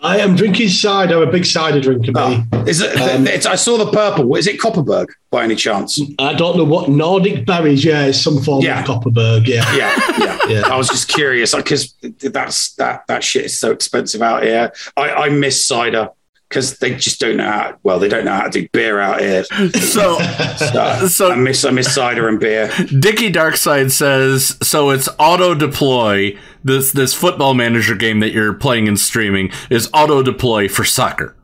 I 0.00 0.18
am 0.18 0.36
drinking 0.36 0.68
cider. 0.68 1.16
I'm 1.22 1.28
a 1.28 1.32
big 1.32 1.44
cider 1.46 1.80
drinker. 1.80 2.12
me. 2.12 2.44
Is 2.68 2.80
it? 2.80 2.96
Um, 3.00 3.26
it's, 3.26 3.46
I 3.46 3.54
saw 3.56 3.76
the 3.76 3.90
purple. 3.90 4.34
Is 4.36 4.46
it 4.46 4.60
Kopparberg 4.60 5.06
by 5.30 5.42
any 5.44 5.54
chance? 5.56 6.00
I 6.20 6.34
don't 6.34 6.56
know 6.56 6.64
what 6.64 6.88
Nordic 6.90 7.44
berries. 7.46 7.84
Yeah, 7.84 8.06
it's 8.06 8.18
some 8.20 8.40
form 8.42 8.62
Yeah. 8.64 8.80
of 8.80 8.86
Kopparberg. 8.86 9.46
Yeah, 9.48 9.64
Yeah, 9.76 10.00
yeah, 10.18 10.38
Yeah. 10.48 10.62
I 10.66 10.76
was 10.76 10.88
just 10.88 11.08
curious 11.08 11.54
because 11.54 11.92
that's 12.20 12.74
that 12.74 13.06
that 13.08 13.24
shit 13.24 13.44
is 13.46 13.58
so 13.58 13.70
expensive 13.72 14.22
out 14.22 14.42
here. 14.44 14.72
I, 14.96 15.10
I 15.10 15.28
miss 15.30 15.64
cider 15.66 16.10
because 16.52 16.76
they 16.78 16.94
just 16.94 17.18
don't 17.18 17.38
know 17.38 17.50
how. 17.50 17.74
Well, 17.82 17.98
they 17.98 18.08
don't 18.08 18.26
know 18.26 18.34
how 18.34 18.44
to 18.48 18.50
do 18.50 18.68
beer 18.72 19.00
out 19.00 19.20
here. 19.20 19.44
So, 19.72 20.18
So, 20.56 21.08
so 21.08 21.32
I 21.32 21.36
miss 21.36 21.64
I 21.64 21.70
miss 21.70 21.94
cider 21.94 22.28
and 22.28 22.38
beer. 22.38 22.68
Dickie 23.00 23.32
Darkside 23.32 23.90
says 23.90 24.56
so. 24.62 24.90
It's 24.90 25.08
auto 25.18 25.54
deploy. 25.54 26.36
This 26.62 26.92
this 26.92 27.14
football 27.14 27.54
manager 27.54 27.94
game 27.94 28.20
that 28.20 28.32
you're 28.32 28.52
playing 28.52 28.86
and 28.86 28.98
streaming 29.00 29.50
is 29.70 29.88
auto 29.94 30.22
deploy 30.22 30.68
for 30.68 30.84
soccer. 30.84 31.34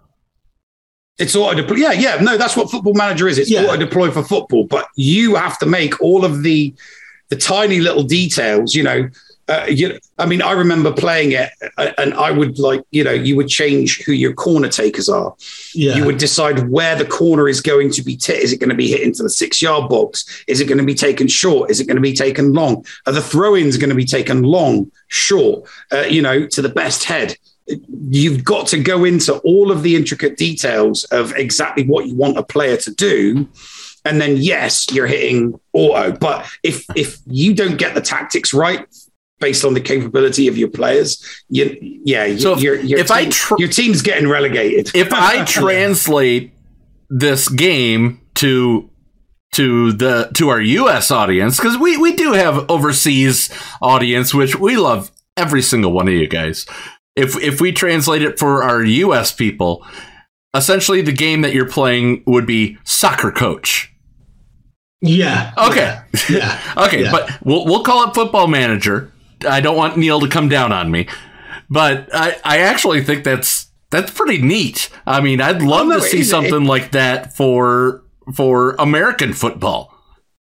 It's 1.18 1.34
auto 1.34 1.56
deploy. 1.62 1.76
Yeah, 1.78 1.92
yeah. 1.92 2.18
No, 2.20 2.36
that's 2.36 2.56
what 2.56 2.70
Football 2.70 2.94
Manager 2.94 3.26
is. 3.26 3.38
It's 3.38 3.50
Yeah. 3.50 3.62
auto 3.62 3.76
deploy 3.78 4.10
for 4.10 4.22
football, 4.22 4.64
but 4.64 4.86
you 4.94 5.34
have 5.34 5.58
to 5.58 5.66
make 5.66 6.00
all 6.02 6.24
of 6.24 6.42
the 6.42 6.72
the 7.30 7.36
tiny 7.36 7.80
little 7.80 8.04
details. 8.04 8.74
You 8.74 8.82
know, 8.84 9.08
uh, 9.48 9.66
you, 9.68 9.98
I 10.18 10.26
mean, 10.26 10.42
I 10.42 10.52
remember 10.52 10.92
playing 10.92 11.32
it, 11.32 11.50
uh, 11.78 11.92
and 11.96 12.12
I 12.14 12.30
would 12.30 12.58
like, 12.58 12.82
you 12.90 13.02
know, 13.02 13.12
you 13.12 13.34
would 13.36 13.48
change 13.48 14.02
who 14.02 14.12
your 14.12 14.34
corner 14.34 14.68
takers 14.68 15.08
are. 15.08 15.34
yeah. 15.74 15.94
You 15.94 16.04
would 16.04 16.18
decide 16.18 16.68
where 16.68 16.94
the 16.96 17.06
corner 17.06 17.48
is 17.48 17.62
going 17.62 17.90
to 17.92 18.02
be. 18.02 18.16
T- 18.16 18.34
is 18.34 18.52
it 18.52 18.60
going 18.60 18.68
to 18.70 18.76
be 18.76 18.88
hit 18.88 19.00
into 19.00 19.22
the 19.22 19.30
six 19.30 19.62
yard 19.62 19.88
box? 19.88 20.44
Is 20.46 20.60
it 20.60 20.66
going 20.66 20.78
to 20.78 20.84
be 20.84 20.94
taken 20.94 21.28
short? 21.28 21.70
Is 21.70 21.80
it 21.80 21.86
going 21.86 21.96
to 21.96 22.02
be 22.02 22.12
taken 22.12 22.52
long? 22.52 22.84
Are 23.06 23.12
the 23.12 23.22
throw 23.22 23.56
ins 23.56 23.78
going 23.78 23.90
to 23.90 23.96
be 23.96 24.04
taken 24.04 24.42
long, 24.42 24.90
short? 25.08 25.68
Uh, 25.90 26.00
you 26.00 26.20
know, 26.20 26.46
to 26.46 26.60
the 26.60 26.68
best 26.68 27.04
head. 27.04 27.36
You've 28.10 28.44
got 28.44 28.66
to 28.68 28.78
go 28.78 29.04
into 29.04 29.38
all 29.38 29.70
of 29.70 29.82
the 29.82 29.96
intricate 29.96 30.36
details 30.36 31.04
of 31.04 31.34
exactly 31.36 31.84
what 31.84 32.06
you 32.06 32.14
want 32.14 32.38
a 32.38 32.42
player 32.42 32.76
to 32.78 32.94
do. 32.94 33.48
And 34.04 34.20
then, 34.20 34.38
yes, 34.38 34.86
you're 34.90 35.06
hitting 35.06 35.58
auto. 35.72 36.12
But 36.12 36.50
if 36.62 36.86
if 36.94 37.18
you 37.26 37.54
don't 37.54 37.76
get 37.76 37.94
the 37.94 38.00
tactics 38.00 38.54
right, 38.54 38.86
based 39.40 39.64
on 39.64 39.74
the 39.74 39.80
capability 39.80 40.48
of 40.48 40.56
your 40.58 40.68
players, 40.68 41.22
you, 41.48 41.76
yeah, 42.04 42.36
So 42.36 42.54
if- 42.54 42.62
your, 42.62 42.74
your, 42.80 42.98
if 42.98 43.10
I 43.10 43.22
team- 43.22 43.30
tr- 43.32 43.54
your 43.58 43.68
team's 43.68 44.02
getting 44.02 44.28
relegated. 44.28 44.90
If 44.94 45.12
I 45.12 45.44
translate 45.58 46.52
this 47.10 47.48
game 47.48 48.20
to 48.36 48.90
to 49.52 49.92
the 49.92 50.30
to 50.34 50.50
our 50.50 50.60
US 50.60 51.10
audience 51.10 51.56
because 51.56 51.78
we 51.78 51.96
we 51.96 52.14
do 52.14 52.32
have 52.32 52.70
overseas 52.70 53.48
audience 53.80 54.34
which 54.34 54.54
we 54.58 54.76
love 54.76 55.10
every 55.36 55.62
single 55.62 55.92
one 55.92 56.06
of 56.06 56.14
you 56.14 56.28
guys. 56.28 56.66
If 57.16 57.36
if 57.42 57.60
we 57.60 57.72
translate 57.72 58.22
it 58.22 58.38
for 58.38 58.62
our 58.62 58.84
US 58.84 59.32
people, 59.32 59.86
essentially 60.54 61.00
the 61.00 61.12
game 61.12 61.40
that 61.40 61.54
you're 61.54 61.68
playing 61.68 62.22
would 62.26 62.46
be 62.46 62.76
soccer 62.84 63.30
coach. 63.32 63.90
yeah. 65.00 65.52
Okay. 65.56 65.98
Yeah. 66.28 66.60
Okay, 66.86 67.04
Yeah. 67.04 67.10
but 67.12 67.38
we'll 67.42 67.64
we'll 67.64 67.82
call 67.82 68.06
it 68.08 68.14
football 68.14 68.46
manager. 68.48 69.10
I 69.48 69.60
don't 69.60 69.76
want 69.76 69.96
Neil 69.96 70.20
to 70.20 70.28
come 70.28 70.48
down 70.48 70.72
on 70.72 70.90
me, 70.90 71.08
but 71.68 72.08
I 72.14 72.36
I 72.44 72.58
actually 72.58 73.02
think 73.02 73.24
that's 73.24 73.70
that's 73.90 74.10
pretty 74.10 74.40
neat. 74.42 74.90
I 75.06 75.20
mean, 75.20 75.40
I'd 75.40 75.62
love 75.62 75.86
Oh, 75.86 75.90
no, 75.90 75.94
to 75.96 76.02
see 76.02 76.20
it- 76.20 76.24
something 76.26 76.64
like 76.64 76.92
that 76.92 77.36
for 77.36 78.02
for 78.34 78.74
American 78.78 79.32
football. 79.32 79.94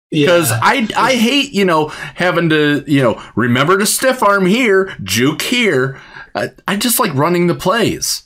Because 0.09 0.51
Yeah. 0.51 0.59
I 0.61 0.87
I 0.97 1.15
hate 1.15 1.53
you 1.53 1.63
know 1.65 1.87
having 2.15 2.49
to 2.49 2.83
you 2.87 3.01
know 3.01 3.21
remember 3.35 3.77
to 3.77 3.85
stiff 3.85 4.21
arm 4.21 4.45
here, 4.45 4.95
juke 5.03 5.41
here. 5.41 5.99
I, 6.35 6.49
I 6.67 6.75
just 6.77 6.99
like 6.99 7.13
running 7.13 7.47
the 7.47 7.55
plays. 7.55 8.23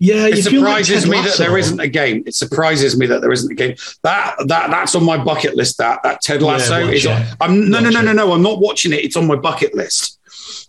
Yeah, 0.00 0.26
it 0.26 0.34
like 0.34 0.42
surprises 0.42 1.04
Ted 1.04 1.10
me 1.10 1.22
that 1.22 1.38
there 1.38 1.56
isn't 1.56 1.80
a 1.80 1.88
game. 1.88 2.24
It 2.26 2.34
surprises 2.34 2.98
me 2.98 3.06
that 3.06 3.20
there 3.20 3.32
isn't 3.32 3.50
a 3.50 3.54
game. 3.54 3.76
That 4.02 4.34
that 4.48 4.70
that's 4.70 4.94
on 4.94 5.04
my 5.04 5.22
bucket 5.22 5.54
list. 5.54 5.78
That 5.78 6.02
that 6.02 6.20
Ted 6.20 6.42
Yeah, 6.42 6.48
Lasso 6.48 6.86
watch 6.86 6.94
is. 6.94 7.06
On. 7.06 7.22
I'm 7.40 7.70
no 7.70 7.80
no 7.80 7.90
no 7.90 8.02
no 8.02 8.12
no. 8.12 8.32
I'm 8.32 8.42
not 8.42 8.60
watching 8.60 8.92
it. 8.92 9.04
It's 9.04 9.16
on 9.16 9.26
my 9.26 9.36
bucket 9.36 9.74
list. 9.74 10.18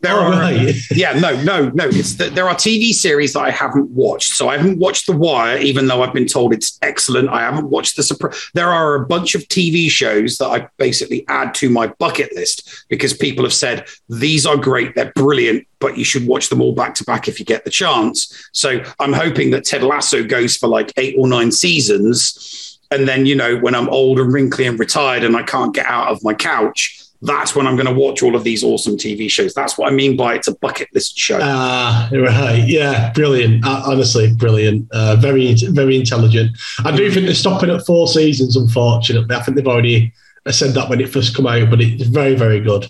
There 0.06 0.14
Oh, 0.20 0.26
are 0.26 0.32
right. 0.32 0.76
yeah 0.92 1.14
no 1.26 1.42
no 1.44 1.70
no. 1.70 1.86
It's 1.88 2.16
that 2.16 2.36
there 2.36 2.48
are 2.48 2.56
TV 2.56 2.94
series 2.94 3.34
that 3.34 3.42
I 3.42 3.50
haven't 3.52 3.90
watched. 3.90 4.34
So 4.34 4.50
I 4.50 4.58
haven't 4.58 4.80
watched 4.80 5.08
The 5.08 5.14
Wire, 5.18 5.58
even 5.58 5.88
though 5.88 6.02
I've 6.04 6.14
been 6.14 6.28
told 6.28 6.54
it's 6.54 6.78
excellent. 6.82 7.30
I 7.30 7.42
haven't 7.42 7.70
watched 7.70 7.96
the. 7.98 8.04
Sopra- 8.04 8.36
There 8.54 8.70
are 8.72 8.96
a 8.96 9.06
bunch 9.06 9.36
of 9.36 9.42
TV 9.48 9.90
shows 9.90 10.38
that 10.38 10.48
I 10.48 10.68
basically 10.78 11.26
add 11.28 11.54
to 11.56 11.70
my 11.70 11.88
bucket 11.88 12.36
list 12.36 12.86
because 12.90 13.14
people 13.14 13.44
have 13.46 13.54
said 13.54 13.88
these 14.10 14.46
are 14.46 14.58
great, 14.58 14.96
they're 14.96 15.12
brilliant, 15.16 15.66
but 15.80 15.98
you 15.98 16.04
should 16.04 16.28
watch 16.28 16.50
them 16.50 16.62
all 16.62 16.74
back 16.76 16.96
to 16.96 17.04
back 17.04 17.28
if 17.28 17.40
you 17.40 17.46
get 17.46 17.66
the 17.66 17.72
chance. 17.72 18.50
So 18.54 18.84
I'm 19.00 19.14
hoping 19.14 19.52
that 19.52 19.66
Ted 19.66 19.84
Lasso 19.84 20.24
goes 20.24 20.56
for 20.58 20.68
like 20.68 20.92
eight 20.98 21.16
or 21.18 21.28
nine 21.28 21.52
seasons. 21.52 22.72
And 22.92 23.08
then, 23.08 23.26
you 23.26 23.36
know, 23.36 23.58
when 23.58 23.74
I'm 23.74 23.90
old 23.90 24.20
and 24.20 24.32
wrinkly 24.32 24.66
and 24.68 24.80
retired 24.80 25.24
and 25.24 25.36
I 25.36 25.42
can't 25.44 25.74
get 25.74 25.88
out 25.88 26.08
of 26.10 26.24
my 26.24 26.34
couch, 26.36 27.02
that's 27.26 27.56
when 27.56 27.68
I'm 27.68 27.76
going 27.76 27.88
to 27.88 27.94
watch 27.94 28.24
all 28.24 28.36
of 28.36 28.44
these 28.44 28.64
awesome 28.64 28.98
TV 28.98 29.30
shows. 29.30 29.54
That's 29.54 29.78
what 29.78 29.92
I 29.92 29.96
mean 29.96 30.16
by 30.16 30.36
it's 30.36 30.48
a 30.48 30.56
bucket 30.56 30.90
list 30.94 31.18
show. 31.18 31.40
Ah, 31.42 32.10
right. 32.12 32.64
Yeah, 32.66 33.12
brilliant. 33.14 33.66
Uh, 33.66 33.84
honestly, 33.86 34.34
brilliant. 34.34 34.88
Uh, 34.92 35.16
very, 35.18 35.54
very 35.56 35.96
intelligent. 35.98 36.58
I 36.84 36.96
do 36.96 37.12
think 37.12 37.26
they're 37.26 37.36
stopping 37.36 37.70
at 37.70 37.86
four 37.86 38.08
seasons, 38.08 38.56
unfortunately. 38.56 39.36
I 39.36 39.42
think 39.42 39.58
they've 39.58 39.68
already 39.68 40.14
said 40.50 40.74
that 40.76 40.90
when 40.90 41.02
it 41.02 41.10
first 41.10 41.36
come 41.36 41.48
out, 41.48 41.70
but 41.70 41.82
it's 41.82 42.04
very, 42.04 42.36
very 42.36 42.60
good. 42.60 42.90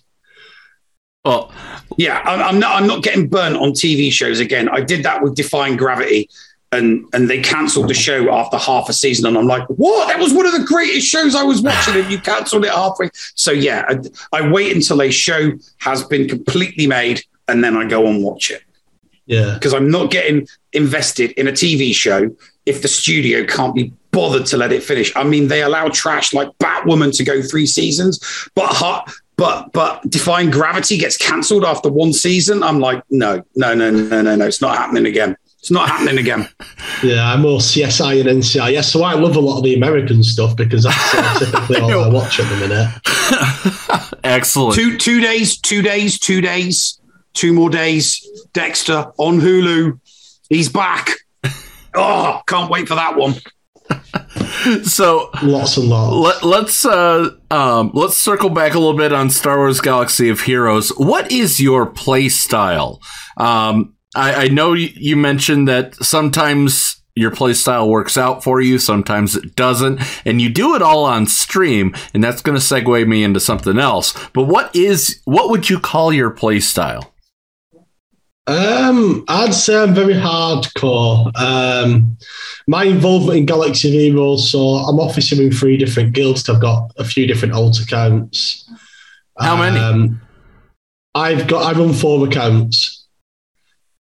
Well, 1.23 1.51
yeah, 1.97 2.21
I'm, 2.23 2.41
I'm 2.41 2.59
not. 2.59 2.75
I'm 2.75 2.87
not 2.87 3.01
getting 3.01 3.27
burnt 3.27 3.55
on 3.55 3.71
TV 3.71 4.11
shows 4.11 4.39
again. 4.39 4.69
I 4.69 4.81
did 4.81 5.03
that 5.05 5.23
with 5.23 5.35
Defying 5.35 5.75
Gravity, 5.75 6.29
and 6.75 7.05
and 7.13 7.29
they 7.29 7.41
cancelled 7.41 7.87
the 7.87 7.93
show 7.93 8.29
after 8.31 8.57
half 8.57 8.89
a 8.89 8.93
season, 8.93 9.25
and 9.25 9.37
I'm 9.37 9.47
like, 9.47 9.65
what? 9.69 10.07
That 10.09 10.19
was 10.19 10.33
one 10.33 10.45
of 10.45 10.51
the 10.51 10.63
greatest 10.65 11.07
shows 11.07 11.33
I 11.35 11.43
was 11.43 11.61
watching, 11.61 11.95
and 11.95 12.11
you 12.11 12.19
cancelled 12.19 12.65
it 12.65 12.71
halfway. 12.71 13.09
So 13.35 13.51
yeah, 13.51 13.85
I, 13.87 13.99
I 14.41 14.49
wait 14.49 14.75
until 14.75 15.01
a 15.01 15.09
show 15.09 15.51
has 15.79 16.03
been 16.03 16.27
completely 16.27 16.85
made, 16.87 17.23
and 17.47 17.63
then 17.63 17.75
I 17.75 17.85
go 17.85 18.05
and 18.07 18.23
watch 18.23 18.51
it 18.51 18.61
Yeah. 19.25 19.53
because 19.55 19.73
I'm 19.73 19.89
not 19.89 20.11
getting 20.11 20.47
invested 20.73 21.31
in 21.31 21.47
a 21.47 21.51
TV 21.51 21.93
show 21.95 22.29
if 22.65 22.81
the 22.81 22.87
studio 22.87 23.45
can't 23.45 23.73
be 23.73 23.91
bothered 24.11 24.45
to 24.47 24.57
let 24.57 24.71
it 24.71 24.81
finish. 24.83 25.15
I 25.15 25.23
mean, 25.23 25.47
they 25.47 25.61
allow 25.63 25.87
trash 25.89 26.33
like 26.33 26.49
Batwoman 26.59 27.15
to 27.17 27.23
go 27.23 27.41
three 27.41 27.65
seasons, 27.65 28.19
but 28.55 28.67
hot. 28.67 29.11
But 29.37 29.73
but 29.73 30.01
Defying 30.09 30.49
Gravity 30.49 30.97
gets 30.97 31.17
cancelled 31.17 31.65
after 31.65 31.89
one 31.89 32.13
season. 32.13 32.63
I'm 32.63 32.79
like, 32.79 33.03
no, 33.09 33.43
no, 33.57 33.75
no, 33.75 33.91
no, 33.91 34.21
no, 34.21 34.35
no. 34.37 34.45
It's 34.45 34.61
not 34.61 34.77
happening 34.77 35.05
again. 35.05 35.35
It's 35.65 35.71
not 35.71 35.89
happening 35.89 36.19
again. 36.19 36.47
Yeah, 37.03 37.33
I'm 37.33 37.41
more 37.41 37.59
CSI 37.59 38.21
and 38.21 38.41
NCIS, 38.41 38.85
so 38.85 39.03
I 39.03 39.15
love 39.15 39.35
a 39.35 39.39
lot 39.39 39.57
of 39.57 39.63
the 39.63 39.75
American 39.75 40.23
stuff 40.23 40.55
because 40.55 40.83
that's 40.83 41.13
uh, 41.13 41.39
typically 41.39 41.81
all 41.81 42.05
I 42.05 42.07
watch 42.07 42.39
at 42.39 42.49
the 42.49 42.55
minute. 42.55 44.17
Excellent. 44.23 44.75
Two 44.75 44.97
two 44.97 45.19
days, 45.19 45.57
two 45.57 45.81
days, 45.81 46.17
two 46.17 46.39
days, 46.39 46.99
two 47.33 47.51
more 47.51 47.69
days. 47.69 48.25
Dexter 48.53 49.11
on 49.17 49.41
Hulu. 49.41 49.99
He's 50.49 50.69
back. 50.69 51.09
Oh, 51.93 52.41
can't 52.47 52.71
wait 52.71 52.87
for 52.87 52.95
that 52.95 53.17
one. 53.17 53.35
So 54.83 55.29
lots 55.43 55.75
and 55.75 55.89
lots. 55.89 56.15
Let, 56.15 56.43
let's 56.43 56.85
uh, 56.85 57.29
um, 57.51 57.91
let's 57.93 58.17
circle 58.17 58.49
back 58.49 58.73
a 58.73 58.79
little 58.79 58.97
bit 58.97 59.11
on 59.11 59.29
Star 59.29 59.57
Wars 59.57 59.81
Galaxy 59.81 60.29
of 60.29 60.41
Heroes. 60.41 60.89
What 60.91 61.29
is 61.29 61.59
your 61.59 61.85
play 61.85 62.29
style? 62.29 63.01
Um, 63.37 63.94
I, 64.15 64.45
I 64.45 64.47
know 64.47 64.73
you, 64.73 65.15
mentioned 65.15 65.67
that 65.67 65.95
sometimes 65.95 67.01
your 67.15 67.31
play 67.31 67.53
style 67.53 67.89
works 67.89 68.17
out 68.17 68.43
for 68.43 68.61
you, 68.61 68.77
sometimes 68.79 69.35
it 69.35 69.55
doesn't, 69.55 70.01
and 70.25 70.41
you 70.41 70.49
do 70.49 70.75
it 70.75 70.81
all 70.81 71.05
on 71.05 71.27
stream, 71.27 71.95
and 72.13 72.23
that's 72.23 72.41
going 72.41 72.57
to 72.57 72.63
segue 72.63 73.07
me 73.07 73.23
into 73.23 73.39
something 73.39 73.79
else. 73.79 74.13
But 74.33 74.43
what 74.43 74.75
is 74.75 75.21
what 75.25 75.49
would 75.49 75.69
you 75.69 75.79
call 75.79 76.11
your 76.11 76.31
play 76.31 76.59
style? 76.59 77.13
Um, 78.47 79.25
I'd 79.27 79.55
say 79.55 79.75
I'm 79.81 79.95
very 79.95 80.13
hardcore. 80.13 81.31
Um, 81.35 82.17
my 82.67 82.83
involvement 82.83 83.39
in 83.39 83.45
Galaxy 83.45 83.87
of 83.87 83.93
Heroes, 83.93 84.51
so 84.51 84.59
I'm 84.59 84.99
officer 84.99 85.41
in 85.41 85.51
three 85.51 85.77
different 85.77 86.13
guilds. 86.13 86.47
I've 86.47 86.61
got 86.61 86.91
a 86.97 87.03
few 87.03 87.25
different 87.25 87.55
alt 87.55 87.79
accounts. 87.79 88.69
How 89.39 89.57
many? 89.57 89.79
Um, 89.79 90.21
I've 91.15 91.47
got. 91.47 91.75
I 91.75 91.79
run 91.79 91.93
four 91.93 92.27
accounts. 92.27 93.04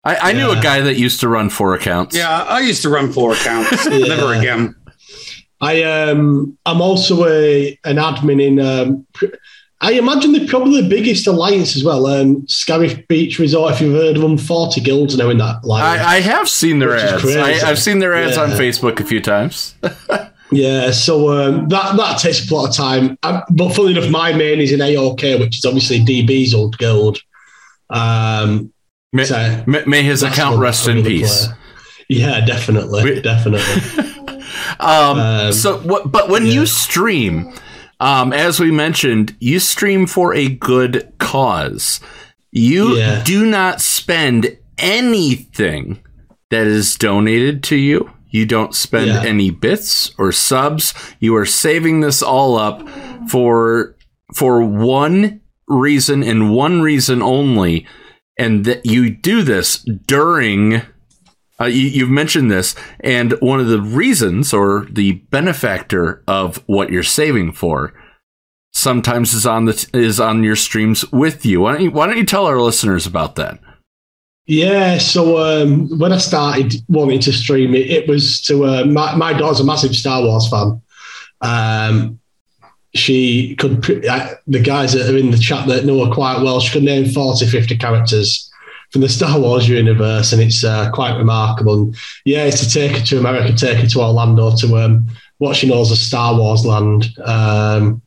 I, 0.05 0.31
I 0.31 0.33
knew 0.33 0.51
a 0.51 0.61
guy 0.61 0.81
that 0.83 0.97
used 0.97 1.21
to 1.21 1.29
run 1.29 1.49
four 1.51 1.75
accounts. 1.75 2.15
Yeah, 2.17 2.31
I 2.31 2.61
used 2.61 2.83
to 2.83 2.89
run 2.91 3.13
four 3.13 3.33
accounts. 3.33 3.87
Never 3.89 4.35
again. 4.35 4.75
I 5.61 5.83
um 5.83 6.59
I'm 6.67 6.81
also 6.83 7.27
a 7.27 7.79
an 7.85 7.97
admin 7.97 8.43
in 8.43 8.61
um 8.61 9.07
I 9.81 9.93
imagine 9.93 10.33
they're 10.33 10.47
probably 10.47 10.83
the 10.83 10.89
biggest 10.89 11.27
alliance 11.27 11.75
as 11.77 11.85
well. 11.85 12.07
Um 12.07 12.43
Scarif 12.47 13.07
Beach 13.09 13.39
Resort, 13.39 13.73
if 13.75 13.81
you've 13.81 13.95
heard 13.95 14.17
of 14.17 14.23
them, 14.23 14.37
40 14.37 14.81
guilds 14.83 15.17
now 15.17 15.31
in 15.31 15.39
that 15.39 15.65
alliance. 15.65 16.05
I, 16.05 16.17
I 16.17 16.21
have 16.21 16.49
seen 16.49 16.81
their 16.81 16.97
ads. 16.97 17.25
I, 17.37 17.71
I've 17.71 17.79
seen 17.79 18.01
their 18.01 18.15
ads 18.15 18.37
on 18.37 18.51
Facebook 18.51 19.01
a 19.01 19.05
few 19.05 19.21
times. 19.21 19.75
Yeah, 20.53 20.93
so 20.93 21.31
um, 21.33 21.69
that 21.69 21.97
that 21.97 22.19
takes 22.19 22.49
a 22.49 22.55
lot 22.55 22.69
of 22.69 22.77
time. 22.77 23.19
Um, 23.25 23.43
but 23.51 23.73
funnily 23.75 23.97
enough, 23.97 24.11
my 24.11 24.33
main 24.33 24.61
is 24.61 24.71
in 24.71 24.79
AOK, 24.79 25.41
which 25.41 25.59
is 25.59 25.65
obviously 25.65 25.99
DB's 25.99 26.55
old 26.55 26.79
guild. 26.79 27.19
Um, 27.91 28.73
may, 29.15 29.65
may, 29.67 29.85
may 29.87 30.03
his 30.03 30.23
account 30.23 30.59
rest 30.61 30.87
in 30.89 31.03
peace. 31.03 31.49
Yeah, 32.09 32.45
definitely, 32.45 33.21
definitely. 33.23 34.03
Um, 34.81 35.53
so 35.53 35.79
what? 35.79 36.11
But 36.11 36.29
when 36.29 36.47
you 36.47 36.67
stream, 36.67 37.53
um, 38.01 38.33
as 38.33 38.61
we 38.61 38.71
mentioned, 38.71 39.35
you 39.41 39.59
stream 39.59 40.07
for 40.07 40.35
a 40.35 40.49
good 40.49 41.13
cause. 41.19 42.01
You 42.53 42.97
Yeah. 42.97 43.23
do 43.25 43.47
not 43.47 43.81
spend 43.81 44.57
anything 44.79 46.01
that 46.51 46.67
is 46.67 46.97
donated 46.97 47.63
to 47.65 47.77
you. 47.77 48.11
You 48.31 48.47
don't 48.47 48.75
spend 48.75 49.07
Yeah. 49.09 49.23
any 49.23 49.51
bits 49.51 50.13
or 50.19 50.33
subs. 50.33 50.93
You 51.21 51.35
are 51.37 51.47
saving 51.47 52.01
this 52.01 52.23
all 52.23 52.57
up 52.59 52.87
for 53.29 53.97
for 54.35 54.61
one 54.63 55.41
reason 55.69 56.23
and 56.23 56.51
one 56.53 56.81
reason 56.83 57.23
only, 57.23 57.87
and 58.39 58.65
that 58.65 58.85
you 58.85 59.11
do 59.11 59.43
this 59.43 59.79
during 60.07 60.83
uh, 61.61 61.67
you, 61.67 61.83
you've 61.83 62.11
mentioned 62.11 62.51
this, 62.51 62.75
and 63.01 63.33
one 63.41 63.61
of 63.61 63.69
the 63.69 63.81
reasons 63.81 64.53
or 64.53 64.87
the 64.91 65.13
benefactor 65.31 66.23
of 66.27 66.57
what 66.67 66.91
you're 66.91 67.03
saving 67.05 67.53
for 67.53 67.95
sometimes 68.73 69.33
is 69.33 69.47
on 69.47 69.67
the 69.67 69.89
is 69.95 70.19
on 70.19 70.43
your 70.43 70.57
streams 70.57 71.11
with 71.13 71.47
you. 71.47 71.61
Why 71.61 71.73
don't 71.73 71.83
you 71.83 71.91
Why 71.91 72.07
don't 72.07 72.19
you 72.19 72.27
tell 72.27 72.47
our 72.47 72.61
listeners 72.61 73.07
about 73.07 73.37
that? 73.37 73.61
Yeah, 74.47 74.99
so 74.99 75.39
um, 75.39 75.99
when 75.99 76.13
I 76.13 76.19
started 76.19 76.75
wanting 76.89 77.21
to 77.21 77.33
stream 77.33 77.75
it, 77.75 77.89
it 77.89 78.09
was 78.09 78.43
to 78.43 78.67
uh, 78.67 78.85
my, 78.85 79.15
my 79.15 79.33
daughter's 79.33 79.61
a 79.61 79.65
massive 79.65 79.97
Star 79.97 80.23
Wars 80.23 80.49
fan. 80.51 80.83
Um, 81.41 82.21
she 82.95 83.57
could, 83.57 83.83
the 83.83 84.61
guys 84.63 84.93
that 84.93 85.13
are 85.13 85.19
in 85.19 85.31
the 85.31 85.39
chat 85.39 85.67
that 85.69 85.85
know 85.85 86.05
her 86.05 86.13
quite 86.13 86.41
well, 86.43 86.61
she 86.61 86.73
could 86.73 86.85
name 86.85 87.11
40, 87.11 87.47
50 87.47 87.77
characters 87.77 88.51
from 88.91 89.01
the 89.01 89.09
Star 89.09 89.41
Wars 89.41 89.69
universe, 89.69 90.33
and 90.33 90.41
it's 90.41 90.63
uh, 90.63 90.91
quite 90.93 91.17
remarkable. 91.17 91.75
And 91.75 91.97
yeah, 92.25 92.49
to 92.49 92.71
take 92.71 92.93
her 92.93 93.05
to 93.05 93.19
America, 93.19 93.53
take 93.53 93.79
her 93.79 93.89
to 93.89 94.01
Orlando 94.01 94.55
to 94.57 94.77
um, 94.77 95.09
what 95.39 95.57
she 95.57 95.69
knows 95.69 95.91
as 95.91 96.01
Star 96.01 96.37
Wars 96.37 96.65
land. 96.65 97.09
Um, 97.25 98.01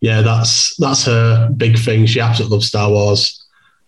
yeah, 0.00 0.22
that's 0.22 0.74
that's 0.76 1.04
her 1.04 1.50
big 1.50 1.78
thing. 1.78 2.06
She 2.06 2.18
absolutely 2.18 2.56
loves 2.56 2.68
Star 2.68 2.90
Wars. 2.90 3.44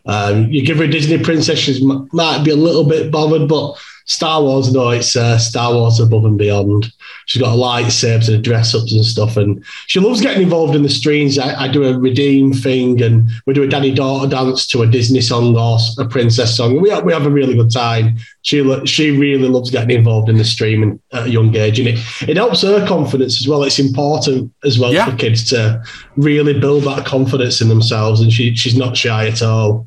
Um, 0.07 0.51
you 0.51 0.65
give 0.65 0.77
her 0.79 0.85
a 0.85 0.91
Disney 0.91 1.19
princess, 1.19 1.59
she 1.59 1.83
might 2.13 2.45
be 2.45 2.51
a 2.51 2.57
little 2.57 2.85
bit 2.85 3.11
bothered, 3.11 3.49
but 3.49 3.79
Star 4.07 4.43
Wars, 4.43 4.71
no, 4.73 4.91
it's 4.91 5.17
uh, 5.17 5.39
Star 5.39 5.73
Wars 5.73 5.99
above 5.99 6.27
and 6.27 6.37
beyond. 6.37 6.93
She's 7.27 7.41
got 7.41 7.55
a 7.55 7.57
lightsabers 7.57 8.33
and 8.33 8.45
dress 8.45 8.75
ups 8.75 8.93
and 8.93 9.05
stuff, 9.05 9.39
and 9.39 9.65
she 9.87 9.99
loves 9.99 10.21
getting 10.21 10.43
involved 10.43 10.75
in 10.75 10.83
the 10.83 10.91
streams. 10.91 11.39
I, 11.39 11.63
I 11.63 11.69
do 11.69 11.85
a 11.85 11.99
redeem 11.99 12.53
thing, 12.53 13.03
and 13.03 13.31
we 13.47 13.55
do 13.55 13.63
a 13.63 13.69
daddy 13.69 13.95
daughter 13.95 14.29
dance 14.29 14.67
to 14.69 14.83
a 14.83 14.87
Disney 14.87 15.23
song 15.23 15.57
or 15.57 15.79
a 15.99 16.07
princess 16.07 16.55
song. 16.55 16.83
We 16.83 16.91
have, 16.91 17.05
we 17.05 17.15
have 17.15 17.25
a 17.25 17.31
really 17.31 17.55
good 17.55 17.71
time. 17.71 18.19
She 18.43 18.63
she 18.85 19.11
really 19.11 19.49
loves 19.49 19.71
getting 19.71 19.97
involved 19.97 20.29
in 20.29 20.37
the 20.37 20.45
streaming 20.45 21.01
at 21.13 21.27
a 21.27 21.31
young 21.31 21.55
age, 21.57 21.79
and 21.79 21.89
it, 21.89 21.99
it 22.29 22.37
helps 22.37 22.61
her 22.61 22.87
confidence 22.87 23.41
as 23.41 23.49
well. 23.49 23.63
It's 23.63 23.79
important 23.79 24.53
as 24.65 24.79
well 24.79 24.93
for 25.11 25.17
kids 25.17 25.49
to 25.51 25.83
really 26.17 26.59
build 26.59 26.85
that 26.85 27.07
confidence 27.07 27.63
in 27.63 27.69
themselves, 27.69 28.21
and 28.21 28.31
she 28.31 28.55
she's 28.55 28.77
not 28.77 28.99
shy 28.99 29.29
at 29.29 29.41
all. 29.41 29.87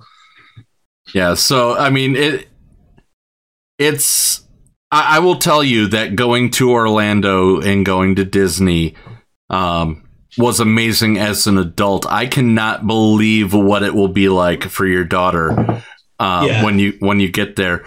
Yeah, 1.14 1.36
so 1.36 1.78
I 1.78 1.92
mean 1.92 2.16
it. 2.16 2.48
It's. 3.78 4.44
I, 4.92 5.18
I 5.18 5.20
will 5.20 5.36
tell 5.38 5.64
you 5.64 5.88
that 5.88 6.16
going 6.16 6.52
to 6.52 6.72
Orlando 6.72 7.60
and 7.60 7.86
going 7.86 8.16
to 8.16 8.26
Disney 8.26 8.96
um, 9.50 10.08
was 10.38 10.60
amazing 10.60 11.18
as 11.18 11.46
an 11.48 11.58
adult. 11.58 12.06
I 12.06 12.26
cannot 12.28 12.88
believe 12.88 13.54
what 13.54 13.84
it 13.84 13.94
will 13.94 14.08
be 14.08 14.30
like 14.30 14.64
for 14.64 14.86
your 14.86 15.04
daughter 15.04 15.84
uh, 16.20 16.46
Yeah. 16.48 16.64
when 16.64 16.80
you 16.80 16.94
when 17.00 17.20
you 17.20 17.30
get 17.30 17.56
there. 17.58 17.86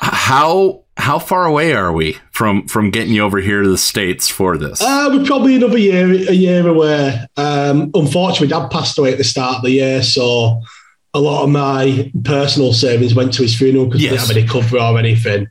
How 0.00 0.84
how 0.96 1.18
far 1.18 1.44
away 1.44 1.74
are 1.74 1.92
we 1.92 2.16
from 2.32 2.66
from 2.66 2.90
getting 2.90 3.12
you 3.12 3.22
over 3.22 3.38
here 3.38 3.62
to 3.62 3.68
the 3.68 3.78
states 3.78 4.28
for 4.28 4.56
this? 4.56 4.80
Uh, 4.80 5.10
we're 5.12 5.24
probably 5.26 5.56
another 5.56 5.78
year 5.78 6.06
a 6.10 6.32
year 6.34 6.66
away. 6.66 7.26
Um, 7.36 7.90
unfortunately, 7.94 8.48
Dad 8.48 8.70
passed 8.70 8.98
away 8.98 9.12
at 9.12 9.18
the 9.18 9.24
start 9.24 9.56
of 9.56 9.62
the 9.62 9.70
year, 9.70 10.02
so 10.02 10.60
a 11.14 11.20
lot 11.20 11.44
of 11.44 11.50
my 11.50 12.12
personal 12.24 12.72
savings 12.72 13.14
went 13.14 13.32
to 13.34 13.42
his 13.42 13.56
funeral 13.56 13.86
because 13.86 14.02
we 14.02 14.08
didn't 14.08 14.20
have 14.20 14.36
any 14.36 14.46
cover 14.46 14.78
or 14.78 14.98
anything. 14.98 15.48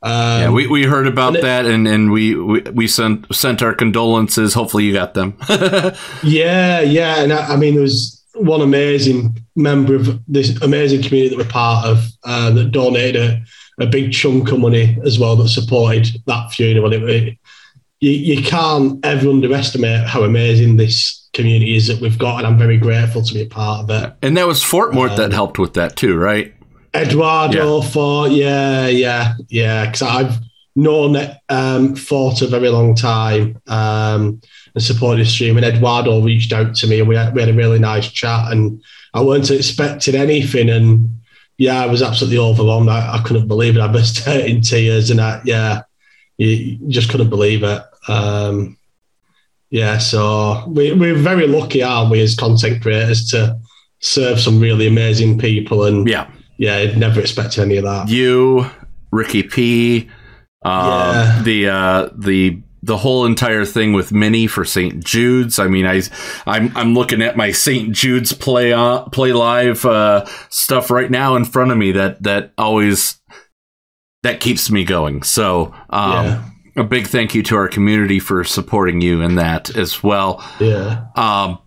Um, 0.00 0.12
yeah, 0.42 0.50
we, 0.50 0.66
we 0.68 0.84
heard 0.84 1.06
about 1.08 1.28
and 1.28 1.36
it- 1.38 1.42
that 1.42 1.66
and, 1.66 1.88
and 1.88 2.12
we, 2.12 2.34
we 2.36 2.60
we 2.72 2.86
sent 2.86 3.34
sent 3.34 3.62
our 3.62 3.74
condolences. 3.74 4.54
Hopefully 4.54 4.84
you 4.84 4.92
got 4.92 5.14
them. 5.14 5.36
Yeah, 6.22 6.80
yeah, 6.82 7.22
and 7.22 7.32
I, 7.32 7.54
I 7.54 7.56
mean, 7.56 7.74
there 7.74 7.82
was 7.82 8.22
one 8.34 8.60
amazing 8.60 9.36
member 9.56 9.96
of 9.96 10.20
this 10.28 10.60
amazing 10.62 11.02
community 11.02 11.34
that 11.34 11.42
we're 11.44 11.50
part 11.50 11.84
of 11.86 12.06
uh, 12.24 12.50
that 12.52 12.70
donated 12.70 13.16
a, 13.16 13.42
a 13.82 13.86
big 13.86 14.12
chunk 14.12 14.52
of 14.52 14.60
money 14.60 14.96
as 15.04 15.18
well 15.18 15.34
that 15.36 15.48
supported 15.48 16.06
that 16.26 16.52
funeral. 16.52 16.92
It, 16.92 17.02
it, 17.02 17.38
you, 18.00 18.10
you 18.12 18.42
can't 18.44 19.04
ever 19.04 19.28
underestimate 19.28 20.06
how 20.06 20.22
amazing 20.22 20.76
this 20.76 21.17
community 21.32 21.76
is 21.76 21.86
that 21.88 22.00
we've 22.00 22.18
got, 22.18 22.38
and 22.38 22.46
I'm 22.46 22.58
very 22.58 22.78
grateful 22.78 23.22
to 23.22 23.34
be 23.34 23.42
a 23.42 23.46
part 23.46 23.84
of 23.84 23.90
it. 23.90 24.14
and 24.22 24.36
that 24.36 24.46
was 24.46 24.62
Fort 24.62 24.94
Mort 24.94 25.16
that 25.16 25.32
helped 25.32 25.58
with 25.58 25.74
that 25.74 25.96
too, 25.96 26.16
right? 26.16 26.54
Eduardo 26.94 27.82
for 27.82 28.28
yeah, 28.28 28.86
yeah, 28.86 29.34
yeah. 29.48 29.86
Because 29.86 30.02
I've 30.02 30.38
known 30.74 31.16
um, 31.48 31.96
Fort 31.96 32.40
a 32.40 32.46
very 32.46 32.68
long 32.68 32.94
time 32.94 33.60
um, 33.66 34.40
and 34.74 34.82
supported 34.82 35.20
his 35.20 35.32
stream. 35.32 35.56
And 35.56 35.66
Eduardo 35.66 36.22
reached 36.22 36.52
out 36.52 36.74
to 36.76 36.86
me, 36.86 37.00
and 37.00 37.08
we 37.08 37.16
had, 37.16 37.34
we 37.34 37.40
had 37.40 37.50
a 37.50 37.54
really 37.54 37.78
nice 37.78 38.10
chat. 38.10 38.52
And 38.52 38.82
I 39.14 39.22
weren't 39.22 39.50
expecting 39.50 40.14
anything, 40.14 40.70
and 40.70 41.20
yeah, 41.58 41.82
I 41.82 41.86
was 41.86 42.02
absolutely 42.02 42.38
overwhelmed. 42.38 42.88
I, 42.88 43.16
I 43.16 43.22
couldn't 43.22 43.48
believe 43.48 43.76
it. 43.76 43.80
I 43.80 43.88
burst 43.88 44.26
out 44.28 44.40
in 44.40 44.62
tears, 44.62 45.10
and 45.10 45.20
I, 45.20 45.42
yeah, 45.44 45.82
you, 46.38 46.48
you 46.48 46.88
just 46.88 47.10
couldn't 47.10 47.30
believe 47.30 47.62
it. 47.62 47.82
Um, 48.08 48.77
yeah, 49.70 49.98
so 49.98 50.64
we, 50.66 50.92
we're 50.92 51.16
very 51.16 51.46
lucky, 51.46 51.82
aren't 51.82 52.10
we, 52.10 52.22
as 52.22 52.34
content 52.34 52.80
creators, 52.82 53.28
to 53.30 53.58
serve 54.00 54.40
some 54.40 54.60
really 54.60 54.86
amazing 54.86 55.38
people. 55.38 55.84
And 55.84 56.08
yeah, 56.08 56.30
yeah, 56.56 56.76
I'd 56.76 56.96
never 56.96 57.20
expected 57.20 57.62
any 57.62 57.76
of 57.76 57.84
that. 57.84 58.08
You, 58.08 58.70
Ricky 59.10 59.42
P, 59.42 60.08
uh, 60.64 61.42
the 61.42 61.68
uh, 61.68 62.08
the 62.16 62.62
the 62.82 62.96
whole 62.96 63.26
entire 63.26 63.66
thing 63.66 63.92
with 63.92 64.10
Minnie 64.10 64.46
for 64.46 64.64
St. 64.64 65.04
Jude's. 65.04 65.58
I 65.58 65.68
mean, 65.68 65.84
I 65.84 66.00
I'm 66.46 66.74
I'm 66.74 66.94
looking 66.94 67.20
at 67.20 67.36
my 67.36 67.52
St. 67.52 67.92
Jude's 67.92 68.32
play 68.32 68.72
on 68.72 69.10
play 69.10 69.32
live 69.32 69.84
uh, 69.84 70.24
stuff 70.48 70.90
right 70.90 71.10
now 71.10 71.36
in 71.36 71.44
front 71.44 71.72
of 71.72 71.76
me. 71.76 71.92
That 71.92 72.22
that 72.22 72.52
always 72.56 73.20
that 74.22 74.40
keeps 74.40 74.70
me 74.70 74.84
going. 74.84 75.24
So. 75.24 75.74
Um, 75.90 76.54
A 76.78 76.84
big 76.84 77.08
thank 77.08 77.34
you 77.34 77.42
to 77.42 77.56
our 77.56 77.66
community 77.66 78.20
for 78.20 78.44
supporting 78.44 79.00
you 79.00 79.20
in 79.20 79.34
that 79.34 79.74
as 79.76 80.00
well. 80.00 80.48
Yeah. 80.60 81.06
Um, 81.16 81.58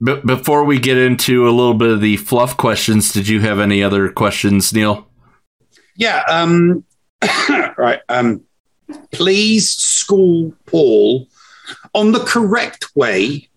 but 0.00 0.24
before 0.24 0.62
we 0.62 0.78
get 0.78 0.96
into 0.96 1.48
a 1.48 1.50
little 1.50 1.74
bit 1.74 1.90
of 1.90 2.00
the 2.00 2.18
fluff 2.18 2.56
questions, 2.56 3.12
did 3.12 3.26
you 3.26 3.40
have 3.40 3.58
any 3.58 3.82
other 3.82 4.08
questions, 4.10 4.72
Neil? 4.72 5.08
Yeah. 5.96 6.22
Um, 6.28 6.84
right. 7.76 8.00
Um, 8.08 8.44
please 9.10 9.68
school 9.68 10.54
Paul 10.66 11.26
on 11.92 12.12
the 12.12 12.20
correct 12.20 12.94
way. 12.94 13.48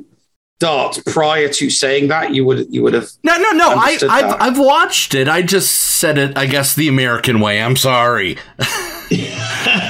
darts 0.59 1.01
prior 1.07 1.49
to 1.49 1.71
saying 1.71 2.09
that, 2.09 2.35
you 2.35 2.45
would 2.45 2.73
you 2.73 2.83
would 2.83 2.95
have. 2.95 3.09
No, 3.23 3.37
no, 3.37 3.51
no. 3.53 3.71
I 3.71 3.99
I've. 4.09 4.41
I've 4.41 4.59
watched 4.59 5.15
it. 5.15 5.29
I 5.29 5.43
just 5.43 5.73
said 5.99 6.19
it, 6.19 6.37
I 6.37 6.47
guess, 6.47 6.75
the 6.75 6.89
American 6.89 7.41
way. 7.41 7.61
I'm 7.61 7.77
sorry. 7.77 8.37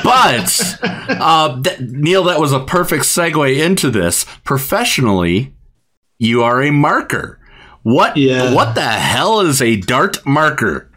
but, 0.02 0.78
uh, 0.82 1.62
th- 1.62 1.80
Neil, 1.80 2.24
that 2.24 2.40
was 2.40 2.52
a 2.52 2.60
perfect 2.60 3.04
segue 3.04 3.58
into 3.58 3.90
this. 3.90 4.24
Professionally, 4.44 5.54
you 6.18 6.42
are 6.42 6.62
a 6.62 6.70
marker. 6.70 7.38
What, 7.82 8.16
yeah. 8.16 8.54
what 8.54 8.74
the 8.74 8.82
hell 8.82 9.40
is 9.40 9.62
a 9.62 9.76
dart 9.76 10.24
marker? 10.26 10.90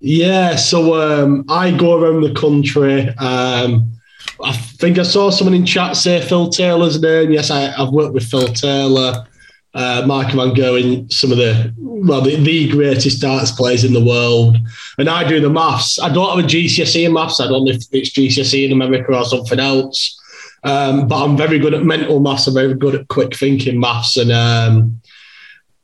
Yeah, 0.00 0.56
so 0.56 1.00
um, 1.00 1.44
I 1.48 1.70
go 1.70 2.00
around 2.00 2.22
the 2.22 2.34
country. 2.34 3.08
Um, 3.16 3.92
I 4.42 4.52
think 4.52 4.98
I 4.98 5.02
saw 5.02 5.30
someone 5.30 5.54
in 5.54 5.64
chat 5.64 5.96
say 5.96 6.20
Phil 6.20 6.48
Taylor's 6.48 7.00
name. 7.00 7.30
Yes, 7.30 7.50
I, 7.50 7.72
I've 7.74 7.92
worked 7.92 8.14
with 8.14 8.24
Phil 8.24 8.48
Taylor, 8.48 9.26
uh, 9.74 10.04
Mark 10.06 10.32
Van 10.32 10.52
Gogh, 10.54 11.06
some 11.08 11.32
of 11.32 11.38
the 11.38 11.72
well, 11.78 12.20
the, 12.20 12.36
the 12.36 12.68
greatest 12.68 13.20
darts 13.20 13.52
players 13.52 13.84
in 13.84 13.92
the 13.92 14.04
world. 14.04 14.56
And 14.98 15.08
I 15.08 15.26
do 15.26 15.40
the 15.40 15.50
maths. 15.50 15.98
I 15.98 16.12
don't 16.12 16.36
have 16.36 16.44
a 16.44 16.48
GCSE 16.48 17.06
in 17.06 17.12
maths. 17.12 17.40
I 17.40 17.46
don't 17.46 17.64
know 17.64 17.72
if 17.72 17.84
it's 17.92 18.10
GCSE 18.10 18.66
in 18.66 18.72
America 18.72 19.16
or 19.16 19.24
something 19.24 19.58
else. 19.58 20.20
Um, 20.64 21.06
but 21.06 21.22
I'm 21.22 21.36
very 21.36 21.58
good 21.58 21.74
at 21.74 21.84
mental 21.84 22.20
maths. 22.20 22.46
I'm 22.46 22.54
very 22.54 22.74
good 22.74 22.94
at 22.94 23.08
quick 23.08 23.36
thinking 23.36 23.78
maths. 23.78 24.16
And 24.16 24.32
um, 24.32 25.00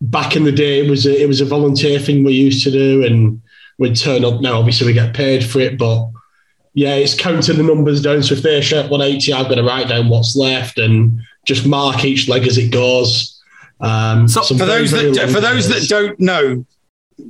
back 0.01 0.37
in 0.37 0.45
the 0.45 0.53
day, 0.53 0.85
it 0.85 0.91
was 0.91 1.07
a, 1.07 1.23
it 1.23 1.27
was 1.27 1.41
a 1.41 1.45
volunteer 1.47 1.99
thing 1.99 2.25
we 2.25 2.33
used 2.33 2.65
to 2.65 2.71
do, 2.71 3.05
and 3.05 3.41
we'd 3.79 3.97
turn 3.97 4.25
up. 4.25 4.41
Now, 4.41 4.59
obviously, 4.59 4.87
we 4.87 4.93
get 4.95 5.15
paid 5.15 5.45
for 5.45 5.61
it, 5.61 5.79
but 5.79 6.11
yeah, 6.75 6.95
it's 6.95 7.15
counting 7.15 7.57
the 7.57 7.63
numbers 7.63 8.03
down. 8.03 8.23
So 8.23 8.35
if 8.35 8.43
they 8.43 8.61
ship 8.61 8.91
180, 8.91 9.33
I've 9.33 9.49
got 9.49 9.57
to 9.57 9.63
write 9.65 9.89
down 9.89 10.09
what's 10.09 10.37
left 10.37 10.79
and 10.79 11.21
just 11.45 11.67
mark 11.67 12.05
each 12.05 12.29
leg 12.29 12.47
as 12.47 12.59
it 12.59 12.71
goes. 12.71 13.41
Um, 13.81 14.29
So 14.29 14.43
for 14.43 14.55
very, 14.55 14.81
those 14.81 14.91
very 14.93 15.13
that 15.13 15.31
for 15.31 15.41
those 15.41 15.69
that 15.69 15.89
don't 15.89 16.19
know, 16.21 16.65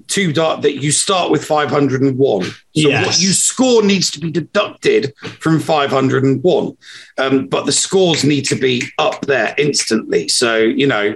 two 0.09 0.33
dart 0.33 0.63
that 0.63 0.83
you 0.83 0.93
start 0.93 1.31
with 1.31 1.45
501. 1.45 2.45
So 2.45 2.53
Yes. 2.73 3.07
what 3.07 3.21
you 3.21 3.33
score 3.33 3.83
needs 3.83 4.11
to 4.13 4.21
be 4.21 4.31
deducted 4.31 5.15
from 5.41 5.59
501, 5.59 6.77
um, 7.19 7.47
but 7.47 7.67
the 7.67 7.73
scores 7.73 8.25
need 8.25 8.45
to 8.47 8.57
be 8.57 8.83
up 8.99 9.27
there 9.27 9.55
instantly. 9.59 10.29
So 10.29 10.57
you 10.59 10.87
know, 10.87 11.15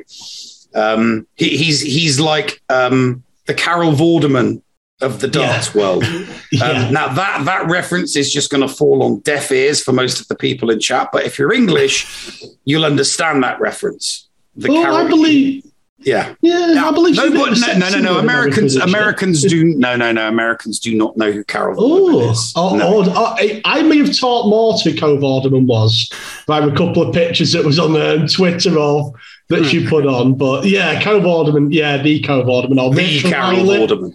um, 0.74 1.26
he, 1.36 1.56
he's 1.56 1.80
he's 1.80 2.18
like 2.18 2.60
um, 2.68 3.22
the 3.46 3.54
Carol 3.54 3.92
Vorderman 3.92 4.62
of 5.04 5.20
the 5.20 5.28
darts 5.28 5.74
world. 5.74 6.04
Um, 6.62 6.92
Now 6.92 7.08
that 7.12 7.44
that 7.46 7.66
reference 7.68 8.14
is 8.14 8.32
just 8.32 8.48
going 8.48 8.60
to 8.60 8.68
fall 8.72 9.02
on 9.02 9.18
deaf 9.20 9.50
ears 9.50 9.82
for 9.82 9.92
most 9.92 10.20
of 10.20 10.28
the 10.28 10.36
people 10.36 10.70
in 10.70 10.78
chat, 10.78 11.08
but 11.12 11.24
if 11.26 11.36
you're 11.36 11.52
English, 11.52 12.44
you'll 12.64 12.84
understand 12.84 13.42
that 13.42 13.58
reference. 13.60 14.28
The 14.54 14.68
Oh, 14.70 14.94
I 14.94 15.08
believe. 15.08 15.64
yeah. 15.98 16.34
Yeah, 16.42 16.84
I 16.86 16.92
believe 16.92 17.16
No, 17.16 17.28
but 17.32 17.58
no, 17.58 17.78
no, 17.78 17.88
no, 17.88 17.98
no. 17.98 18.18
Americans, 18.18 18.76
Americans, 18.76 19.42
do 19.42 19.64
no, 19.64 19.96
no, 19.96 20.12
no. 20.12 20.28
Americans 20.28 20.78
do 20.78 20.94
not 20.94 21.16
know 21.16 21.32
who 21.32 21.42
Carol 21.42 21.74
Vorderman 21.76 22.30
is. 22.30 22.52
oh, 22.54 22.76
No. 22.76 23.02
oh, 23.04 23.34
I, 23.36 23.60
I 23.64 23.82
may 23.82 23.98
have 23.98 24.16
taught 24.16 24.46
more 24.48 24.76
to 24.84 24.92
Carol 24.92 25.16
Vorderman 25.18 25.66
was 25.66 26.08
by 26.46 26.60
a 26.60 26.70
couple 26.70 27.02
of 27.02 27.12
pictures 27.12 27.50
that 27.52 27.64
was 27.64 27.80
on 27.80 28.00
um, 28.00 28.28
Twitter 28.28 28.78
of 28.78 29.12
that 29.48 29.64
she 29.64 29.84
put 29.88 30.06
on. 30.06 30.34
But 30.34 30.66
yeah, 30.66 31.00
Carol 31.02 31.20
Vorderman, 31.20 31.72
yeah, 31.74 32.00
the 32.00 32.20
Carol 32.20 32.44
Vorderman 32.44 32.80
or 32.80 32.94
The 32.94 33.22
Carol. 33.22 33.56
Vorderman. 33.58 34.12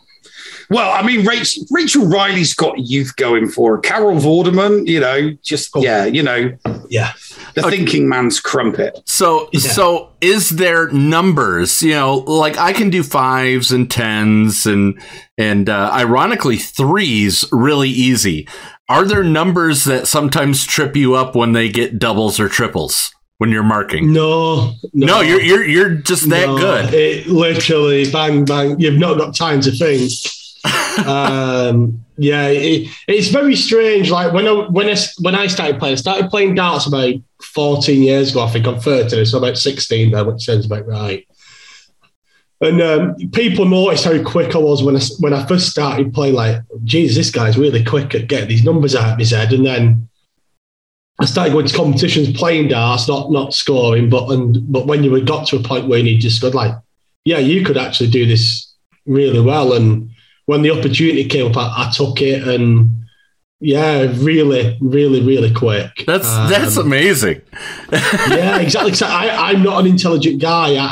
Well, 0.69 0.91
I 0.91 1.01
mean, 1.01 1.25
Rachel, 1.25 1.63
Rachel 1.71 2.05
Riley's 2.05 2.53
got 2.53 2.77
youth 2.77 3.15
going 3.15 3.49
for 3.49 3.75
her. 3.75 3.81
Carol 3.81 4.17
Vorderman, 4.17 4.85
you 4.87 4.99
know, 4.99 5.31
just 5.43 5.71
yeah, 5.75 6.05
you 6.05 6.21
know, 6.21 6.55
yeah, 6.89 7.13
the 7.55 7.63
thinking 7.63 8.07
man's 8.07 8.39
crumpet. 8.39 8.99
So, 9.05 9.49
so 9.53 10.11
is 10.21 10.49
there 10.51 10.89
numbers? 10.89 11.81
You 11.81 11.95
know, 11.95 12.17
like 12.17 12.57
I 12.57 12.73
can 12.73 12.91
do 12.91 13.01
fives 13.01 13.71
and 13.71 13.89
tens, 13.89 14.67
and 14.67 15.01
and 15.39 15.69
uh, 15.69 15.89
ironically 15.91 16.57
threes 16.57 17.45
really 17.51 17.89
easy. 17.89 18.47
Are 18.87 19.05
there 19.05 19.23
numbers 19.23 19.85
that 19.85 20.07
sometimes 20.07 20.65
trip 20.65 20.95
you 20.95 21.15
up 21.15 21.35
when 21.35 21.53
they 21.53 21.69
get 21.69 21.97
doubles 21.97 22.39
or 22.39 22.47
triples? 22.47 23.11
when 23.39 23.51
you're 23.51 23.63
marking? 23.63 24.11
No, 24.11 24.73
No, 24.93 25.21
you're 25.21 25.41
you're 25.41 25.65
you're 25.65 25.89
just 25.95 26.29
that 26.29 26.47
No, 26.47 26.57
good. 26.57 26.93
It 26.93 27.27
literally 27.27 28.11
bang 28.11 28.43
bang. 28.43 28.77
You've 28.79 28.99
not 28.99 29.17
got 29.17 29.33
time 29.33 29.61
to 29.61 29.71
think. 29.71 30.11
Um, 31.05 32.03
yeah, 32.17 32.47
it, 32.47 32.89
it's 33.07 33.29
very 33.29 33.55
strange. 33.55 34.11
Like 34.11 34.33
when 34.33 34.47
I 34.47 34.51
when 34.51 34.89
I 34.89 34.95
when 35.19 35.35
I 35.35 35.47
started 35.47 35.79
playing, 35.79 35.93
I 35.93 35.95
started 35.95 36.29
playing 36.29 36.55
darts 36.55 36.85
about 36.85 37.13
fourteen 37.41 38.03
years 38.03 38.31
ago. 38.31 38.43
I 38.43 38.49
think 38.49 38.67
I'm 38.67 38.79
thirty, 38.79 39.25
so 39.25 39.37
about 39.37 39.57
sixteen 39.57 40.11
now, 40.11 40.25
which 40.25 40.43
sounds 40.43 40.65
about 40.65 40.87
right. 40.87 41.25
And 42.61 42.81
um, 42.81 43.15
people 43.31 43.63
noticed 43.63 44.03
how 44.03 44.21
quick 44.21 44.53
I 44.53 44.57
was 44.57 44.83
when 44.83 44.97
I 44.97 45.01
when 45.19 45.33
I 45.33 45.45
first 45.45 45.69
started 45.69 46.13
playing. 46.13 46.35
Like, 46.35 46.61
geez, 46.83 47.15
this 47.15 47.31
guy's 47.31 47.57
really 47.57 47.85
quick 47.85 48.13
at 48.15 48.27
getting 48.27 48.49
these 48.49 48.65
numbers 48.65 48.95
out 48.95 49.13
of 49.13 49.19
his 49.19 49.31
head. 49.31 49.53
And 49.53 49.65
then 49.65 50.09
I 51.21 51.25
started 51.25 51.53
going 51.53 51.67
to 51.67 51.75
competitions 51.75 52.37
playing 52.37 52.67
darts, 52.67 53.07
not 53.07 53.31
not 53.31 53.53
scoring, 53.53 54.09
but 54.09 54.29
and 54.29 54.69
but 54.69 54.87
when 54.87 55.05
you 55.05 55.23
got 55.23 55.47
to 55.47 55.55
a 55.55 55.63
point 55.63 55.87
where 55.87 55.99
you 55.99 56.17
just 56.17 56.41
got 56.41 56.53
like, 56.53 56.75
yeah, 57.23 57.37
you 57.37 57.63
could 57.63 57.77
actually 57.77 58.09
do 58.09 58.25
this 58.25 58.73
really 59.05 59.39
well. 59.39 59.71
And 59.71 60.11
when 60.49 60.63
the 60.63 60.71
opportunity 60.71 61.25
came 61.25 61.45
up, 61.45 61.55
I, 61.57 61.85
I 61.85 61.91
took 61.91 62.23
it, 62.23 62.47
and 62.47 62.89
yeah, 63.59 64.07
really, 64.15 64.79
really, 64.81 65.21
really 65.21 65.53
quick. 65.53 65.91
That's 66.07 66.27
Um, 66.27 66.49
that's 66.49 66.75
amazing. 66.75 67.43
yeah, 67.91 68.57
exactly. 68.65 68.95
So 68.95 69.05
I, 69.05 69.51
I'm 69.51 69.61
not 69.61 69.79
an 69.79 69.85
intelligent 69.85 70.41
guy. 70.41 70.69
I, 70.75 70.89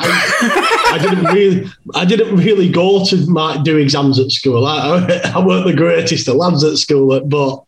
I 0.94 1.00
didn't 1.02 1.24
really, 1.34 1.68
I 1.96 2.06
didn't 2.06 2.36
really 2.36 2.70
go 2.70 3.04
to 3.06 3.16
my, 3.28 3.58
do 3.64 3.78
exams 3.78 4.20
at 4.20 4.30
school. 4.30 4.68
I, 4.68 4.78
I, 4.78 5.32
I 5.34 5.44
weren't 5.44 5.66
the 5.66 5.74
greatest 5.74 6.28
of 6.28 6.36
lads 6.36 6.64
at 6.64 6.78
school, 6.78 7.20
but 7.22 7.64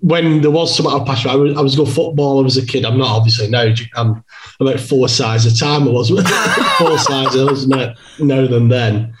when 0.00 0.40
there 0.40 0.52
was 0.52 0.72
something 0.72 0.94
I 0.94 0.98
was 0.98 1.08
passionate, 1.08 1.32
I 1.32 1.36
was, 1.36 1.56
I 1.56 1.60
was 1.62 1.74
a 1.74 1.78
good 1.78 1.92
footballer 1.92 2.46
as 2.46 2.56
a 2.58 2.64
kid. 2.64 2.84
I'm 2.84 2.98
not 2.98 3.08
obviously 3.08 3.48
now. 3.48 3.74
I'm 3.96 4.22
about 4.60 4.78
four 4.78 5.08
size 5.08 5.42
the 5.42 5.58
time 5.58 5.88
I 5.88 5.90
was 5.90 6.10
four 6.78 6.96
size 6.96 7.36
I 7.36 7.42
was 7.42 7.66
now, 7.66 7.94
now 8.20 8.46
than 8.46 8.68
then. 8.68 9.14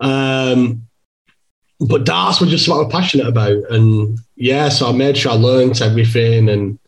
Um, 0.00 0.85
but 1.80 2.04
darts 2.04 2.40
were 2.40 2.46
just 2.46 2.64
something 2.64 2.80
I 2.80 2.84
was 2.84 2.92
passionate 2.92 3.26
about, 3.26 3.56
and 3.70 4.18
yeah, 4.36 4.68
so 4.68 4.88
I 4.88 4.92
made 4.92 5.16
sure 5.16 5.32
I 5.32 5.34
learned 5.36 5.80
everything 5.82 6.48
and. 6.48 6.78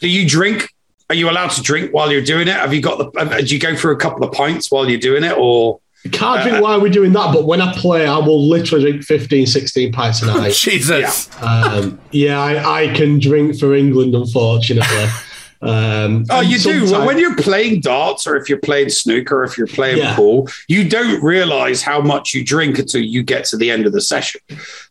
Do 0.00 0.08
you 0.08 0.28
drink? 0.28 0.68
Are 1.08 1.14
you 1.14 1.30
allowed 1.30 1.50
to 1.52 1.62
drink 1.62 1.92
while 1.94 2.10
you're 2.12 2.20
doing 2.24 2.46
it? 2.48 2.54
Have 2.56 2.74
you 2.74 2.82
got 2.82 2.98
the? 2.98 3.18
uh, 3.18 3.40
Do 3.40 3.54
you 3.54 3.60
go 3.60 3.74
through 3.74 3.92
a 3.92 3.96
couple 3.96 4.22
of 4.24 4.32
pints 4.32 4.70
while 4.70 4.88
you're 4.90 4.98
doing 5.00 5.24
it, 5.24 5.34
or 5.38 5.80
Can't 6.12 6.42
drink 6.42 6.62
while 6.62 6.78
we're 6.80 6.90
doing 6.92 7.12
that, 7.12 7.32
but 7.32 7.44
when 7.46 7.62
I 7.62 7.72
play, 7.74 8.06
I 8.06 8.18
will 8.18 8.46
literally 8.46 8.90
drink 8.90 9.04
15, 9.04 9.46
16 9.46 9.92
pints 9.92 10.20
a 10.22 10.26
night. 10.34 10.52
Jesus. 10.52 11.30
Um, 11.40 11.98
yeah, 12.10 12.38
I, 12.40 12.82
I 12.82 12.94
can 12.94 13.18
drink 13.18 13.58
for 13.58 13.74
England, 13.74 14.14
unfortunately. 14.14 15.06
Um, 15.62 16.26
Oh, 16.30 16.40
you 16.40 16.58
do. 16.58 16.84
Well, 16.90 17.06
when 17.06 17.18
you're 17.18 17.36
playing 17.36 17.80
darts, 17.80 18.26
or 18.26 18.36
if 18.36 18.48
you're 18.48 18.58
playing 18.58 18.90
snooker, 18.90 19.40
or 19.40 19.44
if 19.44 19.56
you're 19.56 19.66
playing 19.66 19.98
Yeah. 19.98 20.14
pool, 20.16 20.48
you 20.68 20.88
don't 20.88 21.22
realize 21.22 21.82
how 21.82 22.00
much 22.00 22.34
you 22.34 22.44
drink 22.44 22.78
until 22.78 23.00
you 23.02 23.22
get 23.22 23.44
to 23.46 23.56
the 23.56 23.70
end 23.70 23.86
of 23.86 23.92
the 23.92 24.00
session. 24.00 24.40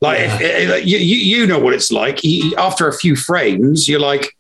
Like 0.02 0.20
if- 0.22 0.42
if- 0.42 0.86
you, 0.86 0.98
you, 0.98 1.16
you 1.40 1.48
know 1.48 1.60
what 1.60 1.74
it's 1.74 1.92
like. 1.92 2.24
You- 2.24 2.56
after 2.58 2.88
a 2.88 2.94
few 2.94 3.16
frames, 3.16 3.88
you're 3.88 4.00
like, 4.00 4.36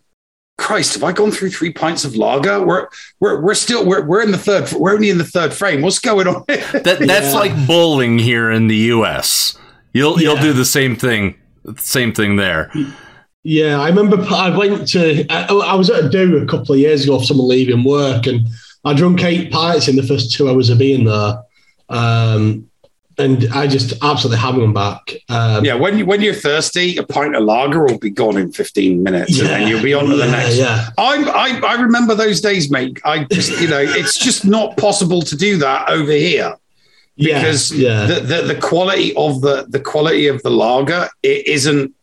"Christ, 0.58 0.94
have 0.96 1.04
I 1.04 1.12
gone 1.12 1.32
through 1.32 1.52
three 1.52 1.72
pints 1.72 2.04
of 2.06 2.16
lager? 2.16 2.66
We're 2.66 2.88
we're 3.20 3.40
we're 3.42 3.56
still 3.56 3.86
we're 3.86 4.04
we're 4.06 4.22
in 4.22 4.32
the 4.32 4.38
third. 4.38 4.72
We're 4.72 4.94
only 4.94 5.10
in 5.10 5.18
the 5.18 5.24
third 5.26 5.54
frame. 5.54 5.82
What's 5.82 6.00
going 6.00 6.28
on?" 6.28 6.44
That 6.48 6.98
that's 7.06 7.34
like 7.34 7.68
bowling 7.68 8.18
here 8.20 8.50
in 8.52 8.68
the 8.68 8.76
U.S. 8.96 9.56
You'll 9.94 10.20
you'll 10.22 10.38
do 10.38 10.54
the 10.54 10.66
same 10.66 10.96
thing. 10.96 11.36
Same 11.78 12.12
thing 12.14 12.36
there. 12.38 12.72
Yeah, 13.44 13.82
I 13.82 13.90
remember 13.90 14.24
I 14.30 14.56
went 14.56 14.88
to, 14.90 15.26
I, 15.30 15.46
I 15.48 15.76
was 15.76 15.90
at 15.90 16.06
a 16.06 16.10
do 16.10 16.38
a 16.38 16.46
couple 16.46 16.74
of 16.74 16.80
years 16.80 17.04
ago 17.04 17.16
of 17.16 17.26
someone 17.26 17.48
leaving 17.48 17.84
work 17.84 18.26
and 18.26 18.48
I 18.86 18.94
drunk 18.94 19.24
eight 19.24 19.52
pints 19.52 19.88
in 19.88 19.96
the 19.96 20.04
first 20.04 20.34
two 20.34 20.50
hours 20.50 20.70
of 20.70 20.78
being 20.78 21.06
there. 21.06 21.44
Um, 21.90 22.70
and 23.18 23.48
I 23.54 23.68
just 23.68 23.94
absolutely 24.04 24.40
haven't 24.40 24.62
gone 24.62 24.74
back. 24.74 25.14
Um, 25.30 25.64
yeah, 25.64 25.76
when 25.76 26.00
you, 26.00 26.06
when 26.06 26.22
you're 26.22 26.34
thirsty, 26.34 26.98
a 26.98 27.04
pint 27.04 27.36
of 27.36 27.44
lager 27.44 27.86
will 27.86 28.00
be 28.00 28.10
gone 28.10 28.38
in 28.38 28.52
15 28.52 29.04
minutes, 29.04 29.40
and 29.40 29.50
then 29.50 29.68
you'll 29.68 29.84
be 29.84 29.94
on 29.94 30.06
to 30.06 30.16
the 30.16 30.26
next. 30.26 30.58
yeah. 30.58 30.90
I'm, 30.98 31.28
I 31.30 31.62
I 31.64 31.80
remember 31.82 32.16
those 32.16 32.42
days, 32.42 32.72
mate. 32.72 33.00
I 33.06 33.26
just 33.26 33.62
you 33.62 33.68
know, 33.68 33.80
it's 33.82 34.18
just 34.18 34.46
not 34.46 34.78
possible 34.78 35.22
to 35.22 35.36
do 35.36 35.58
that 35.58 35.90
over 35.90 36.12
here 36.12 36.56
Yeah, 37.16 37.40
because 37.40 37.72
yeah. 37.72 38.08
The, 38.08 38.20
the 38.22 38.54
the 38.54 38.60
quality 38.60 39.14
of 39.16 39.42
the 39.42 39.68
the 39.70 39.80
quality 39.80 40.26
of 40.28 40.42
the 40.42 40.50
lager 40.50 41.08
it 41.22 41.48
isn't. 41.48 41.94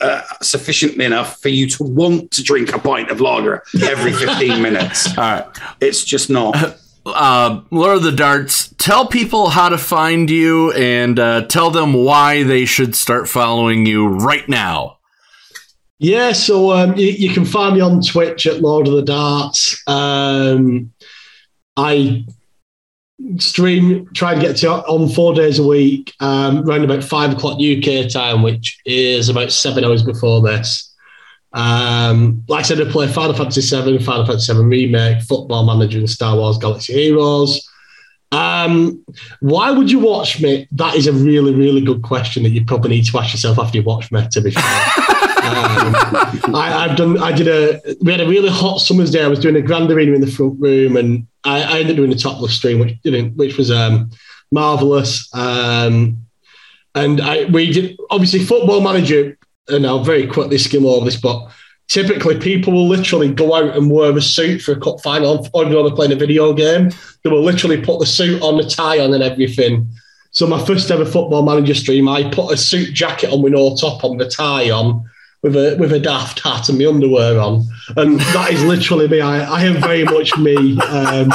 Uh, 0.00 0.22
sufficient 0.40 1.00
enough 1.02 1.40
for 1.42 1.48
you 1.48 1.68
to 1.68 1.82
want 1.82 2.30
to 2.30 2.40
drink 2.44 2.72
a 2.72 2.78
pint 2.78 3.10
of 3.10 3.20
lager 3.20 3.64
every 3.82 4.12
15 4.12 4.62
minutes. 4.62 5.08
All 5.18 5.24
right. 5.24 5.46
It's 5.80 6.04
just 6.04 6.30
not. 6.30 6.78
Uh, 7.04 7.62
Lord 7.72 7.96
of 7.96 8.02
the 8.04 8.12
Darts, 8.12 8.72
tell 8.78 9.06
people 9.08 9.48
how 9.48 9.68
to 9.68 9.78
find 9.78 10.30
you 10.30 10.72
and 10.72 11.18
uh, 11.18 11.46
tell 11.46 11.70
them 11.70 11.94
why 11.94 12.44
they 12.44 12.64
should 12.64 12.94
start 12.94 13.28
following 13.28 13.86
you 13.86 14.06
right 14.06 14.48
now. 14.48 14.98
Yeah, 15.98 16.32
so 16.32 16.70
um, 16.70 16.96
you, 16.96 17.08
you 17.08 17.30
can 17.30 17.44
find 17.44 17.74
me 17.74 17.80
on 17.80 18.00
Twitch 18.00 18.46
at 18.46 18.60
Lord 18.60 18.86
of 18.86 18.94
the 18.94 19.02
Darts. 19.02 19.82
Um, 19.88 20.92
I 21.76 22.24
stream, 23.38 24.08
try 24.14 24.32
and 24.32 24.40
get 24.40 24.56
to 24.58 24.70
on 24.70 25.08
four 25.08 25.34
days 25.34 25.58
a 25.58 25.66
week, 25.66 26.14
um, 26.20 26.68
around 26.68 26.84
about 26.84 27.02
five 27.02 27.32
o'clock 27.32 27.58
UK 27.60 28.08
time, 28.10 28.42
which 28.42 28.80
is 28.86 29.28
about 29.28 29.52
seven 29.52 29.84
hours 29.84 30.02
before 30.02 30.40
this. 30.40 30.94
Um, 31.52 32.44
like 32.48 32.60
I 32.60 32.62
said, 32.62 32.80
I 32.80 32.90
play 32.90 33.08
Final 33.08 33.34
Fantasy 33.34 33.60
VII, 33.60 33.98
Final 33.98 34.26
Fantasy 34.26 34.52
VII 34.52 34.60
Remake, 34.60 35.22
Football 35.22 35.64
Manager, 35.64 35.98
and 35.98 36.10
Star 36.10 36.36
Wars 36.36 36.58
Galaxy 36.58 36.92
Heroes. 36.92 37.68
Um, 38.30 39.02
why 39.40 39.70
would 39.70 39.90
you 39.90 39.98
watch 39.98 40.40
me? 40.40 40.68
That 40.72 40.94
is 40.94 41.06
a 41.06 41.12
really, 41.12 41.54
really 41.54 41.80
good 41.80 42.02
question 42.02 42.42
that 42.42 42.50
you 42.50 42.64
probably 42.64 42.90
need 42.90 43.06
to 43.06 43.18
ask 43.18 43.32
yourself 43.32 43.58
after 43.58 43.78
you 43.78 43.84
watch 43.84 44.12
me. 44.12 44.26
To 44.30 44.40
be 44.42 44.50
fair, 44.50 44.62
um, 44.62 45.94
I, 46.54 46.86
I've 46.88 46.96
done. 46.96 47.18
I 47.18 47.32
did 47.32 47.48
a. 47.48 47.80
We 48.02 48.12
had 48.12 48.20
a 48.20 48.28
really 48.28 48.50
hot 48.50 48.78
summer's 48.78 49.10
day. 49.10 49.24
I 49.24 49.28
was 49.28 49.38
doing 49.38 49.56
a 49.56 49.62
grand 49.62 49.90
arena 49.90 50.12
in 50.12 50.20
the 50.20 50.30
front 50.30 50.60
room, 50.60 50.98
and 50.98 51.26
I, 51.44 51.62
I 51.62 51.78
ended 51.80 51.90
up 51.90 51.96
doing 51.96 52.12
a 52.12 52.16
topless 52.16 52.54
stream, 52.54 52.78
which 52.78 53.00
didn't, 53.02 53.36
which 53.36 53.56
was 53.56 53.70
um, 53.70 54.10
marvelous. 54.50 55.28
Um, 55.34 56.26
and 56.94 57.20
I 57.20 57.44
we 57.46 57.72
did 57.72 57.98
obviously 58.10 58.44
football 58.44 58.80
manager, 58.80 59.38
and 59.68 59.86
I'll 59.86 60.04
very 60.04 60.26
quickly 60.26 60.58
skim 60.58 60.86
over 60.86 61.04
this, 61.04 61.20
but 61.20 61.50
typically 61.88 62.38
people 62.38 62.72
will 62.72 62.88
literally 62.88 63.32
go 63.32 63.54
out 63.54 63.76
and 63.76 63.90
wear 63.90 64.16
a 64.16 64.20
suit 64.20 64.60
for 64.60 64.72
a 64.72 64.80
cup 64.80 65.00
final 65.00 65.48
or 65.52 65.64
they're 65.64 65.90
playing 65.90 66.12
a 66.12 66.16
video 66.16 66.52
game. 66.52 66.90
They 67.22 67.30
will 67.30 67.42
literally 67.42 67.80
put 67.80 67.98
the 67.98 68.06
suit 68.06 68.42
on, 68.42 68.58
the 68.58 68.64
tie 68.64 69.00
on, 69.00 69.14
and 69.14 69.22
everything. 69.22 69.90
So 70.30 70.46
my 70.46 70.62
first 70.64 70.90
ever 70.90 71.06
football 71.06 71.42
manager 71.42 71.74
stream, 71.74 72.08
I 72.08 72.28
put 72.30 72.52
a 72.52 72.56
suit 72.56 72.92
jacket 72.92 73.32
on 73.32 73.42
with 73.42 73.54
no 73.54 73.74
top 73.74 74.04
on, 74.04 74.18
the 74.18 74.28
tie 74.28 74.70
on, 74.70 75.08
with 75.42 75.56
a 75.56 75.76
with 75.78 75.92
a 75.92 76.00
daft 76.00 76.40
hat 76.40 76.68
and 76.68 76.78
my 76.78 76.86
underwear 76.86 77.38
on, 77.38 77.64
and 77.96 78.20
that 78.20 78.50
is 78.52 78.64
literally 78.64 79.08
me. 79.08 79.20
I, 79.20 79.44
I 79.44 79.62
am 79.64 79.80
very 79.80 80.04
much 80.04 80.36
me. 80.36 80.78
Um, 80.80 81.32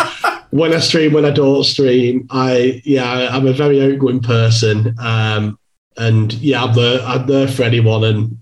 when 0.51 0.73
I 0.73 0.79
stream, 0.79 1.13
when 1.13 1.25
I 1.25 1.31
don't 1.31 1.63
stream, 1.63 2.27
I 2.29 2.81
yeah, 2.85 3.29
I'm 3.31 3.47
a 3.47 3.53
very 3.53 3.81
outgoing 3.81 4.21
person, 4.21 4.95
um, 4.99 5.57
and 5.97 6.33
yeah, 6.33 6.63
I'm 6.63 6.75
there. 6.75 7.01
I'm 7.01 7.25
there 7.27 7.47
for 7.47 7.63
anyone, 7.63 8.03
and 8.03 8.37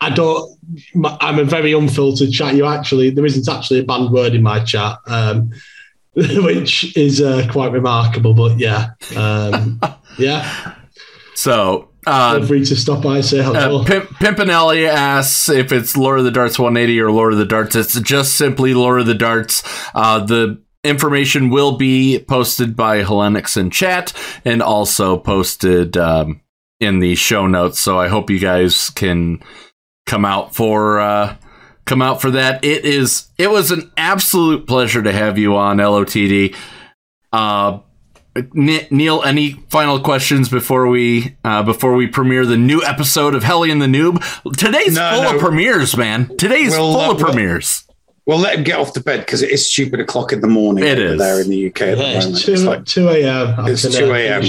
I 0.00 0.10
don't. 0.10 0.58
I'm 1.20 1.38
a 1.38 1.44
very 1.44 1.72
unfiltered 1.72 2.32
chat. 2.32 2.54
You 2.54 2.66
actually, 2.66 3.10
there 3.10 3.26
isn't 3.26 3.48
actually 3.48 3.80
a 3.80 3.84
banned 3.84 4.10
word 4.10 4.34
in 4.34 4.42
my 4.42 4.64
chat, 4.64 4.98
um, 5.06 5.50
which 6.14 6.96
is 6.96 7.20
uh, 7.20 7.46
quite 7.50 7.72
remarkable. 7.72 8.32
But 8.32 8.58
yeah, 8.58 8.90
um, 9.16 9.80
yeah. 10.18 10.76
So, 11.34 11.89
uh, 12.06 12.38
Feel 12.38 12.46
free 12.46 12.64
to 12.64 12.76
stop 12.76 13.02
by 13.02 13.16
and 13.16 13.24
say 13.24 13.42
hello. 13.42 13.82
Uh, 13.82 13.84
Pimp, 13.84 14.08
Pimpinelli 14.10 14.86
asks 14.88 15.48
if 15.48 15.72
it's 15.72 15.96
Lord 15.96 16.18
of 16.18 16.24
the 16.24 16.30
Darts 16.30 16.58
180 16.58 17.00
or 17.00 17.10
Lord 17.10 17.32
of 17.32 17.38
the 17.38 17.44
Darts. 17.44 17.76
It's 17.76 17.98
just 18.00 18.36
simply 18.36 18.74
Lord 18.74 19.00
of 19.00 19.06
the 19.06 19.14
Darts. 19.14 19.62
Uh, 19.94 20.24
the 20.24 20.62
information 20.82 21.50
will 21.50 21.76
be 21.76 22.24
posted 22.26 22.74
by 22.74 23.02
Hellenix 23.02 23.56
in 23.56 23.70
chat 23.70 24.14
and 24.44 24.62
also 24.62 25.18
posted 25.18 25.96
um, 25.96 26.40
in 26.78 27.00
the 27.00 27.14
show 27.14 27.46
notes. 27.46 27.78
So 27.78 27.98
I 27.98 28.08
hope 28.08 28.30
you 28.30 28.38
guys 28.38 28.90
can 28.90 29.42
come 30.06 30.24
out 30.24 30.54
for 30.54 31.00
uh, 31.00 31.36
come 31.84 32.02
out 32.02 32.22
for 32.22 32.30
that. 32.30 32.64
It 32.64 32.84
is 32.84 33.28
it 33.36 33.50
was 33.50 33.70
an 33.70 33.92
absolute 33.96 34.66
pleasure 34.66 35.02
to 35.02 35.12
have 35.12 35.38
you 35.38 35.56
on 35.56 35.76
LOTD. 35.76 36.56
Uh, 37.32 37.80
Neil, 38.54 39.22
any 39.24 39.52
final 39.70 40.00
questions 40.00 40.48
before 40.48 40.86
we 40.88 41.36
uh, 41.44 41.62
before 41.62 41.94
we 41.94 42.06
premiere 42.06 42.46
the 42.46 42.56
new 42.56 42.82
episode 42.82 43.34
of 43.34 43.42
Helle 43.42 43.64
and 43.64 43.82
The 43.82 43.86
N00B? 43.86 44.56
Today's 44.56 44.94
No, 44.94 45.10
full 45.14 45.22
no. 45.24 45.34
of 45.34 45.40
premieres, 45.40 45.96
man. 45.96 46.34
Today's 46.36 46.70
We'll, 46.70 46.92
full 46.92 47.00
uh, 47.00 47.10
of 47.10 47.16
we'll- 47.16 47.26
premieres. 47.26 47.84
We'll 48.26 48.38
let 48.38 48.56
him 48.58 48.62
get 48.64 48.78
off 48.78 48.92
to 48.92 49.00
bed 49.00 49.20
because 49.20 49.42
it 49.42 49.50
is 49.50 49.68
stupid 49.68 49.98
o'clock 49.98 50.32
in 50.32 50.40
the 50.40 50.46
morning. 50.46 50.84
It 50.84 51.00
over 51.00 51.16
there 51.16 51.40
in 51.40 51.48
the 51.48 51.66
UK 51.66 51.80
at 51.82 51.98
Yeah, 51.98 52.20
the 52.20 52.28
it's 52.30 52.44
two, 52.44 52.52
It's 52.52 52.62
like 52.62 52.84
2 52.84 53.08
a.m. 53.08 53.66
It's 53.66 53.84
uh, 53.84 53.90
2 53.90 54.12
a.m.. 54.12 54.42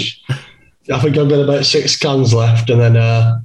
I 0.93 0.99
think 0.99 1.17
I've 1.17 1.29
got 1.29 1.39
about 1.39 1.65
six 1.65 1.97
cans 1.97 2.31
left, 2.33 2.69
and 2.69 2.79
then 2.79 2.95
uh, 2.97 3.39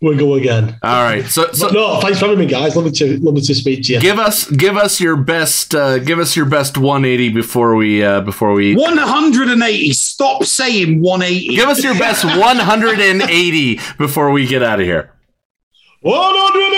we'll 0.00 0.18
go 0.18 0.34
again. 0.34 0.78
All 0.82 1.02
right. 1.02 1.24
So, 1.26 1.50
so 1.52 1.68
no, 1.68 2.00
thanks 2.00 2.18
for 2.18 2.26
having 2.26 2.38
me, 2.38 2.46
guys. 2.46 2.76
Lovely 2.76 2.92
to 2.92 3.18
lovely 3.20 3.40
to 3.42 3.54
speak 3.54 3.84
to 3.84 3.94
you. 3.94 4.00
give 4.00 4.18
us 4.18 4.50
give 4.50 4.76
us 4.76 5.00
your 5.00 5.16
best 5.16 5.74
uh, 5.74 5.98
give 5.98 6.18
us 6.18 6.36
your 6.36 6.46
best 6.46 6.78
180 6.78 7.30
before 7.30 7.74
we 7.76 8.02
uh, 8.02 8.20
before 8.20 8.52
we 8.52 8.76
180. 8.76 9.92
Stop 9.92 10.44
saying 10.44 11.00
180. 11.00 11.56
give 11.56 11.68
us 11.68 11.82
your 11.82 11.98
best 11.98 12.24
180 12.38 13.80
before 13.98 14.30
we 14.30 14.46
get 14.46 14.62
out 14.62 14.80
of 14.80 14.86
here. 14.86 15.12
180. 16.00 16.68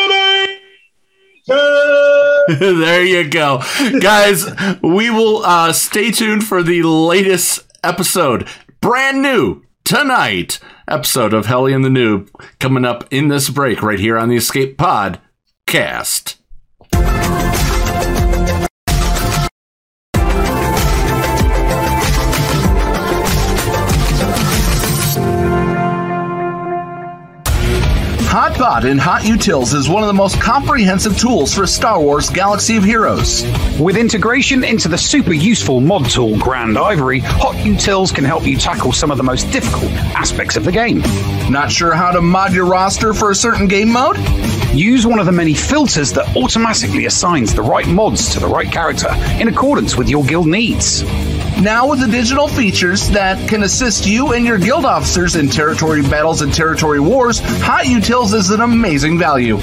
there 2.58 3.04
you 3.04 3.28
go, 3.28 3.60
guys. 4.00 4.46
We 4.82 5.10
will 5.10 5.44
uh, 5.44 5.72
stay 5.72 6.10
tuned 6.10 6.44
for 6.44 6.62
the 6.62 6.82
latest 6.84 7.66
episode, 7.82 8.48
brand 8.80 9.20
new 9.20 9.62
tonight 9.84 10.60
episode 10.90 11.32
of 11.32 11.46
Helle 11.46 11.66
and 11.66 11.84
The 11.84 11.88
N00B 11.88 12.28
coming 12.58 12.84
up 12.84 13.06
in 13.10 13.28
this 13.28 13.50
break 13.50 13.82
right 13.82 13.98
here 14.00 14.18
on 14.18 14.28
the 14.28 14.36
Escape 14.36 14.76
Pod 14.76 15.20
cast. 15.66 16.39
Hotbot 28.60 28.90
in 28.90 28.98
HotUtils 28.98 29.74
is 29.74 29.88
one 29.88 30.02
of 30.02 30.06
the 30.06 30.12
most 30.12 30.38
comprehensive 30.38 31.16
tools 31.16 31.54
for 31.54 31.66
Star 31.66 31.98
Wars 31.98 32.28
Galaxy 32.28 32.76
of 32.76 32.84
Heroes. 32.84 33.42
With 33.80 33.96
integration 33.96 34.64
into 34.64 34.86
the 34.86 34.98
super 34.98 35.32
useful 35.32 35.80
mod 35.80 36.10
tool 36.10 36.36
Grandivory, 36.36 37.20
Hot 37.20 37.54
Utils 37.54 38.14
can 38.14 38.22
help 38.22 38.46
you 38.46 38.58
tackle 38.58 38.92
some 38.92 39.10
of 39.10 39.16
the 39.16 39.22
most 39.22 39.50
difficult 39.50 39.90
aspects 40.14 40.56
of 40.56 40.64
the 40.66 40.72
game. 40.72 41.00
Not 41.50 41.72
sure 41.72 41.94
how 41.94 42.10
to 42.10 42.20
mod 42.20 42.52
your 42.52 42.66
roster 42.66 43.14
for 43.14 43.30
a 43.30 43.34
certain 43.34 43.66
game 43.66 43.90
mode? 43.90 44.18
Use 44.74 45.06
one 45.06 45.18
of 45.18 45.24
the 45.24 45.32
many 45.32 45.54
filters 45.54 46.12
that 46.12 46.36
automatically 46.36 47.06
assigns 47.06 47.54
the 47.54 47.62
right 47.62 47.88
mods 47.88 48.30
to 48.34 48.40
the 48.40 48.46
right 48.46 48.70
character 48.70 49.08
in 49.40 49.48
accordance 49.48 49.96
with 49.96 50.10
your 50.10 50.22
guild 50.22 50.46
needs. 50.46 51.02
Now 51.60 51.90
with 51.90 52.00
the 52.00 52.06
digital 52.06 52.48
features 52.48 53.10
that 53.10 53.46
can 53.46 53.64
assist 53.64 54.06
you 54.06 54.32
and 54.32 54.46
your 54.46 54.56
guild 54.56 54.86
officers 54.86 55.36
in 55.36 55.50
territory 55.50 56.00
battles 56.00 56.40
and 56.40 56.54
territory 56.54 57.00
wars, 57.00 57.42
HotUtils 57.42 58.32
is 58.32 58.49
an 58.50 58.60
amazing 58.60 59.18
value. 59.18 59.58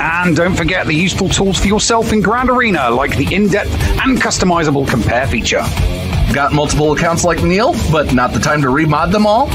And 0.00 0.34
don't 0.34 0.56
forget 0.56 0.86
the 0.86 0.94
useful 0.94 1.28
tools 1.28 1.58
for 1.58 1.66
yourself 1.66 2.12
in 2.12 2.20
Grand 2.22 2.48
Arena, 2.48 2.90
like 2.90 3.16
the 3.16 3.34
in 3.34 3.48
depth 3.48 3.72
and 4.02 4.20
customizable 4.20 4.88
compare 4.88 5.26
feature. 5.26 5.62
Got 6.32 6.52
multiple 6.52 6.92
accounts 6.92 7.24
like 7.24 7.42
Neil, 7.42 7.74
but 7.90 8.14
not 8.14 8.32
the 8.32 8.38
time 8.38 8.62
to 8.62 8.68
remod 8.68 9.12
them 9.12 9.26
all? 9.26 9.48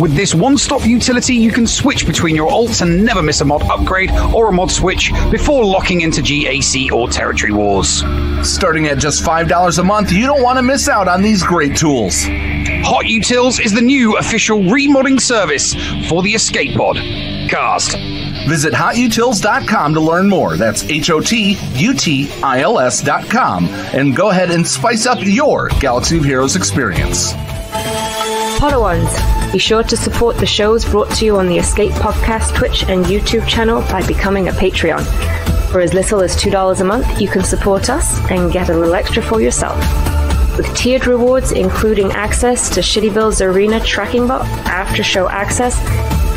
With 0.00 0.14
this 0.14 0.34
one 0.34 0.58
stop 0.58 0.86
utility, 0.86 1.34
you 1.34 1.50
can 1.50 1.66
switch 1.66 2.06
between 2.06 2.36
your 2.36 2.50
alts 2.50 2.82
and 2.82 3.04
never 3.04 3.22
miss 3.22 3.40
a 3.40 3.44
mod 3.44 3.62
upgrade 3.62 4.10
or 4.34 4.48
a 4.48 4.52
mod 4.52 4.70
switch 4.70 5.10
before 5.30 5.64
locking 5.64 6.02
into 6.02 6.20
GAC 6.20 6.92
or 6.92 7.08
Territory 7.08 7.52
Wars. 7.52 8.02
Starting 8.42 8.86
at 8.86 8.98
just 8.98 9.24
$5 9.24 9.78
a 9.78 9.82
month, 9.82 10.12
you 10.12 10.26
don't 10.26 10.42
want 10.42 10.58
to 10.58 10.62
miss 10.62 10.88
out 10.88 11.08
on 11.08 11.22
these 11.22 11.42
great 11.42 11.76
tools. 11.76 12.24
HotUtils 12.24 13.64
is 13.64 13.72
the 13.72 13.80
new 13.80 14.16
official 14.18 14.60
remodding 14.60 15.20
service 15.20 15.74
for 16.08 16.22
the 16.22 16.34
Escape 16.34 16.76
Pod. 16.76 16.98
Cast. 17.48 17.96
Visit 18.48 18.72
hotutils.com 18.72 19.94
to 19.94 20.00
learn 20.00 20.28
more. 20.28 20.56
That's 20.56 20.84
H 20.84 21.10
O 21.10 21.20
T 21.20 21.56
U 21.74 21.94
T 21.94 22.30
I 22.42 22.60
L 22.60 22.78
S.com. 22.78 23.66
And 23.66 24.14
go 24.14 24.30
ahead 24.30 24.50
and 24.50 24.66
spice 24.66 25.06
up 25.06 25.18
your 25.20 25.68
Galaxy 25.80 26.18
of 26.18 26.24
Heroes 26.24 26.56
experience. 26.56 27.32
Padawans, 28.58 29.52
be 29.52 29.58
sure 29.58 29.82
to 29.82 29.96
support 29.96 30.38
the 30.38 30.46
shows 30.46 30.84
brought 30.84 31.10
to 31.16 31.24
you 31.24 31.36
on 31.36 31.46
the 31.46 31.58
Escape 31.58 31.92
Podcast 31.92 32.54
Twitch 32.54 32.84
and 32.84 33.04
YouTube 33.04 33.46
channel 33.46 33.82
by 33.82 34.06
becoming 34.06 34.48
a 34.48 34.52
Patreon. 34.52 35.04
For 35.70 35.80
as 35.80 35.92
little 35.92 36.20
as 36.20 36.36
$2 36.36 36.80
a 36.80 36.84
month, 36.84 37.20
you 37.20 37.28
can 37.28 37.44
support 37.44 37.90
us 37.90 38.18
and 38.30 38.52
get 38.52 38.70
a 38.70 38.74
little 38.74 38.94
extra 38.94 39.22
for 39.22 39.40
yourself. 39.42 39.76
With 40.56 40.74
tiered 40.74 41.06
rewards 41.06 41.52
including 41.52 42.12
access 42.12 42.70
to 42.70 42.80
Shitty 42.80 43.12
Bill's 43.12 43.42
Arena 43.42 43.78
tracking 43.80 44.26
bot, 44.26 44.46
after 44.66 45.02
show 45.02 45.28
access, 45.28 45.76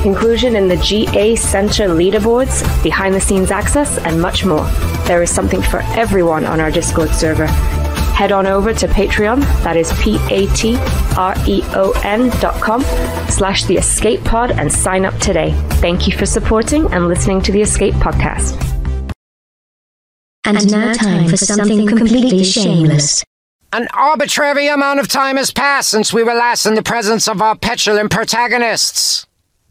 inclusion 0.05 0.55
in 0.55 0.67
the 0.67 0.77
GA 0.77 1.35
Center 1.35 1.87
leaderboards, 1.87 2.63
behind 2.83 3.13
the 3.15 3.21
scenes 3.21 3.51
access, 3.51 3.97
and 3.99 4.21
much 4.21 4.45
more. 4.45 4.65
There 5.05 5.21
is 5.21 5.29
something 5.31 5.61
for 5.61 5.81
everyone 5.97 6.45
on 6.45 6.59
our 6.59 6.71
Discord 6.71 7.09
server. 7.09 7.47
Head 7.47 8.31
on 8.31 8.45
over 8.47 8.73
to 8.73 8.87
Patreon, 8.87 9.39
that 9.63 9.77
is 9.77 9.91
P-A-T-R-E-O-N 10.01 10.79
dot 12.41 12.61
com 12.61 12.81
slash 13.29 13.63
the 13.65 13.77
Escape 13.77 14.23
Pod 14.25 14.51
and 14.51 14.71
sign 14.71 15.05
up 15.05 15.17
today. 15.19 15.53
Thank 15.81 16.07
you 16.07 16.17
for 16.17 16.25
supporting 16.25 16.91
and 16.91 17.07
listening 17.07 17.41
to 17.43 17.51
the 17.51 17.61
Escape 17.61 17.93
Podcast. 17.95 18.57
And 20.45 20.71
now 20.71 20.93
time 20.93 21.29
for 21.29 21.37
something 21.37 21.87
completely 21.87 22.43
shameless. 22.43 23.23
An 23.71 23.87
arbitrary 23.93 24.67
amount 24.67 24.99
of 24.99 25.07
time 25.07 25.37
has 25.37 25.51
passed 25.51 25.89
since 25.89 26.11
we 26.11 26.23
were 26.23 26.33
last 26.33 26.65
in 26.65 26.73
the 26.73 26.81
presence 26.81 27.27
of 27.27 27.39
our 27.41 27.55
petulant 27.55 28.09
protagonists. 28.09 29.27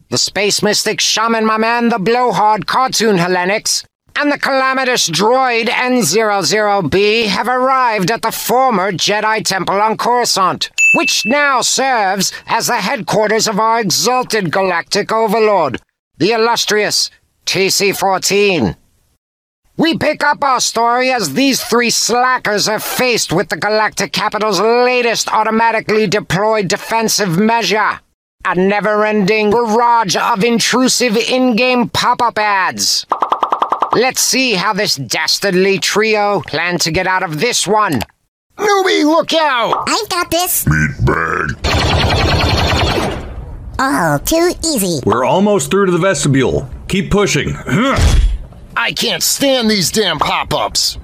The 0.09 0.17
space 0.17 0.63
mystic 0.63 0.99
shaman, 0.99 1.45
my 1.45 1.57
man, 1.57 1.89
the 1.89 1.99
blowhard 1.99 2.65
cartoon 2.65 3.17
Hellenix, 3.17 3.85
and 4.15 4.31
the 4.31 4.39
calamitous 4.39 5.07
droid 5.07 5.67
N00B 5.67 7.27
have 7.27 7.47
arrived 7.47 8.09
at 8.09 8.23
the 8.23 8.31
former 8.31 8.91
Jedi 8.91 9.45
Temple 9.45 9.79
on 9.79 9.97
Coruscant, 9.97 10.71
which 10.95 11.27
now 11.27 11.61
serves 11.61 12.33
as 12.47 12.65
the 12.65 12.77
headquarters 12.77 13.47
of 13.47 13.59
our 13.59 13.79
exalted 13.79 14.51
galactic 14.51 15.11
overlord, 15.11 15.79
the 16.17 16.31
illustrious 16.31 17.11
TC 17.45 17.95
14. 17.95 18.75
We 19.77 19.95
pick 19.95 20.23
up 20.23 20.43
our 20.43 20.59
story 20.59 21.11
as 21.11 21.35
these 21.35 21.63
three 21.63 21.91
slackers 21.91 22.67
are 22.67 22.79
faced 22.79 23.31
with 23.31 23.49
the 23.49 23.57
Galactic 23.57 24.11
Capital's 24.11 24.59
latest 24.59 25.31
automatically 25.31 26.07
deployed 26.07 26.67
defensive 26.67 27.37
measure 27.37 27.99
a 28.45 28.55
never 28.55 29.05
ending 29.05 29.51
barrage 29.51 30.15
of 30.15 30.43
intrusive 30.43 31.17
in 31.17 31.55
game 31.55 31.89
pop 31.89 32.21
up 32.21 32.37
ads. 32.37 33.05
Let's 33.93 34.21
see 34.21 34.53
how 34.53 34.73
this 34.73 34.95
dastardly 34.95 35.79
trio 35.79 36.41
plan 36.41 36.77
to 36.79 36.91
get 36.91 37.05
out 37.07 37.23
of 37.23 37.39
this 37.39 37.67
one. 37.67 38.01
Newbie, 38.57 39.03
look 39.03 39.33
out! 39.33 39.83
I've 39.87 40.09
got 40.09 40.31
this. 40.31 40.65
Meat 40.67 40.91
bag. 41.05 41.55
Oh, 43.81 44.19
too 44.25 44.51
easy. 44.65 44.99
We're 45.05 45.25
almost 45.25 45.71
through 45.71 45.87
to 45.87 45.91
the 45.91 45.97
vestibule. 45.97 46.69
Keep 46.87 47.11
pushing. 47.11 47.55
I 48.75 48.93
can't 48.95 49.23
stand 49.23 49.69
these 49.69 49.91
damn 49.91 50.19
pop 50.19 50.53
ups. 50.53 50.97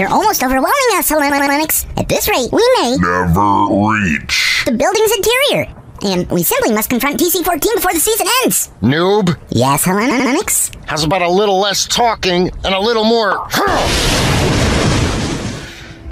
They're 0.00 0.08
almost 0.08 0.42
overwhelming 0.42 0.72
us, 0.94 1.10
Lennox. 1.10 1.84
At 1.98 2.08
this 2.08 2.26
rate, 2.26 2.48
we 2.50 2.66
may 2.80 2.96
Never 2.96 3.66
reach. 3.68 4.62
the 4.64 4.72
building's 4.72 5.12
interior. 5.12 5.74
And 6.00 6.30
we 6.30 6.42
simply 6.42 6.72
must 6.72 6.88
confront 6.88 7.20
TC-14 7.20 7.74
before 7.74 7.92
the 7.92 8.00
season 8.00 8.26
ends. 8.42 8.70
Noob, 8.80 9.38
Yes, 9.50 9.86
Lennox? 9.86 10.70
how's 10.86 11.04
about 11.04 11.20
a 11.20 11.28
little 11.28 11.60
less 11.60 11.84
talking 11.86 12.50
and 12.64 12.74
a 12.74 12.80
little 12.80 13.04
more 13.04 13.46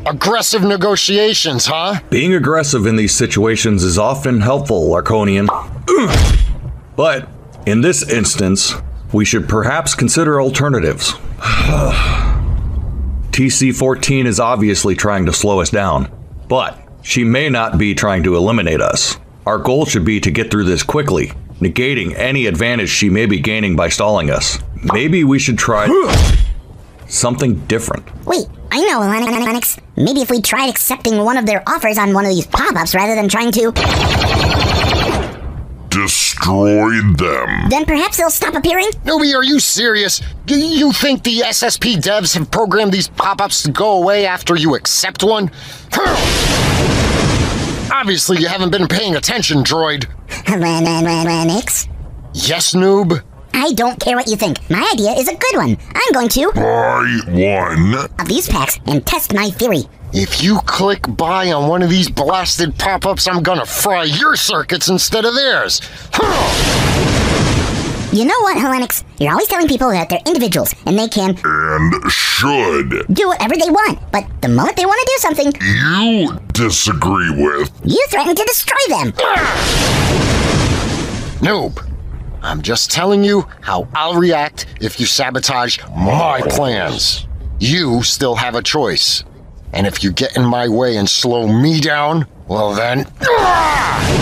aggressive 0.05 0.63
negotiations, 0.63 1.65
huh? 1.65 1.99
Being 2.11 2.35
aggressive 2.35 2.85
in 2.85 2.97
these 2.97 3.15
situations 3.15 3.83
is 3.85 3.97
often 3.97 4.43
helpful, 4.43 4.91
Arconian. 4.91 5.49
But 6.95 7.27
in 7.65 7.81
this 7.81 8.07
instance, 8.07 8.75
we 9.15 9.25
should 9.25 9.49
perhaps 9.49 9.95
consider 9.95 10.43
alternatives. 10.43 11.15
TC 13.39 13.73
14 13.73 14.27
is 14.27 14.41
obviously 14.41 14.97
trying 14.97 15.27
to 15.27 15.33
slow 15.33 15.61
us 15.61 15.71
down, 15.71 16.11
but 16.49 16.77
she 17.03 17.23
may 17.23 17.49
not 17.49 17.79
be 17.79 17.95
trying 17.95 18.25
to 18.25 18.35
eliminate 18.35 18.81
us. 18.81 19.17
Our 19.47 19.59
goal 19.59 19.87
should 19.87 20.05
be 20.05 20.19
to 20.23 20.33
get 20.33 20.51
through 20.51 20.65
this 20.65 20.83
quickly, 20.83 21.29
negating 21.61 22.17
any 22.17 22.47
advantage 22.47 22.89
she 22.89 23.09
may 23.09 23.27
be 23.27 23.39
gaining 23.39 23.77
by 23.77 23.91
stalling 23.91 24.29
us. 24.29 24.59
Maybe 24.93 25.23
we 25.23 25.39
should 25.39 25.57
try 25.57 25.87
something 27.07 27.65
different. 27.67 28.05
Wait, 28.27 28.47
I 28.73 28.81
know, 28.81 28.99
Lennox. 28.99 29.79
Maybe 29.95 30.21
if 30.21 30.33
we 30.33 30.43
tried 30.43 30.69
accepting 30.69 31.23
one 31.23 31.37
of 31.37 31.47
their 31.47 31.63
offers 31.65 31.97
on 31.97 32.15
one 32.15 32.25
of 32.25 32.33
these 32.33 32.49
pop-ups 32.49 32.93
rather 32.93 33.15
than 33.15 33.29
trying 33.29 33.53
to, 33.53 33.71
Destroy 36.03 36.91
them. 37.17 37.69
then 37.71 37.85
perhaps 37.85 38.17
they'll 38.19 38.31
stop 38.31 38.55
appearing? 38.55 38.87
Newbie, 39.05 39.35
are 39.35 39.43
you 39.43 39.59
serious? 39.59 40.23
Do 40.47 40.57
you 40.57 40.93
think 40.93 41.25
the 41.25 41.41
SSP 41.41 41.97
devs 41.97 42.35
have 42.35 42.51
programmed 42.53 42.93
these 42.93 43.09
pop 43.09 43.41
ups 43.41 43.65
to 43.65 43.73
go 43.73 44.01
away 44.01 44.25
after 44.25 44.55
you 44.57 44.77
accept 44.77 45.25
one? 45.25 45.51
Obviously, 47.93 48.39
you 48.39 48.47
haven't 48.47 48.71
been 48.71 48.87
paying 48.87 49.17
attention, 49.17 49.65
droid. 49.65 50.07
Lennox? 50.49 51.89
Yes, 52.33 52.75
noob? 52.75 53.21
I 53.53 53.73
don't 53.73 53.99
care 53.99 54.15
what 54.17 54.29
you 54.29 54.37
think. 54.37 54.59
My 54.71 54.89
idea 54.93 55.11
is 55.13 55.27
a 55.27 55.35
good 55.35 55.57
one. 55.57 55.77
I'm 55.95 56.13
going 56.13 56.29
to 56.29 56.53
Buy 56.55 57.19
one. 57.27 57.95
of 58.21 58.29
these 58.29 58.49
packs 58.49 58.79
and 58.87 59.05
test 59.05 59.35
my 59.35 59.51
theory. 59.51 59.83
If 60.13 60.43
you 60.43 60.59
click 60.65 61.05
buy 61.17 61.53
on 61.53 61.69
one 61.69 61.83
of 61.83 61.91
these 61.91 62.09
blasted 62.11 62.77
pop 62.79 63.07
ups, 63.07 63.29
I'm 63.29 63.43
gonna 63.43 63.67
fry 63.67 64.05
your 64.05 64.37
circuits 64.37 64.89
instead 64.89 65.25
of 65.25 65.35
theirs. 65.35 65.81
You 68.11 68.25
know 68.25 68.41
what, 68.41 68.57
Helenix? 68.57 69.05
You're 69.21 69.33
always 69.33 69.49
telling 69.49 69.69
people 69.69 69.91
that 69.91 70.09
they're 70.09 70.23
individuals 70.25 70.75
and 70.87 70.99
they 70.99 71.09
can 71.09 71.39
And 71.45 72.11
should. 72.11 73.05
do 73.13 73.29
whatever 73.29 73.55
they 73.55 73.69
want. 73.71 73.99
But 74.11 74.25
the 74.41 74.49
moment 74.49 74.77
they 74.77 74.87
want 74.87 74.99
to 74.99 75.13
do 75.15 75.19
something, 75.21 75.53
You 75.61 76.39
disagree 76.55 77.31
with. 77.31 77.71
you 77.85 78.05
threaten 78.11 78.35
to 78.35 78.45
destroy 78.45 78.79
them. 78.89 79.13
Ah! 79.21 81.39
Noob, 81.41 81.87
I'm 82.43 82.63
just 82.63 82.91
telling 82.91 83.23
you 83.23 83.47
how 83.61 83.87
I'll 83.95 84.15
react 84.15 84.67
if 84.81 84.99
you 84.99 85.05
sabotage 85.07 85.79
my 85.95 86.41
plans. 86.49 87.27
You 87.61 88.03
still 88.03 88.37
have 88.37 88.55
a 88.55 88.63
choice. 88.63 89.23
And 89.73 89.87
if 89.87 90.03
you 90.03 90.13
get 90.13 90.37
in 90.37 90.45
my 90.45 90.69
way 90.69 90.97
and 90.97 91.09
slow 91.09 91.47
me 91.49 91.81
down, 91.81 92.27
well 92.47 92.73
then. 92.75 93.07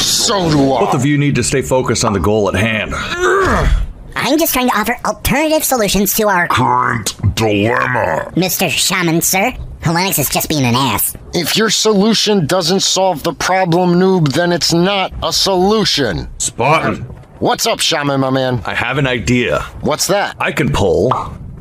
So 0.00 0.48
do 0.48 0.72
I. 0.72 0.80
Both 0.84 0.94
of 0.94 1.04
you 1.04 1.18
need 1.18 1.34
to 1.36 1.42
stay 1.42 1.60
focused 1.60 2.04
on 2.04 2.12
the 2.12 2.20
goal 2.20 2.48
at 2.48 2.54
hand. 2.54 2.92
I'm 4.14 4.38
just 4.38 4.52
trying 4.52 4.68
to 4.68 4.76
offer 4.76 4.94
alternative 5.04 5.64
solutions 5.64 6.14
to 6.14 6.28
our 6.28 6.46
current 6.46 7.16
dilemma. 7.34 8.30
Mr. 8.36 8.70
Shaman, 8.70 9.22
sir. 9.22 9.52
Helenix 9.80 10.18
is 10.18 10.28
just 10.28 10.48
being 10.48 10.64
an 10.64 10.74
ass. 10.76 11.16
If 11.34 11.56
your 11.56 11.70
solution 11.70 12.46
doesn't 12.46 12.80
solve 12.80 13.22
the 13.22 13.32
problem, 13.32 13.94
noob, 13.94 14.32
then 14.32 14.52
it's 14.52 14.72
not 14.72 15.12
a 15.22 15.32
solution. 15.32 16.28
Spartan. 16.38 17.02
What's 17.40 17.66
up, 17.66 17.80
Shaman, 17.80 18.20
my 18.20 18.30
man? 18.30 18.62
I 18.66 18.74
have 18.74 18.98
an 18.98 19.06
idea. 19.06 19.62
What's 19.80 20.06
that? 20.08 20.36
I 20.38 20.52
can 20.52 20.70
pull 20.70 21.12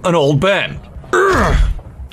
an 0.03 0.13
old 0.15 0.39
Ben. 0.41 0.79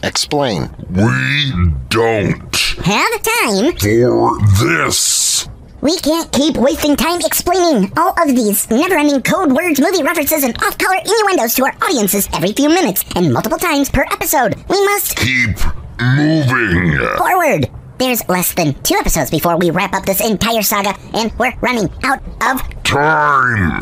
Explain. 0.03 0.71
We 0.91 1.73
don't. 1.89 2.57
Have 2.85 3.23
time? 3.23 3.77
For 3.77 4.39
this. 4.63 5.49
We 5.81 5.97
can't 5.99 6.31
keep 6.33 6.57
wasting 6.57 6.97
time 6.97 7.21
explaining 7.25 7.93
all 7.97 8.15
of 8.21 8.29
these 8.29 8.69
never-ending 8.71 9.23
code 9.23 9.53
words, 9.53 9.81
movie 9.81 10.03
references, 10.03 10.43
and 10.45 10.57
off-color 10.63 10.97
innuendos 11.05 11.55
to 11.57 11.65
our 11.65 11.75
audiences 11.83 12.29
every 12.35 12.53
few 12.53 12.69
minutes 12.69 13.05
and 13.15 13.33
multiple 13.33 13.59
times 13.59 13.89
per 13.91 14.05
episode. 14.11 14.55
We 14.69 14.85
must 14.87 15.17
Keep 15.17 15.57
moving. 16.01 16.99
forward. 17.19 17.71
There's 17.99 18.27
less 18.29 18.53
than 18.55 18.75
two 18.83 18.97
episodes 18.97 19.31
before 19.31 19.57
we 19.57 19.71
wrap 19.71 19.95
up 19.95 20.05
this 20.07 20.21
entire 20.27 20.63
saga, 20.63 20.95
and 21.15 21.33
we're 21.39 21.55
running 21.61 21.89
out 22.05 22.21
of 22.43 22.63
Time. 22.85 23.81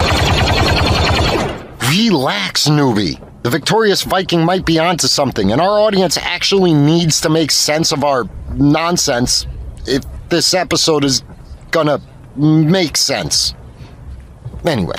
Relax, 1.91 2.69
newbie. 2.69 3.21
The 3.45 3.51
victorious 3.51 4.05
Viking 4.05 4.43
might 4.43 4.65
be 4.65 4.79
onto 4.79 5.07
something, 5.07 5.53
and 5.53 5.61
our 5.61 5.79
audience 5.79 6.17
actually 6.17 6.73
needs 6.73 7.21
to 7.21 7.29
make 7.29 7.51
sense 7.51 7.93
of 7.93 8.03
our 8.03 8.25
nonsense 8.55 9.47
if 9.87 10.03
this 10.31 10.55
episode 10.55 11.05
is 11.05 11.23
gonna 11.71 12.01
make 12.37 12.97
sense. 12.97 13.53
Anyway. 14.65 14.95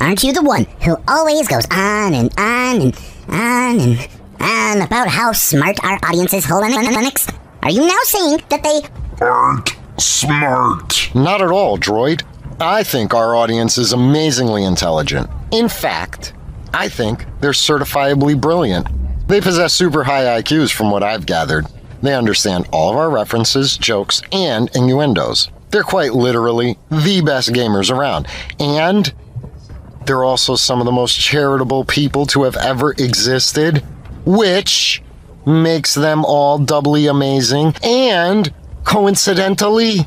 Aren't 0.00 0.22
you 0.22 0.32
the 0.32 0.44
one 0.44 0.68
who 0.84 0.96
always 1.08 1.48
goes 1.48 1.66
on 1.72 2.14
and 2.14 2.32
on 2.38 2.82
and 2.82 3.00
on 3.26 3.80
and 3.80 4.08
on 4.38 4.82
about 4.82 5.08
how 5.08 5.32
smart 5.32 5.76
our 5.82 5.98
audience 6.04 6.32
is, 6.32 6.46
Helenix? 6.46 7.36
Are 7.64 7.70
you 7.70 7.84
now 7.84 7.98
saying 8.04 8.42
that 8.50 8.62
they 8.62 8.82
aren't 9.20 9.74
smart? 9.98 11.10
Not 11.16 11.42
at 11.42 11.50
all, 11.50 11.76
droid. 11.76 12.22
I 12.60 12.84
think 12.84 13.12
our 13.12 13.36
audience 13.36 13.76
is 13.76 13.92
amazingly 13.92 14.64
intelligent. 14.64 15.28
In 15.50 15.68
fact, 15.68 16.32
I 16.72 16.88
think 16.88 17.26
they're 17.40 17.50
certifiably 17.50 18.40
brilliant. 18.40 18.88
They 19.28 19.42
possess 19.42 19.74
super 19.74 20.04
high 20.04 20.40
IQs 20.40 20.72
from 20.72 20.90
what 20.90 21.02
I've 21.02 21.26
gathered. 21.26 21.66
They 22.02 22.14
understand 22.14 22.66
all 22.72 22.90
of 22.90 22.96
our 22.96 23.10
references, 23.10 23.76
jokes, 23.76 24.22
and 24.32 24.70
innuendos. 24.74 25.50
They're 25.70 25.82
quite 25.82 26.14
literally 26.14 26.78
the 26.90 27.20
best 27.20 27.50
gamers 27.50 27.90
around. 27.90 28.26
And 28.58 29.12
they're 30.06 30.24
also 30.24 30.54
some 30.54 30.80
of 30.80 30.86
the 30.86 30.92
most 30.92 31.18
charitable 31.18 31.84
people 31.84 32.24
to 32.26 32.44
have 32.44 32.56
ever 32.56 32.92
existed, 32.92 33.84
which 34.24 35.02
makes 35.44 35.94
them 35.94 36.24
all 36.24 36.58
doubly 36.58 37.06
amazing. 37.06 37.74
And 37.82 38.52
coincidentally, 38.84 40.06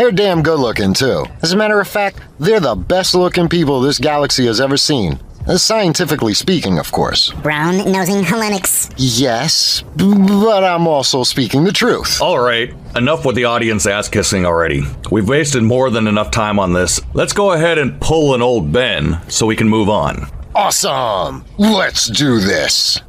they're 0.00 0.10
damn 0.10 0.42
good 0.42 0.58
looking 0.58 0.94
too. 0.94 1.26
As 1.42 1.52
a 1.52 1.56
matter 1.58 1.78
of 1.78 1.86
fact, 1.86 2.20
they're 2.38 2.58
the 2.58 2.74
best 2.74 3.14
looking 3.14 3.50
people 3.50 3.82
this 3.82 3.98
galaxy 3.98 4.46
has 4.46 4.58
ever 4.58 4.78
seen. 4.78 5.20
Uh, 5.46 5.58
Scientifically 5.58 6.32
speaking, 6.32 6.78
of 6.78 6.90
course. 6.90 7.32
brown-nosing 7.42 8.24
Helenix? 8.24 8.90
Yes, 8.96 9.84
but 9.96 10.64
I'm 10.64 10.86
also 10.86 11.22
speaking 11.22 11.64
the 11.64 11.72
truth. 11.72 12.18
All 12.22 12.38
right, 12.38 12.74
enough 12.96 13.26
with 13.26 13.36
the 13.36 13.44
audience 13.44 13.86
ass 13.86 14.08
kissing 14.08 14.46
already. 14.46 14.84
We've 15.10 15.28
wasted 15.28 15.62
more 15.64 15.90
than 15.90 16.06
enough 16.06 16.30
time 16.30 16.58
on 16.58 16.72
this. 16.72 16.98
Let's 17.12 17.34
go 17.34 17.52
ahead 17.52 17.76
and 17.76 18.00
pull 18.00 18.34
an 18.34 18.40
old 18.40 18.72
Ben 18.72 19.18
so 19.28 19.44
we 19.44 19.56
can 19.56 19.68
move 19.68 19.90
on. 19.90 20.26
Awesome! 20.54 21.44
Let's 21.58 22.06
do 22.06 22.40
this! 22.40 23.02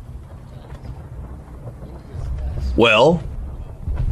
Well, 2.76 3.18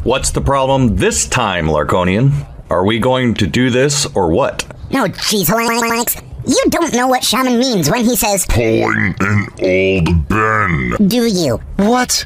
what's 0.04 0.32
the 0.32 0.42
problem 0.42 0.96
this 0.96 1.28
time, 1.28 1.66
Larkonian? 1.68 2.46
Are 2.70 2.86
we 2.86 3.00
going 3.00 3.34
to 3.36 3.48
do 3.48 3.70
this 3.70 4.06
or 4.16 4.30
what? 4.32 4.66
No, 4.92 5.06
jeez, 5.06 5.48
Helenix. 5.48 6.24
You 6.48 6.64
don't 6.70 6.94
know 6.94 7.08
what 7.08 7.24
shaman 7.24 7.60
means 7.60 7.90
when 7.90 8.06
he 8.06 8.16
says, 8.16 8.46
Pulling 8.48 9.16
an 9.20 9.48
old 9.62 10.28
Ben. 10.30 11.08
do 11.08 11.26
you? 11.26 11.58
What? 11.78 12.26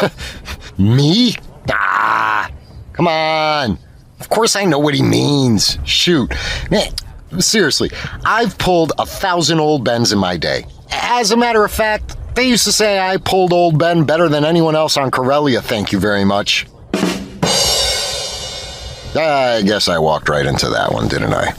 Me? 0.78 1.34
Ah, 1.70 2.50
come 2.92 3.06
on. 3.08 3.78
Of 4.20 4.28
course 4.28 4.56
I 4.56 4.64
know 4.64 4.78
what 4.78 4.94
he 4.94 5.02
means. 5.02 5.78
Shoot. 5.84 6.32
Man, 6.70 6.92
seriously, 7.38 7.90
I've 8.24 8.56
pulled 8.58 8.92
a 8.98 9.06
thousand 9.06 9.60
old 9.60 9.84
Bens 9.84 10.12
in 10.12 10.18
my 10.18 10.36
day. 10.36 10.64
As 10.90 11.30
a 11.30 11.36
matter 11.36 11.64
of 11.64 11.70
fact, 11.72 12.16
they 12.34 12.48
used 12.48 12.64
to 12.64 12.72
say 12.72 12.98
I 12.98 13.16
pulled 13.18 13.52
old 13.52 13.78
Ben 13.78 14.04
better 14.04 14.28
than 14.28 14.44
anyone 14.44 14.74
else 14.74 14.96
on 14.96 15.10
Corellia, 15.10 15.60
thank 15.62 15.92
you 15.92 15.98
very 16.00 16.24
much. 16.24 16.66
I 19.14 19.62
guess 19.64 19.88
I 19.88 19.98
walked 19.98 20.28
right 20.28 20.46
into 20.46 20.68
that 20.70 20.92
one, 20.92 21.08
didn't 21.08 21.34
I? 21.34 21.54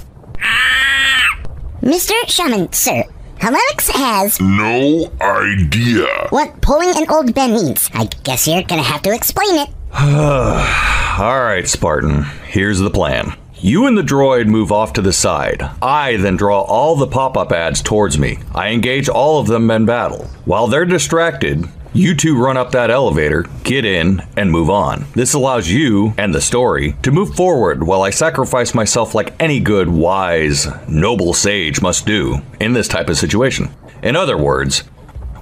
Mr. 1.81 2.13
Shaman, 2.27 2.71
sir, 2.71 3.03
Helenix 3.39 3.89
has 3.91 4.39
No 4.39 5.11
idea. 5.21 6.07
what 6.29 6.61
pulling 6.61 6.89
an 6.95 7.05
old 7.09 7.33
Ben 7.35 7.51
means. 7.53 7.89
I 7.93 8.05
guess 8.23 8.47
you're 8.47 8.63
gonna 8.63 8.81
have 8.83 9.01
to 9.03 9.13
explain 9.13 9.55
it. 9.59 9.69
All 9.93 11.43
right, 11.43 11.67
Spartan. 11.67 12.23
Here's 12.47 12.79
the 12.79 12.89
plan. 12.89 13.33
You 13.55 13.85
and 13.85 13.97
the 13.97 14.01
droid 14.01 14.47
move 14.47 14.71
off 14.71 14.93
to 14.93 15.01
the 15.01 15.13
side. 15.13 15.61
I 15.81 16.17
then 16.17 16.35
draw 16.35 16.61
all 16.63 16.95
the 16.97 17.07
pop 17.07 17.37
up 17.37 17.51
ads 17.53 17.81
towards 17.81 18.17
me. 18.17 18.39
I 18.53 18.69
engage 18.69 19.07
all 19.07 19.39
of 19.39 19.47
them 19.47 19.71
in 19.71 19.85
battle. 19.85 20.25
While 20.43 20.67
they're 20.67 20.83
distracted, 20.85 21.65
you 21.93 22.15
two 22.15 22.35
run 22.37 22.57
up 22.57 22.71
that 22.71 22.89
elevator, 22.89 23.45
get 23.63 23.85
in, 23.85 24.21
and 24.35 24.51
move 24.51 24.69
on. 24.69 25.05
This 25.13 25.33
allows 25.33 25.69
you 25.69 26.13
and 26.17 26.33
the 26.33 26.41
story 26.41 26.95
to 27.03 27.11
move 27.11 27.35
forward 27.35 27.83
while 27.83 28.01
I 28.01 28.09
sacrifice 28.09 28.73
myself 28.73 29.13
like 29.13 29.33
any 29.39 29.59
good, 29.59 29.87
wise, 29.87 30.67
noble 30.87 31.33
sage 31.33 31.81
must 31.81 32.05
do 32.05 32.39
in 32.59 32.73
this 32.73 32.87
type 32.87 33.09
of 33.09 33.17
situation. 33.17 33.69
In 34.01 34.15
other 34.15 34.37
words, 34.37 34.83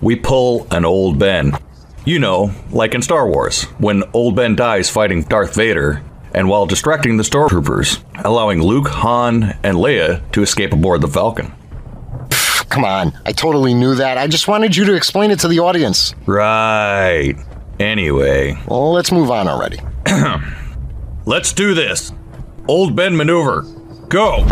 we 0.02 0.16
pull 0.16 0.68
an 0.72 0.84
old 0.84 1.18
Ben. 1.18 1.54
You 2.04 2.20
know, 2.20 2.52
like 2.72 2.96
in 2.96 3.02
Star 3.02 3.28
Wars, 3.30 3.64
when 3.78 4.04
old 4.14 4.36
Ben 4.36 4.56
dies 4.56 4.90
fighting 4.90 5.24
Darth 5.24 5.56
Vader, 5.56 6.04
and 6.34 6.50
while 6.50 6.66
distracting 6.66 7.18
the 7.18 7.24
stormtroopers, 7.24 8.04
allowing 8.26 8.62
Luke, 8.62 8.88
Han, 8.88 9.44
and 9.64 9.78
Leia 9.78 10.30
to 10.32 10.42
escape 10.42 10.74
aboard 10.74 11.02
the 11.02 11.08
Falcon. 11.08 11.54
Come 12.72 12.86
on, 12.86 13.12
I 13.26 13.34
totally 13.34 13.74
knew 13.74 13.96
that. 13.96 14.18
I 14.18 14.28
just 14.28 14.48
wanted 14.48 14.78
you 14.78 14.86
to 14.86 14.96
explain 14.96 15.30
it 15.30 15.40
to 15.42 15.50
the 15.50 15.60
audience. 15.60 16.16
Right. 16.26 17.36
Anyway. 17.82 18.58
Well, 18.66 18.94
let's 18.94 19.12
move 19.12 19.30
on 19.30 19.50
already. 19.50 19.80
Let's 21.26 21.52
do 21.52 21.74
this. 21.74 22.14
Old 22.68 22.96
Ben 22.96 23.16
maneuver. 23.16 23.64
Go. 24.08 24.48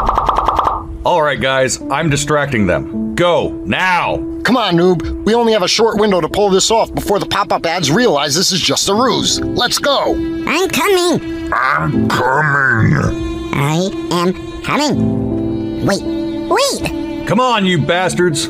All 1.06 1.22
right, 1.22 1.40
guys, 1.40 1.82
I'm 1.90 2.10
distracting 2.10 2.68
them. 2.68 3.16
Go 3.16 3.50
now. 3.66 4.18
Come 4.44 4.58
on, 4.58 4.76
noob. 4.76 5.26
We 5.26 5.34
only 5.34 5.54
have 5.54 5.64
a 5.64 5.68
short 5.68 5.98
window 5.98 6.20
to 6.20 6.28
pull 6.28 6.50
this 6.50 6.70
off 6.72 6.94
before 6.94 7.20
the 7.20 7.26
pop 7.26 7.54
up 7.54 7.66
ads 7.66 7.90
realize 7.90 8.36
this 8.36 8.52
is 8.52 8.60
just 8.60 8.90
a 8.90 8.94
ruse. 8.94 9.40
Let's 9.40 9.80
go. 9.80 10.14
I'm 10.46 10.70
coming. 10.70 11.54
I'm 11.54 12.10
coming. 12.10 13.54
I 13.54 13.90
am 14.12 14.62
coming. 14.64 15.86
Wait, 15.86 16.02
wait. 16.50 17.09
Come 17.30 17.40
on, 17.40 17.64
you 17.64 17.80
bastards. 17.80 18.50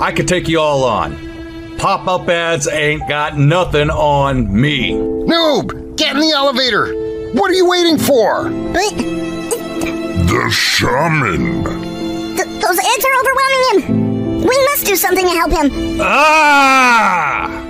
I 0.00 0.10
could 0.10 0.26
take 0.26 0.48
you 0.48 0.58
all 0.58 0.82
on. 0.82 1.76
Pop 1.76 2.08
up 2.08 2.26
ads 2.26 2.66
ain't 2.66 3.06
got 3.06 3.36
nothing 3.36 3.90
on 3.90 4.50
me. 4.50 4.92
Noob, 4.92 5.94
get 5.98 6.14
in 6.14 6.22
the 6.22 6.30
elevator. 6.30 6.86
What 7.34 7.50
are 7.50 7.54
you 7.54 7.68
waiting 7.68 7.98
for? 7.98 8.44
The 8.44 10.48
shaman. 10.50 11.64
Th- 11.64 12.48
those 12.62 12.78
ads 12.78 13.04
are 13.04 13.14
overwhelming 13.20 13.82
him. 13.82 14.38
We 14.38 14.58
must 14.70 14.86
do 14.86 14.96
something 14.96 15.26
to 15.26 15.30
help 15.30 15.52
him. 15.52 15.98
Ah! 16.00 17.62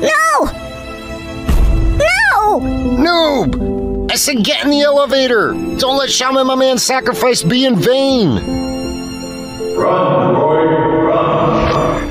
No! 0.00 0.46
No! 1.98 2.60
Noob, 2.96 4.10
I 4.10 4.14
said 4.14 4.42
get 4.42 4.64
in 4.64 4.70
the 4.70 4.80
elevator. 4.80 5.52
Don't 5.52 5.98
let 5.98 6.08
Shaman 6.08 6.46
my 6.46 6.54
man's 6.54 6.82
sacrifice 6.82 7.42
be 7.42 7.66
in 7.66 7.76
vain. 7.76 8.67
Run, 9.78 10.34
boy, 10.34 10.64
run. 11.06 12.08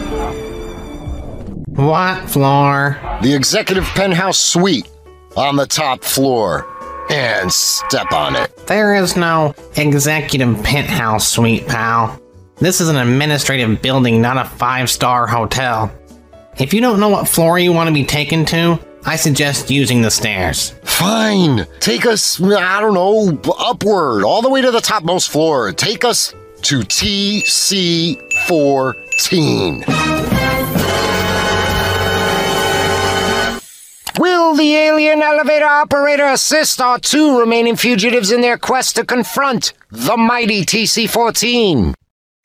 What 1.76 2.30
floor? 2.30 2.98
The 3.22 3.34
executive 3.34 3.84
penthouse 3.84 4.38
suite 4.38 4.90
on 5.36 5.58
the 5.58 5.66
top 5.66 6.04
floor. 6.04 6.66
And 7.10 7.52
step 7.52 8.12
on 8.12 8.36
it. 8.36 8.56
There 8.68 8.96
is 8.96 9.16
no 9.16 9.54
executive 9.76 10.64
penthouse 10.64 11.28
suite, 11.28 11.68
pal. 11.68 12.22
This 12.58 12.82
is 12.82 12.90
an 12.90 12.96
administrative 12.96 13.82
building, 13.82 14.22
not 14.22 14.38
a 14.38 14.50
five 14.50 14.90
star 14.90 15.28
hotel. 15.28 15.92
If 16.58 16.74
you 16.74 16.82
don't 16.82 17.00
know 17.00 17.10
what 17.10 17.28
floor 17.28 17.60
you 17.60 17.72
want 17.72 17.88
to 17.88 17.94
be 17.94 18.04
taken 18.04 18.46
to, 18.46 18.80
I 19.06 19.16
suggest 19.16 19.70
using 19.70 20.02
the 20.02 20.10
stairs. 20.12 20.74
Fine. 20.84 21.68
Take 21.80 22.06
us, 22.06 22.42
I 22.42 22.82
don't 22.82 22.94
know, 22.94 23.40
upward, 23.60 24.24
all 24.24 24.42
the 24.42 24.50
way 24.50 24.62
to 24.62 24.72
the 24.72 24.82
topmost 24.82 25.30
floor. 25.30 25.72
Take 25.72 26.04
us 26.04 26.34
to 26.64 26.80
TC 26.80 28.18
14. 28.48 29.84
Will 34.20 34.56
the 34.56 34.76
alien 34.76 35.22
elevator 35.22 35.66
operator 35.66 36.26
assist 36.26 36.82
our 36.82 37.00
two 37.00 37.40
remaining 37.40 37.76
fugitives 37.76 38.32
in 38.32 38.42
their 38.42 38.58
quest 38.58 38.96
to 38.96 39.06
confront 39.06 39.74
the 39.92 40.18
mighty 40.18 40.66
TC 40.66 41.10
14? 41.10 41.94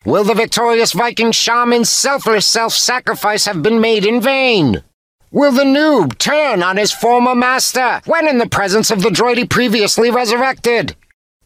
Will 0.05 0.24
the 0.24 0.34
victorious 0.34 0.93
Viking 0.93 1.32
shaman's 1.32 1.89
selfless 1.89 2.44
self 2.44 2.72
sacrifice 2.72 3.47
have 3.47 3.62
been 3.62 3.80
made 3.80 4.05
in 4.05 4.20
vain? 4.20 4.82
Will 5.30 5.52
the 5.52 5.64
noob 5.64 6.18
turn 6.18 6.62
on 6.62 6.76
his 6.76 6.93
former 6.93 7.34
master 7.34 8.02
when 8.05 8.28
in 8.28 8.36
the 8.36 8.48
presence 8.48 8.90
of 8.90 9.01
the 9.01 9.09
droid 9.09 9.39
he 9.39 9.47
previously 9.47 10.10
resurrected? 10.10 10.94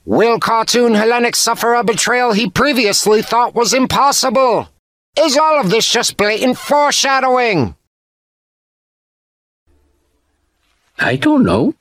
Will 0.06 0.38
Cartoon 0.38 0.92
Hellenix 0.92 1.34
suffer 1.34 1.74
a 1.74 1.82
betrayal 1.82 2.32
he 2.32 2.48
previously 2.48 3.22
thought 3.22 3.56
was 3.56 3.74
impossible? 3.74 4.68
Is 5.18 5.36
all 5.36 5.60
of 5.60 5.68
this 5.68 5.90
just 5.90 6.16
blatant 6.16 6.58
foreshadowing? 6.58 7.74
I 10.96 11.16
don't 11.16 11.42
know. 11.42 11.74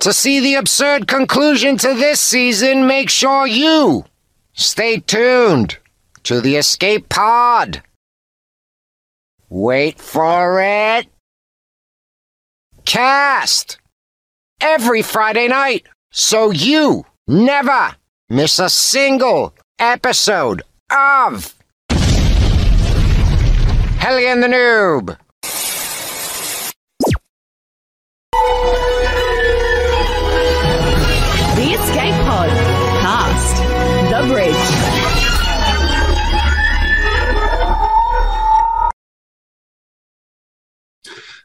To 0.00 0.12
see 0.12 0.40
the 0.40 0.56
absurd 0.56 1.06
conclusion 1.06 1.76
to 1.76 1.94
this 1.94 2.18
season, 2.18 2.88
make 2.88 3.08
sure 3.08 3.46
you 3.46 4.04
stay 4.52 4.98
tuned 4.98 5.78
to 6.24 6.40
the 6.40 6.56
escape 6.56 7.08
pod. 7.08 7.84
Wait 9.48 10.00
for 10.00 10.60
it. 10.60 11.06
Cast 12.84 13.78
every 14.60 15.02
Friday 15.02 15.46
night 15.46 15.86
so 16.10 16.50
you 16.50 17.04
never 17.26 17.94
miss 18.28 18.58
a 18.58 18.68
single 18.68 19.54
episode 19.78 20.62
of 20.90 21.54
Helle 23.98 24.18
and 24.18 24.42
The 24.42 24.48
N00B. 24.48 25.16
The 31.56 31.66
Escape 31.74 32.14
Pod. 32.26 32.50
Cast. 33.02 33.56
The 34.10 34.32
Bridge. 34.32 34.79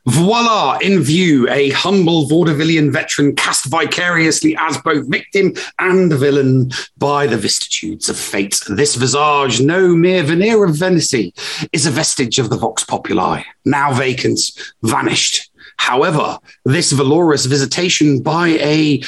Voila! 0.08 0.78
In 0.84 1.02
view, 1.02 1.50
a 1.50 1.72
humble 1.72 2.28
vaudevillian 2.28 2.92
veteran 2.92 3.36
cast 3.36 3.66
vicariously 3.66 4.56
as 4.60 4.78
both 4.78 5.10
victim 5.10 5.54
and 5.80 6.14
villain 6.14 6.70
by 6.98 7.26
the 7.26 7.38
vicissitudes 7.38 8.08
of 8.08 8.16
fate. 8.16 8.62
This 8.70 8.96
visage, 8.96 9.62
no 9.62 9.96
mere 9.96 10.22
veneer 10.22 10.64
of 10.64 10.76
vanity, 10.76 11.34
is 11.74 11.88
a 11.88 11.92
vestige 11.92 12.38
of 12.38 12.52
the 12.52 12.58
vox 12.58 12.84
populi, 12.84 13.42
now 13.66 13.94
vacant, 13.94 14.40
vanished. 14.84 15.50
However, 15.78 16.38
this 16.66 16.92
valorous 16.92 17.46
visitation 17.46 18.22
by 18.22 18.50
a 18.60 19.02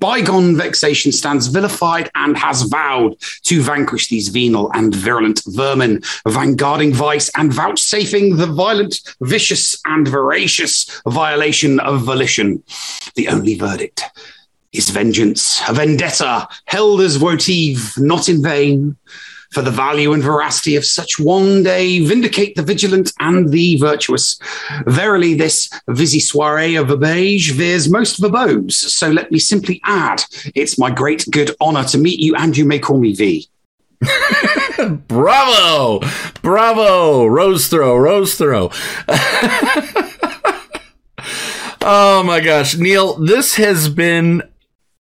bygone 0.00 0.56
vexation 0.56 1.12
stands 1.12 1.46
vilified 1.46 2.10
and 2.14 2.36
has 2.36 2.62
vowed 2.62 3.14
to 3.44 3.62
vanquish 3.62 4.08
these 4.08 4.28
venal 4.28 4.70
and 4.72 4.94
virulent 4.94 5.42
vermin, 5.46 6.00
vanguarding 6.26 6.92
vice 6.92 7.30
and 7.36 7.52
vouchsafing 7.52 8.36
the 8.36 8.46
violent, 8.46 9.00
vicious, 9.20 9.80
and 9.84 10.08
voracious 10.08 11.00
violation 11.06 11.78
of 11.80 12.02
volition. 12.02 12.62
The 13.14 13.28
only 13.28 13.54
verdict 13.54 14.02
is 14.72 14.88
vengeance, 14.90 15.60
a 15.68 15.74
vendetta 15.74 16.48
held 16.66 17.00
as 17.00 17.16
votive, 17.16 17.92
not 17.98 18.28
in 18.28 18.42
vain. 18.42 18.96
For 19.52 19.62
the 19.62 19.70
value 19.70 20.12
and 20.12 20.22
veracity 20.22 20.76
of 20.76 20.84
such 20.84 21.18
one 21.18 21.64
day 21.64 21.98
vindicate 22.04 22.54
the 22.54 22.62
vigilant 22.62 23.12
and 23.18 23.50
the 23.50 23.76
virtuous. 23.78 24.38
Verily, 24.86 25.34
this 25.34 25.68
vichyssoise 25.88 26.80
of 26.80 26.88
verbiage 26.88 27.52
veers 27.52 27.90
most 27.90 28.20
verbose. 28.20 28.72
So 28.72 29.10
let 29.10 29.32
me 29.32 29.40
simply 29.40 29.80
add, 29.84 30.22
it's 30.54 30.78
my 30.78 30.90
great 30.90 31.26
good 31.30 31.50
honor 31.60 31.84
to 31.84 31.98
meet 31.98 32.20
you, 32.20 32.36
and 32.36 32.56
you 32.56 32.64
may 32.64 32.78
call 32.78 32.98
me 32.98 33.12
V. 33.12 33.48
Bravo! 35.08 36.00
Bravo! 36.42 37.26
Rose 37.26 37.68
throw, 37.68 37.96
rose 37.96 38.34
throw. 38.34 38.70
oh 41.82 42.22
my 42.24 42.40
gosh. 42.40 42.76
Neil, 42.76 43.14
this 43.18 43.56
has 43.56 43.88
been 43.88 44.42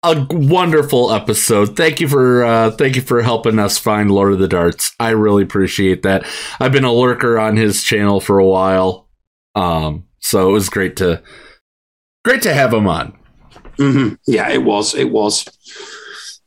a 0.07 0.27
wonderful 0.31 1.11
episode. 1.11 1.75
Thank 1.75 1.99
you 1.99 2.07
for 2.07 2.43
uh, 2.43 2.71
thank 2.71 2.95
you 2.95 3.01
for 3.01 3.21
helping 3.21 3.59
us 3.59 3.77
find 3.77 4.09
Lord 4.09 4.33
of 4.33 4.39
the 4.39 4.47
Darts. 4.47 4.93
I 4.99 5.09
really 5.09 5.43
appreciate 5.43 6.03
that. 6.03 6.25
I've 6.59 6.71
been 6.71 6.85
a 6.85 6.93
lurker 6.93 7.37
on 7.37 7.57
his 7.57 7.83
channel 7.83 8.19
for 8.19 8.39
a 8.39 8.47
while. 8.47 9.07
Um, 9.55 10.05
so 10.19 10.49
it 10.49 10.53
was 10.53 10.69
great 10.69 10.95
to 10.97 11.21
great 12.23 12.41
to 12.43 12.53
have 12.53 12.73
him 12.73 12.87
on. 12.87 13.17
hmm 13.77 14.13
Yeah, 14.25 14.49
it 14.49 14.63
was. 14.63 14.95
It 14.95 15.11
was. 15.11 15.45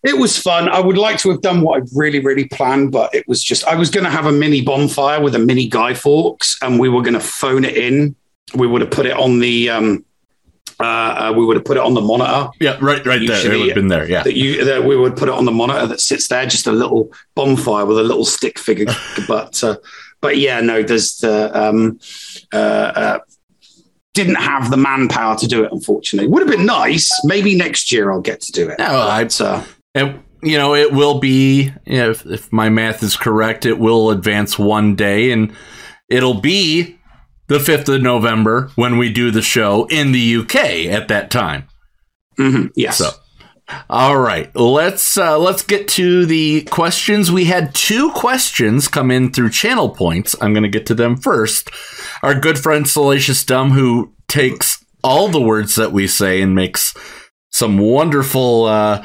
It 0.03 0.17
was 0.17 0.39
fun. 0.39 0.71
I 0.71 0.81
would 0.81 0.97
like 0.97 1.19
to 1.19 1.31
have 1.31 1.43
done 1.43 1.61
what 1.61 1.83
I 1.83 1.85
really, 1.95 2.21
really 2.21 2.47
planned, 2.47 2.91
but 2.91 3.15
it 3.15 3.29
was 3.29 3.45
just 3.45 3.67
I 3.67 3.75
was 3.75 3.91
going 3.91 4.05
to 4.05 4.11
have 4.11 4.25
a 4.25 4.33
mini 4.33 4.63
bonfire 4.63 5.21
with 5.21 5.35
a 5.35 5.39
mini 5.39 5.69
Guy 5.69 5.93
Fawkes, 5.93 6.57
and 6.63 6.81
we 6.81 6.89
were 6.89 7.03
going 7.03 7.15
to 7.15 7.21
phone 7.21 7.65
it 7.65 7.77
in. 7.77 8.17
We 8.55 8.67
would 8.67 8.81
have 8.81 8.91
put 8.91 9.05
it 9.07 9.17
on 9.17 9.41
the. 9.41 9.69
Um, 9.69 10.05
uh, 10.81 11.31
uh, 11.31 11.33
we 11.37 11.45
would 11.45 11.57
have 11.57 11.65
put 11.65 11.77
it 11.77 11.83
on 11.83 11.95
the 11.95 12.01
monitor. 12.01 12.51
Yeah, 12.61 12.77
right, 12.81 13.05
right 13.05 13.27
there. 13.27 13.53
It 13.53 13.59
would 13.59 13.69
have 13.69 13.75
been 13.75 13.89
there. 13.89 14.09
Yeah. 14.09 14.23
That 14.23 14.35
you 14.35 14.65
that 14.65 14.85
we 14.85 14.97
would 14.97 15.17
put 15.17 15.29
it 15.29 15.35
on 15.35 15.45
the 15.45 15.53
monitor 15.53 15.87
that 15.87 16.01
sits 16.01 16.29
there, 16.29 16.47
just 16.47 16.67
a 16.67 16.73
little 16.73 17.13
bonfire 17.35 17.87
with 17.87 17.99
a 17.99 18.03
little 18.03 18.25
stick 18.25 18.59
figure. 18.59 18.87
but 19.29 19.63
uh, 19.63 19.77
but 20.21 20.39
yeah, 20.39 20.61
no, 20.61 20.83
there's 20.83 21.19
the 21.19 21.51
um, 21.59 21.99
uh, 22.53 22.57
uh, 22.57 23.19
didn't 24.15 24.37
have 24.37 24.71
the 24.71 24.77
manpower 24.77 25.37
to 25.37 25.47
do 25.47 25.65
it. 25.65 25.73
Unfortunately, 25.73 26.29
would 26.29 26.43
have 26.43 26.51
been 26.51 26.67
nice. 26.67 27.11
Maybe 27.25 27.57
next 27.57 27.93
year 27.93 28.11
I'll 28.11 28.21
get 28.21 28.41
to 28.43 28.53
do 28.53 28.69
it. 28.69 28.79
No, 28.79 28.87
I, 28.87 29.29
uh, 29.41 29.65
and 29.95 30.23
you 30.43 30.57
know, 30.57 30.75
it 30.75 30.93
will 30.93 31.19
be. 31.19 31.73
You 31.87 31.97
know, 31.99 32.11
if, 32.11 32.27
if 32.27 32.53
my 32.53 32.69
math 32.69 33.03
is 33.03 33.17
correct, 33.17 33.67
it 33.67 33.79
will 33.79 34.11
advance 34.11 34.59
one 34.59 34.95
day, 34.95 35.33
and 35.33 35.53
it'll 36.09 36.41
be 36.41 36.99
the 37.51 37.59
fifth 37.59 37.89
of 37.89 38.01
November 38.01 38.71
when 38.77 38.97
we 38.97 39.13
do 39.13 39.33
the 39.33 39.43
show 39.43 39.85
in 39.87 40.13
the 40.13 40.37
UK 40.37 40.55
at 40.87 41.09
that 41.09 41.33
time. 41.33 41.67
Mm-hmm. 42.39 42.69
Yes. 42.77 42.99
So, 42.99 43.11
all 43.91 44.17
right, 44.17 44.55
let's 44.55 45.19
uh, 45.19 45.37
let's 45.37 45.65
get 45.65 45.89
to 45.89 46.27
the 46.27 46.63
questions. 46.71 47.33
We 47.33 47.47
had 47.47 47.75
two 47.75 48.13
questions 48.13 48.87
come 48.87 49.11
in 49.11 49.33
through 49.33 49.51
channel 49.51 49.89
points. 49.89 50.37
I'm 50.41 50.53
going 50.55 50.63
to 50.63 50.69
get 50.69 50.87
to 50.87 50.95
them 50.95 51.17
first. 51.17 51.71
Our 52.23 52.39
good 52.39 52.57
friend 52.57 52.89
Salacious 52.89 53.45
Dumb, 53.45 53.73
who 53.73 54.15
takes 54.29 54.85
all 55.03 55.27
the 55.29 55.43
words 55.43 55.75
that 55.75 55.91
we 55.91 56.07
say 56.07 56.41
and 56.41 56.55
makes 56.55 56.95
some 57.51 57.79
wonderful, 57.79 58.67
uh, 58.67 59.05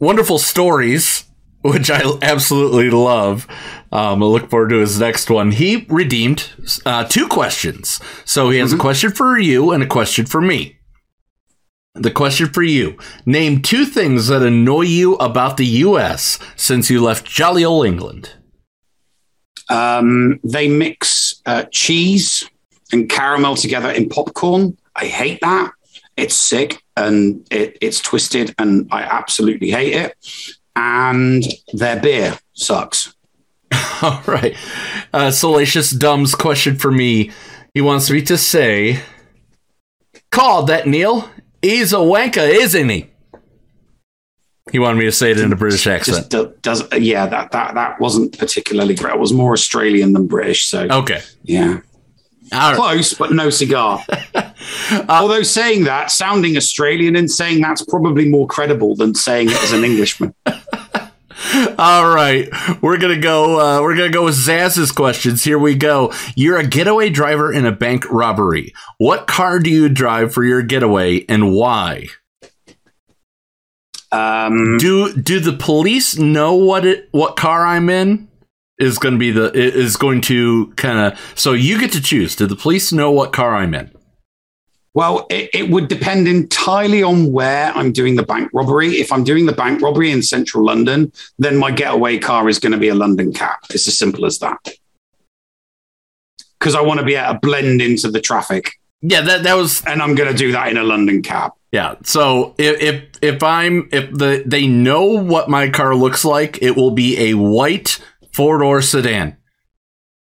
wonderful 0.00 0.38
stories, 0.38 1.24
which 1.62 1.90
I 1.90 2.02
absolutely 2.22 2.90
love. 2.90 3.46
Um, 3.90 4.22
I 4.22 4.26
look 4.26 4.50
forward 4.50 4.70
to 4.70 4.78
his 4.78 4.98
next 4.98 5.30
one. 5.30 5.52
He 5.52 5.86
redeemed 5.88 6.50
uh, 6.84 7.04
two 7.04 7.28
questions, 7.28 8.00
so 8.24 8.50
he 8.50 8.58
has 8.58 8.72
a 8.72 8.78
question 8.78 9.10
for 9.10 9.38
you 9.38 9.72
and 9.72 9.82
a 9.82 9.86
question 9.86 10.26
for 10.26 10.40
me. 10.40 10.78
The 11.94 12.10
question 12.10 12.48
for 12.48 12.62
you 12.62 12.96
Name 13.26 13.60
two 13.60 13.84
things 13.84 14.28
that 14.28 14.42
annoy 14.42 14.82
you 14.82 15.14
about 15.16 15.58
the 15.58 15.66
US 15.66 16.38
since 16.56 16.90
you 16.90 17.02
left 17.02 17.26
jolly 17.26 17.64
old 17.64 17.86
England. 17.86 18.30
Um, 19.68 20.40
they 20.42 20.68
mix 20.68 21.42
uh, 21.46 21.64
cheese 21.70 22.48
and 22.92 23.08
caramel 23.08 23.56
together 23.56 23.90
in 23.90 24.08
popcorn. 24.08 24.76
I 24.96 25.06
hate 25.06 25.40
that. 25.42 25.72
It's 26.16 26.36
sick 26.36 26.82
and 26.96 27.46
it, 27.50 27.78
it's 27.80 28.00
twisted, 28.00 28.54
and 28.58 28.88
I 28.90 29.02
absolutely 29.02 29.70
hate 29.70 29.94
it. 29.94 30.16
And 30.74 31.44
their 31.72 32.00
beer 32.00 32.38
sucks. 32.54 33.14
All 34.02 34.22
right. 34.26 34.56
Uh, 35.12 35.30
Salacious 35.30 35.90
Dumb's 35.90 36.34
question 36.34 36.76
for 36.76 36.90
me. 36.90 37.30
He 37.74 37.80
wants 37.80 38.10
me 38.10 38.22
to 38.22 38.36
say, 38.36 39.00
call 40.30 40.64
that 40.64 40.86
Neil. 40.86 41.30
He's 41.62 41.92
a 41.92 41.96
wanker, 41.96 42.48
isn't 42.48 42.88
he? 42.88 43.08
He 44.70 44.78
wanted 44.78 44.98
me 44.98 45.04
to 45.06 45.12
say 45.12 45.30
it 45.32 45.40
in 45.40 45.52
a 45.52 45.56
British 45.56 45.86
accent. 45.86 46.16
Just 46.18 46.30
do, 46.30 46.54
does 46.62 46.84
yeah 46.96 47.26
that 47.26 47.50
that 47.50 47.74
that 47.74 48.00
wasn't 48.00 48.38
particularly 48.38 48.94
great. 48.94 49.14
It 49.14 49.20
was 49.20 49.32
more 49.32 49.52
Australian 49.52 50.12
than 50.12 50.26
British. 50.26 50.66
So 50.66 50.86
Okay. 50.88 51.20
yeah, 51.42 51.80
close 52.50 53.12
but 53.12 53.32
no 53.32 53.50
cigar. 53.50 54.04
Although 55.08 55.42
saying 55.42 55.84
that, 55.84 56.10
sounding 56.12 56.56
Australian 56.56 57.16
and 57.16 57.30
saying 57.30 57.60
that's 57.60 57.84
probably 57.84 58.28
more 58.28 58.46
credible 58.46 58.94
than 58.94 59.14
saying 59.14 59.50
it 59.50 59.62
as 59.62 59.72
an 59.72 59.84
Englishman. 59.84 60.32
All 61.78 62.14
right, 62.14 62.48
we're 62.80 62.98
gonna 62.98 63.18
go. 63.18 63.58
Uh, 63.60 63.82
we're 63.82 63.96
gonna 63.96 64.10
go 64.10 64.24
with 64.24 64.34
Zaz's 64.34 64.92
questions. 64.92 65.42
Here 65.42 65.58
we 65.58 65.74
go. 65.74 66.12
You're 66.36 66.58
a 66.58 66.66
getaway 66.66 67.10
driver 67.10 67.52
in 67.52 67.66
a 67.66 67.72
bank 67.72 68.08
robbery. 68.10 68.72
What 68.98 69.26
car 69.26 69.58
do 69.58 69.70
you 69.70 69.88
drive 69.88 70.32
for 70.32 70.44
your 70.44 70.62
getaway, 70.62 71.24
and 71.28 71.52
why? 71.52 72.06
Um, 74.12 74.76
do 74.78 75.14
do 75.14 75.40
the 75.40 75.54
police 75.54 76.16
know 76.16 76.54
what 76.54 76.84
it 76.84 77.08
what 77.12 77.36
car 77.36 77.66
I'm 77.66 77.88
in? 77.88 78.28
Is 78.78 78.98
going 78.98 79.14
to 79.14 79.18
be 79.18 79.30
the 79.30 79.52
is 79.52 79.96
going 79.96 80.20
to 80.22 80.68
kind 80.76 80.98
of 80.98 81.20
so 81.34 81.52
you 81.52 81.78
get 81.78 81.92
to 81.92 82.02
choose. 82.02 82.36
Do 82.36 82.46
the 82.46 82.56
police 82.56 82.92
know 82.92 83.10
what 83.10 83.32
car 83.32 83.56
I'm 83.56 83.74
in? 83.74 83.90
Well, 84.94 85.26
it, 85.30 85.50
it 85.54 85.70
would 85.70 85.88
depend 85.88 86.28
entirely 86.28 87.02
on 87.02 87.32
where 87.32 87.72
I'm 87.74 87.92
doing 87.92 88.16
the 88.16 88.22
bank 88.22 88.50
robbery. 88.52 88.96
If 88.96 89.10
I'm 89.10 89.24
doing 89.24 89.46
the 89.46 89.52
bank 89.52 89.80
robbery 89.80 90.10
in 90.10 90.22
central 90.22 90.64
London, 90.64 91.12
then 91.38 91.56
my 91.56 91.70
getaway 91.70 92.18
car 92.18 92.48
is 92.48 92.58
going 92.58 92.72
to 92.72 92.78
be 92.78 92.88
a 92.88 92.94
London 92.94 93.32
cab. 93.32 93.56
It's 93.70 93.88
as 93.88 93.96
simple 93.96 94.26
as 94.26 94.38
that. 94.40 94.58
Because 96.58 96.74
I 96.74 96.82
want 96.82 97.00
to 97.00 97.06
be 97.06 97.14
able 97.14 97.32
to 97.32 97.40
blend 97.40 97.80
into 97.80 98.10
the 98.10 98.20
traffic. 98.20 98.72
Yeah, 99.00 99.22
that 99.22 99.42
that 99.44 99.54
was, 99.54 99.82
and 99.84 100.00
I'm 100.00 100.14
going 100.14 100.30
to 100.30 100.36
do 100.36 100.52
that 100.52 100.68
in 100.68 100.76
a 100.76 100.84
London 100.84 101.22
cab. 101.22 101.52
Yeah. 101.72 101.96
So 102.04 102.54
if 102.58 102.80
if 102.80 103.04
if 103.22 103.42
I'm 103.42 103.88
if 103.90 104.12
the 104.12 104.44
they 104.46 104.66
know 104.66 105.04
what 105.06 105.48
my 105.48 105.70
car 105.70 105.94
looks 105.94 106.24
like, 106.24 106.62
it 106.62 106.76
will 106.76 106.92
be 106.92 107.30
a 107.30 107.34
white 107.34 107.98
four 108.32 108.58
door 108.58 108.82
sedan. 108.82 109.38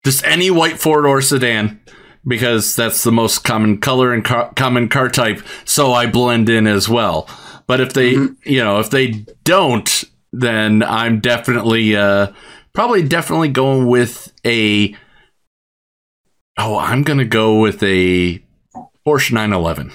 Just 0.04 0.24
any 0.26 0.52
white 0.52 0.80
four 0.80 1.02
door 1.02 1.22
sedan 1.22 1.82
because 2.28 2.76
that's 2.76 3.04
the 3.04 3.12
most 3.12 3.44
common 3.44 3.78
color 3.80 4.14
and 4.14 4.26
car, 4.26 4.52
common 4.56 4.90
car 4.90 5.10
type. 5.10 5.42
So 5.66 5.94
I 5.94 6.08
blend 6.08 6.50
in 6.50 6.68
as 6.68 6.90
well. 6.90 7.30
But 7.68 7.82
if 7.82 7.94
they, 7.94 8.12
you 8.12 8.64
know, 8.64 8.80
if 8.80 8.90
they 8.90 9.26
don't, 9.44 10.04
then 10.34 10.84
I'm 10.84 11.20
definitely, 11.20 11.96
uh, 11.96 12.34
probably 12.74 13.04
definitely 13.04 13.50
going 13.50 13.88
with 13.88 14.32
a. 14.46 14.96
Oh, 16.60 16.78
I'm 16.78 17.04
gonna 17.04 17.26
go 17.26 17.60
with 17.60 17.82
a 17.84 18.44
Porsche 19.06 19.32
911. 19.32 19.92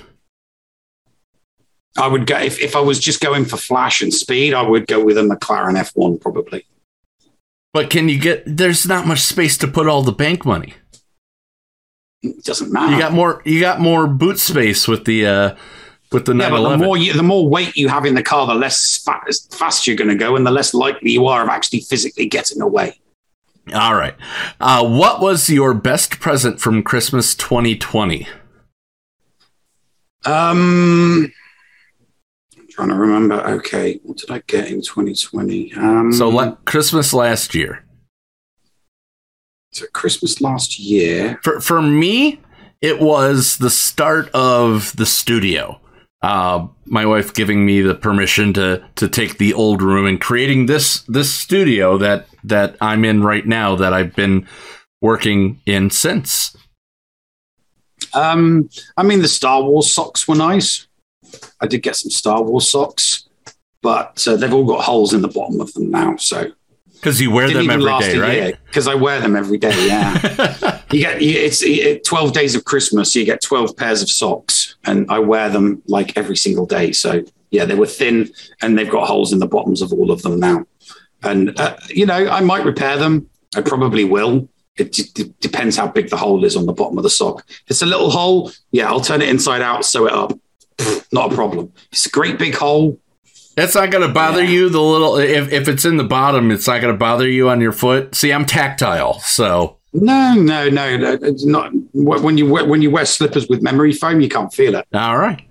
I 1.99 2.09
would 2.09 2.27
go 2.27 2.39
if, 2.39 2.61
if 2.61 2.75
I 2.75 2.81
was 2.81 2.99
just 2.99 3.21
going 3.21 3.45
for 3.45 3.57
flash 3.57 4.01
and 4.01 4.13
speed, 4.13 4.55
I 4.55 4.63
would 4.63 4.87
go 4.87 5.05
with 5.05 5.19
a 5.19 5.23
McLaren 5.23 5.77
F1 5.77 6.21
probably. 6.21 6.67
But 7.73 7.91
can 7.91 8.09
you 8.09 8.19
get? 8.19 8.43
There's 8.47 8.87
not 8.87 9.07
much 9.07 9.21
space 9.21 9.57
to 9.59 9.69
put 9.69 9.87
all 9.87 10.03
the 10.03 10.13
bank 10.13 10.45
money. 10.45 10.75
It 12.23 12.45
doesn't 12.45 12.73
matter. 12.73 12.93
You 12.93 12.99
got 12.99 13.13
more. 13.13 13.43
You 13.45 13.61
got 13.61 13.81
more 13.81 14.07
boot 14.07 14.39
space 14.39 14.87
with 14.87 15.05
the 15.05 15.27
uh, 15.27 15.57
with 16.13 16.25
the 16.27 16.35
Yeah, 16.37 16.51
but 16.51 16.69
the 16.69 16.79
more 16.79 16.97
you, 16.97 17.13
the 17.13 17.23
more 17.23 17.49
weight 17.49 17.77
you 17.77 17.89
have 17.89 18.05
in 18.05 18.15
the 18.15 18.23
car, 18.23 18.47
the 18.47 18.55
less 18.55 18.99
fa- 18.99 19.21
fast 19.51 19.87
you're 19.87 19.97
going 19.97 20.11
to 20.11 20.15
go, 20.17 20.37
and 20.37 20.47
the 20.47 20.51
less 20.51 20.73
likely 20.75 21.11
you 21.11 21.27
are 21.27 21.43
of 21.43 21.49
actually 21.49 21.81
physically 21.81 22.27
getting 22.27 22.61
away. 22.63 22.99
All 23.75 23.95
right. 23.95 24.15
Uh, 24.61 24.85
what 24.89 25.21
was 25.21 25.49
your 25.49 25.73
best 25.75 26.19
present 26.21 26.61
from 26.61 26.83
Christmas 26.83 27.35
2020? 27.35 28.27
Um, 30.25 31.33
I'm 32.57 32.69
trying 32.69 32.89
to 32.89 32.95
remember. 32.95 33.35
Okay, 33.59 34.01
what 34.05 34.19
did 34.19 34.31
I 34.31 34.43
get 34.47 34.69
in 34.69 34.81
2020? 34.83 35.75
Um, 35.75 36.13
So 36.13 36.29
le- 36.29 36.59
Christmas 36.65 37.13
last 37.13 37.55
year. 37.55 37.85
So 39.73 39.87
Christmas 39.93 40.41
last 40.41 40.79
year. 40.79 41.41
For 41.43 41.61
for 41.61 41.81
me, 41.81 42.41
it 42.81 43.01
was 43.01 43.57
the 43.57 43.71
start 43.71 44.29
of 44.35 44.95
the 44.97 45.07
studio. 45.07 45.81
Uh, 46.21 46.69
my 46.85 47.05
wife 47.05 47.35
giving 47.35 47.65
me 47.65 47.81
the 47.81 47.95
permission 47.95 48.53
to 48.53 48.87
to 48.97 49.09
take 49.09 49.39
the 49.39 49.55
old 49.55 49.83
room 49.83 50.07
and 50.07 50.21
creating 50.21 50.67
this 50.67 51.01
this 51.09 51.33
studio 51.33 51.97
that 51.99 52.27
that 52.45 52.77
I'm 52.81 53.05
in 53.05 53.23
right 53.23 53.47
now 53.47 53.75
that 53.77 53.95
I've 53.95 54.15
been 54.15 54.47
working 55.01 55.61
in 55.67 55.91
since. 55.91 56.57
Um, 58.15 58.69
I 58.97 59.03
mean, 59.03 59.23
the 59.23 59.29
Star 59.29 59.63
Wars 59.63 59.91
socks 59.91 60.29
were 60.29 60.37
nice. 60.37 60.87
I 61.61 61.67
did 61.67 61.83
get 61.83 61.97
some 61.97 62.11
Star 62.11 62.43
Wars 62.43 62.69
socks, 62.69 63.27
but 63.81 64.27
uh, 64.29 64.37
they've 64.37 64.53
all 64.53 64.67
got 64.67 64.85
holes 64.85 65.15
in 65.15 65.23
the 65.23 65.29
bottom 65.29 65.61
of 65.61 65.73
them 65.73 65.91
now. 65.91 66.17
So 66.17 66.53
Because 67.03 67.21
you 67.21 67.33
wear 67.33 67.49
them 67.51 67.69
every 67.69 67.85
day, 67.99 68.19
right? 68.21 68.57
Because 68.67 68.87
I 68.87 68.95
wear 68.95 69.21
them 69.21 69.35
every 69.35 69.59
day. 69.59 69.89
Yeah, 69.89 70.81
you 70.93 71.01
get 71.01 71.21
you, 71.21 71.37
it's 71.37 71.61
it, 71.61 72.05
twelve 72.05 72.33
days 72.33 72.55
of 72.55 72.65
Christmas. 72.65 73.13
You 73.17 73.25
get 73.25 73.43
twelve 73.43 73.77
pairs 73.77 74.03
of 74.03 74.09
socks, 74.09 74.77
and 74.85 75.11
I 75.11 75.19
wear 75.19 75.49
them 75.49 75.83
like 75.89 76.17
every 76.17 76.37
single 76.37 76.65
day. 76.65 76.93
So 76.93 77.25
yeah, 77.51 77.65
they 77.65 77.75
were 77.75 77.87
thin, 77.89 78.31
and 78.61 78.79
they've 78.79 78.89
got 78.89 79.09
holes 79.09 79.33
in 79.33 79.41
the 79.41 79.49
bottoms 79.49 79.83
of 79.83 79.93
all 79.93 80.13
of 80.13 80.23
them 80.23 80.39
now. 80.39 80.65
And 81.25 81.59
uh, 81.59 81.77
you 81.89 82.07
know, 82.07 82.29
I 82.29 82.41
might 82.41 82.65
repair 82.65 82.97
them. 82.97 83.29
I 83.57 83.63
probably 83.63 84.05
will. 84.05 84.49
It 84.77 84.93
d- 84.93 85.11
d- 85.13 85.35
depends 85.41 85.77
how 85.77 85.89
big 85.89 86.09
the 86.09 86.17
hole 86.17 86.45
is 86.45 86.55
on 86.57 86.67
the 86.67 86.73
bottom 86.73 86.97
of 86.99 87.03
the 87.03 87.11
sock. 87.11 87.45
If 87.49 87.63
it's 87.71 87.83
a 87.83 87.87
little 87.87 88.11
hole, 88.11 88.53
yeah, 88.71 88.87
I'll 88.89 89.01
turn 89.01 89.21
it 89.23 89.29
inside 89.29 89.61
out, 89.61 89.85
sew 89.85 90.07
it 90.07 90.13
up. 90.13 90.39
Pfft, 90.79 91.07
Not 91.13 91.33
a 91.33 91.35
problem. 91.35 91.73
It's 91.91 92.07
a 92.07 92.11
great 92.11 92.39
big 92.39 92.55
hole. 92.55 92.99
That's 93.55 93.75
not 93.75 93.91
going 93.91 94.07
to 94.07 94.13
bother 94.13 94.43
you. 94.45 94.69
The 94.71 94.81
little 94.81 95.17
if 95.17 95.53
if 95.53 95.69
it's 95.69 95.85
in 95.85 95.97
the 95.97 96.05
bottom, 96.05 96.51
it's 96.51 96.67
not 96.67 96.81
going 96.81 96.95
to 96.95 96.99
bother 96.99 97.29
you 97.29 97.49
on 97.49 97.61
your 97.61 97.73
foot. 97.73 98.15
See, 98.15 98.33
I'm 98.33 98.47
tactile, 98.47 99.19
so 99.21 99.79
No, 99.93 100.35
no, 100.35 100.69
no, 100.71 100.97
no. 100.97 101.19
It's 101.23 101.45
not 101.45 101.71
when 101.93 102.39
you 102.39 102.51
wear, 102.51 102.65
when 102.65 102.81
you 102.83 102.91
wear 102.91 103.05
slippers 103.05 103.49
with 103.49 103.63
memory 103.63 103.93
foam, 103.93 104.21
you 104.21 104.29
can't 104.29 104.53
feel 104.53 104.75
it. 104.75 104.87
All 104.95 105.19
right. 105.19 105.43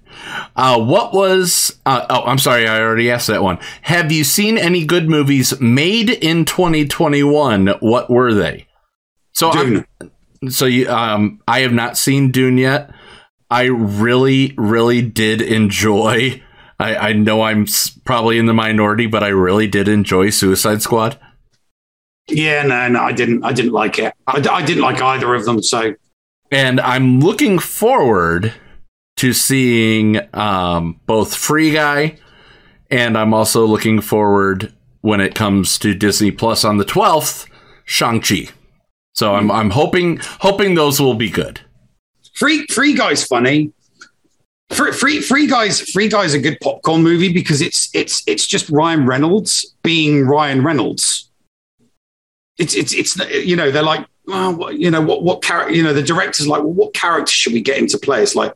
Uh, 0.55 0.79
what 0.83 1.13
was? 1.13 1.79
Uh, 1.85 2.05
oh, 2.09 2.23
I'm 2.23 2.37
sorry, 2.37 2.67
I 2.67 2.79
already 2.81 3.09
asked 3.09 3.27
that 3.27 3.43
one. 3.43 3.59
Have 3.83 4.11
you 4.11 4.23
seen 4.23 4.57
any 4.57 4.85
good 4.85 5.09
movies 5.09 5.59
made 5.61 6.09
in 6.09 6.45
2021? 6.45 7.67
What 7.79 8.09
were 8.09 8.33
they? 8.33 8.67
So, 9.33 9.49
I'm- 9.51 9.85
so 10.49 10.65
you, 10.65 10.89
um, 10.89 11.39
I 11.47 11.59
have 11.61 11.71
not 11.73 11.97
seen 11.97 12.31
Dune 12.31 12.57
yet. 12.57 12.91
I 13.49 13.63
really, 13.65 14.53
really 14.57 15.01
did 15.01 15.41
enjoy. 15.41 16.41
I, 16.81 17.09
I 17.09 17.13
know 17.13 17.43
I'm 17.43 17.67
probably 18.05 18.39
in 18.39 18.47
the 18.47 18.53
minority, 18.53 19.05
but 19.05 19.23
I 19.23 19.27
really 19.27 19.67
did 19.67 19.87
enjoy 19.87 20.31
Suicide 20.31 20.81
Squad. 20.81 21.19
Yeah, 22.27 22.63
no, 22.63 22.87
no, 22.87 23.01
I 23.01 23.11
didn't. 23.11 23.43
I 23.43 23.53
didn't 23.53 23.71
like 23.71 23.99
it. 23.99 24.13
I, 24.25 24.43
I 24.49 24.65
didn't 24.65 24.81
like 24.81 25.01
either 25.01 25.33
of 25.35 25.45
them. 25.45 25.61
So, 25.61 25.93
and 26.51 26.79
I'm 26.81 27.19
looking 27.19 27.59
forward 27.59 28.53
to 29.17 29.33
seeing 29.33 30.19
um, 30.33 30.99
both 31.05 31.35
Free 31.35 31.71
Guy, 31.71 32.17
and 32.89 33.17
I'm 33.17 33.33
also 33.33 33.65
looking 33.65 34.01
forward 34.01 34.73
when 35.01 35.21
it 35.21 35.35
comes 35.35 35.77
to 35.79 35.93
Disney 35.93 36.31
Plus 36.31 36.63
on 36.63 36.77
the 36.77 36.85
12th, 36.85 37.47
Shang 37.85 38.21
Chi. 38.21 38.47
So 39.13 39.35
I'm 39.35 39.51
I'm 39.51 39.71
hoping 39.71 40.19
hoping 40.39 40.73
those 40.73 40.99
will 40.99 41.15
be 41.15 41.29
good. 41.29 41.61
Free 42.33 42.65
Free 42.67 42.93
Guy's 42.95 43.23
funny. 43.23 43.71
Free, 44.71 44.91
free 44.91 45.21
Free 45.21 45.47
Guy's 45.47 45.81
Free 45.81 46.07
Guy's 46.07 46.27
is 46.27 46.33
a 46.35 46.39
good 46.39 46.59
popcorn 46.61 47.03
movie 47.03 47.31
because 47.31 47.61
it's 47.61 47.89
it's 47.93 48.23
it's 48.27 48.47
just 48.47 48.69
Ryan 48.69 49.05
Reynolds 49.05 49.75
being 49.83 50.25
Ryan 50.25 50.63
Reynolds. 50.63 51.29
It's 52.57 52.75
it's 52.75 52.93
it's 52.93 53.17
you 53.45 53.55
know 53.55 53.71
they're 53.71 53.83
like 53.83 54.05
well 54.27 54.55
what, 54.55 54.77
you 54.77 54.89
know 54.89 55.01
what 55.01 55.23
what 55.23 55.41
character 55.41 55.73
you 55.73 55.83
know 55.83 55.93
the 55.93 56.03
director's 56.03 56.47
like 56.47 56.61
well 56.61 56.73
what 56.73 56.93
character 56.93 57.31
should 57.31 57.53
we 57.53 57.61
get 57.61 57.77
him 57.77 57.87
to 57.87 57.97
play? 57.97 58.23
It's 58.23 58.35
like 58.35 58.53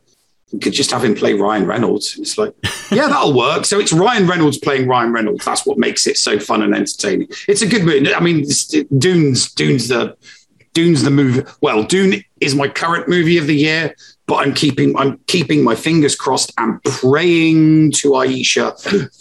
we 0.52 0.58
could 0.58 0.72
just 0.72 0.90
have 0.90 1.04
him 1.04 1.14
play 1.14 1.34
Ryan 1.34 1.66
Reynolds. 1.66 2.18
It's 2.18 2.38
like 2.38 2.54
yeah 2.90 3.08
that'll 3.08 3.36
work. 3.36 3.66
So 3.66 3.78
it's 3.78 3.92
Ryan 3.92 4.26
Reynolds 4.26 4.58
playing 4.58 4.88
Ryan 4.88 5.12
Reynolds. 5.12 5.44
That's 5.44 5.66
what 5.66 5.76
makes 5.76 6.06
it 6.06 6.16
so 6.16 6.38
fun 6.38 6.62
and 6.62 6.74
entertaining. 6.74 7.28
It's 7.48 7.62
a 7.62 7.66
good 7.66 7.84
movie. 7.84 8.14
I 8.14 8.20
mean 8.20 8.46
Dune's 8.98 9.52
Dune's 9.52 9.88
the 9.88 10.16
Dune's 10.76 11.02
the 11.02 11.10
movie. 11.10 11.42
Well, 11.62 11.84
Dune 11.84 12.22
is 12.38 12.54
my 12.54 12.68
current 12.68 13.08
movie 13.08 13.38
of 13.38 13.46
the 13.46 13.56
year, 13.56 13.94
but 14.26 14.36
I'm 14.46 14.52
keeping 14.54 14.96
I'm 14.96 15.18
keeping 15.26 15.62
my 15.62 15.74
fingers 15.74 16.16
crossed 16.16 16.52
and 16.58 16.82
praying 16.84 17.92
to 17.92 18.10
Aisha 18.10 18.72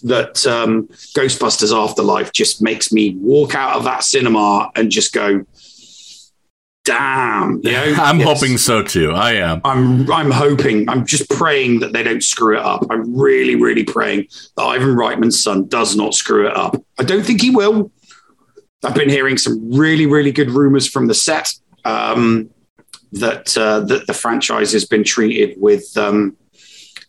that 0.04 0.46
um, 0.48 0.88
Ghostbusters 1.16 1.72
Afterlife 1.72 2.32
just 2.32 2.62
makes 2.62 2.92
me 2.92 3.16
walk 3.18 3.54
out 3.56 3.76
of 3.78 3.84
that 3.84 4.04
cinema 4.04 4.72
and 4.76 4.90
just 4.90 5.14
go, 5.14 5.46
"Damn!" 6.86 7.60
You 7.64 7.72
know? 7.72 7.96
I'm 8.00 8.20
Yes. 8.20 8.28
hoping 8.40 8.58
so 8.58 8.84
too. 8.84 9.12
I 9.12 9.34
am. 9.34 9.62
I'm 9.64 10.12
I'm 10.12 10.32
hoping. 10.32 10.88
I'm 10.90 11.06
just 11.06 11.30
praying 11.30 11.80
that 11.80 11.94
they 11.94 12.04
don't 12.04 12.24
screw 12.24 12.58
it 12.58 12.64
up. 12.64 12.86
I'm 12.90 13.16
really, 13.18 13.56
really 13.56 13.84
praying 13.84 14.28
that 14.58 14.64
Ivan 14.64 14.96
Reitman's 14.96 15.42
son 15.42 15.68
does 15.68 15.96
not 15.96 16.14
screw 16.14 16.48
it 16.48 16.56
up. 16.56 16.82
I 17.00 17.04
don't 17.04 17.24
think 17.26 17.42
he 17.42 17.50
will. 17.50 17.92
I've 18.84 18.94
been 18.96 19.10
hearing 19.10 19.38
some 19.38 19.72
really, 19.72 20.06
really 20.06 20.32
good 20.32 20.52
rumors 20.52 20.88
from 20.88 21.08
the 21.08 21.16
set 21.16 21.54
um, 21.86 22.50
that 23.16 23.58
uh, 23.58 23.80
that 23.82 24.08
the 24.08 24.14
franchise 24.14 24.72
has 24.74 24.86
been 24.86 25.04
treated 25.04 25.60
with 25.60 25.98
um, 25.98 26.36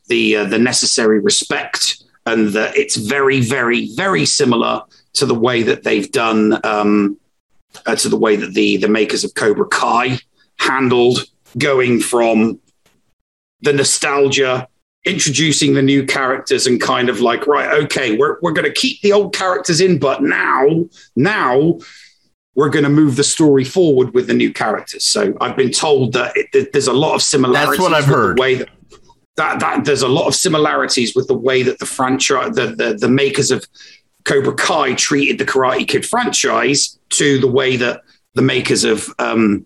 the 0.08 0.36
uh, 0.36 0.44
the 0.44 0.58
necessary 0.58 1.20
respect, 1.20 2.02
and 2.24 2.48
that 2.48 2.76
it's 2.76 2.96
very, 2.96 3.40
very, 3.40 3.94
very 3.94 4.24
similar 4.24 4.82
to 5.14 5.26
the 5.26 5.34
way 5.34 5.62
that 5.62 5.82
they've 5.82 6.10
done 6.12 6.60
um, 6.64 7.18
uh, 7.86 7.96
to 7.96 8.08
the 8.08 8.16
way 8.16 8.36
that 8.36 8.54
the 8.54 8.76
the 8.76 8.88
makers 8.88 9.24
of 9.24 9.34
Cobra 9.34 9.66
Kai 9.66 10.18
handled 10.58 11.24
going 11.58 12.00
from 12.00 12.58
the 13.62 13.72
nostalgia 13.72 14.68
introducing 15.04 15.74
the 15.74 15.82
new 15.82 16.04
characters 16.04 16.66
and 16.66 16.80
kind 16.80 17.08
of 17.08 17.20
like 17.20 17.46
right 17.46 17.72
okay 17.82 18.16
we're, 18.16 18.38
we're 18.42 18.52
going 18.52 18.66
to 18.66 18.72
keep 18.72 19.00
the 19.02 19.12
old 19.12 19.34
characters 19.34 19.80
in 19.80 19.98
but 19.98 20.22
now 20.22 20.66
now 21.14 21.78
we're 22.56 22.70
going 22.70 22.84
to 22.84 22.90
move 22.90 23.14
the 23.16 23.24
story 23.24 23.62
forward 23.62 24.12
with 24.14 24.26
the 24.26 24.34
new 24.34 24.52
characters 24.52 25.04
so 25.04 25.36
i've 25.40 25.56
been 25.56 25.70
told 25.70 26.12
that 26.12 26.32
it, 26.34 26.72
there's 26.72 26.88
a 26.88 26.92
lot 26.92 27.14
of 27.14 27.22
similarities 27.22 27.78
That's 27.78 27.80
what 27.80 27.94
I've 27.94 28.08
with 28.08 28.16
heard. 28.16 28.36
the 28.36 28.40
way 28.40 28.54
that, 28.56 28.68
that 29.36 29.60
that 29.60 29.84
there's 29.84 30.02
a 30.02 30.08
lot 30.08 30.26
of 30.26 30.34
similarities 30.34 31.14
with 31.14 31.28
the 31.28 31.34
way 31.34 31.62
that 31.62 31.78
the 31.78 31.86
franchise 31.86 32.56
the, 32.56 32.68
the 32.68 32.94
the 32.94 33.08
makers 33.08 33.50
of 33.50 33.64
cobra 34.24 34.54
kai 34.54 34.94
treated 34.94 35.38
the 35.38 35.44
karate 35.44 35.86
kid 35.86 36.04
franchise 36.04 36.98
to 37.10 37.38
the 37.38 37.46
way 37.46 37.76
that 37.76 38.02
the 38.34 38.42
makers 38.42 38.84
of 38.84 39.08
um 39.18 39.64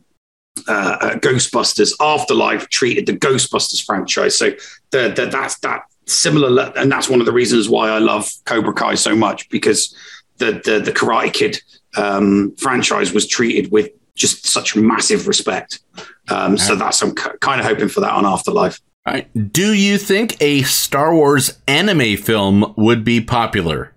uh, 0.68 0.96
uh, 1.00 1.14
Ghostbusters 1.16 1.92
Afterlife 2.00 2.68
treated 2.68 3.06
the 3.06 3.12
Ghostbusters 3.12 3.84
franchise. 3.84 4.36
So 4.36 4.50
the, 4.90 5.08
the, 5.14 5.26
that's 5.26 5.58
that 5.60 5.84
similar, 6.06 6.72
and 6.76 6.90
that's 6.90 7.08
one 7.08 7.20
of 7.20 7.26
the 7.26 7.32
reasons 7.32 7.68
why 7.68 7.88
I 7.88 7.98
love 7.98 8.30
Cobra 8.44 8.74
Kai 8.74 8.94
so 8.94 9.14
much 9.14 9.48
because 9.48 9.94
the 10.40 10.60
the, 10.64 10.80
the 10.80 10.92
Karate 10.92 11.32
Kid 11.32 11.60
um, 11.96 12.54
franchise 12.56 13.12
was 13.12 13.26
treated 13.26 13.70
with 13.70 13.90
just 14.16 14.46
such 14.46 14.74
massive 14.74 15.28
respect. 15.28 15.80
Um, 16.28 16.58
so 16.58 16.74
that's 16.74 17.00
I'm 17.02 17.14
k- 17.14 17.30
kind 17.40 17.60
of 17.60 17.66
hoping 17.66 17.88
for 17.88 18.00
that 18.00 18.12
on 18.12 18.26
Afterlife. 18.26 18.80
All 19.06 19.14
right. 19.14 19.52
Do 19.52 19.72
you 19.72 19.96
think 19.96 20.36
a 20.42 20.62
Star 20.62 21.14
Wars 21.14 21.58
anime 21.66 22.16
film 22.16 22.74
would 22.76 23.04
be 23.04 23.20
popular? 23.20 23.94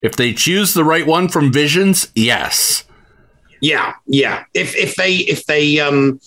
If 0.00 0.14
they 0.16 0.32
choose 0.32 0.74
the 0.74 0.84
right 0.84 1.06
one 1.06 1.28
from 1.28 1.52
Visions, 1.52 2.12
yes. 2.14 2.84
Yeah, 3.60 3.94
yeah. 4.06 4.44
If 4.54 4.76
if 4.76 4.94
they 4.94 5.16
if 5.16 5.46
they 5.46 5.80
um 5.80 6.20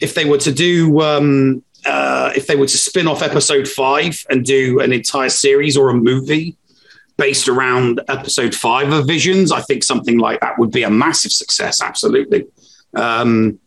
if 0.00 0.14
they 0.14 0.26
were 0.26 0.38
to 0.38 0.52
do 0.52 1.00
um 1.00 1.62
uh 1.86 2.32
if 2.36 2.46
they 2.46 2.56
were 2.56 2.66
to 2.66 2.78
spin 2.78 3.08
off 3.08 3.22
episode 3.22 3.66
five 3.66 4.24
and 4.28 4.44
do 4.44 4.80
an 4.80 4.92
entire 4.92 5.30
series 5.30 5.78
or 5.78 5.88
a 5.88 5.94
movie 5.94 6.58
based 7.24 7.46
around 7.54 8.00
episode 8.08 8.54
five 8.54 8.88
of 8.96 9.06
Visions, 9.06 9.52
I 9.52 9.60
think 9.68 9.84
something 9.84 10.18
like 10.26 10.40
that 10.40 10.58
would 10.58 10.72
be 10.72 10.84
a 10.84 10.90
massive 11.04 11.32
success. 11.42 11.82
Absolutely. 11.90 12.40
Um 12.94 13.58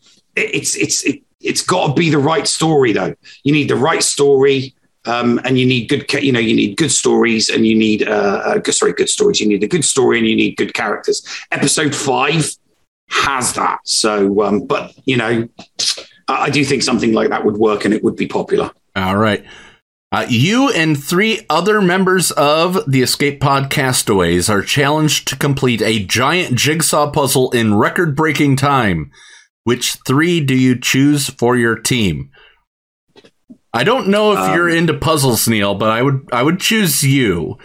it, 0.42 0.48
it's 0.58 0.76
it's 0.76 0.98
it, 1.10 1.18
it's 1.50 1.64
got 1.74 1.88
to 1.88 1.94
be 1.94 2.10
the 2.10 2.24
right 2.32 2.48
story 2.48 2.92
though. 3.00 3.14
You 3.46 3.54
need 3.58 3.70
the 3.70 3.82
right 3.90 4.04
story. 4.16 4.74
Um, 5.06 5.32
and 5.44 5.60
you 5.60 5.66
need 5.66 5.90
good, 5.90 6.04
you 6.28 6.32
know, 6.32 6.40
you 6.40 6.56
need 6.56 6.78
good 6.78 6.94
stories, 7.02 7.50
and 7.50 7.68
you 7.68 7.76
need, 7.76 8.08
uh, 8.08 8.62
uh, 8.66 8.72
sorry, 8.72 8.94
good 8.94 9.10
stories. 9.10 9.42
You 9.42 9.50
need 9.50 9.62
a 9.62 9.68
good 9.68 9.84
story, 9.84 10.18
and 10.18 10.26
you 10.26 10.36
need 10.44 10.56
good 10.56 10.74
characters. 10.74 11.28
Episode 11.52 11.94
five 11.94 12.50
has 13.10 13.52
that. 13.54 13.80
So, 13.84 14.44
um, 14.44 14.66
but 14.66 14.94
you 15.06 15.18
know, 15.18 15.50
I, 16.28 16.44
I 16.46 16.50
do 16.50 16.64
think 16.64 16.84
something 16.84 17.14
like 17.14 17.30
that 17.30 17.44
would 17.46 17.58
work 17.58 17.86
and 17.86 17.94
it 17.94 18.04
would 18.04 18.16
be 18.16 18.28
popular. 18.28 18.72
All 18.96 19.18
right. 19.18 19.44
Uh, 20.14 20.28
you 20.30 20.70
and 20.70 21.04
three 21.04 21.44
other 21.50 21.82
members 21.82 22.30
of 22.34 22.80
the 22.86 23.02
Escape 23.02 23.42
Pod 23.42 23.72
Castaways 23.72 24.48
are 24.48 24.62
challenged 24.62 25.28
to 25.28 25.36
complete 25.36 25.82
a 25.82 26.06
giant 26.06 26.56
jigsaw 26.56 27.10
puzzle 27.10 27.50
in 27.50 27.74
record 27.74 28.16
breaking 28.16 28.56
time. 28.56 29.10
Which 29.64 29.98
three 30.06 30.40
do 30.40 30.54
you 30.54 30.80
choose 30.80 31.30
for 31.30 31.58
your 31.58 31.76
team? 31.76 32.30
I 33.74 33.84
don't 33.84 34.10
know 34.10 34.34
if 34.34 34.38
Um, 34.38 34.54
you're 34.54 34.70
into 34.70 34.94
puzzles, 34.94 35.48
Neil, 35.48 35.74
but 35.74 35.90
I 35.90 36.04
would 36.04 36.30
I 36.32 36.44
would 36.44 36.60
choose 36.60 37.02
you. 37.02 37.58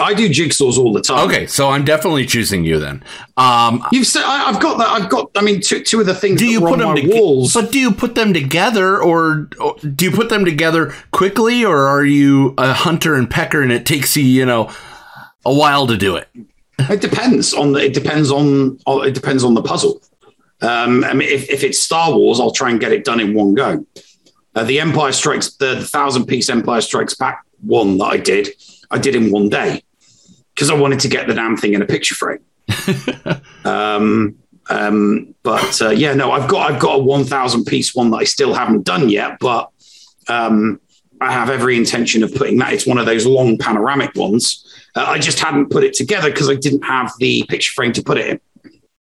I 0.00 0.12
do 0.12 0.28
jigsaws 0.28 0.76
all 0.76 0.92
the 0.92 1.00
time. 1.00 1.28
Okay, 1.28 1.46
so 1.46 1.70
I'm 1.70 1.84
definitely 1.84 2.26
choosing 2.26 2.64
you 2.64 2.80
then. 2.80 3.04
Um, 3.36 3.84
You've 3.92 4.06
said 4.08 4.24
I, 4.24 4.48
I've 4.48 4.60
got 4.60 4.78
that. 4.78 4.88
I've 4.88 5.08
got. 5.08 5.30
I 5.36 5.40
mean, 5.42 5.60
two, 5.60 5.84
two 5.84 6.00
of 6.00 6.06
the 6.06 6.14
things. 6.14 6.40
do 6.40 6.46
you 6.46 6.60
put 6.60 6.80
on 6.82 6.96
them 6.96 7.04
to- 7.08 7.08
walls? 7.16 7.54
But 7.54 7.70
do 7.70 7.78
you 7.78 7.92
put 7.92 8.16
them 8.16 8.34
together, 8.34 9.00
or, 9.00 9.48
or 9.60 9.76
do 9.78 10.04
you 10.06 10.10
put 10.10 10.30
them 10.30 10.44
together 10.44 10.92
quickly, 11.12 11.64
or 11.64 11.86
are 11.86 12.04
you 12.04 12.54
a 12.58 12.72
hunter 12.72 13.14
and 13.14 13.30
pecker, 13.30 13.62
and 13.62 13.70
it 13.70 13.86
takes 13.86 14.16
you, 14.16 14.24
you 14.24 14.44
know, 14.44 14.68
a 15.46 15.54
while 15.54 15.86
to 15.86 15.96
do 15.96 16.16
it? 16.16 16.28
It 16.80 17.00
depends 17.00 17.54
on 17.54 17.70
the. 17.72 17.78
It 17.84 17.94
depends 17.94 18.32
on. 18.32 18.78
on- 18.86 19.06
It 19.06 19.14
depends 19.14 19.44
on 19.44 19.54
the 19.54 19.62
puzzle. 19.62 20.02
Um, 20.60 21.04
I 21.04 21.14
mean, 21.14 21.28
if, 21.28 21.48
if 21.50 21.62
it's 21.62 21.78
Star 21.78 22.16
Wars, 22.16 22.40
I'll 22.40 22.50
try 22.50 22.70
and 22.70 22.80
get 22.80 22.90
it 22.92 23.04
done 23.04 23.20
in 23.20 23.32
one 23.34 23.54
go. 23.54 23.86
Uh, 24.56 24.64
the 24.64 24.80
Empire 24.80 25.12
Strikes, 25.12 25.52
the, 25.54 25.74
the 25.76 25.84
thousand 25.84 26.26
piece 26.26 26.48
Empire 26.48 26.80
Strikes 26.80 27.14
Back 27.14 27.44
one 27.60 27.98
that 27.98 28.04
I 28.06 28.16
did, 28.16 28.48
I 28.90 28.98
did 28.98 29.14
in 29.14 29.30
one 29.30 29.48
day 29.48 29.82
because 30.54 30.70
I 30.70 30.74
wanted 30.74 31.00
to 31.00 31.08
get 31.08 31.26
the 31.26 31.34
damn 31.34 31.56
thing 31.56 31.74
in 31.74 31.82
a 31.82 31.86
picture 31.86 32.14
frame. 32.14 32.40
um, 33.64 34.36
um, 34.70 35.34
but 35.42 35.82
uh, 35.82 35.90
yeah, 35.90 36.14
no, 36.14 36.32
I've 36.32 36.48
got 36.48 36.70
I've 36.70 36.80
got 36.80 37.00
a 37.00 37.02
one 37.02 37.24
thousand 37.24 37.64
piece 37.64 37.94
one 37.94 38.10
that 38.10 38.18
I 38.18 38.24
still 38.24 38.54
haven't 38.54 38.84
done 38.84 39.08
yet, 39.08 39.38
but 39.40 39.70
um, 40.28 40.80
I 41.20 41.32
have 41.32 41.50
every 41.50 41.76
intention 41.76 42.22
of 42.22 42.34
putting 42.34 42.58
that. 42.58 42.72
It's 42.72 42.86
one 42.86 42.98
of 42.98 43.06
those 43.06 43.26
long 43.26 43.58
panoramic 43.58 44.14
ones. 44.14 44.60
Uh, 44.94 45.04
I 45.06 45.18
just 45.18 45.38
hadn't 45.38 45.70
put 45.70 45.84
it 45.84 45.94
together 45.94 46.30
because 46.30 46.48
I 46.48 46.54
didn't 46.54 46.82
have 46.82 47.12
the 47.18 47.44
picture 47.48 47.72
frame 47.72 47.92
to 47.92 48.02
put 48.02 48.18
it 48.18 48.26
in. 48.28 48.40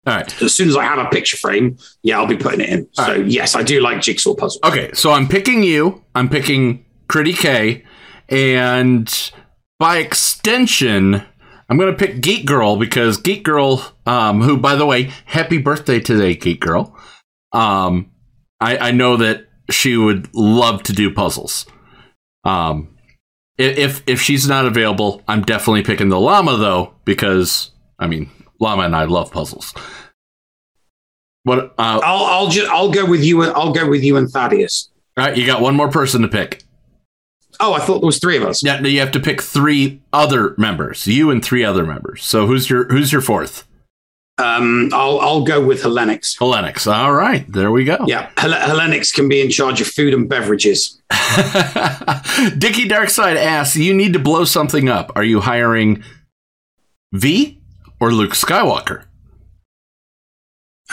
All 0.06 0.16
right. 0.16 0.42
As 0.42 0.54
soon 0.54 0.68
as 0.68 0.76
I 0.76 0.84
have 0.84 1.00
a 1.00 1.10
picture 1.10 1.38
frame, 1.38 1.78
yeah, 2.02 2.18
I'll 2.20 2.28
be 2.28 2.36
putting 2.36 2.60
it 2.60 2.70
in. 2.70 2.90
so 2.94 3.14
yes, 3.14 3.56
I 3.56 3.64
do 3.64 3.80
like 3.80 4.02
jigsaw 4.02 4.36
puzzles. 4.36 4.60
Okay, 4.64 4.92
so 4.94 5.12
I'm 5.12 5.30
picking 5.30 5.64
you. 5.64 6.04
I'm 6.14 6.28
picking 6.28 6.86
Critty 7.08 7.38
K, 7.38 7.86
and 8.28 9.32
by 9.80 9.98
extension, 9.98 11.24
I'm 11.70 11.78
gonna 11.78 11.94
pick 11.94 12.22
Geek 12.22 12.46
Girl 12.46 12.78
because 12.78 13.18
Geek 13.18 13.44
Girl, 13.44 13.94
um, 14.06 14.42
who 14.42 14.58
by 14.58 14.76
the 14.76 14.86
way, 14.86 15.12
happy 15.26 15.58
birthday 15.58 16.00
today, 16.00 16.36
Geek 16.36 16.60
Girl. 16.60 16.96
Um, 17.52 18.12
I, 18.60 18.78
I 18.90 18.92
know 18.92 19.18
that 19.18 19.48
she 19.70 19.98
would 19.98 20.34
love 20.34 20.84
to 20.84 20.94
do 20.94 21.14
puzzles. 21.14 21.66
Um, 22.44 22.98
if 23.58 24.04
if 24.08 24.22
she's 24.22 24.48
not 24.48 24.66
available, 24.66 25.22
I'm 25.28 25.44
definitely 25.44 25.84
picking 25.84 26.10
the 26.10 26.20
llama 26.20 26.58
though 26.58 26.94
because 27.06 27.72
I 28.00 28.08
mean, 28.08 28.30
llama 28.60 28.84
and 28.84 28.96
I 28.96 29.06
love 29.06 29.32
puzzles. 29.32 29.74
What? 31.44 31.74
Uh, 31.78 32.00
I'll 32.04 32.26
I'll 32.26 32.48
just 32.50 32.70
I'll 32.70 32.92
go 32.92 33.06
with 33.06 33.24
you. 33.24 33.42
and 33.44 33.52
I'll 33.54 33.74
go 33.74 33.88
with 33.90 34.04
you 34.04 34.18
and 34.18 34.30
Thaddeus. 34.30 34.90
All 35.18 35.26
right, 35.26 35.38
you 35.38 35.46
got 35.46 35.62
one 35.62 35.76
more 35.76 35.90
person 35.90 36.22
to 36.24 36.28
pick. 36.28 36.64
Oh, 37.66 37.72
I 37.74 37.80
thought 37.80 38.00
there 38.02 38.06
was 38.08 38.20
three 38.20 38.36
of 38.36 38.44
us. 38.44 38.62
Yeah, 38.62 38.82
you 38.82 39.00
have 39.00 39.12
to 39.14 39.22
pick 39.22 39.42
three 39.42 40.02
other 40.12 40.54
members. 40.58 41.08
You 41.08 41.32
and 41.32 41.44
three 41.44 41.64
other 41.64 41.86
members. 41.86 42.22
So 42.26 42.46
who's 42.46 42.70
your 42.70 42.90
who's 42.90 43.14
your 43.14 43.22
fourth? 43.22 43.66
Um, 44.38 44.90
I'll 44.92 45.18
I'll 45.22 45.44
go 45.46 45.64
with 45.66 45.82
Hellenix. 45.82 46.38
Hellenix. 46.38 46.92
All 46.92 47.14
right, 47.14 47.50
there 47.50 47.72
we 47.72 47.86
go. 47.86 48.04
Yeah, 48.06 48.30
Hel- 48.36 48.52
Hellenix 48.52 49.14
can 49.14 49.30
be 49.30 49.40
in 49.40 49.50
charge 49.50 49.80
of 49.80 49.88
food 49.88 50.14
and 50.14 50.28
beverages. 50.28 51.02
Dickie 52.58 52.90
Darkside 52.90 53.38
asks, 53.38 53.78
"You 53.78 53.94
need 53.94 54.12
to 54.12 54.20
blow 54.20 54.44
something 54.44 54.90
up. 54.90 55.14
Are 55.16 55.24
you 55.24 55.40
hiring 55.40 56.04
V 57.14 57.62
or 58.02 58.12
Luke 58.12 58.34
Skywalker?" 58.34 59.06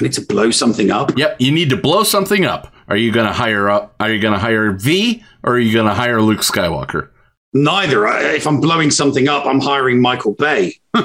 I 0.01 0.05
need 0.05 0.13
to 0.15 0.23
blow 0.23 0.51
something 0.51 0.91
up. 0.91 1.17
Yep, 1.17 1.37
you 1.41 1.53
need 1.53 1.71
to 1.71 1.77
blow 1.77 2.05
something 2.05 2.47
up. 2.47 2.73
Are 2.89 2.97
you 2.97 3.13
going 3.13 3.27
to 3.27 3.33
hire 3.33 3.69
up? 3.69 3.95
Are 4.01 4.11
you 4.11 4.19
going 4.21 4.33
to 4.33 4.41
hire 4.41 4.73
V 4.73 5.23
or 5.45 5.55
are 5.55 5.59
you 5.59 5.73
going 5.73 5.87
to 5.87 5.95
hire 5.95 6.23
Luke 6.23 6.41
Skywalker? 6.41 7.11
Neither. 7.53 8.07
If 8.07 8.47
I'm 8.47 8.61
blowing 8.61 8.91
something 8.91 9.29
up, 9.29 9.45
I'm 9.45 9.61
hiring 9.61 10.01
Michael 10.01 10.35
Bay. 10.35 10.77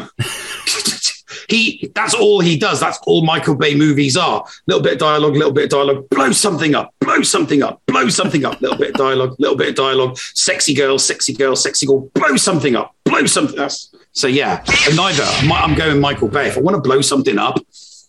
he 1.49 1.91
that's 1.93 2.13
all 2.13 2.39
he 2.39 2.57
does. 2.57 2.79
That's 2.79 2.99
all 3.05 3.25
Michael 3.25 3.55
Bay 3.55 3.75
movies 3.75 4.15
are. 4.15 4.45
Little 4.67 4.81
bit 4.81 4.93
of 4.93 4.99
dialogue, 4.99 5.33
little 5.33 5.51
bit 5.51 5.65
of 5.65 5.69
dialogue, 5.71 6.09
blow 6.09 6.31
something 6.31 6.75
up, 6.75 6.93
blow 6.99 7.21
something 7.21 7.63
up, 7.63 7.81
blow 7.87 8.09
something 8.09 8.45
up, 8.45 8.61
little 8.61 8.77
bit 8.77 8.89
of 8.91 8.95
dialogue, 8.95 9.35
little 9.39 9.57
bit 9.57 9.69
of 9.69 9.75
dialogue, 9.75 10.17
sexy 10.17 10.73
girl, 10.73 10.97
sexy 10.97 11.33
girl, 11.33 11.55
sexy 11.55 11.85
girl, 11.85 12.09
blow 12.13 12.35
something 12.37 12.75
up, 12.75 12.95
blow 13.05 13.25
something 13.25 13.57
that's 13.57 13.93
so 14.11 14.27
yeah. 14.27 14.63
Neither. 14.95 15.23
I'm 15.51 15.75
going 15.75 15.99
Michael 15.99 16.29
Bay. 16.29 16.47
If 16.47 16.57
I 16.57 16.61
want 16.61 16.75
to 16.75 16.81
blow 16.81 17.01
something 17.01 17.37
up, 17.37 17.59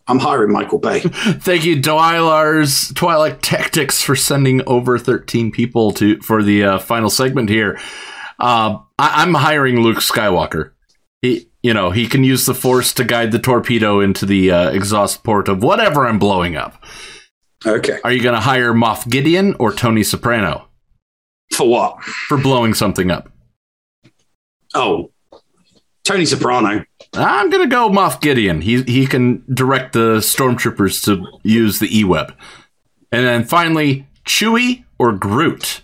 I'm 0.08 0.18
hiring 0.18 0.52
Michael 0.52 0.78
Bay. 0.78 1.00
Thank 1.00 1.64
you, 1.64 1.76
Dwylar's 1.76 2.92
Twilight 2.94 3.42
Tactics, 3.42 4.02
for 4.02 4.14
sending 4.14 4.62
over 4.66 4.98
13 4.98 5.50
people 5.50 5.92
to 5.92 6.20
for 6.20 6.42
the 6.42 6.62
uh, 6.64 6.78
final 6.78 7.10
segment 7.10 7.48
here. 7.48 7.78
Uh, 8.38 8.78
I, 8.98 9.22
I'm 9.22 9.34
hiring 9.34 9.80
Luke 9.80 9.98
Skywalker. 9.98 10.72
He, 11.22 11.48
you 11.62 11.74
know, 11.74 11.90
he 11.90 12.06
can 12.06 12.22
use 12.22 12.46
the 12.46 12.54
Force 12.54 12.92
to 12.94 13.04
guide 13.04 13.32
the 13.32 13.38
torpedo 13.40 14.00
into 14.00 14.26
the 14.26 14.50
uh, 14.52 14.70
exhaust 14.70 15.24
port 15.24 15.48
of 15.48 15.62
whatever 15.62 16.06
I'm 16.06 16.18
blowing 16.20 16.54
up. 16.56 16.84
Okay. 17.64 17.98
Are 18.04 18.12
you 18.12 18.22
going 18.22 18.34
to 18.34 18.40
hire 18.40 18.72
Moff 18.72 19.08
Gideon 19.10 19.56
or 19.58 19.72
Tony 19.72 20.04
Soprano 20.04 20.68
For 21.52 21.66
what? 21.66 22.00
for 22.04 22.36
blowing 22.38 22.74
something 22.74 23.10
up? 23.10 23.32
Oh, 24.74 25.10
Tony 26.04 26.26
Soprano. 26.26 26.84
I'm 27.14 27.50
going 27.50 27.62
to 27.62 27.74
go 27.74 27.88
Moff 27.88 28.20
Gideon. 28.20 28.60
He 28.60 28.82
he 28.82 29.06
can 29.06 29.42
direct 29.52 29.92
the 29.92 30.18
stormtroopers 30.18 31.04
to 31.04 31.26
use 31.42 31.78
the 31.78 31.98
E-web. 31.98 32.34
And 33.12 33.24
then 33.24 33.44
finally, 33.44 34.06
Chewie 34.26 34.84
or 34.98 35.12
Groot. 35.12 35.82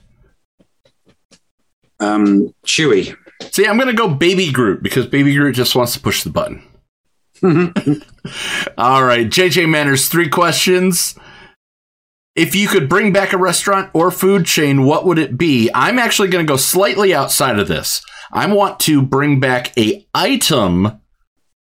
Um, 2.00 2.52
Chewie. 2.66 3.16
See, 3.50 3.66
I'm 3.66 3.76
going 3.76 3.88
to 3.88 3.94
go 3.94 4.08
Baby 4.08 4.52
Groot 4.52 4.82
because 4.82 5.06
Baby 5.06 5.34
Groot 5.34 5.54
just 5.54 5.74
wants 5.74 5.94
to 5.94 6.00
push 6.00 6.22
the 6.22 6.30
button. 6.30 6.62
All 8.78 9.04
right, 9.04 9.28
JJ 9.28 9.68
Manners, 9.68 10.08
three 10.08 10.28
questions. 10.28 11.16
If 12.34 12.54
you 12.54 12.66
could 12.66 12.88
bring 12.88 13.12
back 13.12 13.32
a 13.32 13.38
restaurant 13.38 13.90
or 13.92 14.10
food 14.10 14.46
chain, 14.46 14.84
what 14.84 15.04
would 15.04 15.18
it 15.18 15.36
be? 15.36 15.70
I'm 15.74 15.98
actually 15.98 16.28
going 16.28 16.46
to 16.46 16.50
go 16.50 16.56
slightly 16.56 17.14
outside 17.14 17.58
of 17.58 17.68
this. 17.68 18.02
I 18.32 18.46
want 18.52 18.80
to 18.80 19.02
bring 19.02 19.38
back 19.38 19.76
a 19.76 20.06
item, 20.14 21.01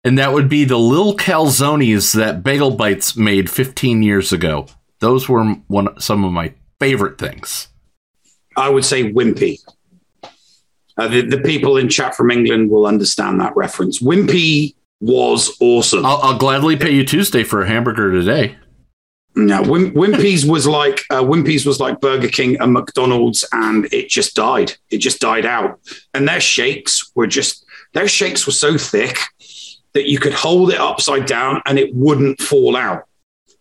and 0.04 0.18
that 0.18 0.32
would 0.32 0.48
be 0.48 0.64
the 0.64 0.78
little 0.78 1.16
calzones 1.16 2.14
that 2.14 2.42
Bagel 2.42 2.72
Bites 2.72 3.16
made 3.16 3.48
15 3.48 4.02
years 4.02 4.32
ago. 4.32 4.66
Those 5.00 5.28
were 5.28 5.44
one 5.66 5.98
some 6.00 6.24
of 6.24 6.32
my 6.32 6.52
favorite 6.78 7.18
things. 7.18 7.68
I 8.56 8.68
would 8.68 8.84
say 8.84 9.10
Wimpy. 9.12 9.58
Uh, 10.96 11.08
the, 11.08 11.22
the 11.22 11.38
people 11.38 11.76
in 11.76 11.88
chat 11.88 12.14
from 12.14 12.30
England 12.30 12.70
will 12.70 12.86
understand 12.86 13.40
that 13.40 13.56
reference. 13.56 14.00
Wimpy 14.00 14.76
was 15.00 15.56
awesome. 15.60 16.06
I'll, 16.06 16.20
I'll 16.22 16.38
gladly 16.38 16.76
pay 16.76 16.92
you 16.92 17.04
Tuesday 17.04 17.42
for 17.42 17.62
a 17.62 17.66
hamburger 17.66 18.12
today. 18.12 18.56
No, 19.34 19.62
Wim- 19.62 19.92
Wimpy's 19.92 20.46
was 20.46 20.68
like 20.68 21.00
uh, 21.10 21.22
Wimpy's 21.22 21.66
was 21.66 21.80
like 21.80 22.00
Burger 22.00 22.28
King 22.28 22.60
and 22.60 22.72
McDonald's, 22.72 23.44
and 23.52 23.92
it 23.92 24.08
just 24.08 24.36
died. 24.36 24.74
It 24.90 24.98
just 24.98 25.20
died 25.20 25.46
out. 25.46 25.80
And 26.12 26.28
their 26.28 26.40
shakes 26.40 27.10
were 27.16 27.26
just 27.26 27.64
their 27.94 28.06
shakes 28.06 28.46
were 28.46 28.52
so 28.52 28.78
thick 28.78 29.18
that 29.94 30.08
you 30.08 30.18
could 30.18 30.34
hold 30.34 30.72
it 30.72 30.80
upside 30.80 31.26
down 31.26 31.62
and 31.66 31.78
it 31.78 31.94
wouldn't 31.94 32.40
fall 32.40 32.76
out. 32.76 33.04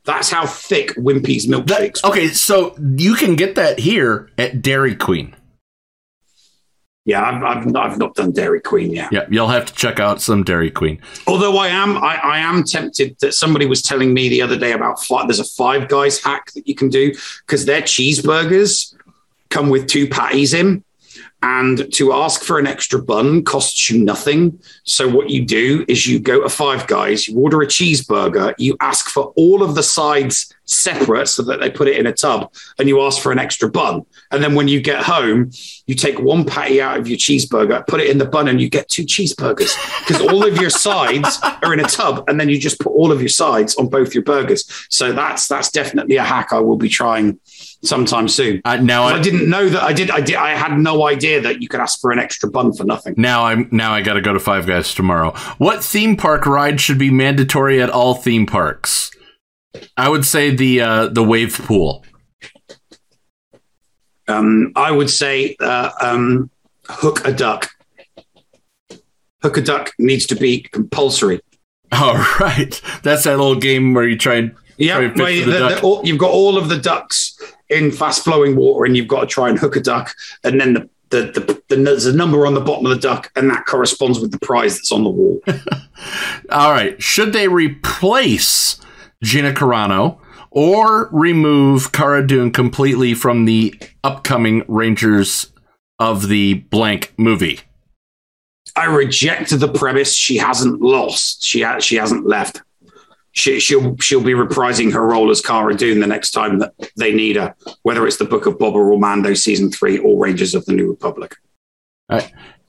That's 0.05 0.29
how 0.29 0.45
thick 0.45 0.95
Wimpy's 0.95 1.47
milkshakes. 1.47 2.03
Okay, 2.03 2.27
so 2.27 2.75
you 2.97 3.15
can 3.15 3.35
get 3.35 3.55
that 3.55 3.79
here 3.79 4.29
at 4.37 4.61
Dairy 4.61 4.95
Queen. 4.95 5.35
Yeah, 7.05 7.21
I've, 7.21 7.43
I've, 7.43 7.75
I've 7.75 7.97
not 7.97 8.15
done 8.15 8.31
Dairy 8.31 8.61
Queen 8.61 8.91
yet. 8.91 9.11
Yeah, 9.11 9.25
you'll 9.29 9.49
have 9.49 9.65
to 9.65 9.73
check 9.73 9.99
out 9.99 10.21
some 10.21 10.43
Dairy 10.43 10.71
Queen. 10.71 11.01
Although 11.27 11.57
I 11.57 11.67
am, 11.67 11.97
I, 11.97 12.15
I 12.15 12.37
am 12.39 12.63
tempted 12.63 13.17
that 13.19 13.33
somebody 13.33 13.65
was 13.65 13.81
telling 13.81 14.13
me 14.13 14.29
the 14.29 14.41
other 14.41 14.57
day 14.57 14.71
about 14.71 15.03
five, 15.03 15.27
there's 15.27 15.39
a 15.39 15.43
Five 15.43 15.89
Guys 15.89 16.21
hack 16.23 16.53
that 16.53 16.67
you 16.67 16.75
can 16.75 16.89
do 16.89 17.13
because 17.45 17.65
their 17.65 17.81
cheeseburgers 17.81 18.95
come 19.49 19.69
with 19.69 19.87
two 19.87 20.07
patties 20.07 20.53
in, 20.53 20.83
and 21.43 21.91
to 21.93 22.13
ask 22.13 22.41
for 22.41 22.57
an 22.57 22.65
extra 22.65 23.03
bun 23.03 23.43
costs 23.43 23.89
you 23.89 24.01
nothing. 24.01 24.57
So 24.85 25.09
what 25.09 25.29
you 25.29 25.45
do 25.45 25.83
is 25.89 26.07
you 26.07 26.17
go 26.17 26.41
to 26.41 26.47
Five 26.47 26.87
Guys, 26.87 27.27
you 27.27 27.37
order 27.37 27.61
a 27.61 27.67
cheeseburger, 27.67 28.55
you 28.57 28.77
ask 28.79 29.09
for 29.09 29.33
all 29.35 29.61
of 29.61 29.75
the 29.75 29.83
sides 29.83 30.55
separate 30.63 31.27
so 31.27 31.43
that 31.43 31.59
they 31.59 31.69
put 31.69 31.89
it 31.89 31.97
in 31.97 32.07
a 32.07 32.13
tub, 32.13 32.49
and 32.79 32.87
you 32.87 33.01
ask 33.01 33.21
for 33.21 33.33
an 33.33 33.39
extra 33.39 33.69
bun. 33.69 34.05
And 34.31 34.41
then 34.41 34.55
when 34.55 34.69
you 34.69 34.79
get 34.81 35.03
home, 35.03 35.51
you 35.85 35.95
take 35.95 36.17
one 36.17 36.45
patty 36.45 36.81
out 36.81 36.97
of 36.97 37.09
your 37.09 37.17
cheeseburger, 37.17 37.85
put 37.87 37.99
it 37.99 38.09
in 38.09 38.17
the 38.17 38.25
bun, 38.25 38.47
and 38.47 38.61
you 38.61 38.69
get 38.69 38.87
two 38.87 39.03
cheeseburgers 39.03 39.75
because 39.99 40.21
all 40.21 40.47
of 40.47 40.61
your 40.61 40.69
sides 40.69 41.39
are 41.61 41.73
in 41.73 41.81
a 41.81 41.83
tub, 41.83 42.23
and 42.29 42.39
then 42.39 42.47
you 42.47 42.57
just 42.57 42.79
put 42.79 42.93
all 42.93 43.11
of 43.11 43.19
your 43.19 43.27
sides 43.27 43.75
on 43.75 43.89
both 43.89 44.13
your 44.13 44.23
burgers. 44.23 44.63
So 44.89 45.11
that's 45.11 45.49
that's 45.49 45.69
definitely 45.71 46.15
a 46.15 46.23
hack 46.23 46.53
I 46.53 46.61
will 46.61 46.77
be 46.77 46.89
trying 46.89 47.39
sometime 47.83 48.27
soon. 48.27 48.61
Uh, 48.65 48.77
now 48.77 49.03
I, 49.03 49.21
didn't 49.21 49.49
know 49.49 49.67
that 49.69 49.83
I 49.83 49.93
did. 49.93 50.09
I 50.11 50.21
did. 50.21 50.35
I 50.35 50.51
had 50.55 50.77
no 50.77 51.07
idea 51.07 51.41
that 51.41 51.61
you 51.61 51.67
could 51.67 51.79
ask 51.79 51.99
for 51.99 52.11
an 52.11 52.19
extra 52.19 52.49
bun 52.49 52.73
for 52.73 52.83
nothing. 52.85 53.13
Now 53.17 53.45
I'm 53.45 53.67
now 53.71 53.93
I 53.93 54.01
got 54.01 54.13
to 54.13 54.21
go 54.21 54.33
to 54.33 54.39
Five 54.39 54.65
Guys 54.67 54.93
tomorrow. 54.93 55.31
What 55.57 55.83
theme 55.83 56.15
park 56.17 56.45
ride 56.45 56.79
should 56.81 56.97
be 56.97 57.11
mandatory 57.11 57.81
at 57.81 57.89
all 57.89 58.15
theme 58.15 58.45
parks? 58.45 59.11
I 59.97 60.09
would 60.09 60.25
say 60.25 60.55
the 60.55 60.81
uh, 60.81 61.07
the 61.07 61.23
wave 61.23 61.57
pool. 61.65 62.05
Um, 64.27 64.71
I 64.75 64.91
would 64.91 65.09
say 65.09 65.55
uh, 65.59 65.91
um, 66.01 66.49
hook 66.87 67.25
a 67.27 67.33
duck. 67.33 67.69
Hook 69.41 69.57
a 69.57 69.61
duck 69.61 69.91
needs 69.99 70.25
to 70.27 70.35
be 70.35 70.61
compulsory. 70.71 71.41
All 71.91 72.15
right, 72.39 72.81
that's 73.03 73.25
that 73.25 73.37
little 73.37 73.55
game 73.59 73.93
where 73.93 74.07
you 74.07 74.17
try 74.17 74.35
and 74.35 74.55
Yeah, 74.77 74.95
try 74.95 75.03
and 75.05 75.13
fish 75.13 75.21
where 75.21 75.43
for 75.43 75.45
the 75.45 75.51
the- 75.51 75.59
duck. 75.69 75.81
the- 75.81 75.85
all- 75.85 76.01
you've 76.05 76.17
got 76.17 76.31
all 76.31 76.57
of 76.57 76.69
the 76.69 76.77
ducks 76.77 77.37
in 77.73 77.91
fast 77.91 78.23
flowing 78.23 78.55
water, 78.55 78.85
and 78.85 78.95
you've 78.95 79.07
got 79.07 79.21
to 79.21 79.27
try 79.27 79.49
and 79.49 79.57
hook 79.57 79.75
a 79.75 79.81
duck, 79.81 80.15
and 80.43 80.59
then 80.59 80.73
the 80.73 80.89
the, 81.13 81.31
the, 81.31 81.63
the 81.69 81.75
there's 81.75 82.05
a 82.05 82.15
number 82.15 82.47
on 82.47 82.53
the 82.53 82.61
bottom 82.61 82.85
of 82.85 82.91
the 82.91 82.99
duck, 82.99 83.31
and 83.35 83.49
that 83.49 83.65
corresponds 83.65 84.19
with 84.19 84.31
the 84.31 84.39
prize 84.39 84.75
that's 84.75 84.91
on 84.91 85.03
the 85.03 85.09
wall. 85.09 85.39
All 86.49 86.71
right. 86.71 87.01
Should 87.01 87.33
they 87.33 87.47
replace 87.47 88.79
Gina 89.23 89.53
Carano 89.53 90.17
or 90.49 91.09
remove 91.11 91.91
Cara 91.91 92.25
Dune 92.25 92.51
completely 92.51 93.13
from 93.13 93.45
the 93.45 93.75
upcoming 94.03 94.63
Rangers 94.67 95.51
of 95.99 96.27
the 96.27 96.55
blank 96.55 97.13
movie? 97.17 97.59
I 98.75 98.85
reject 98.85 99.57
the 99.57 99.67
premise. 99.67 100.15
She 100.15 100.37
hasn't 100.37 100.81
lost. 100.81 101.43
She 101.43 101.61
ha- 101.61 101.79
she 101.79 101.95
hasn't 101.95 102.25
left. 102.25 102.61
She, 103.35 103.59
she'll 103.59 103.97
she'll 103.97 104.21
be 104.21 104.33
reprising 104.33 104.93
her 104.93 105.05
role 105.05 105.31
as 105.31 105.41
Cara 105.41 105.75
Dune 105.75 105.99
the 105.99 106.07
next 106.07 106.31
time 106.31 106.59
that 106.59 106.73
they 106.97 107.11
need 107.11 107.35
her, 107.35 107.55
whether 107.81 108.05
it's 108.05 108.17
the 108.17 108.25
Book 108.25 108.45
of 108.45 108.59
Boba 108.59 108.75
or 108.75 108.99
Mando 108.99 109.33
season 109.33 109.71
three 109.71 109.97
or 109.97 110.23
Rangers 110.23 110.53
of 110.53 110.65
the 110.65 110.73
New 110.73 110.87
Republic. 110.87 111.35
Uh, 112.09 112.21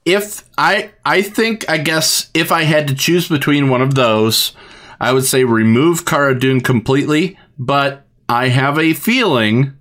if 0.05 0.45
I, 0.57 0.93
I 1.05 1.23
think, 1.23 1.69
I 1.69 1.78
guess, 1.78 2.31
if 2.35 2.51
I 2.51 2.62
had 2.62 2.89
to 2.89 2.95
choose 2.95 3.28
between 3.28 3.69
one 3.69 3.82
of 3.82 3.95
those, 3.95 4.55
I 5.01 5.12
would 5.12 5.24
say 5.24 5.45
remove 5.45 6.05
Cara 6.05 6.39
Dune 6.39 6.61
completely. 6.61 7.39
But 7.59 8.07
I 8.28 8.49
have 8.49 8.78
a 8.78 8.95
feeling, 8.95 9.74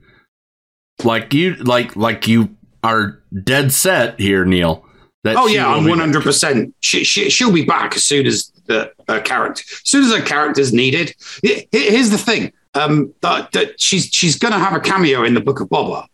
like 1.04 1.34
you, 1.34 1.56
like 1.56 1.96
like 1.96 2.28
you 2.28 2.56
are 2.84 3.22
dead 3.44 3.72
set 3.72 4.20
here, 4.20 4.44
Neil. 4.44 4.86
That 5.24 5.38
oh 5.38 5.48
yeah, 5.48 5.68
I'm 5.68 5.88
100. 5.88 6.22
percent 6.22 6.76
She 6.82 7.04
she 7.04 7.30
she'll 7.30 7.52
be 7.52 7.64
back 7.64 7.96
as 7.96 8.04
soon 8.04 8.26
as 8.26 8.52
the 8.66 8.92
uh, 9.08 9.22
character, 9.22 9.64
as 9.72 9.90
soon 9.90 10.04
as 10.04 10.14
her 10.14 10.22
character's 10.22 10.74
needed. 10.74 11.16
Here's 11.42 12.10
the 12.10 12.18
thing: 12.18 12.52
um, 12.74 13.14
that, 13.22 13.52
that 13.54 13.80
she's 13.80 14.08
she's 14.08 14.38
going 14.38 14.54
to 14.54 14.60
have 14.60 14.74
a 14.74 14.80
cameo 14.80 15.24
in 15.24 15.34
the 15.34 15.42
Book 15.42 15.60
of 15.62 15.70
Boba 15.70 16.06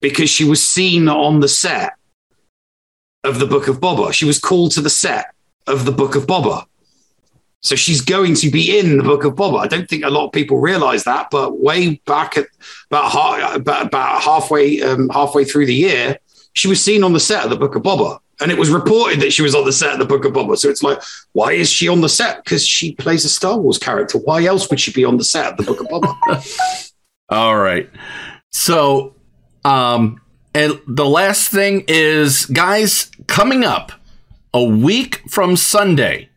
because 0.00 0.30
she 0.30 0.44
was 0.44 0.62
seen 0.62 1.08
on 1.08 1.40
the 1.40 1.48
set 1.48 1.94
of 3.24 3.38
the 3.38 3.46
Book 3.46 3.68
of 3.68 3.80
Boba. 3.80 4.12
She 4.12 4.24
was 4.24 4.38
called 4.38 4.72
to 4.72 4.80
the 4.80 4.90
set 4.90 5.34
of 5.66 5.84
the 5.84 5.92
Book 5.92 6.14
of 6.16 6.26
Boba. 6.26 6.64
So 7.62 7.76
she's 7.76 8.00
going 8.00 8.34
to 8.36 8.50
be 8.50 8.78
in 8.78 8.96
the 8.96 9.02
Book 9.02 9.24
of 9.24 9.34
Boba. 9.34 9.60
I 9.60 9.66
don't 9.66 9.88
think 9.88 10.04
a 10.04 10.10
lot 10.10 10.26
of 10.26 10.32
people 10.32 10.58
realize 10.58 11.04
that, 11.04 11.30
but 11.30 11.60
way 11.60 11.96
back 12.06 12.38
at 12.38 12.46
about 12.90 13.54
about, 13.54 13.86
about 13.86 14.22
halfway 14.22 14.80
um, 14.82 15.10
halfway 15.10 15.44
through 15.44 15.66
the 15.66 15.74
year, 15.74 16.18
she 16.52 16.68
was 16.68 16.82
seen 16.82 17.04
on 17.04 17.12
the 17.12 17.20
set 17.20 17.44
of 17.44 17.50
the 17.50 17.56
Book 17.56 17.76
of 17.76 17.82
Boba, 17.82 18.18
and 18.40 18.50
it 18.50 18.58
was 18.58 18.70
reported 18.70 19.20
that 19.20 19.32
she 19.32 19.42
was 19.42 19.54
on 19.54 19.64
the 19.64 19.72
set 19.72 19.92
of 19.92 19.98
the 19.98 20.04
Book 20.04 20.24
of 20.24 20.32
Boba. 20.32 20.56
So 20.56 20.68
it's 20.68 20.82
like, 20.82 21.00
why 21.32 21.52
is 21.52 21.70
she 21.70 21.88
on 21.88 22.00
the 22.00 22.08
set? 22.08 22.42
Because 22.44 22.66
she 22.66 22.94
plays 22.94 23.24
a 23.24 23.28
Star 23.28 23.58
Wars 23.58 23.78
character. 23.78 24.18
Why 24.18 24.44
else 24.44 24.68
would 24.70 24.80
she 24.80 24.92
be 24.92 25.04
on 25.04 25.18
the 25.18 25.24
set 25.24 25.52
of 25.52 25.56
the 25.56 25.62
Book 25.62 25.80
of 25.80 25.86
Boba? 25.88 26.92
All 27.28 27.56
right. 27.56 27.88
So, 28.50 29.14
um, 29.64 30.20
and 30.54 30.80
the 30.86 31.06
last 31.06 31.48
thing 31.48 31.84
is, 31.86 32.46
guys, 32.46 33.10
coming 33.26 33.62
up 33.64 33.92
a 34.52 34.64
week 34.64 35.22
from 35.28 35.56
Sunday 35.56 36.30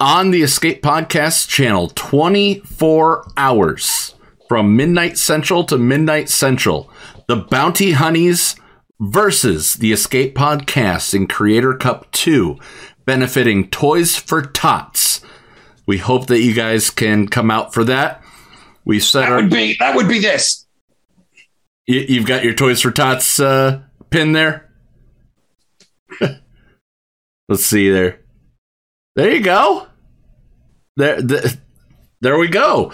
on 0.00 0.32
the 0.32 0.42
Escape 0.42 0.82
Podcast 0.82 1.48
channel, 1.48 1.88
24 1.94 3.30
hours 3.36 4.16
from 4.48 4.74
midnight 4.74 5.16
central 5.16 5.62
to 5.64 5.78
midnight 5.78 6.28
central, 6.28 6.90
the 7.28 7.36
Bounty 7.36 7.92
Hunnies 7.92 8.58
versus 9.02 9.74
the 9.74 9.92
Escape 9.92 10.34
Podcast 10.34 11.12
in 11.12 11.26
Creator 11.26 11.74
Cup 11.74 12.10
2, 12.12 12.56
benefiting 13.04 13.68
Toys 13.68 14.16
for 14.16 14.42
Tots. 14.42 15.20
We 15.86 15.98
hope 15.98 16.28
that 16.28 16.40
you 16.40 16.54
guys 16.54 16.88
can 16.88 17.26
come 17.26 17.50
out 17.50 17.74
for 17.74 17.82
that. 17.84 18.22
We 18.84 19.00
set 19.00 19.22
that 19.22 19.30
our 19.30 19.36
would 19.42 19.50
be 19.50 19.76
that 19.80 19.96
would 19.96 20.08
be 20.08 20.20
this. 20.20 20.66
you, 21.86 22.00
you've 22.08 22.26
got 22.26 22.44
your 22.44 22.54
Toys 22.54 22.80
for 22.80 22.92
Tots 22.92 23.40
uh, 23.40 23.82
pin 24.10 24.32
there. 24.32 24.70
Let's 27.48 27.66
see 27.66 27.90
there. 27.90 28.20
There 29.16 29.32
you 29.32 29.42
go. 29.42 29.88
There, 30.96 31.20
there, 31.20 31.42
there 32.20 32.38
we 32.38 32.48
go. 32.48 32.92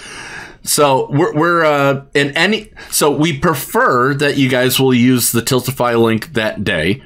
So 0.68 1.08
we're 1.10 1.34
we're 1.34 1.64
uh, 1.64 2.04
in 2.14 2.36
any. 2.36 2.70
So 2.90 3.10
we 3.10 3.38
prefer 3.38 4.12
that 4.14 4.36
you 4.36 4.50
guys 4.50 4.78
will 4.78 4.92
use 4.92 5.32
the 5.32 5.40
Tiltify 5.40 5.98
link 6.00 6.34
that 6.34 6.62
day, 6.62 7.02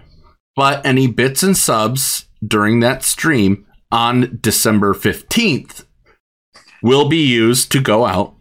but 0.56 0.84
any 0.84 1.06
bits 1.06 1.44
and 1.44 1.56
subs 1.56 2.26
during 2.44 2.80
that 2.80 3.04
stream 3.04 3.64
on 3.92 4.40
December 4.42 4.94
fifteenth 4.94 5.86
will 6.82 7.08
be 7.08 7.24
used 7.24 7.70
to 7.70 7.80
go 7.80 8.04
out, 8.04 8.34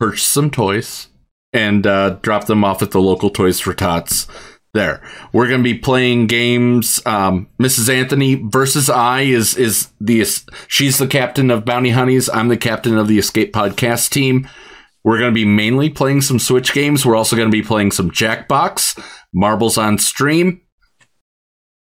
purchase 0.00 0.24
some 0.24 0.50
toys, 0.50 1.06
and 1.52 1.86
uh, 1.86 2.18
drop 2.20 2.46
them 2.46 2.64
off 2.64 2.82
at 2.82 2.90
the 2.90 3.00
local 3.00 3.30
Toys 3.30 3.60
for 3.60 3.74
Tots. 3.74 4.26
There, 4.74 5.02
we're 5.32 5.48
going 5.48 5.60
to 5.60 5.64
be 5.64 5.78
playing 5.78 6.26
games. 6.26 7.00
Um, 7.06 7.48
Mrs. 7.60 7.88
Anthony 7.92 8.34
versus 8.34 8.90
I 8.90 9.22
is 9.22 9.56
is 9.56 9.88
the 9.98 10.24
she's 10.68 10.98
the 10.98 11.06
captain 11.06 11.50
of 11.50 11.64
Bounty 11.64 11.90
Hunnies. 11.90 12.28
I'm 12.32 12.48
the 12.48 12.56
captain 12.56 12.98
of 12.98 13.08
the 13.08 13.18
Escape 13.18 13.52
Podcast 13.52 14.10
team, 14.10 14.46
We're 15.02 15.18
going 15.18 15.30
to 15.30 15.34
be 15.34 15.46
mainly 15.46 15.88
playing 15.88 16.20
some 16.20 16.38
Switch 16.38 16.74
games. 16.74 17.06
We're 17.06 17.16
also 17.16 17.34
going 17.34 17.50
to 17.50 17.56
be 17.56 17.62
playing 17.62 17.92
some 17.92 18.10
Jackbox, 18.10 19.02
Marbles 19.32 19.78
on 19.78 19.96
Stream, 19.96 20.60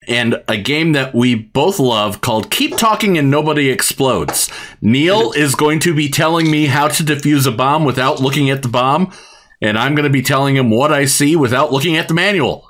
and 0.07 0.43
a 0.47 0.57
game 0.57 0.91
that 0.91 1.15
we 1.15 1.33
both 1.33 1.79
love 1.79 2.21
called 2.21 2.51
Keep 2.51 2.77
Talking 2.77 3.17
and 3.17 3.31
Nobody 3.31 3.71
Explodes. 3.71 4.51
Neil 4.79 5.31
is 5.31 5.55
going 5.55 5.79
to 5.79 5.95
be 5.95 6.07
telling 6.07 6.51
me 6.51 6.67
how 6.67 6.87
to 6.89 7.03
defuse 7.03 7.47
a 7.47 7.51
bomb 7.51 7.83
without 7.83 8.19
looking 8.19 8.51
at 8.51 8.61
the 8.61 8.69
bomb, 8.69 9.11
and 9.59 9.75
I'm 9.75 9.95
going 9.95 10.03
to 10.03 10.11
be 10.11 10.21
telling 10.21 10.55
him 10.55 10.69
what 10.69 10.93
I 10.93 11.05
see 11.05 11.35
without 11.35 11.71
looking 11.71 11.97
at 11.97 12.07
the 12.07 12.13
manual. 12.13 12.69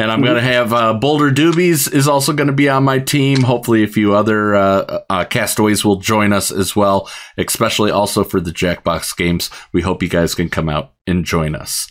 And 0.00 0.10
I'm 0.10 0.22
going 0.22 0.36
to 0.36 0.40
have 0.40 0.72
uh, 0.72 0.94
Boulder 0.94 1.30
Doobies 1.30 1.92
is 1.92 2.08
also 2.08 2.32
going 2.32 2.46
to 2.46 2.54
be 2.54 2.70
on 2.70 2.84
my 2.84 2.98
team. 2.98 3.42
Hopefully, 3.42 3.82
a 3.82 3.86
few 3.86 4.14
other 4.14 4.54
uh, 4.54 5.00
uh, 5.10 5.24
castaways 5.26 5.84
will 5.84 5.96
join 5.96 6.32
us 6.32 6.50
as 6.50 6.74
well, 6.74 7.10
especially 7.36 7.90
also 7.90 8.24
for 8.24 8.40
the 8.40 8.50
Jackbox 8.50 9.14
games. 9.14 9.50
We 9.74 9.82
hope 9.82 10.02
you 10.02 10.08
guys 10.08 10.34
can 10.34 10.48
come 10.48 10.70
out 10.70 10.94
and 11.06 11.26
join 11.26 11.54
us. 11.54 11.86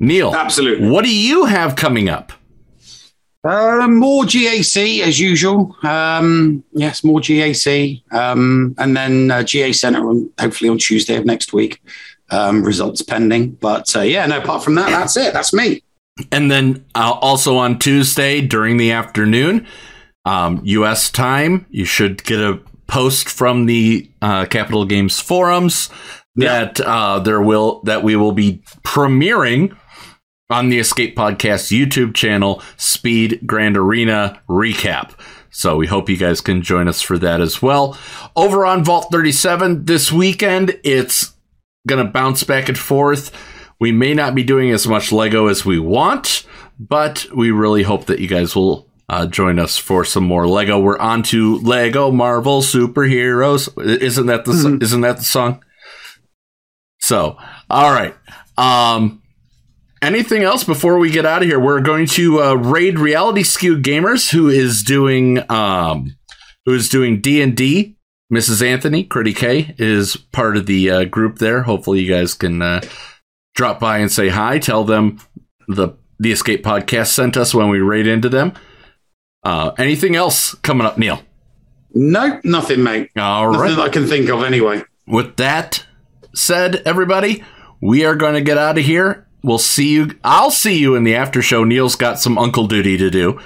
Neil, 0.00 0.34
absolutely. 0.34 0.88
What 0.88 1.04
do 1.04 1.14
you 1.14 1.44
have 1.44 1.76
coming 1.76 2.08
up? 2.08 2.32
Uh, 3.44 3.86
more 3.86 4.24
GAC 4.24 5.02
as 5.02 5.20
usual. 5.20 5.76
Um, 5.82 6.64
yes, 6.72 7.04
more 7.04 7.20
GAC, 7.20 8.10
um, 8.10 8.74
and 8.78 8.96
then 8.96 9.30
uh, 9.30 9.42
GA 9.42 9.70
Center 9.74 10.08
on 10.08 10.30
hopefully 10.40 10.70
on 10.70 10.78
Tuesday 10.78 11.16
of 11.16 11.26
next 11.26 11.52
week. 11.52 11.82
Um, 12.30 12.64
results 12.64 13.02
pending, 13.02 13.50
but 13.50 13.94
uh, 13.94 14.00
yeah, 14.00 14.24
no. 14.24 14.38
Apart 14.38 14.64
from 14.64 14.76
that, 14.76 14.88
that's 14.88 15.18
it. 15.18 15.34
That's 15.34 15.52
me. 15.52 15.83
And 16.30 16.50
then 16.50 16.84
uh, 16.94 17.12
also 17.20 17.56
on 17.56 17.78
Tuesday 17.78 18.40
during 18.40 18.76
the 18.76 18.92
afternoon, 18.92 19.66
um, 20.24 20.60
U.S. 20.64 21.10
time, 21.10 21.66
you 21.70 21.84
should 21.84 22.22
get 22.24 22.40
a 22.40 22.60
post 22.86 23.28
from 23.28 23.66
the 23.66 24.08
uh, 24.22 24.46
Capital 24.46 24.84
Games 24.84 25.20
forums 25.20 25.90
that 26.36 26.80
uh, 26.80 27.18
there 27.18 27.40
will 27.40 27.80
that 27.82 28.02
we 28.02 28.16
will 28.16 28.32
be 28.32 28.62
premiering 28.82 29.76
on 30.50 30.68
the 30.68 30.78
Escape 30.78 31.16
Podcast 31.16 31.72
YouTube 31.76 32.14
channel, 32.14 32.62
Speed 32.76 33.40
Grand 33.46 33.76
Arena 33.76 34.40
Recap. 34.48 35.12
So 35.50 35.76
we 35.76 35.86
hope 35.86 36.08
you 36.08 36.16
guys 36.16 36.40
can 36.40 36.62
join 36.62 36.88
us 36.88 37.00
for 37.00 37.16
that 37.18 37.40
as 37.40 37.62
well. 37.62 37.96
Over 38.34 38.66
on 38.66 38.84
Vault 38.84 39.08
37 39.12 39.84
this 39.84 40.10
weekend, 40.10 40.78
it's 40.82 41.32
going 41.86 42.04
to 42.04 42.10
bounce 42.10 42.42
back 42.42 42.68
and 42.68 42.78
forth. 42.78 43.30
We 43.84 43.92
may 43.92 44.14
not 44.14 44.34
be 44.34 44.42
doing 44.42 44.70
as 44.70 44.86
much 44.86 45.12
Lego 45.12 45.48
as 45.48 45.66
we 45.66 45.78
want, 45.78 46.46
but 46.80 47.26
we 47.36 47.50
really 47.50 47.82
hope 47.82 48.06
that 48.06 48.18
you 48.18 48.26
guys 48.26 48.56
will 48.56 48.88
uh, 49.10 49.26
join 49.26 49.58
us 49.58 49.76
for 49.76 50.06
some 50.06 50.24
more 50.24 50.48
Lego. 50.48 50.80
We're 50.80 50.98
on 50.98 51.22
to 51.24 51.58
Lego 51.58 52.10
Marvel 52.10 52.62
Superheroes. 52.62 53.68
Isn't 54.00 54.24
that 54.24 54.46
the 54.46 54.52
mm-hmm. 54.52 54.82
isn't 54.82 55.02
that 55.02 55.18
the 55.18 55.24
song? 55.24 55.62
So, 57.02 57.36
all 57.68 57.92
right. 57.92 58.14
Um, 58.56 59.20
anything 60.00 60.44
else 60.44 60.64
before 60.64 60.98
we 60.98 61.10
get 61.10 61.26
out 61.26 61.42
of 61.42 61.48
here? 61.48 61.60
We're 61.60 61.82
going 61.82 62.06
to 62.06 62.42
uh, 62.42 62.54
raid 62.54 62.98
Reality 62.98 63.42
Skew 63.42 63.76
Gamers, 63.76 64.30
who 64.30 64.48
is 64.48 64.82
doing 64.82 65.44
um, 65.50 66.16
who 66.64 66.72
is 66.72 66.88
doing 66.88 67.20
D 67.20 67.42
and 67.42 67.54
D. 67.54 67.98
Mrs. 68.32 68.66
Anthony 68.66 69.04
Critty 69.04 69.36
K 69.36 69.74
is 69.76 70.16
part 70.16 70.56
of 70.56 70.64
the 70.64 70.90
uh, 70.90 71.04
group 71.04 71.36
there. 71.36 71.64
Hopefully, 71.64 72.00
you 72.00 72.10
guys 72.10 72.32
can 72.32 72.62
uh, 72.62 72.80
drop 73.54 73.80
by 73.80 73.98
and 73.98 74.10
say 74.12 74.28
hi. 74.28 74.58
Tell 74.58 74.84
them 74.84 75.20
the 75.66 75.90
the 76.18 76.32
Escape 76.32 76.62
Podcast 76.62 77.08
sent 77.08 77.36
us 77.36 77.54
when 77.54 77.68
we 77.68 77.80
raid 77.80 78.06
into 78.06 78.28
them. 78.28 78.52
Uh, 79.42 79.72
anything 79.78 80.14
else 80.16 80.54
coming 80.56 80.86
up, 80.86 80.96
Neil? 80.96 81.20
No, 81.92 82.40
nothing, 82.44 82.82
mate. 82.82 83.10
All 83.16 83.52
nothing 83.52 83.60
right. 83.60 83.76
that 83.76 83.82
I 83.82 83.88
can 83.88 84.06
think 84.06 84.28
of 84.30 84.42
anyway. 84.42 84.82
With 85.06 85.36
that 85.36 85.84
said, 86.34 86.76
everybody, 86.86 87.44
we 87.80 88.04
are 88.04 88.14
going 88.14 88.34
to 88.34 88.40
get 88.40 88.58
out 88.58 88.78
of 88.78 88.84
here. 88.84 89.26
We'll 89.42 89.58
see 89.58 89.92
you. 89.92 90.18
I'll 90.24 90.50
see 90.50 90.78
you 90.78 90.94
in 90.94 91.04
the 91.04 91.14
after 91.14 91.42
show. 91.42 91.64
Neil's 91.64 91.96
got 91.96 92.18
some 92.18 92.38
uncle 92.38 92.66
duty 92.66 92.96
to 92.96 93.10
do. 93.10 93.38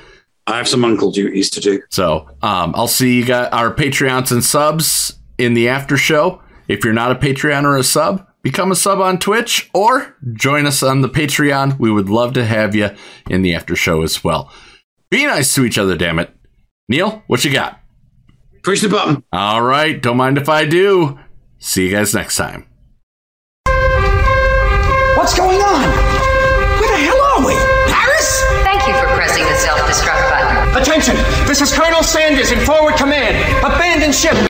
I 0.46 0.56
have 0.56 0.68
some 0.68 0.84
uncle 0.84 1.10
duties 1.10 1.50
to 1.50 1.60
do. 1.60 1.82
So 1.90 2.30
um, 2.40 2.72
I'll 2.76 2.86
see 2.86 3.16
you 3.18 3.24
guys, 3.24 3.48
our 3.52 3.74
Patreons 3.74 4.30
and 4.30 4.42
subs 4.42 5.18
in 5.36 5.54
the 5.54 5.68
after 5.68 5.96
show. 5.96 6.40
If 6.68 6.84
you're 6.84 6.94
not 6.94 7.10
a 7.10 7.16
Patreon 7.16 7.64
or 7.64 7.76
a 7.76 7.82
sub, 7.82 8.27
become 8.42 8.70
a 8.70 8.76
sub 8.76 9.00
on 9.00 9.18
Twitch 9.18 9.70
or 9.74 10.16
join 10.32 10.66
us 10.66 10.82
on 10.82 11.00
the 11.00 11.08
Patreon. 11.08 11.78
We 11.78 11.90
would 11.90 12.08
love 12.08 12.32
to 12.34 12.44
have 12.44 12.74
you 12.74 12.90
in 13.28 13.42
the 13.42 13.54
after 13.54 13.76
show 13.76 14.02
as 14.02 14.22
well. 14.24 14.52
Be 15.10 15.26
nice 15.26 15.54
to 15.54 15.64
each 15.64 15.78
other, 15.78 15.96
damn 15.96 16.18
it. 16.18 16.34
Neil, 16.88 17.22
what 17.26 17.44
you 17.44 17.52
got? 17.52 17.80
Push 18.62 18.82
the 18.82 18.88
button. 18.88 19.24
All 19.32 19.62
right. 19.62 20.00
Don't 20.00 20.16
mind 20.16 20.38
if 20.38 20.48
I 20.48 20.64
do. 20.64 21.18
See 21.58 21.86
you 21.86 21.92
guys 21.92 22.14
next 22.14 22.36
time. 22.36 22.66
What's 25.16 25.36
going 25.36 25.60
on? 25.60 25.82
Where 26.80 26.88
the 26.88 26.98
hell 27.04 27.20
are 27.20 27.46
we? 27.46 27.54
Paris? 27.92 28.42
Thank 28.62 28.86
you 28.86 28.94
for 28.94 29.14
pressing 29.16 29.44
the 29.44 29.54
self-destruct 29.54 30.30
button. 30.30 30.80
Attention! 30.80 31.16
This 31.46 31.60
is 31.60 31.72
Colonel 31.72 32.02
Sandurz 32.02 32.52
in 32.52 32.60
forward 32.64 32.96
command. 32.96 33.36
Abandon 33.64 34.12
ship. 34.12 34.47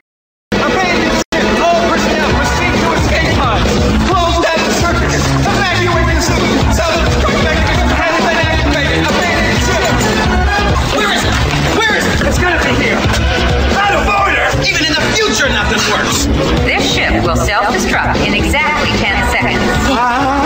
Future, 15.38 15.52
nothing 15.52 15.78
works. 15.92 16.26
This 16.64 16.94
ship 16.94 17.12
will 17.24 17.36
self-destruct 17.36 18.26
in 18.26 18.34
exactly 18.34 18.90
10 18.98 19.30
seconds. 19.30 19.62
Ah. 19.90 20.37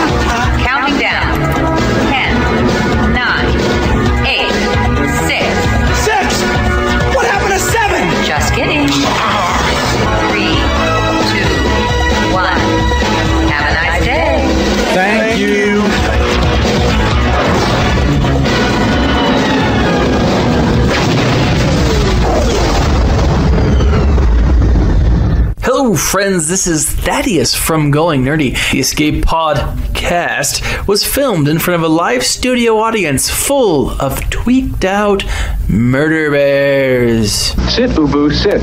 Friends. 25.95 26.47
This 26.47 26.65
is 26.65 26.89
Thaddeus 26.89 27.53
from 27.53 27.91
Going 27.91 28.23
Nerdy. 28.23 28.55
The 28.71 28.79
Escape 28.79 29.23
Podcast 29.25 30.87
was 30.87 31.05
filmed 31.05 31.47
in 31.47 31.59
front 31.59 31.83
of 31.83 31.89
a 31.89 31.93
live 31.93 32.23
studio 32.23 32.77
audience 32.79 33.29
full 33.29 33.91
of 34.01 34.29
tweaked 34.29 34.85
out 34.85 35.23
murder 35.67 36.31
bears. 36.31 37.31
Sit, 37.73 37.95
Boo 37.95 38.07
Boo, 38.07 38.31
sit. 38.31 38.61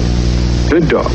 Good 0.70 0.88
dog. 0.88 1.10